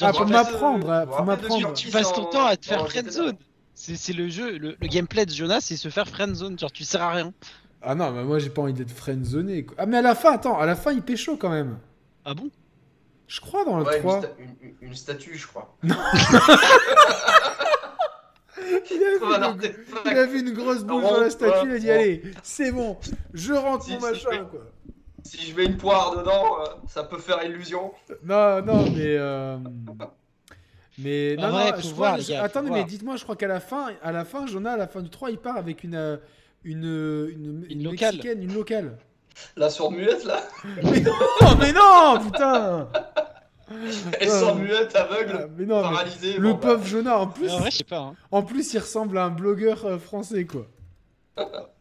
[0.02, 1.74] Ah, pour m'apprendre, hein, pour m'apprendre.
[1.74, 3.38] Tu passes ton temps à te faire friendzone.
[3.76, 6.60] C'est c'est le jeu, le, le gameplay de Jonah, c'est se faire friendzone.
[6.60, 7.32] Genre, tu sers à rien.
[7.82, 9.66] Ah non, mais moi, j'ai pas envie d'être friendzoné.
[9.66, 9.76] quoi.
[9.80, 11.80] Ah, mais à la fin, attends, à la fin, il pécho quand même.
[12.26, 12.50] Ah bon?
[13.28, 14.20] Je crois dans le Ouais, une, 3.
[14.22, 15.76] sta- une- une- une statue, je crois.
[18.92, 19.76] Il a, Van vu Arte-
[20.06, 20.12] une...
[20.12, 21.92] il a vu une grosse boule Non, dans la statue, il a dit.
[21.92, 22.98] Allez, c'est bon,
[23.34, 24.60] je rentre Si, mon si, machin, quoi.
[25.24, 27.92] Si je mets une poire dedans, euh, ça peut faire illusion.
[28.24, 29.16] Non, non, mais.
[29.18, 29.58] euh,
[30.98, 32.24] Mais En non, vrai, non, je voir, crois.
[32.24, 34.88] je- Attendez, mais dites-moi, je crois qu'à la fin, à la fin, Jonah, à la
[34.88, 36.20] fin du 3, il part avec une.
[36.64, 38.16] Une, une, Une locale.
[38.16, 38.98] Mexicaine, une locale.
[39.56, 40.44] La sourde muette, là,
[40.84, 42.90] Mais non, mais non, putain
[44.20, 46.38] elle sourde muette, Ah, aveugle, Mais non, mais paralysée.
[46.38, 48.00] le bon, bah, pauvre Jonah, en plus, Mais En vrai, je sais pas.
[48.00, 48.16] Hein.
[48.32, 50.66] en plus, il ressemble à un blogueur euh, français, quoi.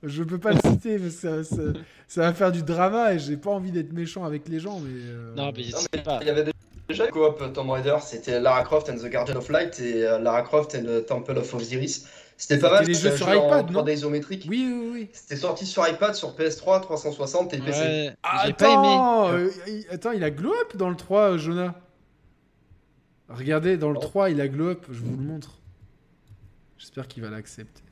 [0.02, 1.62] Je peux pas le citer, parce que ça, ça,
[2.06, 4.90] ça va faire du drama et j'ai pas envie d'être méchant avec les gens, mais.
[4.92, 6.18] euh, Non, mais Non, c'est pas.
[6.20, 6.44] Il y avait
[6.88, 10.42] déjà coop Tomb Raider, c'était Lara Croft and the Guardian of Light et euh, Lara
[10.42, 12.06] Croft and the Temple of Osiris.
[12.40, 14.46] C'était pas C'était mal, les c'était jeux un sur iPad, non 3D isométrique.
[14.48, 15.08] Oui, oui, oui.
[15.12, 17.80] C'était sorti sur iPad, sur PS3, 360 et PC.
[17.80, 18.76] Ouais, Ah, j'ai pas aimé.
[18.86, 21.74] attends, euh, il- attends, il a glow up dans le 3, euh, Jonah.
[23.28, 24.00] Regardez, dans le Oh.
[24.00, 25.58] 3, il a glow up, je vous le montre.
[26.78, 27.82] J'espère qu'il va l'accepter.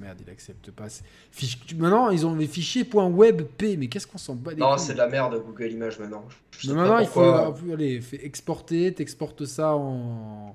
[0.00, 0.84] Merde, il accepte pas.
[1.32, 1.58] Fiche...
[1.76, 4.98] Maintenant, ils ont les fichiers .webp, mais qu'est-ce qu'on s'en bat les Non, c'est de
[4.98, 6.24] la merde Google Images maintenant.
[6.52, 7.54] Je sais Mais pas maintenant, il faut pourquoi.
[7.68, 10.54] euh, allez, fais exporter, t'exportes ça en.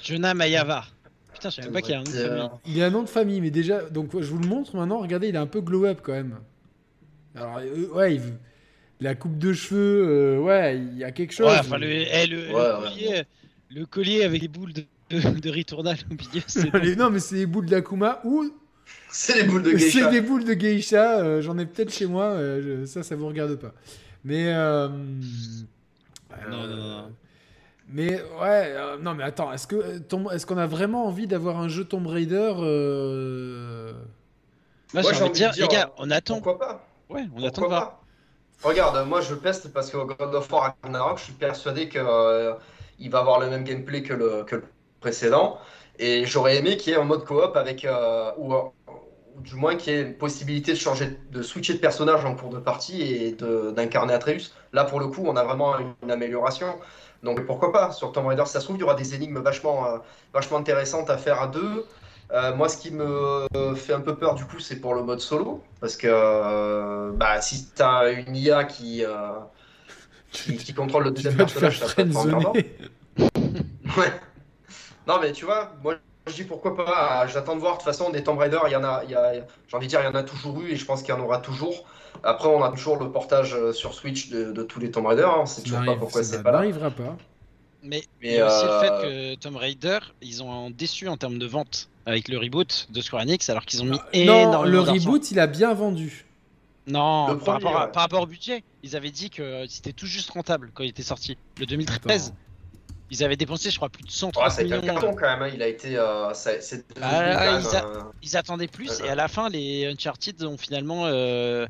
[0.00, 0.84] Jonah Mayava.
[1.38, 2.50] Putain, je savais même pas qu'il y a un nom de Euh, famille.
[2.66, 4.98] Il a un nom de famille, mais déjà, donc je vous le montre maintenant.
[5.00, 6.38] Regardez, il a un peu glow up quand même.
[7.34, 8.22] Alors, euh, ouais, il...
[9.00, 11.46] la coupe de cheveux, euh, ouais, il y a quelque chose.
[11.46, 12.88] Ouais, enfin, le, eh, le, le Ouais, ouais.
[12.90, 13.22] collier,
[13.70, 17.20] le collier avec les boules de, de, de ritournage au milieu, c'est Les- non, mais
[17.20, 18.50] c'est des boules d'Akuma ou
[19.10, 20.10] C'est les boules de c'est geisha.
[20.10, 21.20] des boules de geisha.
[21.20, 22.24] euh, J'en ai peut-être chez moi.
[22.32, 23.74] euh, je- ça, ça vous regarde pas.
[24.24, 24.52] Mais.
[24.54, 24.88] euh,
[26.50, 27.12] Non, non, euh, non.
[27.90, 31.58] Mais ouais, euh, non, mais attends, est-ce que euh, est-ce qu'on a vraiment envie d'avoir
[31.58, 33.94] un jeu Tomb Raider euh,
[34.92, 36.42] Moi, Moi, j'ai envie de dire, les gars, on attend.
[36.42, 36.86] Pourquoi pas?
[37.10, 37.92] Ouais, on attend Pourquoi voir.
[37.92, 38.02] pas?
[38.62, 42.54] Regarde, moi je peste parce que God of War Ragnarok, je suis persuadé que euh,
[42.98, 44.64] il va avoir le même gameplay que le, que le
[45.00, 45.58] précédent.
[45.98, 49.76] Et j'aurais aimé qu'il y ait un mode coop avec, euh, ou, ou du moins
[49.76, 53.02] qu'il y ait une possibilité de changer, de switcher de personnage en cours de partie
[53.02, 54.52] et de- d'incarner Atreus.
[54.72, 56.78] Là, pour le coup, on a vraiment une, une amélioration.
[57.22, 59.38] Donc pourquoi pas Sur Tomb Raider, si ça se trouve, il y aura des énigmes
[59.40, 59.98] vachement, euh,
[60.32, 61.84] vachement intéressantes à faire à deux.
[62.30, 63.46] Euh, moi, ce qui me
[63.76, 65.62] fait un peu peur, du coup, c'est pour le mode solo.
[65.80, 69.30] Parce que euh, bah, si tu as une IA qui, euh,
[70.30, 72.12] qui, qui contrôle le deuxième personnage, ça peut être.
[73.96, 74.12] Ouais.
[75.06, 75.96] Non, mais tu vois, moi
[76.26, 77.26] je dis pourquoi pas.
[77.26, 77.74] J'attends de voir.
[77.74, 79.86] De toute façon, des Tomb Raider, il y en a, il y a- j'ai envie
[79.86, 81.38] de dire, il y en a toujours eu et je pense qu'il y en aura
[81.38, 81.86] toujours.
[82.24, 85.22] Après, on a toujours le portage euh, sur Switch de, de tous les Tomb Raider.
[85.22, 85.38] hein.
[85.40, 86.58] On sait toujours pas pourquoi ça c'est pas là.
[86.58, 87.16] n'arrivera pas.
[87.82, 91.46] Mais Mais, aussi euh, le fait que Tomb Raider, ils ont déçu en termes de
[91.46, 94.92] vente avec le reboot de Square Enix, alors qu'ils ont mis Non, énormément le d'argent.
[94.94, 96.24] reboot, il a bien vendu.
[96.86, 97.92] Non, Le par, premier, rapport à- ouais.
[97.92, 101.02] par rapport au budget, ils avaient dit que c'était tout juste rentable quand il était
[101.02, 101.36] sorti.
[101.60, 102.36] Le 2013, Attends.
[103.10, 104.94] ils avaient dépensé, je crois, plus de 130 Ouais, ça a été un millions.
[104.94, 105.42] carton quand même.
[105.42, 105.50] hein.
[105.54, 105.98] Il a été.
[105.98, 106.52] euh, ça-
[107.02, 111.02] Ah, ils a- Ils attendaient plus Ouais, et à la fin, les Uncharted ont finalement.
[111.04, 111.66] euh,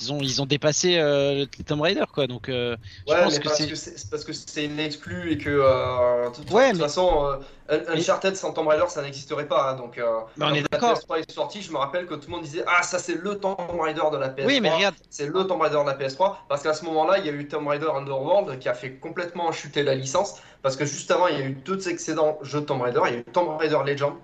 [0.00, 2.26] ils, ont, ils ont dépassé euh, les Tomb Raider, quoi.
[2.26, 2.76] Donc, euh,
[3.08, 3.68] je Ouais, pense mais que parce c'est.
[3.68, 6.70] que c'est c'est parce que c'est une exclue et que euh, de toute, Ouais, de
[6.72, 7.36] toute mais- façon, euh,
[7.72, 9.70] Un- Uncharted sans Tomb Raider, ça n'existerait pas.
[9.70, 10.94] hein, donc, Mais on quand est la d'accord.
[10.98, 13.38] PS3 est sortie, je me rappelle que tout le monde disait Ah, ça c'est le
[13.38, 14.46] Tomb Raider de la PS3.
[14.46, 16.36] Oui, mais regarde, C'est le Tomb Raider de la PS3.
[16.48, 19.52] Parce qu'à ce moment-là, il y a eu Tomb Raider Underworld qui a fait complètement
[19.52, 20.36] chuter la licence.
[20.62, 23.00] Parce que juste avant, il y a eu deux excédents jeux de Tomb Raider.
[23.06, 24.14] Il y a eu Tomb Raider Legend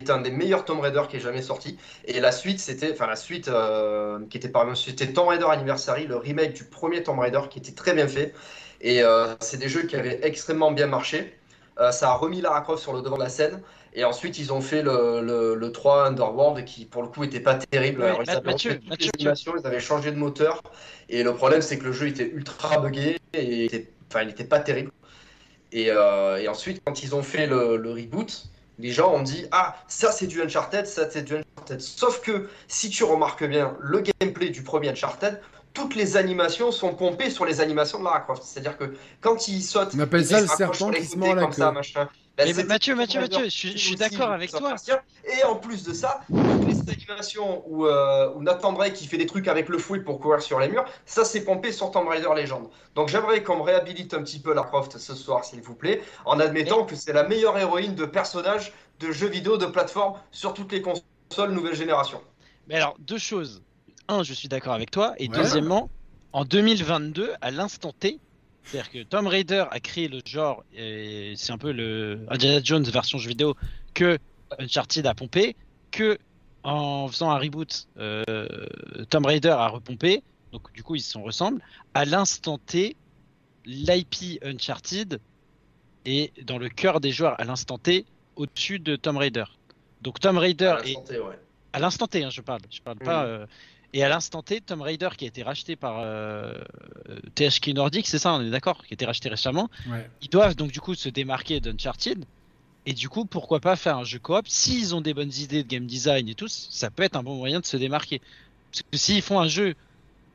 [0.00, 1.78] est un des meilleurs Tomb Raider qui est jamais sorti.
[2.04, 6.06] Et la suite, c'était, enfin la suite euh, qui était par c'était Tomb Raider Anniversary,
[6.06, 8.34] le remake du premier Tomb Raider qui était très bien fait.
[8.80, 11.34] Et euh, c'est des jeux qui avaient extrêmement bien marché.
[11.80, 13.62] Euh, ça a remis Lara Croft sur le devant de la scène.
[13.94, 17.40] Et ensuite, ils ont fait le, le, le 3 Underworld qui, pour le coup, était
[17.40, 18.02] pas terrible.
[18.02, 18.78] Ouais, Alors, ils avaient Mathieu,
[19.58, 20.62] ils avaient changé de moteur.
[21.08, 24.44] Et le problème, c'est que le jeu était ultra buggé et était- enfin, il n'était
[24.44, 24.90] pas terrible.
[25.72, 28.46] Et, et ensuite, quand ils ont fait le, le reboot,
[28.78, 31.80] les gens ont dit Ah, ça c'est du Uncharted, ça c'est du Uncharted.
[31.80, 35.40] Sauf que si tu remarques bien le gameplay du premier Uncharted,
[35.74, 38.42] toutes les animations sont pompées sur les animations de Lara Croft.
[38.42, 41.52] C'est-à-dire que quand il saute, On appelle il ça le serpent qui se mord la
[41.52, 42.08] ça, machin.
[42.46, 44.70] Mais c'était Mathieu, Mathieu, Mathieu, je suis- je suis aussi, d'accord avec toi.
[44.70, 44.98] partir.
[45.24, 49.18] Et en plus de ça, toutes les animations où, euh, où Nathan Drake qui fait
[49.18, 52.06] des trucs avec le fouet pour courir sur les murs, ça c'est pompé sur Tomb
[52.08, 52.68] Raider Legend.
[52.94, 56.00] Donc j'aimerais qu'on me réhabilite un petit peu la Croft ce soir, s'il vous plaît,
[56.24, 60.54] en admettant que c'est la meilleure héroïne de personnage de jeux vidéo de plateforme sur
[60.54, 62.20] toutes les consoles nouvelle génération.
[62.68, 63.62] Mais alors, deux choses.
[64.08, 65.14] Un, je suis d'accord avec toi.
[65.18, 65.36] Et Ouais.
[65.36, 65.90] deuxièmement,
[66.32, 68.20] en 2022, à l'instant T,
[68.68, 72.84] c'est-à-dire que Tomb Raider a créé le genre, et c'est un peu le Indiana Jones
[72.84, 73.56] version jeu vidéo,
[73.94, 74.18] que
[74.58, 75.56] Uncharted a pompé,
[75.90, 76.18] que
[76.64, 78.44] en faisant un reboot, euh,
[79.08, 80.22] Tomb Raider a repompé,
[80.52, 81.62] donc du coup ils se ressemblent.
[81.94, 82.96] À l'instant T,
[83.64, 85.20] l'IP Uncharted
[86.04, 88.04] est dans le cœur des joueurs à l'instant T
[88.36, 89.44] au-dessus de Tomb Raider.
[90.02, 91.38] Donc Tomb Raider À est T, ouais.
[91.72, 92.60] à l'instant T, hein, je parle.
[92.70, 93.24] Je parle pas.
[93.24, 93.30] Mhm.
[93.30, 93.46] euh,
[93.94, 96.52] Et à l'instant T, Tomb Raider qui a été racheté par euh,
[97.34, 99.70] THQ Nordic, c'est ça, on est d'accord, qui a été racheté récemment.
[99.88, 100.08] Ouais.
[100.20, 102.24] Ils doivent donc du coup se démarquer d'Uncharted.
[102.86, 104.46] Et du coup, pourquoi pas faire un jeu coop?
[104.48, 107.36] S'ils ont des bonnes idées de game design et tout, ça peut être un bon
[107.36, 108.20] moyen de se démarquer.
[108.70, 109.74] Parce que s'ils font un jeu,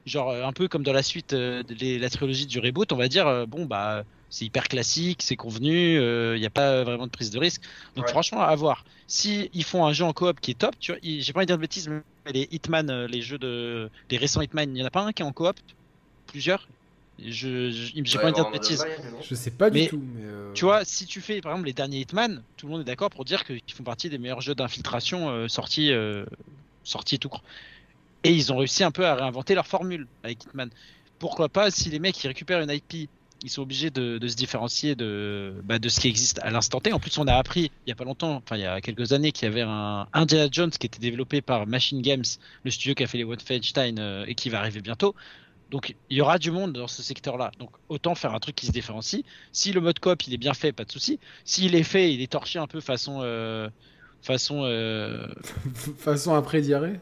[0.05, 2.97] genre un peu comme dans la suite euh, de les- la trilogie du reboot, on
[2.97, 4.03] va dire, euh, bon bah
[4.33, 5.97] c'est hyper classique, c'est convenu,
[6.35, 7.63] il n'y a pas vraiment de prise de risque.
[7.95, 8.09] Donc Ouais.
[8.09, 8.83] franchement, à voir.
[9.07, 11.49] Si ils font un jeu en coop qui est top, tu j'ai pas envie de
[11.51, 12.03] dire de bêtises, mais
[12.33, 15.13] les Hitman, euh, les jeux de, les récents Hitman, il y en a pas un
[15.13, 15.55] qui est en coop,
[16.25, 16.67] plusieurs?
[17.19, 18.85] Je, j'ai Ouais, pas envie de dire de bêtises.
[19.21, 20.01] Je sais pas du Mais, tout.
[20.01, 22.81] Mais euh, Tu vois, si tu fais par exemple les derniers Hitman, tout le monde
[22.81, 26.25] est d'accord pour dire qu'ils font partie des meilleurs jeux d'infiltration euh, sortis, euh,
[26.83, 27.43] sortis tout court.
[28.23, 30.69] Et ils ont réussi un peu à réinventer leur formule avec Hitman.
[31.19, 33.11] Pourquoi pas, si les mecs ils récupèrent une IP,
[33.43, 36.93] ils sont obligés de, se différencier de, bah, de ce qui existe à l'instant T.
[36.93, 39.11] En plus, on a appris il y a pas longtemps, enfin il y a quelques
[39.11, 42.23] années, qu'il y avait un Indiana Jones qui était développé par Machine Games,
[42.63, 45.13] le studio qui a fait les Wolfenstein euh, et qui va arriver bientôt.
[45.71, 47.51] Donc il y aura du monde dans ce secteur-là.
[47.59, 49.23] Donc autant faire un truc qui se différencie.
[49.51, 51.19] Si le mode coop il est bien fait, pas de souci.
[51.45, 53.69] S'il est fait, il est torché un peu façon euh,
[54.21, 55.27] façon euh,
[55.97, 56.99] façon après diarrhée.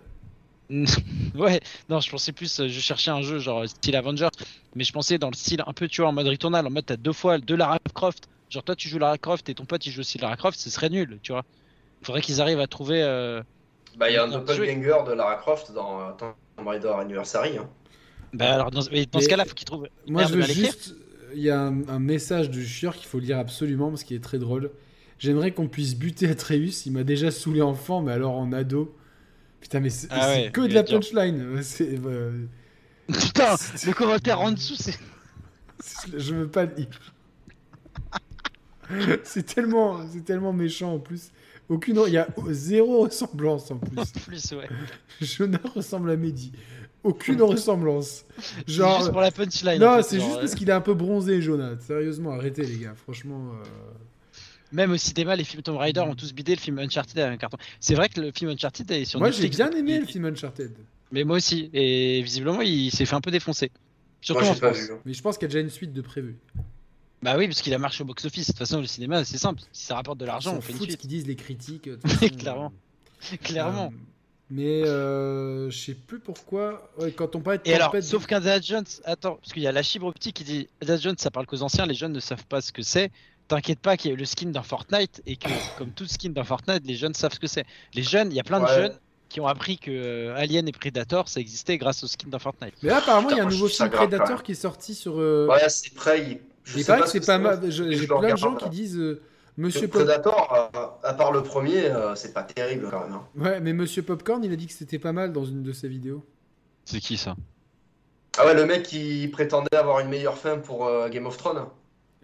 [1.36, 4.30] ouais, non, je pensais plus, euh, je cherchais un jeu genre style Avengers,
[4.76, 6.86] mais je pensais dans le style un peu, tu vois, en mode ritournal, en mode
[6.86, 8.28] t'as deux fois deux Lara Croft.
[8.50, 10.70] Genre toi tu joues Lara Croft et ton pote il joue aussi Lara Croft, ce
[10.70, 11.44] serait nul, tu vois.
[12.04, 13.02] Faudrait qu'ils arrivent à trouver.
[13.04, 13.42] euh,
[13.98, 17.58] Bah, il y a un doppelganger de Lara Croft dans euh, Tomb Raider Anniversary.
[17.58, 17.70] hein.
[18.34, 19.88] Bah alors dans, mais dans ce Mais- cas-là, faut qu'ils trouvent.
[20.08, 20.96] Moi, je veux juste.
[21.34, 24.22] Il y a un, un message du chieur qu'il faut lire absolument parce qu'il est
[24.24, 24.72] très drôle.
[25.20, 26.86] J'aimerais qu'on puisse buter Atreus.
[26.86, 28.96] Il m'a déjà saulé enfant, mais alors en ado.
[29.62, 31.58] Putain, mais c'est Ah ouais, que de la punchline.
[31.62, 32.46] C'est, euh,
[33.08, 33.56] Putain,
[33.86, 34.98] le commentaire en dessous, c'est.
[35.80, 37.00] c'est- je veux pas le lire.
[39.24, 41.32] c'est tellement, c'est tellement méchant en plus.
[41.70, 44.12] Aucune, il y a zéro ressemblance en plus.
[44.26, 44.68] plus, ouais.
[45.22, 46.52] Jonah ressemble à Mehdi.
[47.04, 48.26] Aucune ressemblance.
[48.68, 49.80] C'est Genre, juste pour la punchline.
[49.80, 51.78] non, en fait, c'est genre, juste euh, parce qu'il est un peu bronzé, Jonah.
[51.80, 52.94] Sérieusement, arrêtez les gars.
[52.96, 53.54] Franchement.
[53.54, 53.64] euh,
[54.72, 57.38] Même au cinéma, les films Tomb Raider ont tous bidé le film Uncharted à un
[57.38, 57.58] carton.
[57.80, 60.72] C'est vrai que le film Uncharted est sur Moi, j'ai bien aimé le film Uncharted.
[61.12, 61.70] Mais moi aussi.
[61.74, 63.72] Et visiblement, il s'est fait un peu défoncer.
[64.22, 64.78] Surtout Moi, en France.
[64.78, 64.92] vu.
[64.94, 65.00] hein.
[65.06, 66.38] Mais je pense qu'il y a déjà une suite de prévu.
[67.22, 68.48] Bah oui, parce qu'il a marché au box-office.
[68.48, 69.62] De toute façon, le cinéma, c'est simple.
[69.74, 71.02] Si ça rapporte de l'argent, on fait une de ce suite.
[71.02, 71.90] qu'ils disent les critiques.
[71.90, 72.72] de façon, Clairement.
[73.34, 73.86] euh, Clairement.
[73.94, 73.98] euh,
[74.50, 76.92] mais euh, je sais plus pourquoi.
[76.98, 79.68] Ouais, quand on parlait de Et alors, tempête- sauf qu'Indiana Jones, attends, parce qu'il y
[79.68, 82.20] a la fibre optique qui dit Indiana Jones, ça parle qu'aux anciens, les jeunes ne
[82.20, 83.12] savent pas ce que c'est.
[83.52, 86.30] T'inquiète pas qu'il y a eu le skin dans Fortnite et que, comme tout skin
[86.30, 87.66] dans Fortnite, les jeunes savent ce que c'est.
[87.94, 88.74] Les jeunes, il y a plein de Ouais.
[88.74, 88.98] jeunes
[89.28, 92.74] qui ont appris que euh, Alien et Predator ça existait grâce au skin dans Fortnite.
[92.82, 95.20] Mais là, apparemment, il y a un nouveau film Predator qui est sorti sur.
[95.20, 96.22] euh, Ouais, c'est prêt.
[96.32, 97.60] il- Je sais paraît que ce c'est pas mal.
[97.70, 99.22] J'ai le plein de gens qui disent euh,
[99.58, 100.04] Monsieur Pop.
[100.06, 103.14] Predator, euh, à part le premier, euh, c'est pas terrible quand même.
[103.16, 103.28] hein.
[103.36, 105.90] Ouais, mais Monsieur Popcorn, il a dit que c'était pas mal dans une de ses
[105.90, 106.26] vidéos.
[106.86, 107.36] C'est qui ça?
[108.38, 111.66] Ah ouais, le mec qui prétendait avoir une meilleure fin pour euh, Game of Thrones.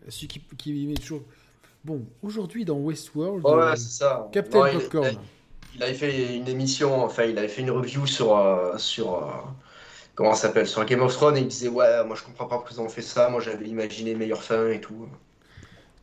[0.09, 1.21] Celui qui, qui met toujours.
[1.85, 4.27] Bon, aujourd'hui dans Westworld, euh, ouais, ça.
[4.31, 5.07] Captain Non, il- Popcorn.
[5.11, 8.35] Il, il avait fait une émission, enfin, il avait fait une review sur.
[8.37, 9.27] euh, sur euh,
[10.15, 12.55] comment ça s'appelle Sur Game of Thrones et il disait Ouais, moi je comprends pas
[12.55, 15.07] pourquoi ils ont fait ça, moi j'avais imaginé une meilleure fin et tout.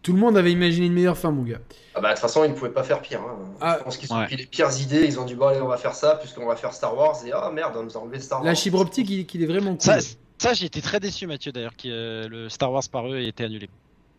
[0.03, 1.61] Tout le monde avait imaginé une meilleure fin, mon gars.
[1.95, 3.23] Ah bah de toute façon, ils ne pouvaient pas faire pire.
[3.23, 3.39] hein.
[3.61, 4.27] Ah, je pense qu'ils ont ouais.
[4.27, 6.57] pris les pires idées, ils ont dit Bon, allez, on va faire ça, puisqu'on va
[6.57, 8.47] faire Star Wars, et ah merde, on nous a enlevé Star Wars.
[8.47, 9.81] La fibre optique, il, qu'il est vraiment cool.
[9.81, 9.99] Ça,
[10.39, 13.29] ça j'ai été très déçu Mathieu d'ailleurs que euh, le Star Wars par eux ait
[13.29, 13.69] été annulé.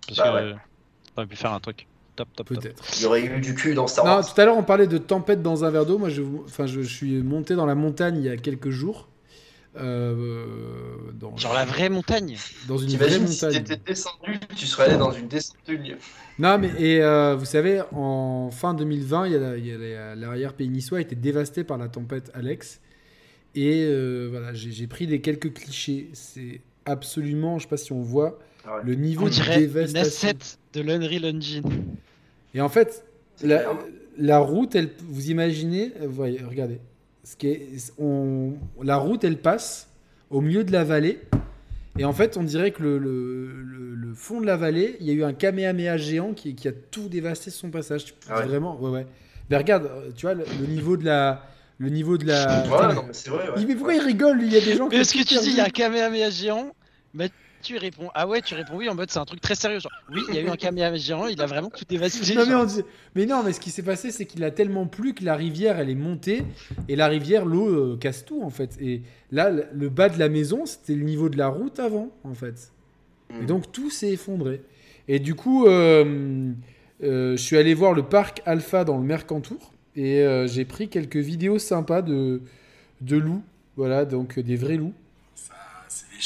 [0.08, 0.56] Parce Bah que ouais.
[1.16, 1.88] on aurait pu faire un truc.
[2.16, 2.48] Top, top.
[2.48, 2.82] Peut-être.
[2.98, 4.34] Il y aurait eu du cul dans Star Non, Wars.
[4.34, 5.98] tout à l'heure, on parlait de tempête dans un verre d'eau.
[5.98, 9.10] Moi, je, enfin, je, je suis monté dans la montagne il y a quelques jours.
[9.78, 10.46] Euh,
[11.14, 12.38] dans, Genre la vraie montagne.
[12.68, 13.64] dans une vraie T'imagines si montagne.
[13.64, 15.96] t'étais descendu, tu serais allé dans une descente de lieu.
[16.40, 21.00] Non, mais et euh, vous savez, en fin 2020, il y a la- l'arrière-pays niçois
[21.00, 22.80] a été dévasté par la tempête Alex.
[23.54, 26.10] Et euh, voilà, j'ai j'ai pris des quelques clichés.
[26.14, 28.82] C'est absolument, je sais pas si on voit, Ah ouais.
[28.86, 30.30] le niveau On de dirait une dévastation.
[30.30, 31.64] asset de l'Unreal Engine.
[32.54, 33.06] Et en fait,
[33.44, 33.64] la,
[34.18, 36.80] la route, elle, vous imaginez, euh, voyez, regardez,
[37.24, 39.88] ce qui est, on, la route, elle passe
[40.30, 41.20] au milieu de la vallée.
[41.98, 45.06] Et en fait, on dirait que le, le- le- le fond de la vallée, il
[45.08, 48.06] y a eu un kamehameha géant qui, qui a tout dévasté son passage.
[48.06, 48.46] Tu- Ah ouais.
[48.46, 49.08] Vraiment, ouais, ouais.
[49.50, 51.46] Mais regarde, euh, tu vois, le, le niveau de la.
[51.78, 52.64] Le niveau de la.
[52.64, 53.50] Ouais, Putain, non, mais c'est vrai.
[53.50, 53.56] ouais.
[53.58, 54.48] il- mais pourquoi il rigole, lui?
[54.48, 54.96] Il y a des gens qui.
[54.96, 56.74] Mais ont ce que tu dis, il y a un Kamehameha géant.
[57.66, 59.80] Mathieu répond Ah ouais, tu réponds oui en mode c'est un truc très sérieux.
[59.80, 62.36] Genre oui, il y a eu un Kamehameha géant, il a vraiment tout dévasté.
[62.36, 62.62] Non mais, genre.
[62.62, 62.84] on dit-
[63.16, 65.80] mais non, mais ce qui s'est passé, c'est qu'il a tellement plu que la rivière,
[65.80, 66.44] elle est montée,
[66.88, 68.78] et la rivière, l'eau euh, casse tout, en fait.
[68.80, 69.02] Et
[69.32, 72.72] là, le- bas de la maison, c'était le niveau de la route avant, en fait.
[73.32, 73.46] Et Mm.
[73.48, 74.62] donc, tout s'est effondré.
[75.08, 76.52] Et du coup, euh,
[77.04, 80.88] euh, je suis allé voir le parc Alpha dans le Mercantour, et euh, j'ai pris
[80.88, 82.42] quelques vidéos sympas de,
[83.02, 83.42] de loups,
[83.76, 84.94] voilà, donc des vrais loups.
[85.34, 85.54] Ça,
[85.88, 86.22] c'est les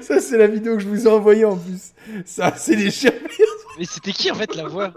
[0.00, 1.92] Ça, c'est la vidéo que je vous ai envoyée en plus.
[2.24, 3.12] Ça, c'est les chiens.
[3.78, 4.92] Mais c'était qui en fait la voix?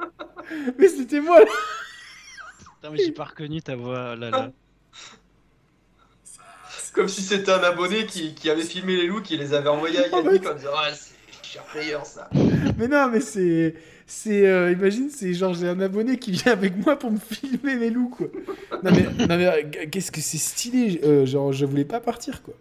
[0.78, 1.45] Mais c'était moi, là.
[2.76, 4.52] Putain, mais j'ai pas reconnu ta voix là là.
[6.94, 9.99] Comme si c'était un abonné qui, qui avait filmé les loups, qui les avait envoyés
[9.99, 11.14] à Yannick en disant Ah, c'est
[11.44, 12.30] cher player ça.
[12.78, 13.76] Mais non, mais c'est.
[14.11, 14.48] C'est.
[14.48, 17.91] euh, imagine, c'est genre, j'ai un abonné qui vient avec moi pour me filmer les
[17.91, 18.27] loups, quoi.
[18.84, 20.99] Non, mais, non, mais euh, qu'est-ce que c'est stylé.
[21.03, 22.56] euh, genre, je voulais pas partir, quoi.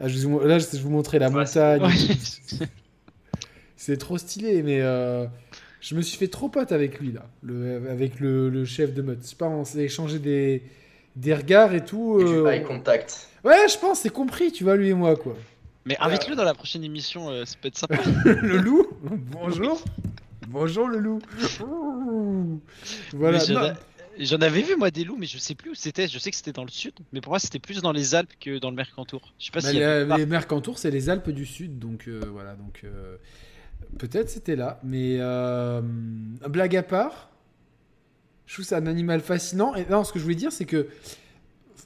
[0.00, 1.82] Ah, je vous, là, je vous montrais la Ouais, montagne.
[1.82, 2.66] Ouais.
[3.76, 4.80] C'est trop stylé, mais.
[4.80, 5.26] euh,
[5.80, 7.26] je me suis fait trop pote avec lui, là.
[7.42, 9.18] Le, avec le, le chef de meute.
[9.22, 10.62] Je sais pas, on s'est échangé des,
[11.16, 12.20] des regards et tout.
[12.20, 13.28] Et du eye contact.
[13.44, 15.36] Ouais, je pense, c'est compris, tu vois, lui et moi, quoi.
[15.84, 17.96] Mais invite-le dans la prochaine émission, euh, ça peut être sympa.
[18.24, 19.82] le loup Bonjour
[20.52, 21.18] Bonjour le loup
[23.14, 23.38] Voilà.
[24.18, 26.06] J'en avais vu moi des loups, mais je sais plus où c'était.
[26.06, 28.32] Je sais que c'était dans le sud, mais pour moi c'était plus dans les Alpes
[28.38, 29.32] que dans le Mercantour.
[29.38, 32.20] Je sais pas Bah, a les, les Mercantours, c'est les Alpes du Sud, donc euh,
[32.30, 32.54] voilà.
[32.54, 33.16] Donc euh,
[33.98, 37.30] peut-être c'était là, mais euh, blague à part,
[38.46, 39.74] je trouve c'est un animal fascinant.
[39.74, 40.88] Et non, ce que je voulais dire, c'est que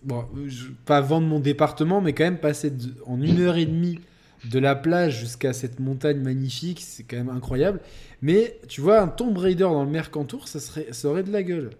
[0.03, 3.67] bon, je, pas vendre mon département, mais quand même passer de- en une heure et
[3.67, 4.01] demie
[4.45, 7.81] de la plage jusqu'à cette montagne magnifique, c'est quand même incroyable.
[8.23, 11.43] Mais tu vois, un Tomb Raider dans le Mercantour, ça serait, ça aurait de la
[11.43, 11.71] gueule.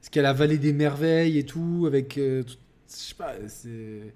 [0.00, 2.16] Parce qu'il y a la vallée des merveilles et tout, avec.
[2.18, 2.54] euh, tout-
[2.88, 4.14] je sais pas, c'est.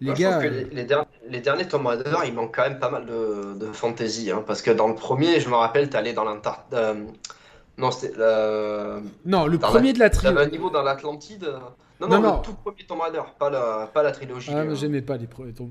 [0.00, 0.40] Les gars.
[0.42, 3.54] que euh, les, derniers, les derniers Tomb Raider, il manque quand même pas mal de,
[3.58, 4.30] de fantaisie.
[4.32, 6.76] hein, parce que dans le premier, je me rappelle, t'allais dans l'Antarctique.
[7.78, 8.14] non, c'était.
[8.18, 10.50] euh, Non, le premier de la T'avais un trilogie.
[10.52, 11.44] niveau dans l'Atlantide.
[11.44, 11.58] euh,
[12.00, 12.36] Non, Non, non, non.
[12.38, 14.50] le tout premier Tomb Raider, pas la, pas la trilogie.
[14.52, 14.74] Ah, mais euh.
[14.74, 15.70] j'aimais pas les premiers Tomb.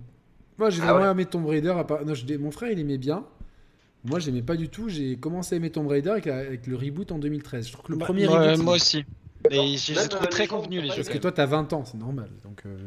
[0.57, 1.69] Moi, j'ai Ah vraiment ouais aimé Tomb Raider.
[1.77, 2.05] À part...
[2.05, 3.25] non, je dis- Mon frère, il aimait bien.
[4.05, 4.89] Moi, j'aimais pas du tout.
[4.89, 7.67] J'ai commencé à aimer Tomb Raider avec, la- avec le reboot en 2013.
[7.67, 8.63] Je trouve que le Bah, premier moi, reboot.
[8.63, 9.05] moi aussi.
[9.49, 10.95] Mais j'ai trouvé très convenu les jeux.
[10.95, 12.29] Parce que toi, t'as 20 ans, c'est normal.
[12.45, 12.77] Donc, euh,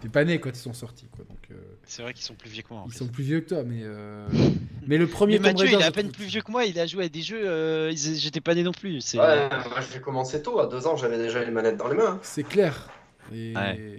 [0.00, 1.06] t'es pas né quand ils sont sortis.
[1.14, 1.24] Quoi.
[1.28, 1.54] Donc, euh,
[1.86, 2.82] C'est vrai qu'ils sont plus vieux que moi.
[2.82, 3.62] en ils sont plus vieux que toi.
[3.64, 4.26] Mais, euh,
[4.86, 5.76] mais le premier Mais Tomb Mathieu, Raider.
[5.78, 6.64] il est à peine plus vieux que moi.
[6.64, 7.40] Il a joué à des jeux.
[7.46, 9.00] euh, J'étais pas né non plus.
[9.02, 11.96] C'est Ouais, moi j'ai commencé tôt, à deux ans, j'avais déjà les manettes dans les
[11.96, 12.12] mains.
[12.12, 12.18] hein.
[12.22, 12.88] C'est clair.
[13.32, 13.98] Et Ouais.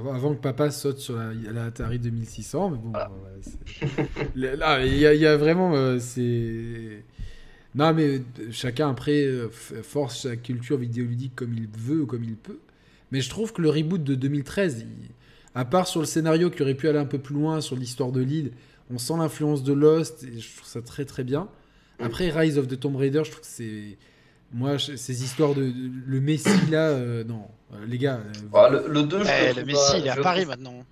[0.00, 4.84] Avant, avant que papa saute sur la, la Atari 2600, mais bon, ouais, Le- là,
[4.84, 7.04] il y, a- il y a vraiment, euh, c'est.
[7.74, 8.20] Non, mais euh,
[8.50, 9.48] chacun après euh,
[9.82, 12.58] force sa culture vidéoludique comme il veut ou comme il peut.
[13.12, 15.10] Mais je trouve que le reboot de 2013, il-
[15.54, 18.12] à part sur le scénario qui aurait pu aller un peu plus loin sur l'histoire
[18.12, 18.52] de l'île,
[18.92, 21.48] on sent l'influence de Lost et je trouve ça très très bien.
[22.00, 23.98] Après, Rise of the Tomb Raider, je trouve que c'est.
[24.52, 25.62] Moi, je- ces histoires de.
[25.64, 25.72] de-
[26.06, 27.42] le Messi là, euh, non.
[27.72, 28.14] Euh, les gars.
[28.16, 30.48] euh, Ah, le, le 2, je Eh, le Messi, pas- il est à Paris trouve-
[30.56, 30.84] maintenant.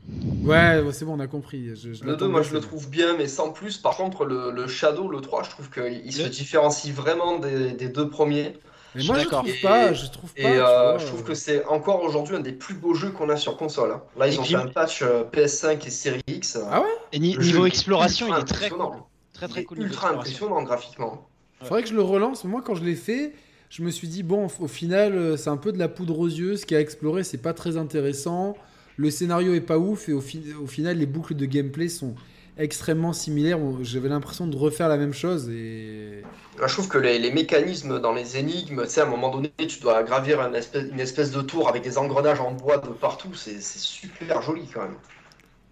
[0.44, 1.70] Ouais, c'est bon, on a compris.
[1.74, 3.78] Je, je Le 2, l'attendais, moi je le trouve bien, mais sans plus.
[3.78, 7.88] Par contre, le, le Shadow, le 3, je trouve qu'il se différencie vraiment des, des
[7.88, 8.56] deux premiers.
[8.94, 9.92] Mais moi, je trouve Et- pas.
[9.92, 10.40] Je trouve pas.
[10.40, 10.58] Et euh,
[10.92, 13.36] vois, je trouve euh, que c'est encore aujourd'hui un des plus beaux jeux qu'on a
[13.36, 13.90] sur console.
[13.90, 14.02] hein.
[14.16, 16.58] Là, ils Et ont puis- fait un patch euh, PS5 et Series X.
[16.70, 16.86] Ah ouais?
[17.12, 18.90] Et ni- niveau exploration, il est très impressionnant.
[18.92, 19.00] cool.
[19.34, 19.82] Très Il très est cool.
[19.82, 21.28] ultra impressionnant graphiquement.
[21.64, 22.44] Faudrait que je le relance.
[22.44, 23.34] Moi, quand je l'ai fait,
[23.70, 26.26] je me suis dit, bon, au final, euh, c'est un peu de la poudre aux
[26.28, 26.56] yeux.
[26.56, 28.56] Ce qu'il y a à explorer, c'est pas très intéressant.
[28.96, 30.08] Le scénario est pas ouf.
[30.08, 32.14] Et au, fi- au final, les boucles de gameplay sont
[32.56, 33.58] extrêmement similaires.
[33.82, 35.48] J'avais l'impression de refaire la même chose.
[35.50, 36.22] Et.
[36.58, 39.30] Là, je trouve que les, les mécanismes dans les énigmes, tu sais, à un moment
[39.30, 42.78] donné, tu dois gravir une espèce, une espèce de tour avec des engrenages en bois
[42.78, 43.32] de partout.
[43.34, 44.96] C'est super joli quand même.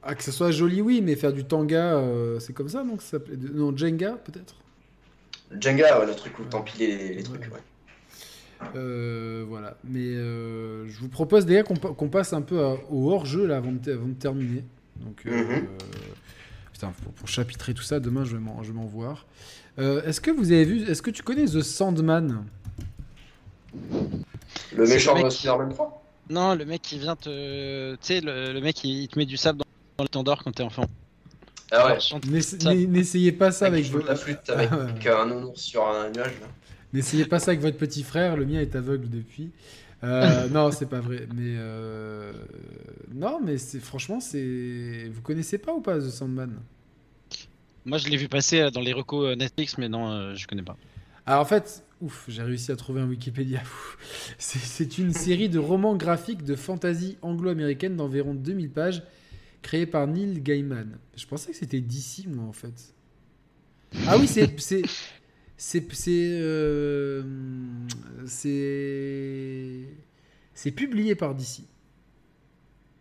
[0.03, 3.03] Ah, que ce soit joli, oui, mais faire du tanga, euh, c'est comme ça, donc
[3.03, 3.37] ça s'appelait.
[3.37, 4.55] Non, Jenga, peut-être?
[5.61, 7.43] Jenga, ouais, le truc où t'empiles les, les trucs.
[7.43, 7.63] ouais.
[8.75, 9.77] Euh, voilà.
[9.85, 13.47] Mais euh, je vous propose, gars, qu'on pa- qu'on passe un peu à- au hors-jeu,
[13.47, 14.65] là, avant de, avant de terminer.
[14.97, 15.31] Donc, euh,
[15.61, 15.67] Mhm.
[16.73, 19.27] putain, pour, pour chapitrer tout ça, demain, je vais m'en je vais m'en voir.
[19.79, 22.45] Euh, est-ce que vous avez vu, est-ce que tu connais The Sandman?
[24.75, 27.93] Le méchant de qui- Spider-Man 3 Non, le mec qui vient te.
[27.95, 29.61] Tu sais, le, le mec il, il te met du sable
[29.99, 30.87] dans, dans le quand t'es enfant.
[31.73, 31.99] Ah ouais.
[32.87, 35.09] N'essayez pas ça Avec avec, la flûte avec Ah ouais.
[35.11, 36.41] un nounours sur un nuage.
[36.41, 36.47] là.
[36.97, 39.51] N'essayez pas ça avec votre petit frère, le mien est aveugle depuis.
[40.03, 41.29] Euh, non, c'est pas vrai.
[41.35, 42.33] Mais euh,
[43.15, 45.11] non, mais c'est franchement, c'est.
[45.13, 46.55] Vous connaissez pas ou pas The Sandman?
[47.85, 50.63] Moi je l'ai vu passer euh, dans les recos Netflix, mais non, euh, je connais
[50.63, 50.79] pas.
[51.27, 53.61] Alors en fait, ouf, j'ai réussi à trouver un Wikipédia.
[54.39, 59.03] C'est une série de romans graphiques de fantasy anglo-américaine d'environ 2000 pages,
[59.61, 60.97] créée par Neil Gaiman.
[61.15, 62.95] Je pensais que c'était DC, moi, en fait.
[64.07, 64.83] Ah oui, c'est...
[65.57, 65.93] c'est...
[65.93, 65.93] C'est...
[65.93, 66.41] C'est...
[66.41, 67.23] euh,
[70.55, 70.71] c'est...
[70.73, 71.69] Publié par DC.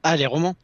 [0.03, 0.55] Ah, les romans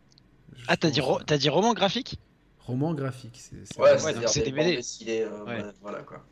[0.53, 2.19] Je Ah, t'as dit, ro- t'as dit roman graphique?
[2.59, 3.39] Roman graphique.
[3.41, 3.97] C'est, c'est Ouais,
[4.27, 4.81] c'est des BD.
[5.23, 5.63] euh, Ouais.
[5.81, 6.25] voilà quoi.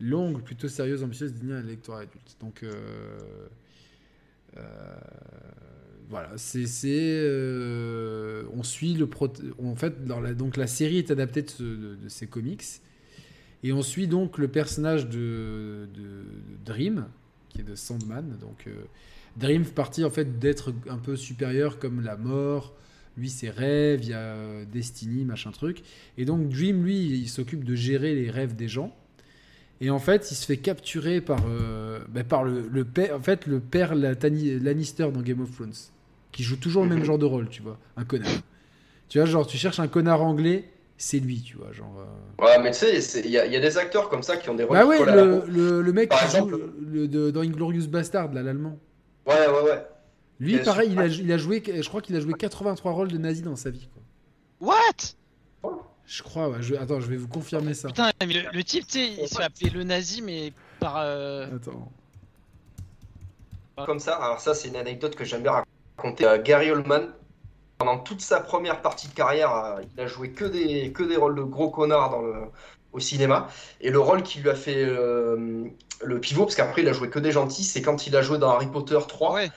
[0.00, 2.36] longue, plutôt sérieuse, ambitieuse, destinée à un lectorat adulte.
[2.40, 3.48] Donc, euh,
[4.56, 4.96] euh,
[6.08, 9.06] voilà, c'est, c'est, euh, on suit le
[9.62, 12.64] en fait, dans la, donc la série est adaptée de, ce- de- de ces comics,
[13.64, 17.06] et on suit donc le personnage de, de- de Dream,
[17.48, 18.36] qui est de Sandman.
[18.40, 18.84] Donc, euh,
[19.36, 22.74] Dream fait partie en fait d'être un peu supérieur comme la mort.
[23.16, 25.82] Lui, ses rêves, il y a euh, Destiny, machin truc.
[26.16, 28.94] Et donc, Dream, lui, il s'occupe de gérer les rêves des gens.
[29.80, 33.20] Et en fait, il se fait capturer par, euh, bah, par le, le père, en
[33.20, 35.72] fait, le père Lannister dans Game of Thrones,
[36.32, 38.42] qui joue toujours le même genre de rôle, tu vois, un connard.
[39.08, 40.68] Tu vois, genre, tu cherches un connard anglais,
[40.98, 41.94] c'est lui, tu vois, genre.
[41.98, 42.44] euh.
[42.44, 44.50] Ouais, mais tu sais, il y, a- il y a des acteurs comme ça qui
[44.50, 45.46] ont des rôles Bah ouais, le, peau.
[45.46, 48.78] le, le mec Par qui exemple- joue le, de- dans Inglorious Bastard, là, l'allemand.
[49.26, 49.86] Ouais, ouais, ouais.
[50.40, 53.08] Lui, Bien pareil, il a, il a joué, je crois qu'il a joué 83 rôles
[53.12, 54.02] de nazi dans sa vie, quoi.
[54.60, 55.72] What?
[56.06, 56.58] Je crois, ouais.
[56.62, 57.88] Je, attends, je vais vous confirmer ça.
[57.88, 60.96] Putain, mais le, le type, tu sais, il se fait appeler le nazi, mais par.
[60.98, 61.92] euh, Attends.
[63.86, 65.62] Comme ça, alors ça, c'est une anecdote que j'aime bien
[65.96, 66.24] raconter.
[66.26, 67.08] Euh, Gary Oldman,
[67.78, 71.16] pendant toute sa première partie de carrière, euh, il a joué que des, que des
[71.16, 72.34] rôles de gros connards dans le,
[72.92, 73.48] au cinéma.
[73.80, 75.64] Et le rôle qui lui a fait euh,
[76.02, 78.38] le pivot, parce qu'après, il a joué que des gentils, c'est quand il a joué
[78.38, 79.32] dans Harry Potter 3.
[79.32, 79.50] Ouais.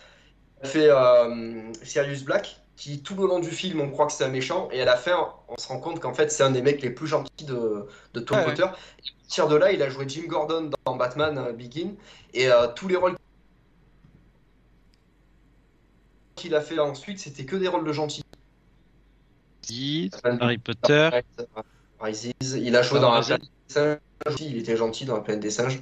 [0.62, 4.14] Il a fait euh, Sirius Black, qui tout le long du film, on croit que
[4.14, 6.52] c'est un méchant, et à la fin, on se rend compte qu'en fait, c'est un
[6.52, 8.64] des mecs les plus gentils de, de Tom Ouais, Potter.
[8.64, 11.96] Et à partir de là, il a joué Jim Gordon dans Batman Begin,
[12.34, 13.16] et euh, tous les rôles
[16.42, 18.24] qu'il a fait ensuite, c'était que des rôles de gentils.
[19.62, 21.10] Si, Harry Potter.
[22.00, 23.98] Rises, il a joué Dans la planète des singes,
[24.40, 25.80] il était gentil dans la planète des singes.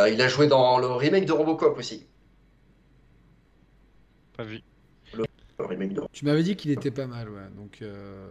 [0.00, 2.06] Euh, il a joué dans le remake de Robocop aussi.
[4.36, 4.60] Pas vu.
[5.14, 5.24] Le
[5.58, 7.48] remake de Tu m'avais dit qu'il était pas mal, ouais.
[7.56, 7.82] Donc.
[7.82, 8.28] euh,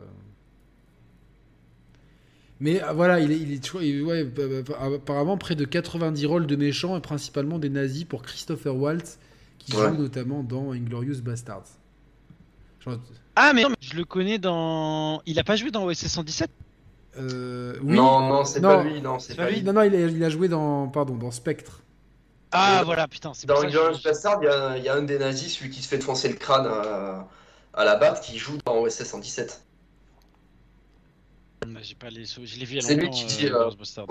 [2.59, 5.65] Mais ah, voilà, il est, il est toujours- il- ouais, bah, bah, apparemment près de
[5.65, 9.19] 90 rôles de méchants et principalement des nazis pour Christopher Waltz,
[9.63, 9.89] qui Ouais.
[9.89, 11.63] joue notamment dans Inglorious Bastards.
[12.79, 12.97] Genre,
[13.35, 15.21] Ah, mais non, mais je le connais dans.
[15.25, 16.49] Il a pas joué dans OSS 117
[17.17, 17.95] euh, oui.
[17.95, 18.69] Non, non, c'est Non.
[18.77, 19.61] pas lui, non, c'est pas lui.
[19.63, 21.81] Non, non, il a, il a joué dans, pardon, dans Spectre.
[22.53, 24.83] Ah, Et- voilà, putain, c'est Dans ça que Inglourious je- Bastard, il y, a- il
[24.83, 27.27] y a un des nazis, celui qui se fait foncer le crâne à,
[27.73, 29.61] à la batte, qui joue dans OSS 117.
[31.67, 33.69] Bah, J'ai pas les Je l'ai vu C'est lui qui euh, dit, euh,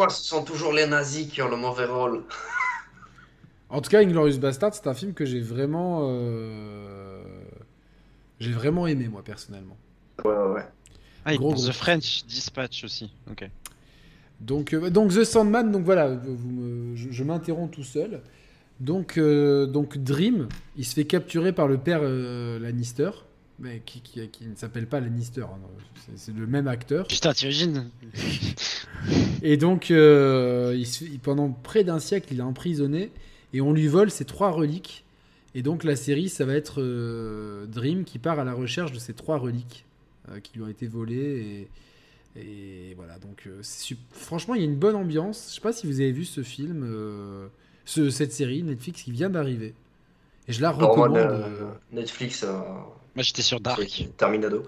[0.09, 2.23] ce sont toujours les nazis qui ont le mauvais rôle
[3.71, 7.23] En tout cas, Inglorious Bastard, c'est un film que j'ai vraiment, euh,
[8.41, 9.77] j'ai vraiment aimé moi personnellement.
[10.25, 10.67] Ouais, ouais, ouais.
[11.25, 11.67] Ah, il Gros, gros.
[11.69, 13.13] The French Dispatch aussi.
[13.31, 13.49] Ok.
[14.41, 18.23] Donc, euh, donc The Sandman, donc voilà, vous me- je, je m'interromps tout seul.
[18.81, 23.11] Donc, euh, donc Dream, il se fait capturer par le père euh, Lannister,
[23.59, 25.59] mais qui, qui- qui ne s'appelle pas Lannister, hein,
[26.07, 27.07] c'est- c'est le même acteur.
[27.07, 27.91] Putain, t'imagines
[29.43, 33.11] Et donc, euh, il se fait- pendant près d'un siècle, il est emprisonné
[33.53, 35.05] et on lui vole ses trois reliques.
[35.55, 38.99] Et donc, la série, ça va être euh, Dream qui part à la recherche de
[38.99, 39.85] ces trois reliques
[40.31, 41.69] euh, qui lui ont été volées.
[42.37, 43.61] Et, et voilà, donc, euh,
[44.13, 45.47] franchement, il y a une bonne ambiance.
[45.51, 47.49] Je sais pas si vous avez vu ce film, euh,
[47.85, 49.75] ce- cette série Netflix qui vient d'arriver.
[50.47, 51.17] Et je la moi, recommande.
[51.17, 52.51] le- euh, Netflix, euh,
[53.17, 54.09] Moi, j'étais sur Dark.
[54.17, 54.63] Terminado.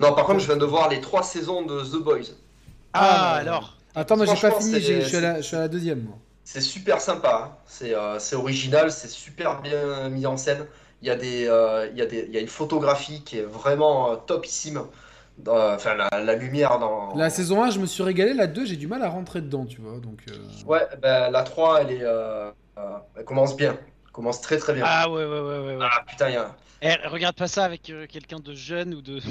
[0.00, 2.32] Non, par contre, je viens de voir les trois saisons de The Boys.
[2.92, 5.42] Ah, Ah, alors Attends, moi j'ai pas fini, c'est- j'ai- je suis, à la- c'est-
[5.42, 6.02] je suis à la deuxième.
[6.02, 6.18] moi.
[6.44, 7.56] C'est super sympa, hein.
[7.66, 10.66] c'est euh, c'est original, c'est super bien mis en scène.
[11.00, 13.38] Il y a, des, euh, il y a, des, il y a une photographie qui
[13.38, 14.82] est vraiment euh, topissime.
[15.46, 17.14] Enfin, la, la lumière dans.
[17.16, 18.34] La saison 1, je me suis régalé.
[18.34, 19.98] La 2, j'ai du mal à rentrer dedans, tu vois.
[19.98, 20.34] Donc, euh,
[20.66, 22.04] Ouais, ben, la 3, elle, est,
[23.16, 23.76] elle commence bien.
[24.14, 24.84] Commence très très bien.
[24.86, 25.76] Ah, ouais, ouais, ouais, ouais.
[25.76, 25.78] ouais.
[25.82, 26.54] Ah, putain, il y a.
[26.82, 29.14] Eh, regarde pas ça avec euh, quelqu'un de jeune ou de.
[29.18, 29.22] de-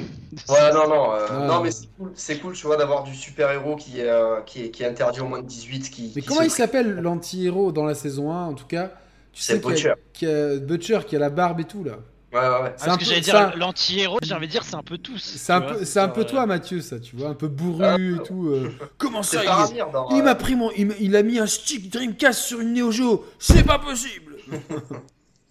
[0.51, 1.34] Ouais, non, non, euh, Ah.
[1.47, 4.64] non mais c'est cool, c'est cool, tu vois, d'avoir du super-héros qui, est, euh, qui,
[4.65, 5.89] est, qui est interdit au moins de 18.
[5.89, 8.91] Qui, Mais qui comment se- il s'appelle l'anti-héros dans la saison 1 en tout cas?
[9.31, 11.93] Tu C'est sais a- y a Butcher qui a la barbe et tout là.
[12.34, 12.73] Ouais, ouais, ouais.
[12.77, 14.73] C'est Ah, un parce que peu- j'allais ça- dire l'anti-héros, j'ai envie de dire, c'est
[14.76, 15.19] un peu tous.
[15.19, 18.23] C'est un peu, c'est un peu toi Mathieu ça, tu vois, un peu bourru et
[18.23, 18.47] tout.
[18.47, 18.72] euh.
[18.97, 22.60] Comment ça il, il euh, m'a pris mon, il a mis un stick Dreamcast sur
[22.61, 24.22] une Neo Geo, c'est pas possible.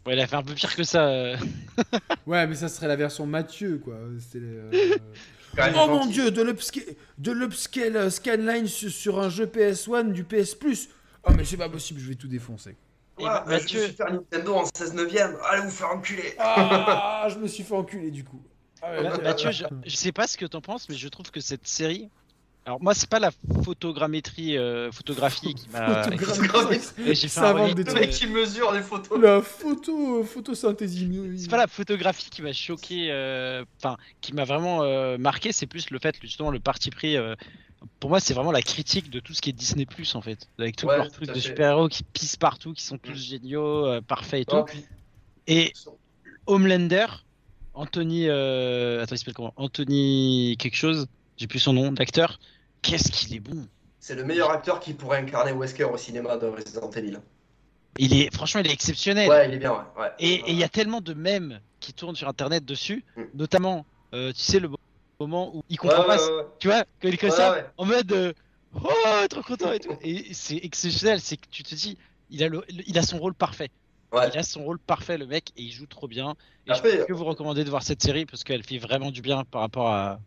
[0.06, 1.06] Ouais, il a fait un peu pire que ça.
[1.08, 1.36] euh.
[2.26, 3.94] Ouais, mais ça serait la version Mathieu quoi.
[4.30, 4.70] C'est, euh,
[5.58, 6.08] Oh mon gentil.
[6.12, 6.82] dieu, de l'upscale,
[7.18, 10.88] de l'upscale euh, scanline sur, sur un jeu PS1 du PS Plus.
[11.24, 12.70] Oh mais c'est pas possible, je vais tout défoncer.
[13.18, 15.36] Ouais, bah, je Mathieu- me suis fait un Nintendo en 16 neuvième.
[15.50, 16.34] Allez vous faire enculer.
[16.38, 18.42] Ah, je me suis fait enculer du coup.
[18.82, 21.40] Ah ouais, Mathieu, je, je sais pas ce que t'en penses, mais je trouve que
[21.40, 22.08] cette série.
[22.64, 23.32] Alors, moi, c'est pas la
[23.64, 26.08] photogrammétrie, euh, photographie qui m'a.
[26.10, 29.20] J'ai fait un des Le euh, mec qui mesure les photos.
[29.20, 30.96] La photo, photosynthèse.
[31.38, 35.66] C'est pas la photographie qui m'a choqué, euh, enfin, qui m'a vraiment euh, marqué, c'est
[35.66, 37.16] plus le fait, justement, le parti pris.
[37.16, 37.34] euh,
[37.98, 40.46] pour moi, c'est vraiment la critique de tout ce qui est Disney Plus en fait,
[40.56, 43.16] avec tous Ouais, leurs tout trucs de super-héros qui pissent partout, qui sont tous Mm.
[43.16, 44.54] géniaux, euh, parfaits et tout.
[44.54, 44.84] Non, puis-
[45.48, 45.72] Et
[46.46, 47.06] Homelander,
[47.74, 49.02] Anthony, euh...
[49.02, 49.52] attends, il s'appelle comment?
[49.56, 51.06] Anthony quelque chose,
[51.42, 52.38] j'ai plus son nom d'acteur.
[52.82, 53.66] Qu'est-ce qu'il est bon
[53.98, 57.18] C'est le meilleur acteur qui pourrait incarner Wesker au cinéma de Resident Evil.
[57.98, 59.28] Il est, franchement, il est exceptionnel.
[59.28, 60.02] Ouais, il est bien, ouais.
[60.02, 60.10] ouais.
[60.20, 63.22] Et il y a tellement de mèmes qui tournent sur internet dessus, Mm.
[63.34, 64.70] notamment, euh, tu sais, le
[65.18, 66.16] moment où il comprend pas,
[66.60, 68.32] tu vois, quand il est comme ça, en mode euh,
[68.76, 69.96] oh, trop content et tout.
[70.02, 71.98] Et c'est exceptionnel, c'est que tu te dis,
[72.30, 73.70] il a, le, le- il a son rôle parfait.
[74.12, 74.28] Ouais.
[74.32, 76.34] Il a son rôle parfait, le mec, et il joue trop bien.
[76.68, 79.10] Et Après, je peux que vous recommander de voir cette série parce qu'elle fait vraiment
[79.10, 80.20] du bien par rapport à,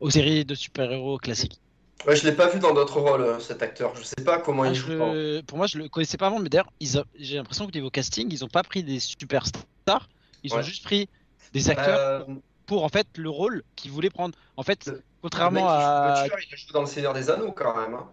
[0.00, 1.58] aux séries de super-héros classiques.
[2.06, 3.94] Ouais, je l'ai pas vu dans d'autres rôles, euh, cet acteur.
[3.96, 4.88] Je sais pas comment Ah, il joue.
[4.90, 7.90] le- pour moi, je le connaissais pas avant, mais d'ailleurs, ont- j'ai l'impression que niveau
[7.90, 10.08] casting, ils ont pas pris des superstars,
[10.44, 11.08] ils ont juste pris
[11.52, 12.34] des acteurs Euh,
[12.66, 14.36] pour en fait le rôle qu'ils voulaient prendre.
[14.56, 16.22] En fait, Le- contrairement joue à.
[16.28, 17.94] Butcher, il a joué dans le Seigneur des Anneaux quand même.
[17.94, 18.06] hein.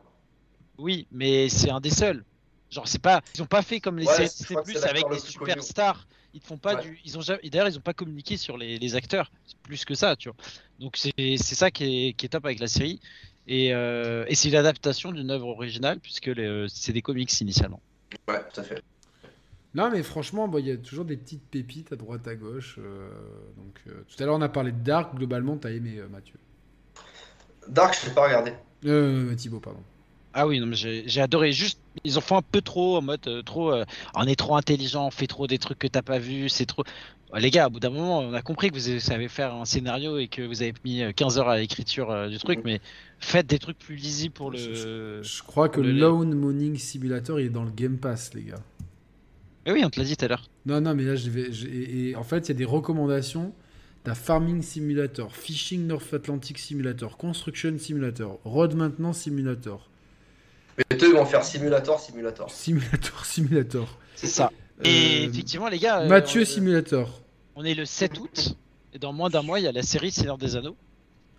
[0.78, 2.24] Oui, mais c'est un des seuls.
[2.72, 3.22] Genre, c'est pas.
[3.36, 5.52] Ils ont pas fait comme les Ouais, séries avec des plus connu.
[6.36, 6.82] Ils te font pas Ouais.
[6.82, 7.00] du.
[7.06, 7.40] Ils ont jamais...
[7.44, 9.32] et D'ailleurs, ils ont pas communiqué sur les, les acteurs.
[9.48, 10.36] C'est plus que ça, tu vois.
[10.80, 12.14] Donc, c'est c'est ça qui est...
[12.14, 13.00] qui est top avec la série.
[13.48, 17.80] Et, euh, et c'est l'adaptation d'une œuvre originale, puisque les- c'est des comics initialement.
[18.28, 18.82] Ouais, tout à fait.
[19.76, 22.78] Non, mais franchement, bon, il y a toujours des petites pépites à droite à gauche.
[22.80, 23.10] euh,
[23.58, 25.16] donc, euh, tout à l'heure, on a parlé de Dark.
[25.16, 26.36] Globalement, t'as aimé euh, Mathieu?
[27.68, 28.54] Dark, je l'ai pas regardé.
[28.86, 29.80] Euh, Thibaut, pardon.
[30.34, 31.52] Ah oui, non, mais j'ai j'ai adoré.
[31.52, 33.72] Juste, ils ont fait un peu trop en mode euh, trop.
[33.72, 36.50] euh, on est trop intelligent, on fait trop des trucs que t'as pas vu.
[36.50, 36.84] C'est trop.
[37.36, 40.18] Les gars, au bout d'un moment, on a compris que vous savez faire un scénario
[40.18, 42.64] et que vous avez mis euh, 15 heures à l'écriture euh, du truc, Mhm.
[42.66, 42.82] mais
[43.20, 45.22] faites des trucs plus lisibles pour le.
[45.24, 48.62] Je crois que le- Lone Morning Simulator, il est dans le Game Pass, les gars.
[49.66, 50.48] Mais oui, on te l'a dit tout à l'heure.
[50.66, 51.52] Non, non, mais là, je vais.
[51.52, 53.54] je- et, et en fait, il y a des recommandations.
[54.04, 59.90] T'as Farming Simulator, Fishing North Atlantic Simulator, Construction Simulator, Road Maintenance Simulator,
[60.78, 62.50] Mais eux, ils vont faire simulator, simulator.
[62.52, 63.98] Simulator Simulator.
[64.16, 64.52] C'est ça.
[64.84, 64.90] Et
[65.26, 67.22] Euh, effectivement, les gars, euh, Mathieu on, Simulator.
[67.56, 68.56] on est le 7 août.
[68.94, 70.76] Et dans moins d'un mois, il y a la série Seigneur des Anneaux.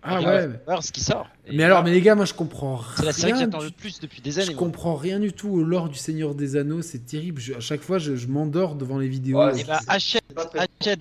[0.03, 0.45] Ah Et ouais.
[0.45, 1.27] on va voir ce qui sort.
[1.47, 3.59] Et Mais alors, mais les gars, moi, je comprends C'est la série que rien j'attends
[3.59, 4.53] du- le plus depuis des Je années.
[4.53, 4.59] moi.
[4.59, 7.41] comprends rien du tout au lore du Seigneur des Anneaux, c'est terrible.
[7.41, 9.39] Je- à chaque fois, je, je m'endors devant les vidéos.
[9.43, 10.23] Ouais, Et bah, c'est- achète,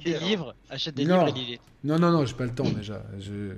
[0.02, 0.18] des hein.
[0.22, 1.26] livres, achète des Non.
[1.26, 1.60] livres et.
[1.84, 3.02] Non, non, non, j'ai pas le temps déjà.
[3.20, 3.52] Je...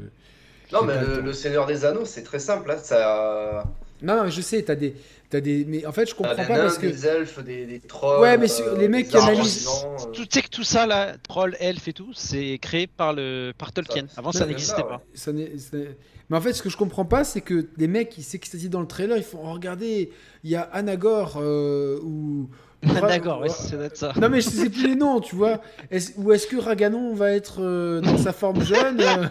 [0.73, 2.68] Non, mais le, Seigneur des Anneaux, c'est très simple.
[2.68, 3.65] Là, ça...
[4.02, 4.94] Non, non, mais je sais, t'as des,
[5.31, 5.65] T'as des.
[5.67, 6.86] Mais en fait, je comprends des pas nains, parce que.
[6.86, 8.20] des elfes, des, des trolls.
[8.20, 11.55] Ouais, mais sur- les mecs qui analysent- euh, tu sais que tout ça là, troll,
[11.60, 14.07] elf et tout, c'est créé par le par Tolkien.
[14.09, 15.02] Ça- Avant ça n'existait pas.
[15.12, 18.70] Ça Mais en fait, ce que je comprends pas, c'est que les mecs qui s'extasient
[18.70, 20.10] dans le trailer, ils font oh, regardez,
[20.44, 22.49] il y a Anagor euh, ou.
[22.82, 24.12] D'accord, ouais, ça doit être ça.
[24.20, 25.60] Non mais je sais plus les noms, tu vois.
[25.90, 29.26] Est-ce- ou est-ce que Raganon va être euh, dans sa forme jeune euh,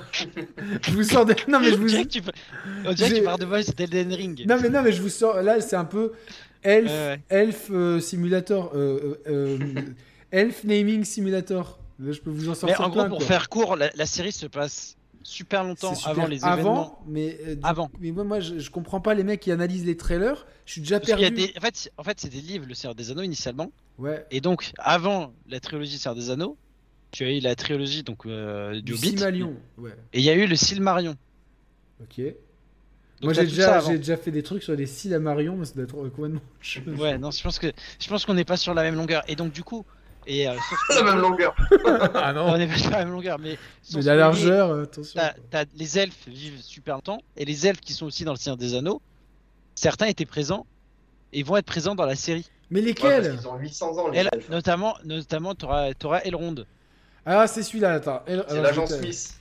[0.81, 1.33] Je vous sors des...
[1.47, 2.21] Non mais je On vous dirait que tu,
[2.85, 4.45] on dirait que tu parles de voice d'Elden Ring.
[4.47, 6.11] Non mais non mais je vous sors là c'est un peu
[6.63, 9.81] Elf Ouais, Elf euh, Simulator euh, euh, euh,
[10.31, 11.79] Elf Naming Simulator.
[12.05, 13.27] Je peux vous en Mais sortir en gros, plein, pour quoi.
[13.27, 14.96] faire court, la, la série se passe
[15.29, 16.53] super longtemps super avant les événements.
[16.53, 17.91] avant, mais euh, du- Avant.
[17.99, 20.47] Mais moi, moi je, je comprends pas les mecs qui analysent les trailers.
[20.65, 21.43] Je suis déjà Parce qu'il y perdu.
[21.43, 21.53] a des...
[21.57, 23.71] En fait, en fait c'est des livres, Le Seigneur des Anneaux, initialement.
[23.97, 24.25] Ouais.
[24.31, 26.55] Et donc, avant la trilogie Seigneur des Anneaux,
[27.11, 29.43] tu as eu la trilogie donc, euh, du Du Hobbit.
[29.77, 29.91] Ouais.
[30.13, 31.15] Et il y a eu le Silmarion.
[32.01, 32.17] Ok.
[32.19, 32.33] Donc
[33.23, 36.41] moi j'ai déjà déjà fait des trucs sur les Silmarion, mais ça doit être complètement.
[36.99, 37.67] Ouais, non, je pense que
[37.99, 39.23] je pense qu'on n'est pas sur la même longueur.
[39.27, 39.85] Et donc, du coup,
[40.27, 40.53] et euh,
[40.95, 41.55] la même longueur.
[42.13, 42.45] ah non.
[42.51, 43.57] on n'est pas sur la même longueur, mais
[43.95, 45.19] Mais la largeur, euh, attention.
[45.75, 48.75] Les elfes vivent super longtemps et les elfes qui sont aussi dans le Seigneur des
[48.75, 49.01] Anneaux,
[49.73, 50.65] certains étaient présents
[51.33, 52.49] et vont être présents dans la série.
[52.69, 54.49] Mais lesquels qu'ils ont 800 ans, les Elle, elfes.
[54.49, 56.55] notamment, notamment, t'auras, t'auras Elrond.
[57.25, 57.93] Ah c'est celui-là.
[57.93, 58.21] Attends.
[58.27, 59.33] El- C'est l'agent Smith.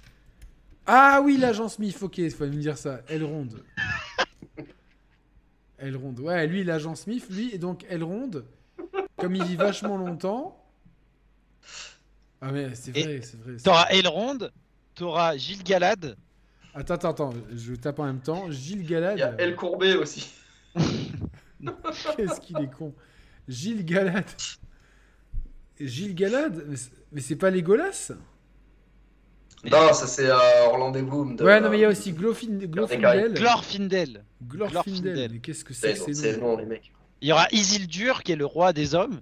[0.87, 3.01] Ah oui, l'agent Smith, ok, il faut me dire ça.
[3.09, 3.49] Elrond.
[5.79, 6.15] Elrond.
[6.21, 8.31] Ouais, lui, l'agent Smith, lui, et donc Elrond,
[9.19, 10.57] comme il vit vachement longtemps.
[12.41, 13.57] Ah, mais c'est vrai, c'est vrai.
[13.63, 14.39] T'auras Elrond,
[14.95, 16.17] t'auras Gilles Galad.
[16.75, 18.51] Attends, attends, attends, je tape en même temps.
[18.51, 19.17] Gilles Galad.
[19.17, 20.31] Il y a El Courbet aussi.
[22.17, 22.95] Qu'est-ce qu'il est con.
[23.49, 24.25] Gilles Galad.
[25.81, 26.65] Gilles Galad
[27.13, 28.13] Mais c'est- pas Legolas?
[29.65, 30.37] Non, ça c'est euh,
[30.67, 31.37] Orlando Bloom.
[31.37, 32.47] de- Ouais, non, mais il y a aussi Glofin...
[32.67, 33.35] Glorfindel.
[33.35, 34.25] Glorfindel.
[34.47, 35.33] Glorfindel.
[35.33, 36.93] Mais qu'est-ce que C'est c'est que c'est ces le noms nom, les mecs.
[37.21, 39.21] Il y aura Isildur qui est le roi des hommes.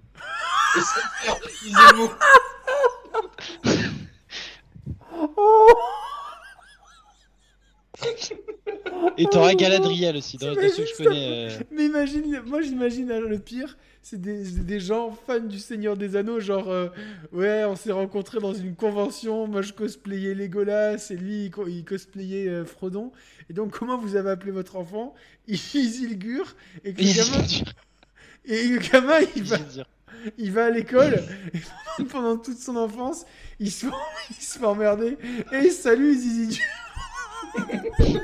[9.17, 11.49] Et t'auras Galadriel aussi, dans, dans ceux que je connais.
[11.49, 11.59] euh.
[11.71, 16.15] Mais imagine, moi j'imagine euh, le pire, c'est des, des gens fans du Seigneur des
[16.17, 16.89] Anneaux, genre euh,
[17.31, 21.67] ouais, on s'est rencontrés dans une convention, moi je cosplayais Legolas et lui il, co-
[21.67, 23.11] il cosplayait euh, Frodon.
[23.49, 25.13] Et donc comment vous avez appelé votre enfant?
[25.47, 27.73] Isilgur et que le gamin, Isildur.
[28.45, 29.85] et le gamin il va, Isildur.
[30.37, 31.59] Il va à l'école et
[31.97, 33.25] pendant, pendant toute son enfance
[33.59, 33.91] il se fait,
[34.39, 35.17] il se fait emmerder.
[35.53, 36.61] Et salut Isildur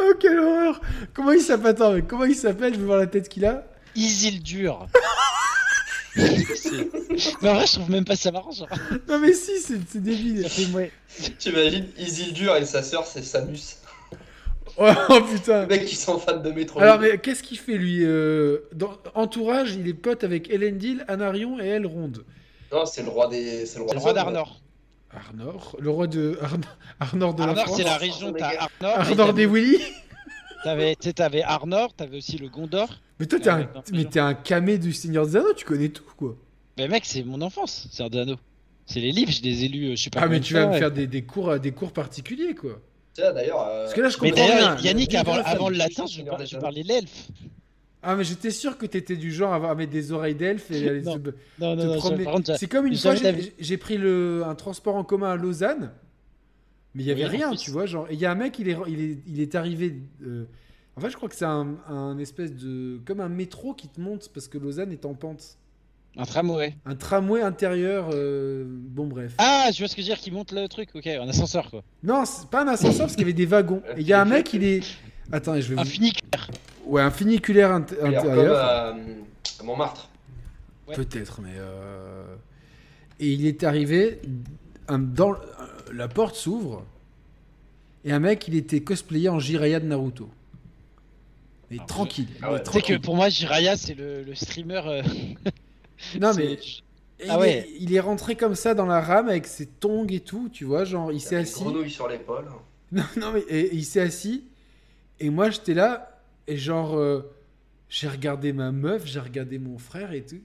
[0.00, 0.80] Oh quelle horreur
[1.14, 1.68] Comment il s'appelle?
[1.68, 2.74] Attends, mais comment il s'appelle?
[2.74, 3.64] Je veux voir la tête qu'il a.
[3.96, 4.86] Isildur.
[6.14, 6.88] C'est-
[7.42, 8.52] Mais en vrai, je trouve même pas ça marrant.
[8.52, 8.68] Genre.
[9.08, 10.46] Non mais si, c'est débile.
[11.38, 13.76] T'imagines Isildur et sa sœur, c'est Samus.
[14.78, 15.66] Oh, oh, putain.
[15.66, 16.82] Les mecs qui sont fans de Metroid.
[16.82, 21.60] Alors mais qu'est-ce qu'il fait lui euh, Dans Entourage, il est pote avec Elendil, Anarion
[21.60, 22.12] et Elrond.
[22.72, 23.66] Non, c'est le roi des.
[23.66, 24.60] C'est le roi, des d'Arnor.
[25.14, 26.64] Arnor, le roi de Arn-
[26.98, 27.76] Arnor de la Arnor, France.
[27.76, 28.32] c'est la région.
[28.32, 28.48] T'as
[28.80, 28.98] Arnor.
[28.98, 29.78] Arnor des Willy.
[30.64, 32.88] T'avais, tu sais, t'avais Arnor, t'avais aussi le Gondor.
[33.20, 35.64] Mais toi t'es Ouais, un, ouais, mais t'es un camé du Seigneur des Anneaux, tu
[35.66, 36.36] connais tout quoi.
[36.78, 38.38] Mais mec, c'est mon enfance, c'est un anneaux.
[38.86, 40.20] C'est les livres, je les ai lus, euh, je sais pas.
[40.22, 42.80] Ah mais tu vas me faire des, des cours des cours particuliers quoi.
[43.16, 43.66] D'ailleurs.
[43.66, 44.76] euh, Parce que là je comprends rien.
[44.78, 47.28] Yannick, avant, le latin, je parlais l'elfe.
[48.04, 51.02] Ah mais j'étais sûr que t'étais du genre à avoir des oreilles d'elfe et aller
[51.02, 51.18] Non.
[51.60, 52.26] Non, te non, promener.
[52.58, 53.14] C'est comme une fois,
[53.60, 55.92] j'ai pris le, un transport en commun à Lausanne,
[56.94, 57.86] mais il y avait Oui, rien, tu vois.
[57.86, 59.94] Genre, et il y a un mec, il est, il est, il est arrivé.
[60.26, 60.44] euh,
[60.96, 64.00] en fait, je crois que c'est un, un espèce de, comme un métro qui te
[64.00, 65.56] monte parce que Lausanne est en pente.
[66.16, 66.74] Un tramway.
[66.84, 68.10] Un tramway intérieur.
[68.12, 69.32] euh, bon bref.
[69.38, 71.70] Ah, je vois ce que je veux dire, qui monte le truc, ok, un ascenseur
[71.70, 71.82] quoi.
[72.02, 73.82] Non, c'est pas un ascenseur parce qu'il y avait des wagons.
[73.96, 74.82] Et il y a un mec, il est.
[75.30, 75.88] Attends, je vais Un vous.
[75.90, 76.48] funiculaire.
[76.86, 78.56] Ouais, un funiculaire int- alors, comme intérieur.
[78.56, 80.08] à, à Montmartre.
[80.88, 80.94] Ouais.
[80.96, 81.54] Peut-être, mais.
[81.56, 82.24] euh,
[83.20, 84.20] Et il est arrivé,
[84.88, 85.36] un- dans euh,
[85.94, 86.84] la porte s'ouvre,
[88.04, 90.28] et un mec, il était cosplayé en Jiraiya de Naruto.
[91.70, 92.26] Mais Ah, tranquille.
[92.42, 92.58] Ah ouais.
[92.58, 92.98] Tu sais tranquille.
[92.98, 94.82] que pour moi, Jiraya, c'est le, le streamer.
[96.20, 96.52] Non, mais.
[96.54, 96.58] et
[97.28, 97.50] Ah il, ouais.
[97.58, 100.64] est, il est rentré comme ça dans la rame avec ses tongs et tout, tu
[100.64, 101.62] vois, genre, il Il s'est y a une assis.
[101.62, 102.46] grenouille sur l'épaule.
[102.92, 104.44] Non, non, mais et- et il s'est assis,
[105.20, 107.22] et moi, j'étais là, et genre, euh,
[107.88, 110.40] j'ai regardé ma meuf, j'ai regardé mon frère et tout.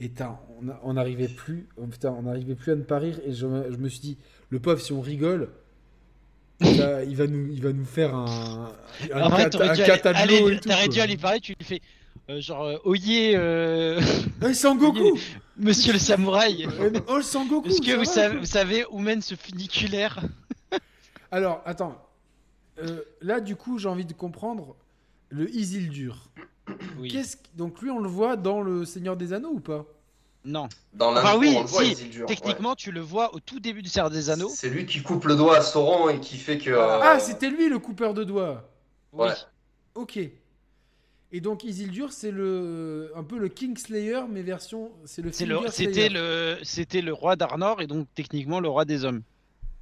[0.00, 0.40] Et t'as-
[0.82, 3.20] on n'arrivait plus, oh putain, on n'arrivait plus à ne pas rire.
[3.24, 4.18] Et je, me- je me suis dit,
[4.50, 5.50] le pauvre, si on rigole,
[6.60, 8.72] il va, il va nous, il va nous faire un,
[9.12, 10.68] un, En cata- t'aurais un dû, aller, et tout.
[10.68, 11.80] t'aurais dû aller parler, tu lui fais
[12.30, 14.00] euh, genre euh, Oyez, euh,
[14.42, 15.18] Hey, Sangoku
[15.56, 16.66] monsieur le samouraï.
[16.80, 20.20] Euh, Oh, le Sangoku Est-ce que vous va savez, vous savez où mène ce funiculaire?
[21.30, 21.96] Alors, attends.
[22.78, 24.76] Euh, là, du coup, j'ai envie de comprendre.
[25.30, 26.28] Le Isildur.
[26.98, 27.08] Oui.
[27.10, 29.84] Qu'est-ce que- Donc lui, on le voit dans Le Seigneur des Anneaux ou pas?
[30.44, 30.68] Non.
[30.92, 33.60] Dans l'intro, Enfin oui, on le voit, si, Isildur, Techniquement, tu le vois au tout
[33.60, 34.28] début du Seigneur des.
[34.30, 34.50] Anneaux.
[34.52, 36.70] C'est lui qui coupe le doigt à Sauron et qui fait que.
[36.70, 38.68] euh, Ah, c'était lui le coupeur de doigts.
[39.12, 39.26] Oui.
[39.28, 39.34] Ouais.
[39.94, 40.18] Ok.
[41.34, 45.92] Et donc Isildur, c'est le un peu le Kingslayer, mais version c'est le le- C'était
[45.92, 46.08] Slayer.
[46.10, 49.22] le, c'était le roi d'Arnor et donc techniquement le roi des hommes.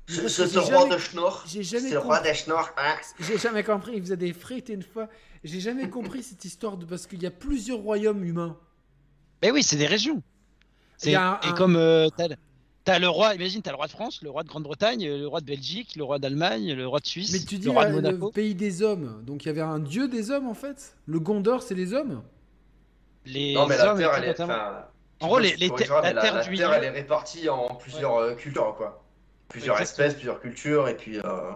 [0.06, 1.44] C'est j'ai roi jamais- de Schnorr.
[1.46, 2.30] j'ai jamais C'est le roi compris.
[2.32, 2.70] de Schnorr.
[2.76, 2.94] hein.
[3.20, 3.92] J'ai jamais compris.
[3.96, 5.08] Il faisait des frites une fois.
[5.44, 8.56] J'ai jamais compris cette histoire de parce qu'il y a plusieurs royaumes humains.
[9.42, 10.22] Mais oui, c'est des régions.
[11.06, 12.08] Un- Et un- comme euh,
[12.84, 15.41] t'as, le roi, imagine, t'as le roi de France, le roi de Grande-Bretagne, le roi
[15.41, 17.91] de Belgique, le roi d'Allemagne, le roi de Suisse, Mais tu dis le roi de
[17.91, 18.31] le Monaco.
[18.31, 19.23] pays des hommes.
[19.26, 20.97] Donc il y avait un dieu des hommes en fait.
[21.07, 22.23] Le Gondor, c'est les hommes.
[23.26, 24.41] Les Non, mais la hommes Terre, et elle est.
[25.23, 26.02] En gros, les- les la Terre
[26.34, 29.05] la du Terre, elle est répartie en plusieurs euh, cultures, quoi.
[29.49, 30.07] Plusieurs Exactement.
[30.07, 31.18] espèces, plusieurs cultures, et puis.
[31.18, 31.50] euh,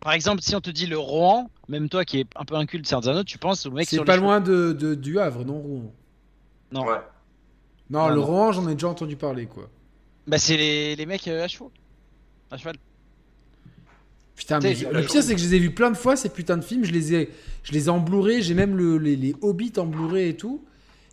[0.00, 2.90] Par exemple, si on te dit le Rohan, même toi qui est un peu inculte
[2.92, 5.92] Anneaux, tu penses au mec C'est pas loin de, de- du Havre, non Rouen?
[6.72, 6.86] Non.
[6.86, 6.96] Ouais.
[7.90, 8.24] Non, Non, le non.
[8.24, 9.68] Rouen, j'en ai déjà entendu parler quoi.
[10.26, 11.70] Bah c'est les, les mecs euh, à chevaux.
[12.50, 12.76] À cheval.
[14.36, 16.56] Putain, mais le pire c'est que je les ai vus plein de fois ces putains
[16.56, 16.84] de films.
[16.84, 17.30] Je les ai,
[17.62, 18.42] je les ai en Blu-ray.
[18.42, 20.64] J'ai même le- les, les Hobbits en Blu-ray et tout.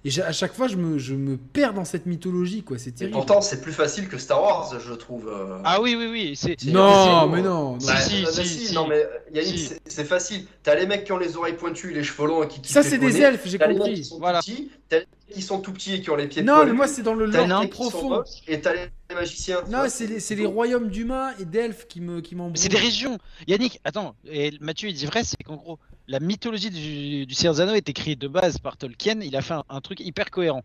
[0.04, 2.80] Et j'ai- à chaque fois, je me, je me perds dans cette mythologie quoi.
[2.80, 3.14] C'est Et terrible.
[3.14, 5.28] pourtant, c'est plus facile que Star Wars, je trouve.
[5.30, 5.60] euh.
[5.64, 6.34] Ah oui, oui, oui.
[6.36, 7.74] C'est, C'est- non, c'est- mais non.
[7.74, 7.80] non.
[7.80, 8.74] Si, Bah, si, euh, si, si, si.
[8.74, 9.66] non mais Yannick, Si.
[9.68, 10.46] c'est- c'est facile.
[10.64, 12.82] T'as les mecs qui ont les oreilles pointues, les cheveux longs et qui kiffent Ça
[12.82, 14.06] c'est des elfes, j'ai T'as les mecs qui compris.
[14.06, 14.40] sont Voilà.
[14.42, 16.56] tout petits, t'as les mecs qui sont tout petits et qui ont les pieds Non,
[16.56, 16.72] poilus.
[16.72, 18.10] mais moi c'est dans le T'as lore les plus mecs qui sont profond.
[18.10, 19.62] moches et t'as les magiciens.
[19.70, 22.58] Non, c'est les, c'est les royaumes d'humains et d'elfes qui me qui m'embrouillent.
[22.58, 23.18] C'est des régions.
[23.48, 27.56] Yannick, attends, et Mathieu il dit vrai, c'est qu'en gros, la mythologie du, du Seigneur
[27.56, 30.32] des Anneaux est écrite de base par Tolkien, il a fait un, un truc hyper
[30.32, 30.64] cohérent.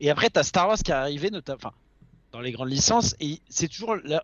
[0.00, 1.72] Et après, t'as Star Wars qui est arrivé, notamment, enfin,
[2.32, 4.22] dans les grandes licences, et c'est toujours, la,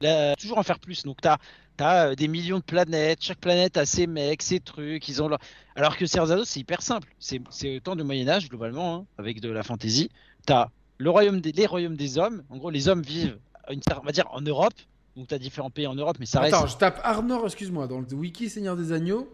[0.00, 1.02] la- toujours en faire plus.
[1.04, 1.38] Donc t'as
[1.78, 5.38] as des millions de planètes, chaque planète a ses mecs, ses trucs, ils ont leur...
[5.74, 7.14] Alors que Anneaux, c'est hyper simple.
[7.18, 10.08] C'est c'est autant du Moyen-Âge, globalement, hein, avec de la fantasy.
[10.46, 12.42] T'as le royaume des, les royaumes des hommes.
[12.50, 13.38] En gros, les hommes vivent,
[13.70, 14.74] une, on va dire, en Europe.
[15.16, 18.00] Donc t'as différents pays en Europe, mais ça reste Attends, je tape Arnor, excuse-moi, dans
[18.00, 19.28] le wiki Seigneur des Agneaux.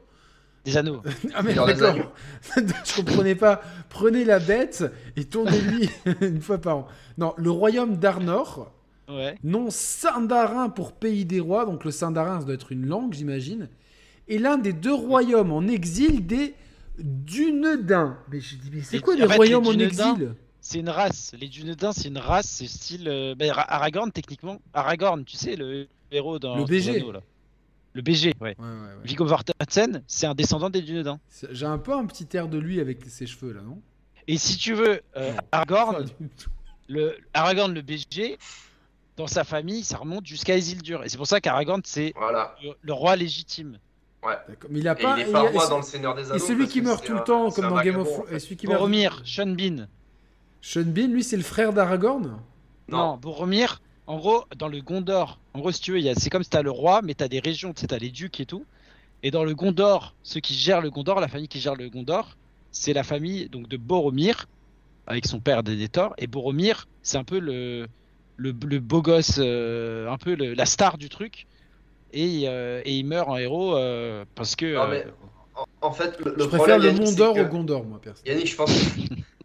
[0.64, 1.02] des anneaux.
[1.34, 1.96] Ah mais d'accord.
[2.56, 3.60] je comprenais pas.
[3.88, 4.84] Prenez la bête
[5.16, 6.86] et tournez-lui une fois par an.
[7.18, 8.72] Non, le royaume d'Arnor,
[9.08, 9.34] Ouais.
[9.42, 13.68] nom sindarin pour pays des rois, donc le sindarin ça doit être une langue, j'imagine,
[14.28, 16.54] est l'un des deux royaumes en exil des
[16.98, 18.16] Dunedains.
[18.30, 20.34] Mais je dis, mais c'est Et quoi les royaumes les en exil?
[20.64, 21.32] C'est une race.
[21.38, 24.58] Les Dunedains, c'est une race, c'est style euh, ben, Ra- Aragorn techniquement.
[24.72, 27.00] Aragorn, tu sais, le héros dans Le BG.
[27.00, 27.20] Là.
[27.94, 28.54] Le BG, ouais.
[28.58, 29.02] Ouais, ouais, ouais.
[29.04, 31.18] Viggo Mortensen, c'est un descendant des Dunedains.
[31.28, 33.82] C'est- J'ai un peu un petit air de lui avec ses cheveux là, non?
[34.28, 35.32] Et si tu veux, euh.
[35.50, 36.06] Aragorn,
[36.88, 38.38] le Aragorn le BG,
[39.16, 41.02] dans sa famille, ça remonte jusqu'à Isildur.
[41.04, 42.54] Et c'est pour ça qu'Aragorn, c'est Voilà.
[42.62, 43.78] le, le roi légitime.
[44.22, 44.70] D'accord.
[44.70, 45.18] Mais il a Et pas.
[45.18, 46.36] il est moi dans le Seigneur des Anneaux.
[46.36, 48.26] et celui qui meurt tout le temps, comme dans Game of Thrones.
[48.28, 48.36] fait.
[48.36, 48.78] Et celui qui meurt.
[48.78, 49.88] Boromir, Sean Bean.
[50.62, 52.38] Sean Bean, lui, c'est le frère d'Aragorn
[52.88, 53.16] Non, Non.
[53.16, 56.62] Boromir, en gros, dans le Gondor, en gros, si tu veux, c'est comme si t'as
[56.62, 58.64] le roi, mais t'as des régions, tu sais, t'as les ducs et tout.
[59.22, 62.36] Et dans le Gondor, ceux qui gèrent le Gondor, la famille qui gère le Gondor,
[62.70, 64.46] c'est la famille donc de Boromir,
[65.06, 66.14] avec son père Denethor.
[66.18, 67.86] Et Boromir, c'est un peu le,
[68.36, 71.46] le, le beau gosse, euh, un peu le- la star du truc.
[72.12, 74.74] Et, euh, et il meurt en héros euh, parce que.
[74.76, 75.10] Non, mais euh,
[75.80, 78.22] En, en fait, le, le Je préfère problème, le Mondor que- au Gondor, moi, perso.
[78.26, 78.70] Yannick, je pense,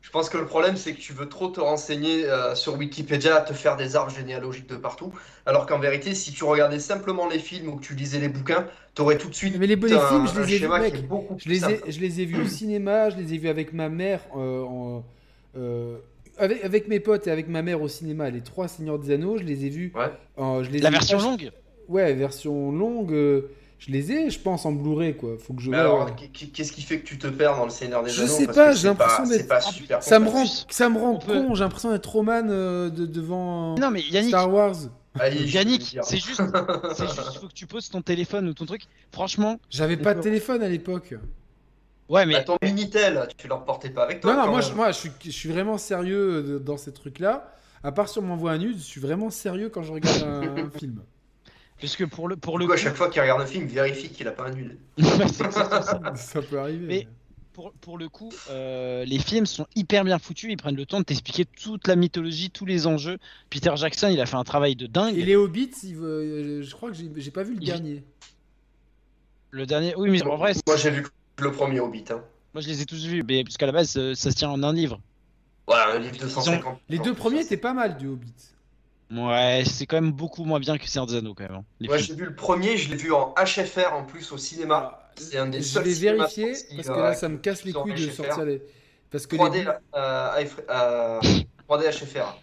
[0.08, 3.42] je pense que le problème, c'est que tu veux trop te renseigner euh, sur Wikipédia,
[3.42, 5.12] te faire des arbres généalogiques de partout,
[5.46, 8.66] alors qu'en vérité, si tu regardais simplement les films ou que tu lisais les bouquins,
[8.96, 10.94] t'aurais tout de suite Mais les, les un, films, je les ai vus, mec.
[10.94, 13.38] qui est beaucoup Je les, ai, je les ai vus au cinéma, je les ai
[13.38, 15.04] vus avec ma mère, euh, en-
[15.58, 15.98] euh,
[16.38, 18.30] avec, avec mes potes et avec ma mère au cinéma.
[18.30, 19.92] Les trois Seigneurs des Anneaux, je les ai vus.
[19.94, 20.06] Ouais.
[20.38, 21.52] en- je les la ai version vus- longue?
[21.90, 23.44] Ouais, version longue.
[23.80, 25.38] Euh, je les ai, je pense, en Blu-ray, quoi.
[25.38, 27.70] Faut que je Mais alors, qu- qu'est-ce qui fait que tu te perds dans le
[27.70, 29.62] Seigneur des Je Anneaux sais Parce pas, que j'ai c'est l'impression pas- d'être- C'est pas
[29.62, 31.56] super ça me rend, ça me rend On peut- con.
[31.56, 34.76] J'ai l'impression d'être Roman euh, de- devant Non, mais Yannick, Star Wars.
[35.20, 36.42] Allez, je Yannick, c'est juste,
[36.96, 38.84] c'est juste, faut que tu poses ton téléphone ou ton truc.
[39.12, 41.16] Franchement, J'avais pas de téléphone à l'époque.
[42.10, 44.92] ouais, mais Bah, ton Minitel, tu l'emportais pas avec toi Non, non, moi, je, moi
[44.92, 47.52] je, suis, je suis vraiment sérieux euh, dans ces trucs-là.
[47.84, 50.66] À part si on m'envoie un nude, je suis vraiment sérieux quand je regarde un,
[50.66, 51.02] un film.
[51.82, 54.10] Parce que pour le pour le coup, à chaque fois qu'il regarde un film, vérifie
[54.10, 54.78] qu'il a pas un nul.
[55.00, 56.14] Ça.
[56.16, 56.86] Ça peut arriver.
[56.88, 57.08] Mais-
[57.54, 60.52] pour, pour le coup, euh, les films sont hyper bien foutus.
[60.52, 63.18] Ils prennent le temps de t'expliquer toute la mythologie, tous les enjeux.
[63.50, 65.18] Peter Jackson, il a fait un travail de dingue.
[65.18, 68.04] Et les Hobbits, il veut- euh, je crois que j'ai pas vu le Il- dernier.
[69.50, 71.04] Le dernier, oui, mais en vrai, c'est- Moi, j'ai vu
[71.40, 72.06] le premier Hobbit.
[72.12, 72.22] Hein.
[72.54, 74.50] moi je les ai tous vus, mais parce qu'à la base, euh, ça se tient
[74.52, 75.00] en un livre.
[75.68, 76.80] Ouais, un livre de 150.
[76.90, 78.34] Les deux premiers étaient pas mal du Hobbit.
[79.10, 81.60] Ouais, c'est quand même beaucoup moins bien que Seigneur des Anneaux quand même.
[81.60, 84.38] hein, les Ouais, j'ai vu le premier, je l'ai vu en HFR en plus au
[84.38, 85.00] cinéma.
[85.00, 87.72] Ah, c'est un des Je vérifier sortis, parce que euh, là, ça me casse les
[87.72, 88.14] sont couilles de HFR.
[88.16, 88.62] sortir les.
[89.10, 89.68] Parce que 3D, les...
[89.96, 91.22] euh, euh,
[91.70, 92.42] 3D HFR.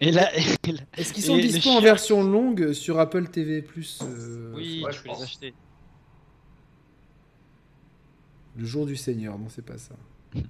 [0.00, 3.62] Et là, et là- Est-ce qu'ils sont les dispo en version longue sur Apple TV
[3.62, 5.18] Plus euh, oui, ouais, je peux pense.
[5.18, 5.54] les acheter.
[8.56, 9.94] Le jour du Seigneur, non, c'est pas ça.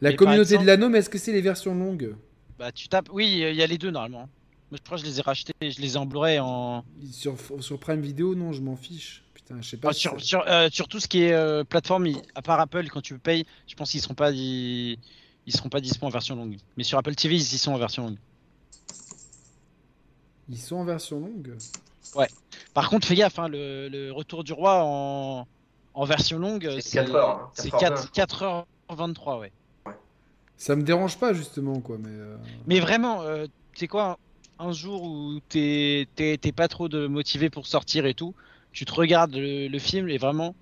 [0.00, 2.14] La Et communauté exemple- de l'anneau, mais est-ce que c'est les versions longues?
[2.58, 3.08] Bah, tu tapes.
[3.12, 4.28] Oui, il y a les deux normalement.
[4.70, 6.84] Moi, je crois que je les ai rachetés, je les ai en Blu-ray en.
[7.10, 9.24] sur, sur Prime Video, non, je m'en fiche.
[9.34, 9.88] Putain, je sais pas.
[9.90, 13.00] Ah, si sur, euh, sur tout ce qui est euh, plateforme, à part Apple, quand
[13.00, 14.96] tu payes, je pense qu'ils seront pas ils,
[15.46, 16.56] ils seront pas dispo en version longue.
[16.76, 18.18] Mais sur Apple TV, ils y sont en version longue.
[20.48, 21.56] Ils sont en version longue?
[22.74, 25.46] Par contre, fais gaffe, hein, le, le retour du roi en,
[25.94, 29.52] en version longue, C'est 4 heures, hein, C'est 4 4, 4h23, ouais.
[30.56, 32.10] Ça me dérange pas, justement, quoi, mais.
[32.10, 34.18] euh, Mais vraiment, euh, tu sais quoi,
[34.60, 36.06] un jour où t'es
[36.54, 38.34] pas trop de motivé pour sortir et tout,
[38.72, 40.54] tu te regardes le, le film et vraiment,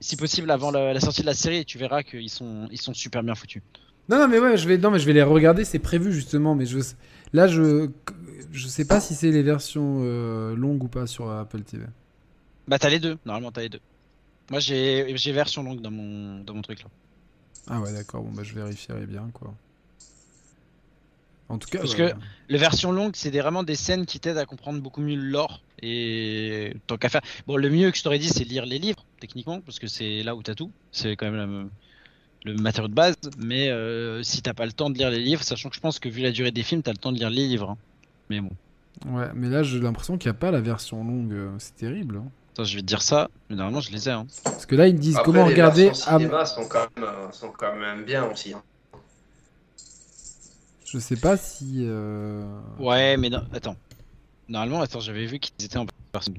[0.00, 2.94] si possible avant la, la sortie de la série, tu verras qu'ils sont, ils sont
[2.94, 3.62] super bien foutus.
[4.08, 6.54] Non, non, mais ouais, je vais, non, mais je vais les regarder, c'est prévu, justement,
[6.54, 6.78] mais je.
[7.32, 7.90] Là, je.
[8.52, 11.84] Je sais pas si c'est les versions euh, longues ou pas sur Apple TV.
[12.68, 13.80] Bah t'as les deux, normalement t'as les deux.
[14.50, 16.88] Moi j'ai j'ai version longue dans mon, dans mon truc là.
[17.68, 19.52] Ah ouais, d'accord, bon, bah je vérifierai bien, quoi.
[21.48, 24.38] En tout cas, Parce ouais, que- Le version longue, c'est vraiment des scènes qui t'aident
[24.38, 25.62] à comprendre beaucoup mieux le lore.
[25.82, 27.20] Et tant qu'à faire.
[27.46, 30.22] Bon, le mieux que je t'aurais dit, c'est lire les livres, techniquement, parce que c'est
[30.22, 30.70] là où t'as tout.
[30.90, 31.36] C'est quand même
[32.44, 33.14] la- le matériau de base.
[33.38, 35.98] Mais euh, si t'as pas le temps de lire les livres, sachant que je pense
[35.98, 37.70] que vu la durée des films, t'as le temps de lire les livres.
[37.70, 37.76] hein.
[38.30, 38.50] Mais bon,
[39.06, 41.32] Ouais, mais là, j'ai l'impression qu'il n'y a pas la version longue.
[41.32, 42.16] euh, C'est terrible.
[42.16, 42.30] hein.
[42.54, 43.28] Attends, je vais te dire ça.
[43.50, 44.12] Mais normalement, je les ai.
[44.12, 44.26] Hein.
[44.44, 45.84] Parce que là, ils me disent Après, comment les regarder.
[45.86, 48.54] versions Am- cinéma sont, quand même, euh, sont quand même bien aussi.
[48.54, 48.62] hein.
[50.86, 51.78] Je sais pas si.
[51.84, 52.42] euh,
[52.78, 53.76] Ouais, mais non, attends.
[54.48, 56.36] Normalement, attends, j'avais vu qu'ils étaient en personne.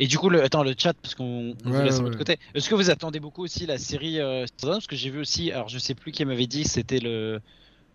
[0.00, 2.10] Et du coup, le, attends, le chat, parce qu'on on Ouais, vous laisse ouais, de
[2.10, 2.16] ouais.
[2.16, 2.38] côté.
[2.54, 5.68] Est-ce que vous attendez beaucoup aussi la série euh, Parce que j'ai vu aussi, alors
[5.68, 7.40] je sais plus qui m'avait dit, c'était le.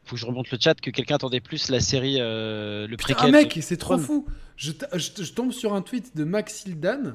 [0.06, 3.14] Faut que je remonte le chat, que quelqu'un attendait plus la série, euh, le Putain,
[3.16, 3.34] préquel.
[3.36, 4.26] ah, mec, c'est trop fou.
[4.58, 7.14] Je, je- je tombe sur un tweet de Max Hildan.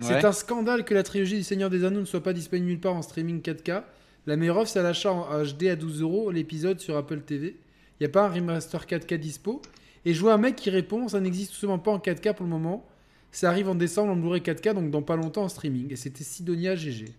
[0.00, 0.24] C'est Ouais.
[0.24, 2.94] un scandale que la trilogie du Seigneur des Anneaux ne soit pas disponible nulle part
[2.94, 3.82] en streaming 4K.
[4.26, 7.56] La meilleure offre, c'est à l'achat en HD à 12 euros l'épisode sur Apple TV.
[7.98, 9.62] Il n'y a pas un remaster 4K dispo.
[10.04, 12.44] Et je vois un mec qui répond ça n'existe tout simplement pas en 4K pour
[12.44, 12.84] le moment.
[13.32, 15.92] Ça arrive en décembre en Blu-ray 4K, donc dans pas longtemps en streaming.
[15.92, 17.12] Et c'était Sidonia GG.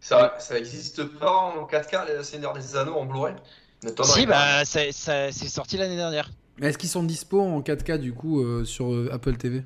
[0.00, 3.34] Ça, ça existe pas en 4K, les Seigneur des Anneaux en Blu-ray?
[4.02, 6.30] Si, bah, c'est sorti l'année dernière.
[6.58, 9.64] Mais est-ce qu'ils sont dispo en 4K du coup euh, sur euh, Apple TV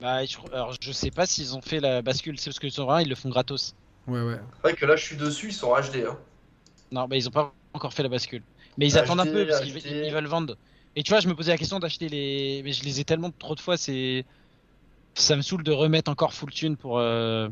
[0.00, 2.92] Bah, je, alors, je sais pas s'ils ont fait la bascule, c'est parce que sur
[2.92, 3.74] un, ils le font gratos.
[4.06, 4.40] Ouais, ouais.
[4.54, 6.04] C'est vrai que là, je suis dessus, ils sont HD.
[6.06, 6.18] Hein.
[6.92, 8.44] Non, bah ils ont pas encore fait la bascule.
[8.76, 10.56] Mais ils HD, attendent un peu parce qu'ils ils veulent vendre.
[10.94, 12.62] Et tu vois, je me posais la question d'acheter les.
[12.64, 14.24] Mais je les ai tellement trop de fois, c'est.
[15.16, 16.98] Ça me saoule de remettre encore full tune pour.
[16.98, 17.48] euh,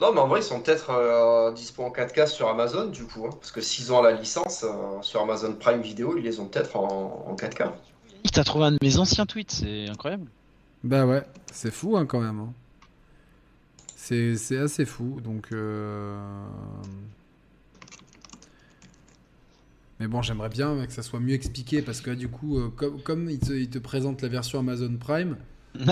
[0.00, 3.26] Non, mais en vrai, ils sont peut-être euh, dispo en 4K sur Amazon, du coup.
[3.26, 3.30] hein.
[3.40, 6.76] Parce que s'ils ont la licence euh, sur Amazon Prime Video, ils les ont peut-être
[6.76, 7.74] en, en 4K.
[8.08, 10.32] Yannick, T'as trouvé un de mes anciens tweets, c'est incroyable.
[10.82, 12.38] Bah ouais, c'est fou hein, quand même.
[12.40, 12.54] hein.
[14.36, 15.20] C'est assez fou.
[15.20, 15.52] Donc.
[15.52, 16.16] euh,
[20.00, 22.70] Mais bon, j'aimerais bien que ça soit mieux expliqué parce que là, du coup, euh,
[22.70, 25.36] comme, comme il, te, il te présente la version Amazon Prime,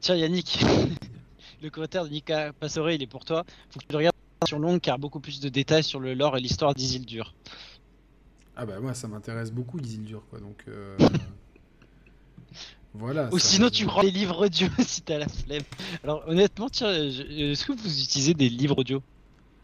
[0.00, 0.64] Tiens, Yannick,
[1.62, 3.44] le commentaire de Nika Passore, il est pour toi.
[3.70, 4.14] Faut que tu le regardes
[4.46, 7.34] sur longue car beaucoup plus de détails sur le lore et l'histoire d'Isildur.
[8.56, 10.40] ah bah moi ça m'intéresse beaucoup Isildur quoi.
[10.40, 10.64] Donc.
[10.68, 10.96] euh,
[12.94, 13.28] Voilà.
[13.32, 15.62] Ou ça- sinon, tu prends les livres audio si t'as la flemme.
[16.02, 19.02] Alors, honnêtement, tiens, je- est-ce que vous utilisez des livres audio?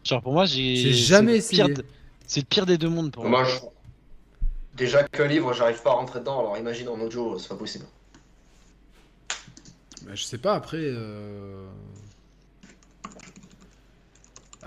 [0.05, 0.75] Genre, pour moi, j'ai.
[0.77, 1.83] J'ai jamais c'est le pire essayé.
[1.83, 1.85] de-
[2.25, 3.43] C'est le pire des deux mondes pour moi.
[3.43, 3.57] Moi, je...
[4.77, 7.85] déjà qu'un livre, j'arrive pas à rentrer dedans, alors imagine en audio, c'est pas possible.
[10.03, 10.77] Bah, je sais pas après.
[10.79, 11.67] euh,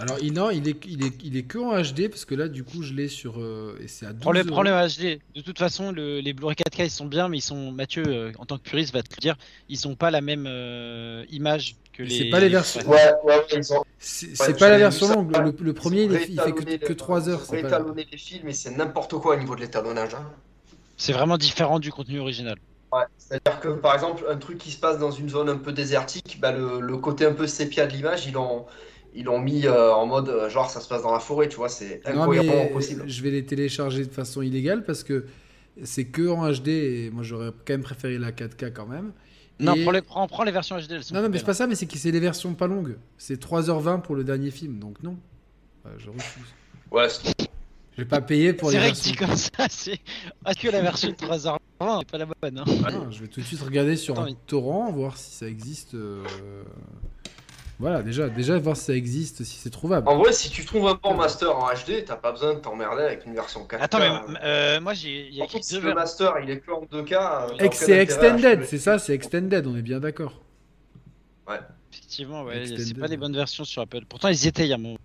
[0.00, 2.48] Alors il, non, il est, il est, il est que en HD parce que là
[2.48, 4.48] du coup je l'ai sur euh, et c'est à 12 Prends-le euros.
[4.48, 5.20] prends le HD.
[5.34, 7.70] De toute façon, le- les Blu-ray 4K ils sont bien, mais ils sont.
[7.70, 9.36] Mathieu, euh, en tant que puriste, va te le dire,
[9.68, 12.16] ils sont pas la même euh, image que les.
[12.18, 15.36] c'est pas les versions- Ouais, ouais, ils ont, C'est Ouais, pas la version longue.
[15.36, 17.42] Le, le premier il, il fait que, que le- 3 heures.
[17.44, 20.14] ils ont réétalonné les films et c'est n'importe quoi au niveau de l'étalonnage.
[20.14, 20.24] hein.
[20.96, 22.56] C'est vraiment différent du contenu original.
[22.92, 25.72] Ouais, c'est-à-dire que par exemple, un truc qui se passe dans une zone un peu
[25.72, 28.66] désertique, bah, le, le côté un peu sépia de l'image, ils l'ont
[29.14, 31.56] ils l'ont mis euh, en mode euh, genre ça se passe dans la forêt, tu
[31.56, 33.04] vois, c'est Non incohérent possible.
[33.08, 35.26] je vais les télécharger de façon illégale parce que
[35.82, 39.12] c'est que en HD et moi j'aurais quand même préféré la 4K quand même.
[39.58, 40.92] Non, Et- prends les, prends, prends les versions HD.
[40.92, 42.66] Elles sont Non, non, mais c'est pas ça, mais c'est que c'est les versions pas
[42.66, 42.96] longues.
[43.18, 45.18] C'est 3h20 pour le dernier film, donc non.
[45.84, 46.44] Ouais, je refuse.
[46.90, 47.34] Ouais, c'est-
[47.92, 49.12] Je vais pas payer pour les C'est vrai que versions.
[49.12, 49.98] dit comme ça, c'est.
[50.46, 51.58] Ah, que la version de 3h20
[51.98, 52.58] n'est pas la bonne.
[52.58, 52.64] Hein.
[52.90, 55.46] Non, je vais tout de suite regarder sur Attends, un mais- torrent, voir si ça
[55.46, 55.94] existe.
[55.94, 56.24] euh,
[57.80, 60.06] Voilà, déjà, déjà voir si ça existe, si c'est trouvable.
[60.06, 63.04] En vrai, si tu trouves un bon master en HD, t'as pas besoin de t'emmerder
[63.04, 63.78] avec une version 4K.
[63.80, 65.28] Attends, mais euh, moi j'ai.
[65.28, 67.62] Il y a Par contre, si le master il est que en 2K.
[67.62, 70.42] euh, c'est extended, c'est ça, c'est extended, on est bien d'accord.
[71.92, 74.04] Effectivement, ouais, c'est pas des bonnes versions sur Apple.
[74.08, 74.98] Pourtant, ils y étaient il y a un moment.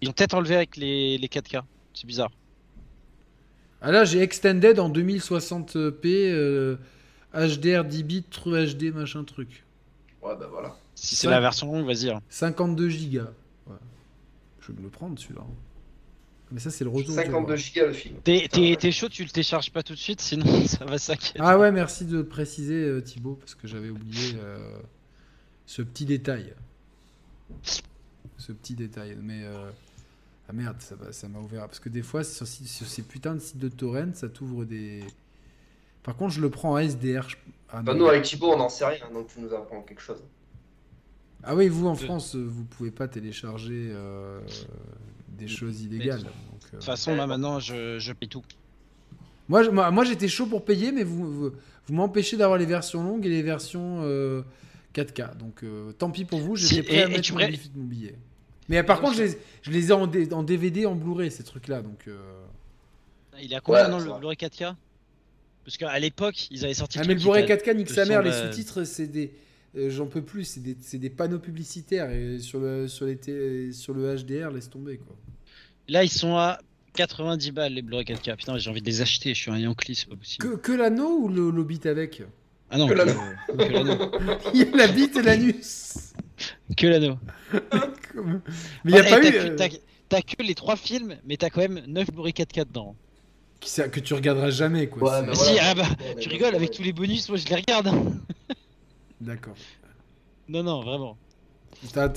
[0.00, 1.60] Ils ont peut-être enlevé avec les, les 4K.
[1.92, 2.30] C'est bizarre.
[3.82, 6.76] Ah là, j'ai extended en 2060p, euh,
[7.34, 9.64] HDR 10 bits, True HD, machin truc.
[10.22, 10.76] Ouais, bah voilà.
[11.04, 12.10] Si c'est la version longue, vas-y.
[12.10, 12.22] hein.
[12.28, 13.30] 52 gigas.
[13.66, 13.74] Ouais.
[14.60, 15.42] Je vais me le prendre celui-là.
[16.52, 17.16] Mais ça, c'est le retour.
[17.16, 17.56] que j'ai 52 droit.
[17.56, 18.16] gigas le film.
[18.22, 18.76] T'es t'es- ouais.
[18.76, 21.38] t'es chaud, tu le télécharges pas tout de suite, sinon ça va s'inquiéter.
[21.42, 24.76] Ah ouais, merci de préciser, euh, Thibaut, parce que j'avais oublié euh,
[25.66, 26.52] ce petit détail.
[28.38, 29.16] Ce petit détail.
[29.20, 29.42] Mais.
[29.44, 29.70] euh,
[30.48, 30.76] Ah merde,
[31.10, 31.62] ça m'a ouvert.
[31.66, 35.02] Parce que des fois, sur, sur ces putains de sites de torrent, ça t'ouvre des.
[36.02, 37.28] Par contre, je le prends en SDR.
[37.28, 37.36] je-
[37.70, 38.00] Ah, Bah, non.
[38.00, 40.22] nous, avec Thibaut, on n'en sait rien, donc tu nous apprends quelque chose.
[41.44, 44.40] Ah oui, vous en De- France, vous pouvez pas télécharger euh,
[45.36, 46.20] des choses illégales.
[46.22, 48.42] donc, euh, De toute façon, là maintenant, je, je paye tout.
[49.48, 51.50] Moi, je- moi, moi, j'étais chaud pour payer, mais vous, vous,
[51.86, 54.42] vous m'empêchez d'avoir les versions longues et les versions euh,
[54.94, 55.36] 4K.
[55.36, 57.48] Donc euh, tant pis pour vous, j'étais Si, prêt et- à et mettre mon, pourrais-
[57.50, 58.14] billet- mon billet.
[58.68, 61.42] Mais par contre, je les, je les ai en, D- en DVD, en Blu-ray, ces
[61.42, 61.82] trucs-là.
[61.82, 62.16] Donc, euh,
[63.42, 64.18] Il est à combien Ouais, le.
[64.18, 64.74] Blu-ray 4K
[65.64, 68.04] Parce qu'à l'époque, ils avaient sorti Ah, mais le Blu-ray qui était- 4K, nique sa
[68.04, 69.32] mère, les sous-titres, c'est des.
[69.76, 72.10] Euh, J'en peux plus, c'est des, c'est des panneaux publicitaires.
[72.10, 75.16] Et sur le, sur, les télé- sur le HDR, laisse tomber quoi.
[75.88, 76.58] Là, ils sont à
[76.94, 78.36] 90 balles les Blu-ray 4K.
[78.36, 79.34] Putain, j'ai envie de les acheter.
[79.34, 80.46] Je suis un Yankee, c'est pas possible.
[80.46, 82.22] Que, que l'anneau ou le, l'Hobbit avec?
[82.70, 83.20] Ah non, Que que, l'anneau.
[83.48, 84.10] que l'anneau.
[84.54, 86.12] Il y a la bite et l'anus.
[86.76, 87.18] Que l'anneau.
[88.14, 88.40] Comme-
[88.84, 89.32] Mais il n'y a Ouais, pas t'as eu.
[89.32, 89.68] que- euh, T'as
[90.08, 92.94] t'as que les trois films, mais t'as quand même 9 Blu-ray 4K dedans.
[93.60, 95.20] que tu regarderas jamais quoi.
[95.20, 95.60] Ouais, mais Si, voilà.
[95.70, 95.88] ah bah,
[96.20, 97.88] tu rigoles, avec tous les bonus, moi je les regarde.
[99.22, 99.54] D'accord.
[100.48, 101.16] Non, non, vraiment.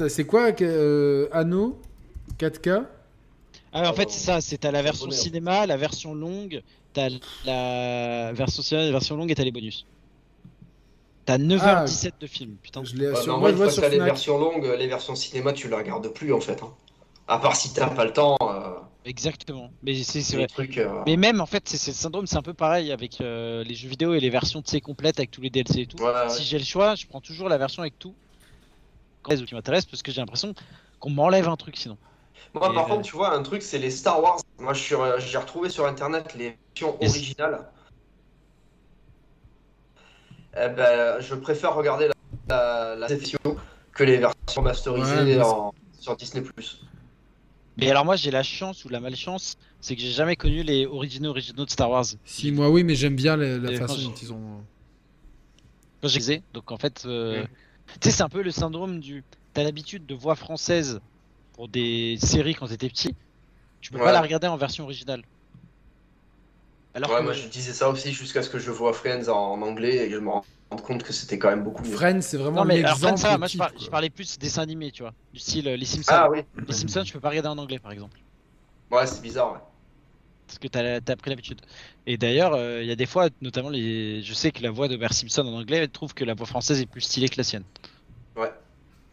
[0.09, 1.79] C'est quoi euh, Anneau
[2.39, 2.83] 4K
[3.71, 4.09] Ah, en Ah, fait, bon.
[4.11, 6.61] c'est ça, c'est t'as la version cinéma, la version longue,
[6.93, 7.09] t'as
[7.45, 9.85] la version cinéma, la version longue et t'as les bonus.
[11.25, 12.83] T'as 9h17 de film, putain.
[12.83, 14.07] Je l'ai en moi je vois une fois sur que t'as les Fnac.
[14.09, 16.61] versions longues, les versions cinéma, tu les regardes plus en fait.
[16.61, 16.71] hein.
[17.27, 18.37] À part si t'as pas le temps.
[18.41, 19.71] euh, Exactement.
[19.83, 20.47] Mais c'est vrai.
[20.47, 20.77] trucs.
[20.77, 23.75] euh, Mais même en fait, c'est le syndrome, c'est un peu pareil avec euh, les
[23.75, 25.97] jeux vidéo et les versions sais, complètes avec tous les DLC et tout.
[26.03, 26.29] Ouais.
[26.29, 28.15] Si j'ai le choix, je prends toujours la version avec tout.
[29.23, 30.53] Quand les qui m'intéresse parce que j'ai l'impression
[30.99, 31.97] qu'on m'enlève un truc sinon.
[32.53, 34.39] Moi, Et, par euh, contre, tu vois, un truc, c'est les Star Wars.
[34.59, 37.11] Moi, je suis, j'ai retrouvé sur internet les versions Yes.
[37.11, 37.65] originales.
[40.57, 42.09] Eh ben, je préfère regarder
[42.49, 43.07] la, la,
[43.91, 46.45] que les versions masterisées Ouais, en- sur Disney+.
[47.77, 50.85] Mais alors moi j'ai la chance ou la malchance, c'est que j'ai jamais connu les
[50.85, 52.05] originaux originaux de Star Wars.
[52.25, 54.63] Si, moi oui, mais j'aime bien la, la façon dont ils ont.
[56.01, 57.45] Quand j'ai donc en fait, euh,
[58.01, 59.23] tu sais c'est un peu le syndrome du,
[59.53, 60.99] t'as l'habitude de voix française
[61.53, 63.15] pour des séries quand t'étais petit,
[63.81, 64.05] tu peux Ouais.
[64.05, 65.23] pas la regarder en version originale.
[66.93, 69.61] Alors Ouais, que moi, je disais ça aussi jusqu'à ce que je vois Friends en,
[69.61, 70.29] anglais et que je me
[70.71, 71.91] rende compte que c'était quand même beaucoup mieux.
[71.95, 72.97] Friends, c'est vraiment non mais alors.
[72.97, 75.85] Friends, ça moi par- je parlais plus dessin animé, tu vois, du style euh, les
[75.85, 76.11] Simpsons.
[76.13, 78.19] Ah oui, Les Simpsons, je peux pas regarder en anglais par exemple.
[78.91, 79.53] ouais, c'est bizarre.
[79.53, 79.59] Ouais.
[80.47, 81.61] Parce que t'as as pris l'habitude.
[82.05, 84.21] Et d'ailleurs, euh, il y a des fois, notamment, les...
[84.21, 86.45] je sais que la voix de Bert Simpson en anglais, elle trouve que la voix
[86.45, 87.63] française est plus stylée que la sienne.
[88.35, 88.51] Ouais.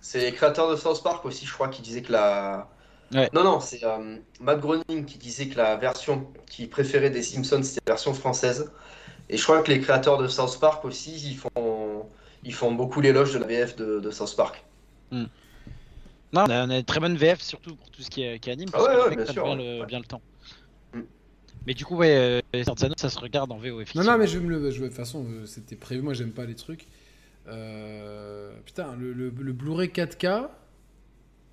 [0.00, 2.68] C'est les créateurs de South Park aussi, je crois, qui disaient que la.
[3.14, 3.30] Ouais.
[3.32, 7.62] Non, non, c'est euh, Matt Groening qui disait que la version qu'il préférait des Simpsons,
[7.62, 8.70] c'était la version française.
[9.32, 12.06] Et je crois que les créateurs de South Park aussi, ils font,
[12.44, 14.62] ils font beaucoup l'éloge de la VF de, de South Park.
[15.10, 15.26] Non,
[16.34, 18.50] on a, on a une très bonne VF, surtout pour tout ce qui est, qui
[18.50, 19.78] anime, Ah parce ouais, que ouais, mec bien sûr, bien, ouais.
[19.80, 20.22] le, bien le temps.
[20.94, 21.00] Mm.
[21.66, 22.64] Mais du coup, ouais, euh,
[22.98, 24.12] ça se regarde en VO, Non, effectivement.
[24.12, 24.70] non, mais je vais me le.
[24.70, 26.02] je De toute façon, euh, c'était prévu.
[26.02, 26.86] Moi, j'aime pas les trucs.
[27.48, 30.48] Euh, Putain, le, le, le Blu-ray 4K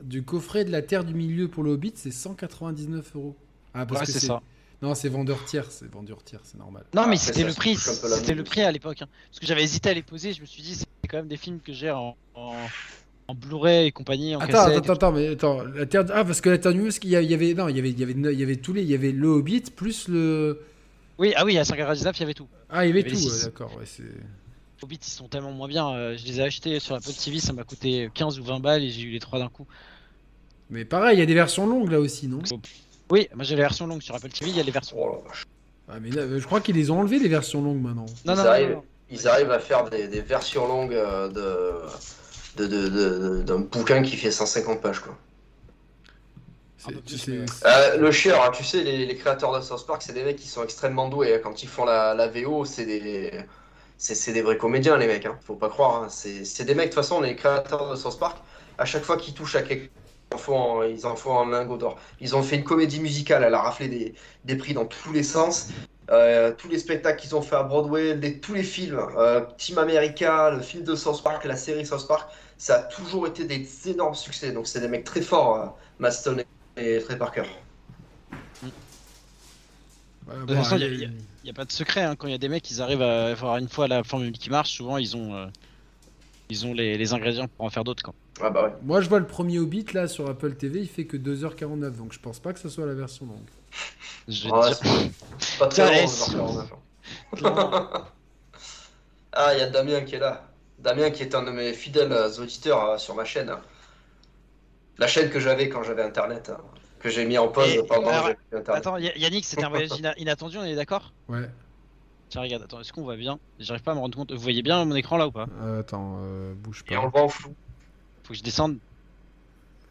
[0.03, 3.35] du coffret de la Terre du Milieu pour le Hobbit, c'est 199 euros.
[3.73, 4.41] Ah, parce Ouais, que c'est ça.
[4.81, 6.85] Non, c'est vendeur tiers, c'est vendeur tiers, c'est normal.
[6.93, 9.01] Non, mais c'était le prix, la c'était le prix à l'époque.
[9.01, 9.07] hein.
[9.29, 11.37] Parce que j'avais hésité à les poser, je me suis dit, c'est quand même des
[11.37, 12.53] films que j'ai en, en,
[13.27, 14.77] en Blu-ray et compagnie, en Attends, cassette.
[14.77, 16.05] attends, attends, mais attends, la Terre.
[16.13, 18.03] Ah, parce que la Terre du il y avait, non, il y avait, il y
[18.03, 20.61] avait, il y avait tous les, il y avait le Hobbit plus le.
[21.17, 22.47] Oui, ah oui, à 199, il y avait tout.
[22.69, 24.03] Ah, il y avait Il y avait tout, d'accord, ouais, c'est.
[24.81, 25.89] Hobbit, ils sont tellement moins bien.
[25.93, 28.83] euh, je les ai achetés sur Apple TV, ça m'a coûté 15 ou 20 balles
[28.83, 29.67] et j'ai eu les trois d'un coup.
[30.69, 32.39] Mais pareil, il y a des versions longues là aussi, non?
[33.11, 34.97] Oui, moi j'ai la version longue sur Apple TV, il y a les versions.
[34.99, 35.23] Oh.
[35.91, 38.05] Ah, mais là, je crois qu'ils les ont enlevés les versions longues maintenant.
[38.25, 38.69] Non, Ils non, arrivent.
[38.69, 38.83] non, non.
[39.11, 44.03] Ils arrivent à faire des, des versions longues euh, de, de, de- de- d'un bouquin
[44.03, 44.99] qui fait 150 pages.
[44.99, 45.17] Quoi.
[47.05, 47.29] Plus.
[47.65, 50.37] Euh, le chieur, hein, tu sais, les, les créateurs de South Park, c'est des mecs
[50.37, 51.35] qui sont extrêmement doués.
[51.35, 51.39] hein.
[51.43, 53.31] Quand ils font la, la VO, c'est des,
[53.97, 55.25] c'est c'est des vrais comédiens, les mecs.
[55.25, 55.37] Hein.
[55.45, 56.03] Faut pas croire.
[56.03, 56.07] hein.
[56.09, 58.37] C'est c'est des mecs, de toute façon, les créateurs de South Park,
[58.77, 59.89] à chaque fois qu'ils touchent à quelque
[60.33, 61.99] en font un- ils en font un lingot d'or.
[62.19, 64.13] Ils ont fait une comédie musicale, elle a raflé des,
[64.45, 65.69] des prix dans tous les sens.
[66.11, 69.77] Euh, tous les spectacles qu'ils ont fait à Broadway, les- tous les films, euh, Team
[69.77, 73.67] America, le film de South Park, la série South Park, ça a toujours été des
[73.89, 74.51] énormes succès.
[74.51, 75.65] Donc c'est des mecs très forts, euh,
[75.99, 76.37] Maston
[76.77, 77.43] et Trey Parker.
[80.27, 81.09] Ouais, De bon, toute façon, allez, y a-
[81.41, 82.15] Il n'y a pas de secret, hein.
[82.15, 84.49] quand il y a des mecs, ils arrivent à avoir une fois la formule qui
[84.49, 85.47] marche, souvent ils ont, euh,
[86.49, 88.03] ils ont les, les ingrédients pour en faire d'autres.
[88.41, 88.73] Ah bah ouais.
[88.83, 92.13] Moi, je vois le premier Hobbit là sur Apple TV, il fait que 2h49, donc
[92.13, 93.49] je pense pas que ce soit la version longue.
[94.27, 95.09] Je vais Ah, dire.
[95.57, 96.29] pas très long, laisse.
[97.35, 98.01] 2h49.
[99.33, 100.47] Ah, il y a Damien qui est là.
[100.79, 103.49] Damien qui est un de mes fidèles euh, auditeurs euh, sur ma chaîne.
[103.49, 103.59] hein.
[104.97, 106.61] La chaîne que j'avais quand j'avais internet, hein,
[106.99, 108.87] que j'ai mis en pause Et- pendant que alors, j'avais plus internet.
[108.87, 111.13] Attends, Yannick, c'était un voyage ina- inattendu, on est d'accord?
[111.27, 111.49] Ouais.
[112.29, 113.39] Tiens, regarde, attends, est-ce qu'on voit bien?
[113.59, 114.31] J'arrive pas à me rendre compte.
[114.31, 115.47] Vous voyez bien mon écran là ou pas?
[115.61, 117.05] Euh, attends, euh, bouge Et on pas.
[117.05, 117.55] le voit en flou.
[118.29, 118.77] Faut que je descende.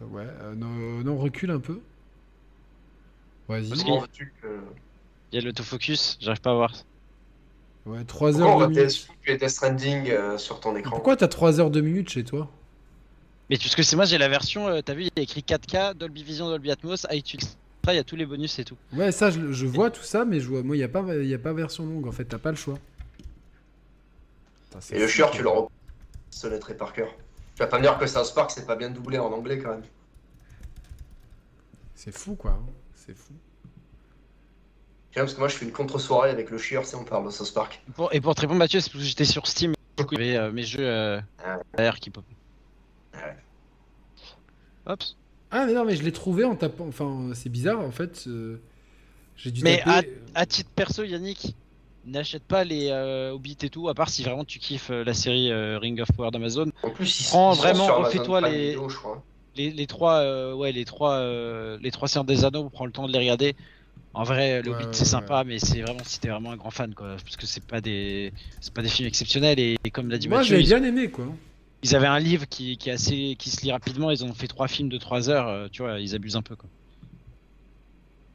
[0.00, 0.68] Ouais, euh, non,
[1.02, 1.80] non, recule un peu.
[3.48, 3.68] Vas-y.
[3.68, 3.82] Parce
[5.32, 6.72] Il y a l'autofocus, j'arrive pas à voir.
[7.84, 9.40] Ouais, 3 Pourquoi on heures va 2 PS minutes.
[9.40, 12.48] Death Stranding euh, sur ton écran Pourquoi t'as 3 heures 2 minutes chez toi?
[13.50, 15.40] Mais parce que c'est moi, j'ai la version, euh, t'as vu, il y a écrit
[15.40, 17.40] 4K, Dolby Vision, Dolby Atmos, iTunes.
[17.82, 18.76] Après, il y a tous les bonus et tout.
[18.92, 21.02] Ouais, ça, je, je vois tout ça, mais je vois, moi, il n'y a, pas-
[21.16, 22.78] y a pas version longue en fait, t'as pas le choix.
[24.66, 25.36] Putain, c'est Et le fou, chieur, quoi.
[25.38, 25.50] tu le.
[26.30, 27.06] Sonnet Trey Parker.
[27.58, 29.70] Tu vas pas me dire que South Park c'est pas bien doublé en anglais quand
[29.70, 29.82] même.
[31.96, 32.64] C'est fou quoi, hein.
[32.94, 33.32] c'est fou.
[35.12, 37.52] Parce que moi je fais une contre-soirée avec le chieur si on parle de South
[37.52, 37.82] Park.
[37.96, 39.74] Pour- et pour te répondre, Mathieu, c'est parce que j'étais sur Steam.
[39.96, 41.58] Du coup, il y avait euh, mes jeux euh, Ah.
[41.76, 42.22] derrière qui pop.
[43.12, 43.36] Ah ouais.
[44.86, 45.02] Hop.
[45.50, 46.86] Ah, mais non, mais je l'ai trouvé en tapant.
[46.86, 48.22] Enfin, euh, c'est bizarre en fait.
[48.28, 48.60] euh,
[49.36, 50.16] J'ai dû Mais taper.
[50.36, 51.56] À titre perso, Yannick,
[52.08, 55.14] n'achète pas les euh, Hobbit et tout, à part si vraiment tu kiffes euh, la
[55.14, 56.70] série euh, Ring of Power d'Amazon.
[56.82, 59.22] En plus, ils, Prends vraiment, refais-toi les- Video, je crois.
[59.56, 62.92] Les, les trois, euh, ouais, les trois, euh, les trois Seigneurs des Anneaux, prends le
[62.92, 63.56] temps de les regarder.
[64.14, 66.56] En vrai, le Ouais, Hobbit ouais, c'est sympa, mais c'est vraiment si t'es vraiment un
[66.56, 69.90] grand fan, quoi, parce que c'est pas des, c'est pas des films exceptionnels et, et
[69.90, 71.26] comme l'a dit Moi, Mathieu, j'ai bien aimé quoi.
[71.82, 74.48] ils avaient un livre qui, qui est assez, qui se lit rapidement, ils ont fait
[74.48, 76.68] trois films de trois heures, tu vois, ils abusent un peu, quoi.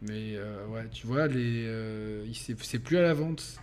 [0.07, 3.57] Mais euh, ouais, tu vois, les, euh, c'est plus à la vente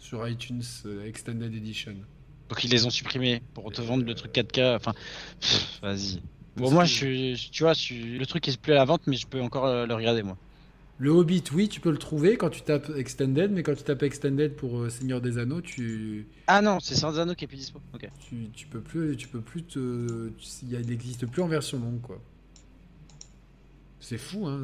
[0.00, 1.94] sur iTunes euh, Extended Edition.
[2.48, 4.76] Donc ils les ont supprimés pour te vendre le truc 4K.
[4.76, 4.92] Enfin,
[5.82, 6.20] vas-y.
[6.56, 9.02] Bon, moi, je suis, tu vois, je suis- le truc est plus à la vente,
[9.06, 10.36] mais je peux encore le regarder, moi.
[10.98, 14.04] Le Hobbit, oui, tu peux le trouver quand tu tapes Extended, mais quand tu tapes
[14.04, 17.80] Extended pour Seigneur des Anneaux, tu, Ah non, c'est Sans Anneaux qui est plus dispo.
[17.92, 18.08] Ok.
[18.28, 20.30] tu, tu peux plus, tu peux plus te,
[20.62, 22.20] il n'existe plus en version longue quoi.
[23.98, 24.60] C'est fou, hein,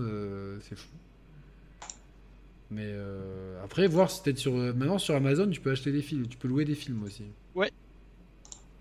[0.68, 0.88] c'est fou.
[2.70, 6.02] Mais euh, après, voir si peut-être sur, euh, maintenant sur Amazon, tu peux acheter des
[6.02, 7.24] films, tu peux louer des films aussi.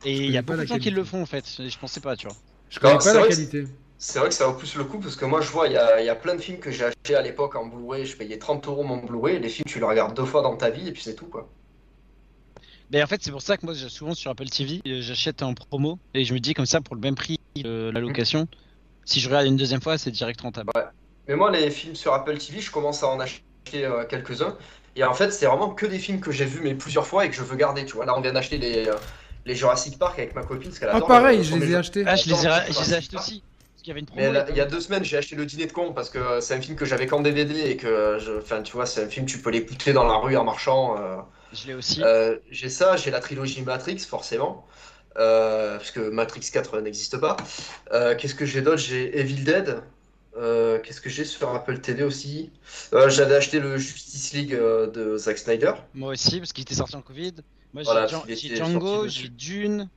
[0.06, 1.46] Et il y a pas beaucoup de gens qui le font en fait.
[1.46, 2.36] Je pensais pas, tu vois.
[2.70, 3.68] Je connais Alors, pas c'est la vrai que qualité.
[3.98, 5.78] C'est vrai que ça vaut plus le coup parce que moi je vois, il y
[5.78, 8.06] a, il y a plein de films que j'ai achetés à l'époque en Blu-ray.
[8.06, 9.42] Je payais 30 euros mon Blu-ray.
[9.42, 11.50] Les films, tu les regardes deux fois dans ta vie et puis c'est tout quoi.
[12.92, 15.54] Mais en fait, c'est pour ça que moi, souvent sur Apple TV, euh, j'achète en
[15.54, 18.48] promo et je me dis comme ça, pour le même prix la location,
[19.04, 20.72] si je regarde une deuxième fois, c'est direct rentable.
[21.28, 23.44] Mais moi, les films sur Apple TV, je commence à en acheter
[23.76, 24.58] euh, quelques-uns.
[24.96, 27.30] Et en fait, c'est vraiment que des films que j'ai vus mais plusieurs fois et
[27.30, 27.86] que je veux garder.
[27.86, 28.96] Tu vois, là, on vient d'acheter les, euh,
[29.46, 32.04] les Jurassic Park avec ma copine parce qu'elle Ah adore pareil, je les ai achetés.
[32.06, 33.44] Ah, je les ai, je les ai achetés aussi.
[33.74, 34.22] Parce qu'il y avait une promo.
[34.22, 36.10] Mais là, et il y a deux semaines, j'ai acheté le dîner de con parce
[36.10, 39.04] que c'est un film que j'avais qu'en DVD et que, je, enfin, tu vois, c'est
[39.04, 40.98] un film tu peux l'écouter dans la rue en marchant.
[41.00, 41.18] euh.
[41.54, 42.02] Je l'ai aussi.
[42.04, 44.68] Euh, j'ai ça, j'ai la trilogie Matrix, forcément,
[45.18, 47.38] euh, parce que Matrix 4 n'existe pas.
[47.94, 48.78] Euh, Qu'est-ce que j'ai d'autre?
[48.78, 49.82] J'ai Evil Dead.
[50.38, 52.52] Euh, Qu'est-ce que j'ai sur Apple TV aussi?
[52.94, 55.74] Euh, j'avais acheté le Justice League euh, de Zack Snyder.
[55.94, 57.34] Moi aussi, parce qu'il était sorti en Covid.
[57.74, 59.90] Moi, j'ai Voilà, Django, j'ai Dune,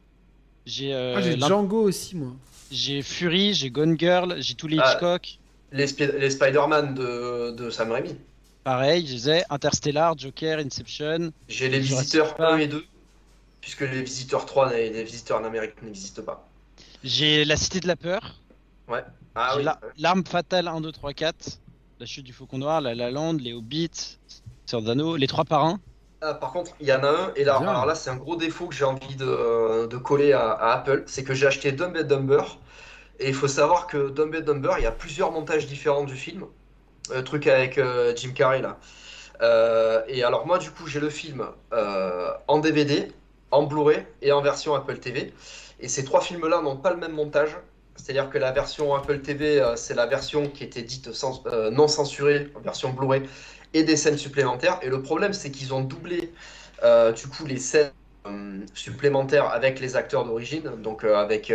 [0.67, 2.33] j'ai euh, Ah, j'ai Django aussi, moi.
[2.71, 4.93] j'ai Fury, j'ai Gone Girl, j'ai tous les Ah.
[4.93, 5.39] Hitchcock.
[5.71, 8.15] Les, les Spider-Man de, de Sam Raimi.
[8.65, 9.43] Pareil, je les ai.
[9.51, 11.33] Interstellar, Joker, Inception.
[11.49, 12.53] J'ai les Visiteurs Park.
[12.55, 12.85] 1 et 2,
[13.61, 16.47] puisque les Visiteurs 3 et les Visiteurs en Amérique n'existent pas.
[17.03, 18.39] J'ai La Cité de la Peur.
[19.35, 19.65] Ah oui.
[19.99, 21.61] L'Arme Fatale 1, 2, 3, 4.
[22.01, 24.19] La Chute du Faucon Noir, La La Land, Les Hobbits,
[24.73, 25.79] d'Anneau, Les Trois Parrains.
[26.21, 27.69] Ah, par contre, il y en a un, et là, Bien.
[27.69, 30.73] alors là, c'est un gros défaut que j'ai envie de, euh, de coller à, à
[30.75, 32.43] Apple, c'est que j'ai acheté Dumb and Dumber,
[33.19, 36.15] et il faut savoir que Dumb and Dumber, il y a plusieurs montages différents du
[36.15, 36.47] film,
[37.13, 38.79] le truc avec euh, Jim Carrey là.
[39.43, 43.13] Euh, et alors moi, du coup, j'ai le film euh, en DVD,
[43.51, 45.35] en Blu-ray et en version Apple TV,
[45.81, 47.57] et ces trois films-là n'ont pas le même montage.
[47.97, 51.11] C'est-à-dire que la version Apple TV, euh, c'est la version qui était dite
[51.47, 53.23] euh, non censurée, en version Blu-ray,
[53.75, 54.79] et des scènes supplémentaires.
[54.83, 56.33] Et le problème, c'est qu'ils ont doublé
[56.83, 57.91] euh, du coup les scènes
[58.75, 61.53] supplémentaire avec les acteurs d'origine, donc avec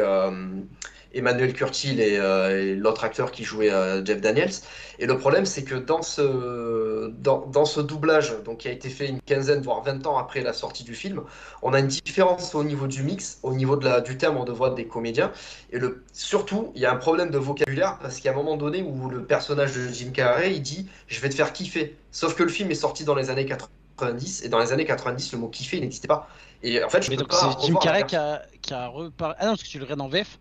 [1.13, 4.51] Emmanuel Curtil et, euh, et l'autre acteur qui jouait euh, Jeff Daniels.
[4.99, 8.89] Et le problème, c'est que dans ce, dans, dans ce doublage, donc qui a été
[8.89, 11.21] fait une quinzaine, voire 20 ans après la sortie du film,
[11.61, 14.51] on a une différence au niveau du mix, au niveau de la, du timbre de
[14.51, 15.31] voix des comédiens.
[15.71, 18.35] Et le, surtout, il y a un problème de vocabulaire parce qu'il y a un
[18.35, 21.95] moment donné où le personnage de Jim Carrey, il dit Je vais te faire kiffer.
[22.11, 25.31] Sauf que le film est sorti dans les années 90, et dans les années 90,
[25.33, 26.27] le mot kiffer n'existait pas.
[26.63, 29.35] Et en fait, je Mais donc pas c'est Jim Carrey qui a, qui a reparlé.
[29.39, 30.39] Ah non, parce que tu le regardes en VF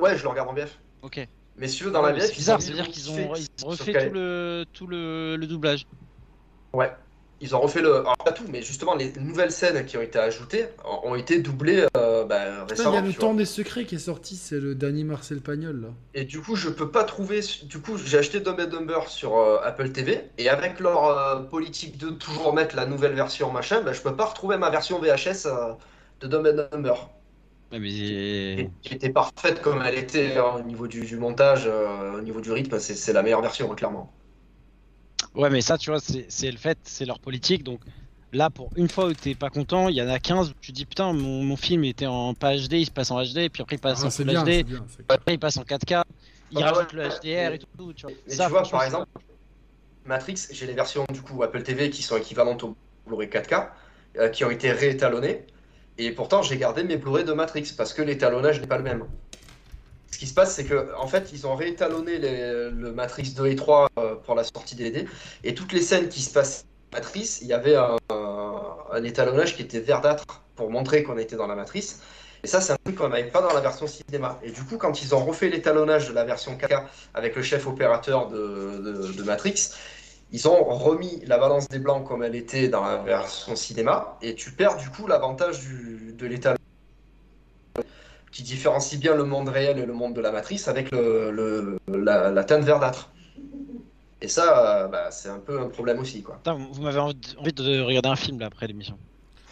[0.00, 0.78] Ouais, je le regarde en VF.
[1.02, 1.20] Ok.
[1.56, 3.34] Mais si tu veux, dans la VF, C'est bizarre, ils ont mis c'est-à-dire qu'ils ont,
[3.34, 5.86] ils refait tout le, tout le, le doublage.
[6.72, 6.92] Ouais.
[7.40, 7.96] Ils ont refait le.
[8.00, 10.68] Alors, pas tout, mais justement, les nouvelles scènes qui ont été ajoutées
[11.04, 12.96] ont été doublées euh, bah, Putain, il y récemment.
[12.96, 13.20] a le vois.
[13.20, 15.88] temps des secrets qui est sorti, c'est le dernier Marcel Pagnol là.
[16.14, 17.40] Et du coup, je peux pas trouver.
[17.64, 20.30] Du coup, j'ai acheté Dumb and Dumber sur euh, Apple TV.
[20.38, 24.16] Et avec leur euh, politique de toujours mettre la nouvelle version machin, bah, je peux
[24.16, 25.74] pas retrouver ma version VHS euh,
[26.20, 26.94] de Dumb and Dumber.
[27.70, 32.20] Mais Qui était parfaite comme elle était hein, au niveau du, du montage, euh, au
[32.22, 32.78] niveau du rythme.
[32.78, 34.10] C'est c'est la meilleure version, hein, clairement.
[35.34, 37.62] Ouais, mais ça, tu vois, c'est c'est le fait, c'est leur politique.
[37.62, 37.82] Donc
[38.32, 40.72] là, pour une fois où t'es pas content, il y en a 15 où tu
[40.72, 43.62] dis putain, mon, mon film était en pas HD, il se passe en HD, puis
[43.62, 44.86] après il passe Ah, en Full bien, HD, bien.
[45.08, 46.02] après il passe en 4K,
[46.50, 47.04] il Ah, rajoute ouais.
[47.04, 47.92] le HDR et tout.
[47.94, 48.14] Tu vois.
[48.26, 49.06] Mais Ça, tu vois, par exemple,
[50.04, 53.70] Matrix, j'ai les versions du coup Apple TV qui sont équivalentes au Blu-ray 4K,
[54.16, 55.46] euh, qui ont été réétalonnées.
[55.98, 59.04] Et pourtant, j'ai gardé mes Blu-ray de Matrix parce que l'étalonnage n'est pas le même.
[60.12, 63.46] Ce qui se passe, c'est que en fait, ils ont réétalonné les- le Matrix 2
[63.46, 65.06] et 3 euh, pour la sortie DVD.
[65.44, 67.96] Et toutes les scènes qui se passent dans Matrix, il y avait un,
[69.04, 70.24] étalonnage qui était verdâtre
[70.56, 72.00] pour montrer qu'on était dans la matrice.
[72.42, 74.40] Et ça, c'est un truc qu'on n'avait pas dans la version cinéma.
[74.42, 77.66] Et du coup, quand ils ont refait l'étalonnage de la version 4K avec le chef
[77.68, 79.70] opérateur de Matrix,
[80.32, 84.18] ils ont remis la balance des blancs comme elle était dans la version cinéma.
[84.22, 86.58] Et tu perds du coup l'avantage du- de l'étalonnage
[88.30, 91.78] qui différencie bien le monde réel et le monde de la matrice avec le, le-
[91.88, 93.10] la, la teinte verdâtre.
[94.20, 96.22] Et ça, euh, bah, c'est un peu un problème aussi.
[96.22, 96.36] Quoi.
[96.36, 98.98] Putain, vous m'avez envie de- regarder un film là après l'émission.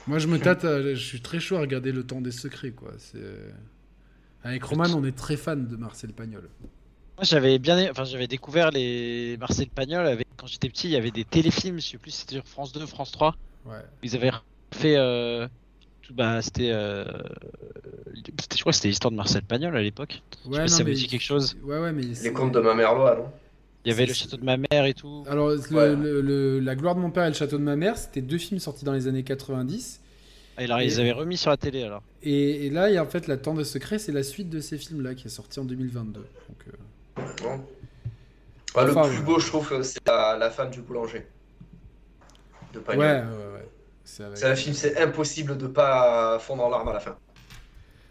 [0.07, 2.71] Moi je me tâte, à- je suis très chaud à regarder le temps des secrets
[2.73, 2.91] quoi.
[2.99, 3.19] C'est...
[4.45, 6.49] Avec Roman, on est très fan de Marcel Pagnol.
[7.17, 10.97] Moi j'avais bien, enfin j'avais découvert les Marcel Pagnol avec quand j'étais petit, il y
[10.97, 13.35] avait des téléfilms, je sais plus c'était sur France 2, France 3.
[13.65, 13.73] Ouais.
[14.03, 14.31] Ils avaient
[14.73, 15.49] fait, euh,
[16.03, 17.05] tout, bah c'était, euh,
[18.39, 20.21] c'était- je crois que c'était l'histoire de Marcel Pagnol à l'époque.
[20.31, 21.57] Je sais Ouais, pas si non, ça vous mais- dit quelque chose.
[21.65, 22.03] Ouais, ouais, mais.
[22.23, 23.27] Les contes de ma mère Loa, non?
[23.87, 25.25] Il y avait le château de ma mère et tout.
[25.29, 25.95] Alors, le- Ouais.
[25.97, 28.37] le- le- La gloire de mon père et le château de ma mère, c'était deux
[28.39, 30.01] films sortis dans les années 90.
[30.59, 32.03] Ah, alors ils Et- avaient remis sur la télé alors.
[32.23, 34.51] Et, et là, il y a en fait La Temps des Secrets, c'est la suite
[34.51, 36.21] de ces films-là qui est sorti en 2022.
[36.21, 36.27] Donc,
[36.69, 36.73] euh,
[37.17, 37.65] Bon.
[38.75, 41.27] Ouais, le Enfin, plus beau, je trouve, c'est la, la femme du boulanger.
[42.73, 43.05] De Pagnol.
[43.05, 43.21] ouais,
[43.55, 43.69] ouais.
[44.05, 47.17] C'est avec- un film, c'est impossible de pas fondre en larmes à la fin.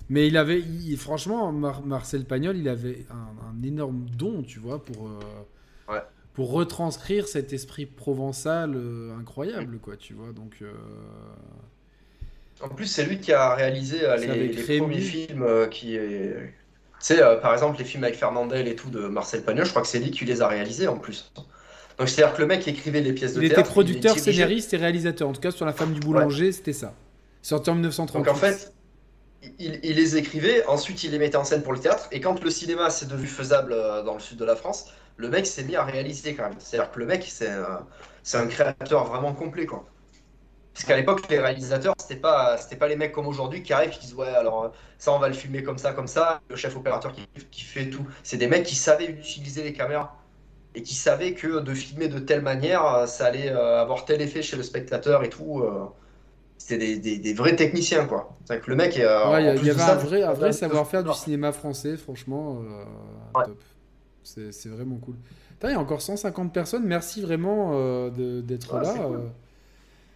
[0.09, 4.59] Mais il avait, il- franchement, Mar- Marcel Pagnol, il avait un, un énorme don, tu
[4.59, 6.01] vois, pour, euh, Ouais.
[6.33, 10.31] pour retranscrire cet esprit provençal euh, incroyable, quoi, tu vois.
[10.31, 10.73] Donc, euh,
[12.61, 15.95] En plus, c'est lui qui a réalisé les, les premiers films qui.
[15.95, 16.53] est-
[17.05, 19.83] Sais, euh, par exemple, les films avec Fernandel et tout de Marcel Pagnol, je crois
[19.83, 21.31] que c'est lui qui les a réalisés en plus.
[21.99, 23.69] Donc, c'est-à-dire que le mec écrivait les pièces de il était théâtre.
[23.69, 24.41] producteur, les dirigeait.
[24.41, 25.29] scénariste et réalisateur.
[25.29, 26.95] En tout cas, sur La femme du boulanger, c'était ça.
[27.43, 28.25] Sorti en 1938.
[28.25, 28.73] Donc, en fait,
[29.59, 32.43] il, il les écrivait, ensuite il les mettait en scène pour le théâtre, et quand
[32.43, 35.63] le cinéma s'est devenu faisable euh, dans le sud de la France, le mec s'est
[35.63, 36.57] mis à réaliser quand même.
[36.57, 37.85] C'est-à-dire que le mec, c'est un,
[38.23, 39.85] c'est un créateur vraiment complet, quoi.
[40.75, 43.91] Parce qu'à l'époque, les réalisateurs, c'était pas, c'était pas les mecs comme aujourd'hui qui arrivent,
[43.91, 46.41] qui disent ouais, alors ça, on va le filmer comme ça, comme ça.
[46.49, 48.05] Le chef opérateur qui, qui fait tout.
[48.23, 50.17] C'est des mecs qui savaient utiliser les caméras
[50.75, 54.21] et qui savaient que de filmer de telle manière, euh, ça allait euh, avoir tel
[54.21, 55.61] effet chez le spectateur et tout.
[55.61, 55.85] euh.
[56.57, 58.37] C'était des, des- des vrais techniciens, quoi.
[58.45, 59.01] C'est que le mec, Ouais,
[59.57, 62.83] il y, avait ça, un vrai, un vrai savoir-faire du cinéma français, franchement, euh,
[63.35, 63.45] Ouais.
[63.45, 63.57] top.
[64.23, 65.15] C'est c'est vraiment cool.
[65.49, 69.09] Putain, Il y a encore 150 personnes, merci vraiment euh, de- d'être Ouais, là.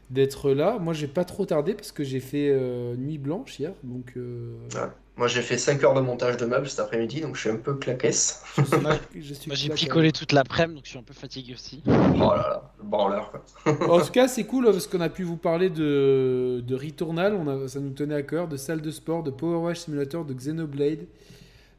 [0.09, 0.77] D'être là.
[0.79, 4.57] Moi, j'ai pas trop tardé parce que j'ai fait euh, nuit blanche hier, donc euh,
[4.73, 4.89] Ouais.
[5.17, 7.57] Moi, j'ai fait 5 heures de montage de meubles cet après-midi, donc je suis un
[7.57, 8.41] peu claquesse.
[8.57, 11.13] je suis, Moi, je suis Moi j'ai picolé toute l'après-midi donc je suis un peu
[11.13, 11.83] fatigué aussi.
[11.85, 13.43] Oh là là, le branleur, quoi.
[13.89, 17.47] En tout cas, c'est cool parce qu'on a pu vous parler de, de Returnal, on
[17.47, 20.33] a, ça nous tenait à cœur, de salle de sport, de Power Wash Simulator, de
[20.33, 21.05] Xenoblade,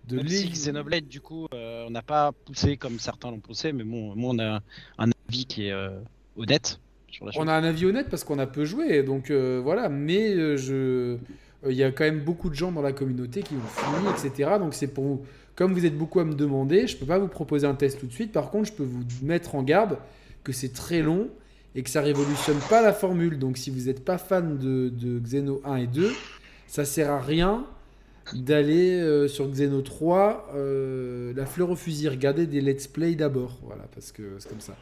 [0.06, 3.72] de Même si Xenoblade, du coup, euh, on n'a pas poussé comme certains l'ont poussé,
[3.72, 4.60] mais bon, moi on a
[4.98, 5.98] un avis qui est euh,
[6.36, 6.78] honnête
[7.10, 7.42] sur la chose.
[7.42, 9.88] On a un avis honnête parce qu'on a peu joué, donc euh, voilà.
[9.88, 11.16] Mais euh, je, euh,
[11.68, 14.50] il y a quand même beaucoup de gens dans la communauté qui ont fini, etc.
[14.58, 15.22] Donc c'est pour vous.
[15.56, 18.06] Comme vous êtes beaucoup à me demander, je peux pas vous proposer un test tout
[18.06, 18.32] de suite.
[18.32, 19.98] Par contre, je peux vous mettre en garde
[20.42, 21.28] que c'est très long
[21.74, 23.38] et que ça révolutionne pas la formule.
[23.38, 26.10] Donc si vous n'êtes pas fan de, de Xeno 1 et 2,
[26.66, 27.66] ça sert à rien
[28.34, 32.08] d'aller euh, sur Xeno 3 euh, la fleur au fusil.
[32.08, 34.76] Regardez des let's play d'abord, voilà, parce que c'est comme ça.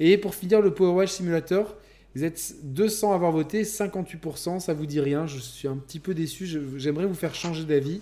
[0.00, 1.76] Et pour finir le Power Wash Simulator,
[2.16, 5.26] vous êtes 200 à avoir voté, 58%, ça vous dit rien.
[5.28, 6.48] Je suis un petit peu déçu.
[6.76, 8.00] J'aimerais vous faire changer d'avis.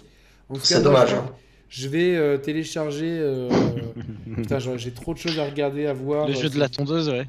[0.62, 1.10] C'est dommage.
[1.10, 1.26] je- hein.
[1.68, 3.18] Je vais euh, télécharger.
[3.20, 3.50] euh,
[4.36, 6.26] Putain, j'ai j'ai trop de choses à regarder, à voir.
[6.26, 7.28] Le jeu de la tondeuse, ouais.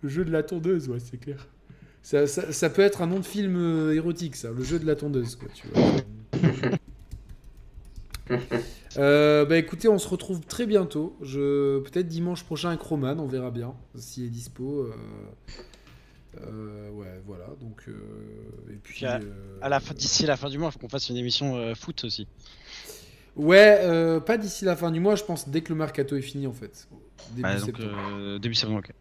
[0.00, 1.46] Le jeu de la tondeuse, ouais, c'est clair.
[2.02, 4.48] Ça, ça- ça peut être un nom de film euh, érotique, ça.
[4.50, 5.92] Le jeu de la tondeuse, quoi, tu vois.
[8.98, 11.16] Euh, bah écoutez, on se retrouve très bientôt.
[11.22, 11.78] Je...
[11.80, 14.80] Peut-être dimanche prochain avec Roman, on verra bien s'il est dispo.
[14.82, 14.92] euh,
[16.42, 17.46] euh, ouais, voilà.
[17.60, 17.94] Donc, euh,
[18.70, 19.06] et puis.
[19.06, 19.18] À-
[19.66, 22.26] la fin, d'ici la fin du mois, il faut qu'on fasse une émission foot aussi.
[23.34, 26.46] Ouais, pas d'ici la fin du mois, je pense dès que le mercato est fini
[26.46, 26.86] en fait.
[27.34, 28.38] Début donc, septembre.
[28.40, 28.92] début septembre, ok.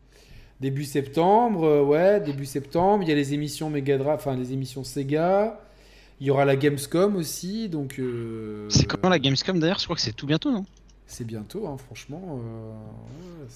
[0.61, 3.03] Début septembre, ouais, début septembre.
[3.03, 5.59] Il y a les émissions Mega Drive, enfin les émissions Sega.
[6.21, 7.97] Il y aura la Gamescom aussi, donc.
[7.97, 9.79] euh, C'est comment la Gamescom d'ailleurs?
[9.79, 10.63] Je crois que c'est tout bientôt, non?
[11.07, 12.39] C'est bientôt, hein, franchement.
[12.39, 13.47] euh, ouais,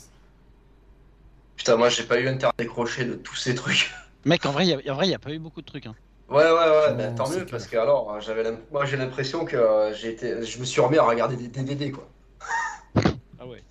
[1.55, 3.91] Putain, moi j'ai pas eu internet décroché de tous ces trucs.
[4.25, 5.65] Mec, en vrai, il y a- en vrai, il n'y a pas eu beaucoup de
[5.67, 5.85] trucs.
[5.85, 5.93] Hein.
[6.27, 7.45] Ouais, ouais, ouais, Non, bah, tant mieux, clair.
[7.51, 10.43] parce que alors, j'avais moi j'ai l'impression que euh, j'ai été...
[10.43, 12.07] je me suis remis à regarder des DVD, quoi.
[13.39, 13.61] Ah ouais.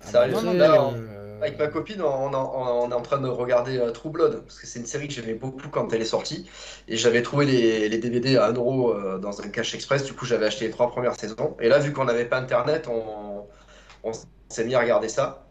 [0.00, 3.20] Sérieux, Après, là, on- euh, Avec ma copine, on, on- on- on est en train
[3.20, 6.00] de regarder euh, True Blood, parce que c'est une série que j'aimais beaucoup quand elle
[6.00, 6.48] est sortie,
[6.88, 10.24] et j'avais trouvé les, les DVD à 1€ euh, dans un cache express, du coup
[10.26, 13.46] j'avais acheté les trois premières saisons, et là vu qu'on n'avait pas internet, on,
[14.04, 14.12] on
[14.50, 15.50] s'est mis à regarder ça,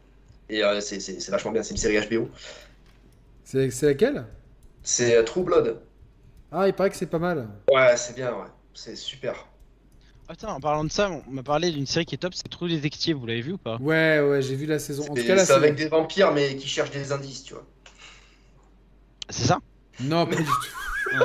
[0.49, 2.29] et euh, c'est- vachement bien, c'est une série HBO.
[3.43, 4.25] C'est laquelle?
[4.81, 5.81] C'est True Blood.
[6.51, 7.49] Ah, il paraît que c'est pas mal.
[7.69, 9.52] Ouais, c'est bien, ouais, c'est super.
[10.29, 12.47] Ah, putain, en parlant de ça, on m'a parlé d'une série qui est top, c'est
[12.47, 13.77] True Detective, vous l'avez vu ou pas?
[13.77, 15.03] Ouais, ouais, j'ai vu la saison.
[15.03, 17.65] En tout cas, la C'est avec des vampires, mais qui cherchent des indices, tu vois.
[19.29, 19.59] C'est ça?
[19.99, 20.51] Non, pas du tout.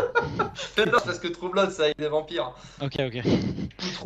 [0.77, 2.52] Non, parce que True Blood, c'est avec des vampires.
[2.83, 3.23] Ok, ok.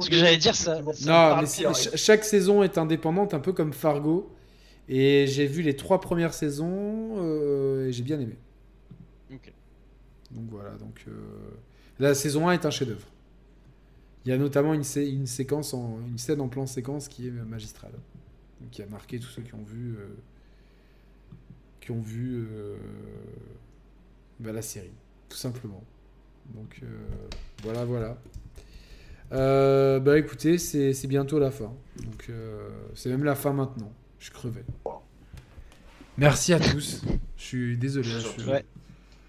[0.00, 3.52] Ce que j'allais dire, ça- ça Non, mais pire, chaque saison est indépendante, un peu
[3.52, 4.32] comme Fargo.
[4.88, 8.36] Et j'ai vu les trois premières saisons euh, et j'ai bien aimé.
[9.32, 9.52] Ok.
[10.30, 11.12] Donc voilà, donc euh,
[11.98, 13.06] la saison 1 est un chef-d'œuvre.
[14.25, 17.26] Il y a notamment une, sé- une séquence en une scène en plan séquence qui
[17.28, 17.92] est magistrale,
[18.70, 20.07] qui a marqué tous ceux qui ont vu euh,
[21.81, 22.76] qui ont vu euh,
[24.39, 24.92] bah, la série,
[25.28, 25.83] tout simplement.
[26.55, 26.86] Donc euh,
[27.65, 28.17] voilà, voilà.
[30.01, 31.73] Bah écoutez, c'est bientôt la fin.
[31.97, 32.31] Donc
[32.94, 33.92] c'est même la fin maintenant.
[34.20, 34.65] Je crevais.
[36.18, 37.02] Merci à tous.
[37.36, 38.09] Je suis désolé.
[38.09, 38.65] je, Ouais.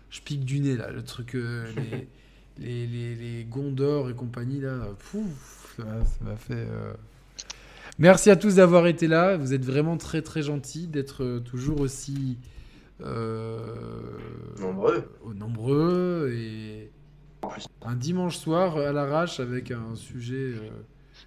[0.10, 2.08] je pique du nez là, le truc, les,
[2.60, 4.80] les, les, les Gondor et compagnie là.
[5.12, 5.84] Pouf, ça
[6.24, 6.54] m'a- fait.
[6.54, 6.94] euh.
[8.00, 9.38] Merci à tous d'avoir été là.
[9.38, 12.38] Vous êtes vraiment très très gentils d'être euh, toujours aussi
[13.02, 13.60] euh,
[14.60, 15.04] Nombreux.
[15.36, 16.90] nombreux et
[17.86, 20.54] un dimanche soir à l'arrache avec un sujet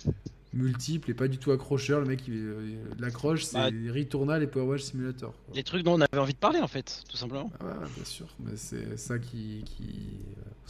[0.06, 0.10] euh,
[0.56, 2.00] multiple et pas du tout accrocheur.
[2.00, 5.32] Le mec, il, euh, l'accroche, c'est Bah, Returnal et Power Wash Simulator.
[5.32, 5.54] quoi.
[5.54, 7.50] Les trucs dont on avait envie de parler en fait, tout simplement.
[7.60, 9.62] Ah ouais, bien sûr, mais c'est ça qui.
[9.64, 10.20] qui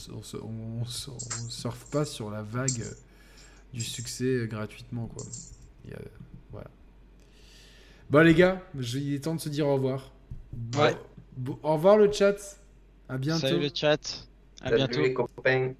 [0.09, 2.85] euh, on, se- on, se- on surfe pas sur la vague
[3.73, 5.25] du succès gratuitement, quoi.
[5.85, 5.99] Il y a-
[6.53, 6.69] voilà.
[8.11, 10.13] Bon, les gars, il est temps de se dire au revoir.
[10.53, 10.97] Bon- Ouais.
[11.37, 12.37] bon- au revoir le chat.
[13.09, 13.47] À bientôt.
[13.47, 14.27] Salut le chat,
[14.61, 15.01] à Salut bientôt.
[15.01, 15.73] les copains.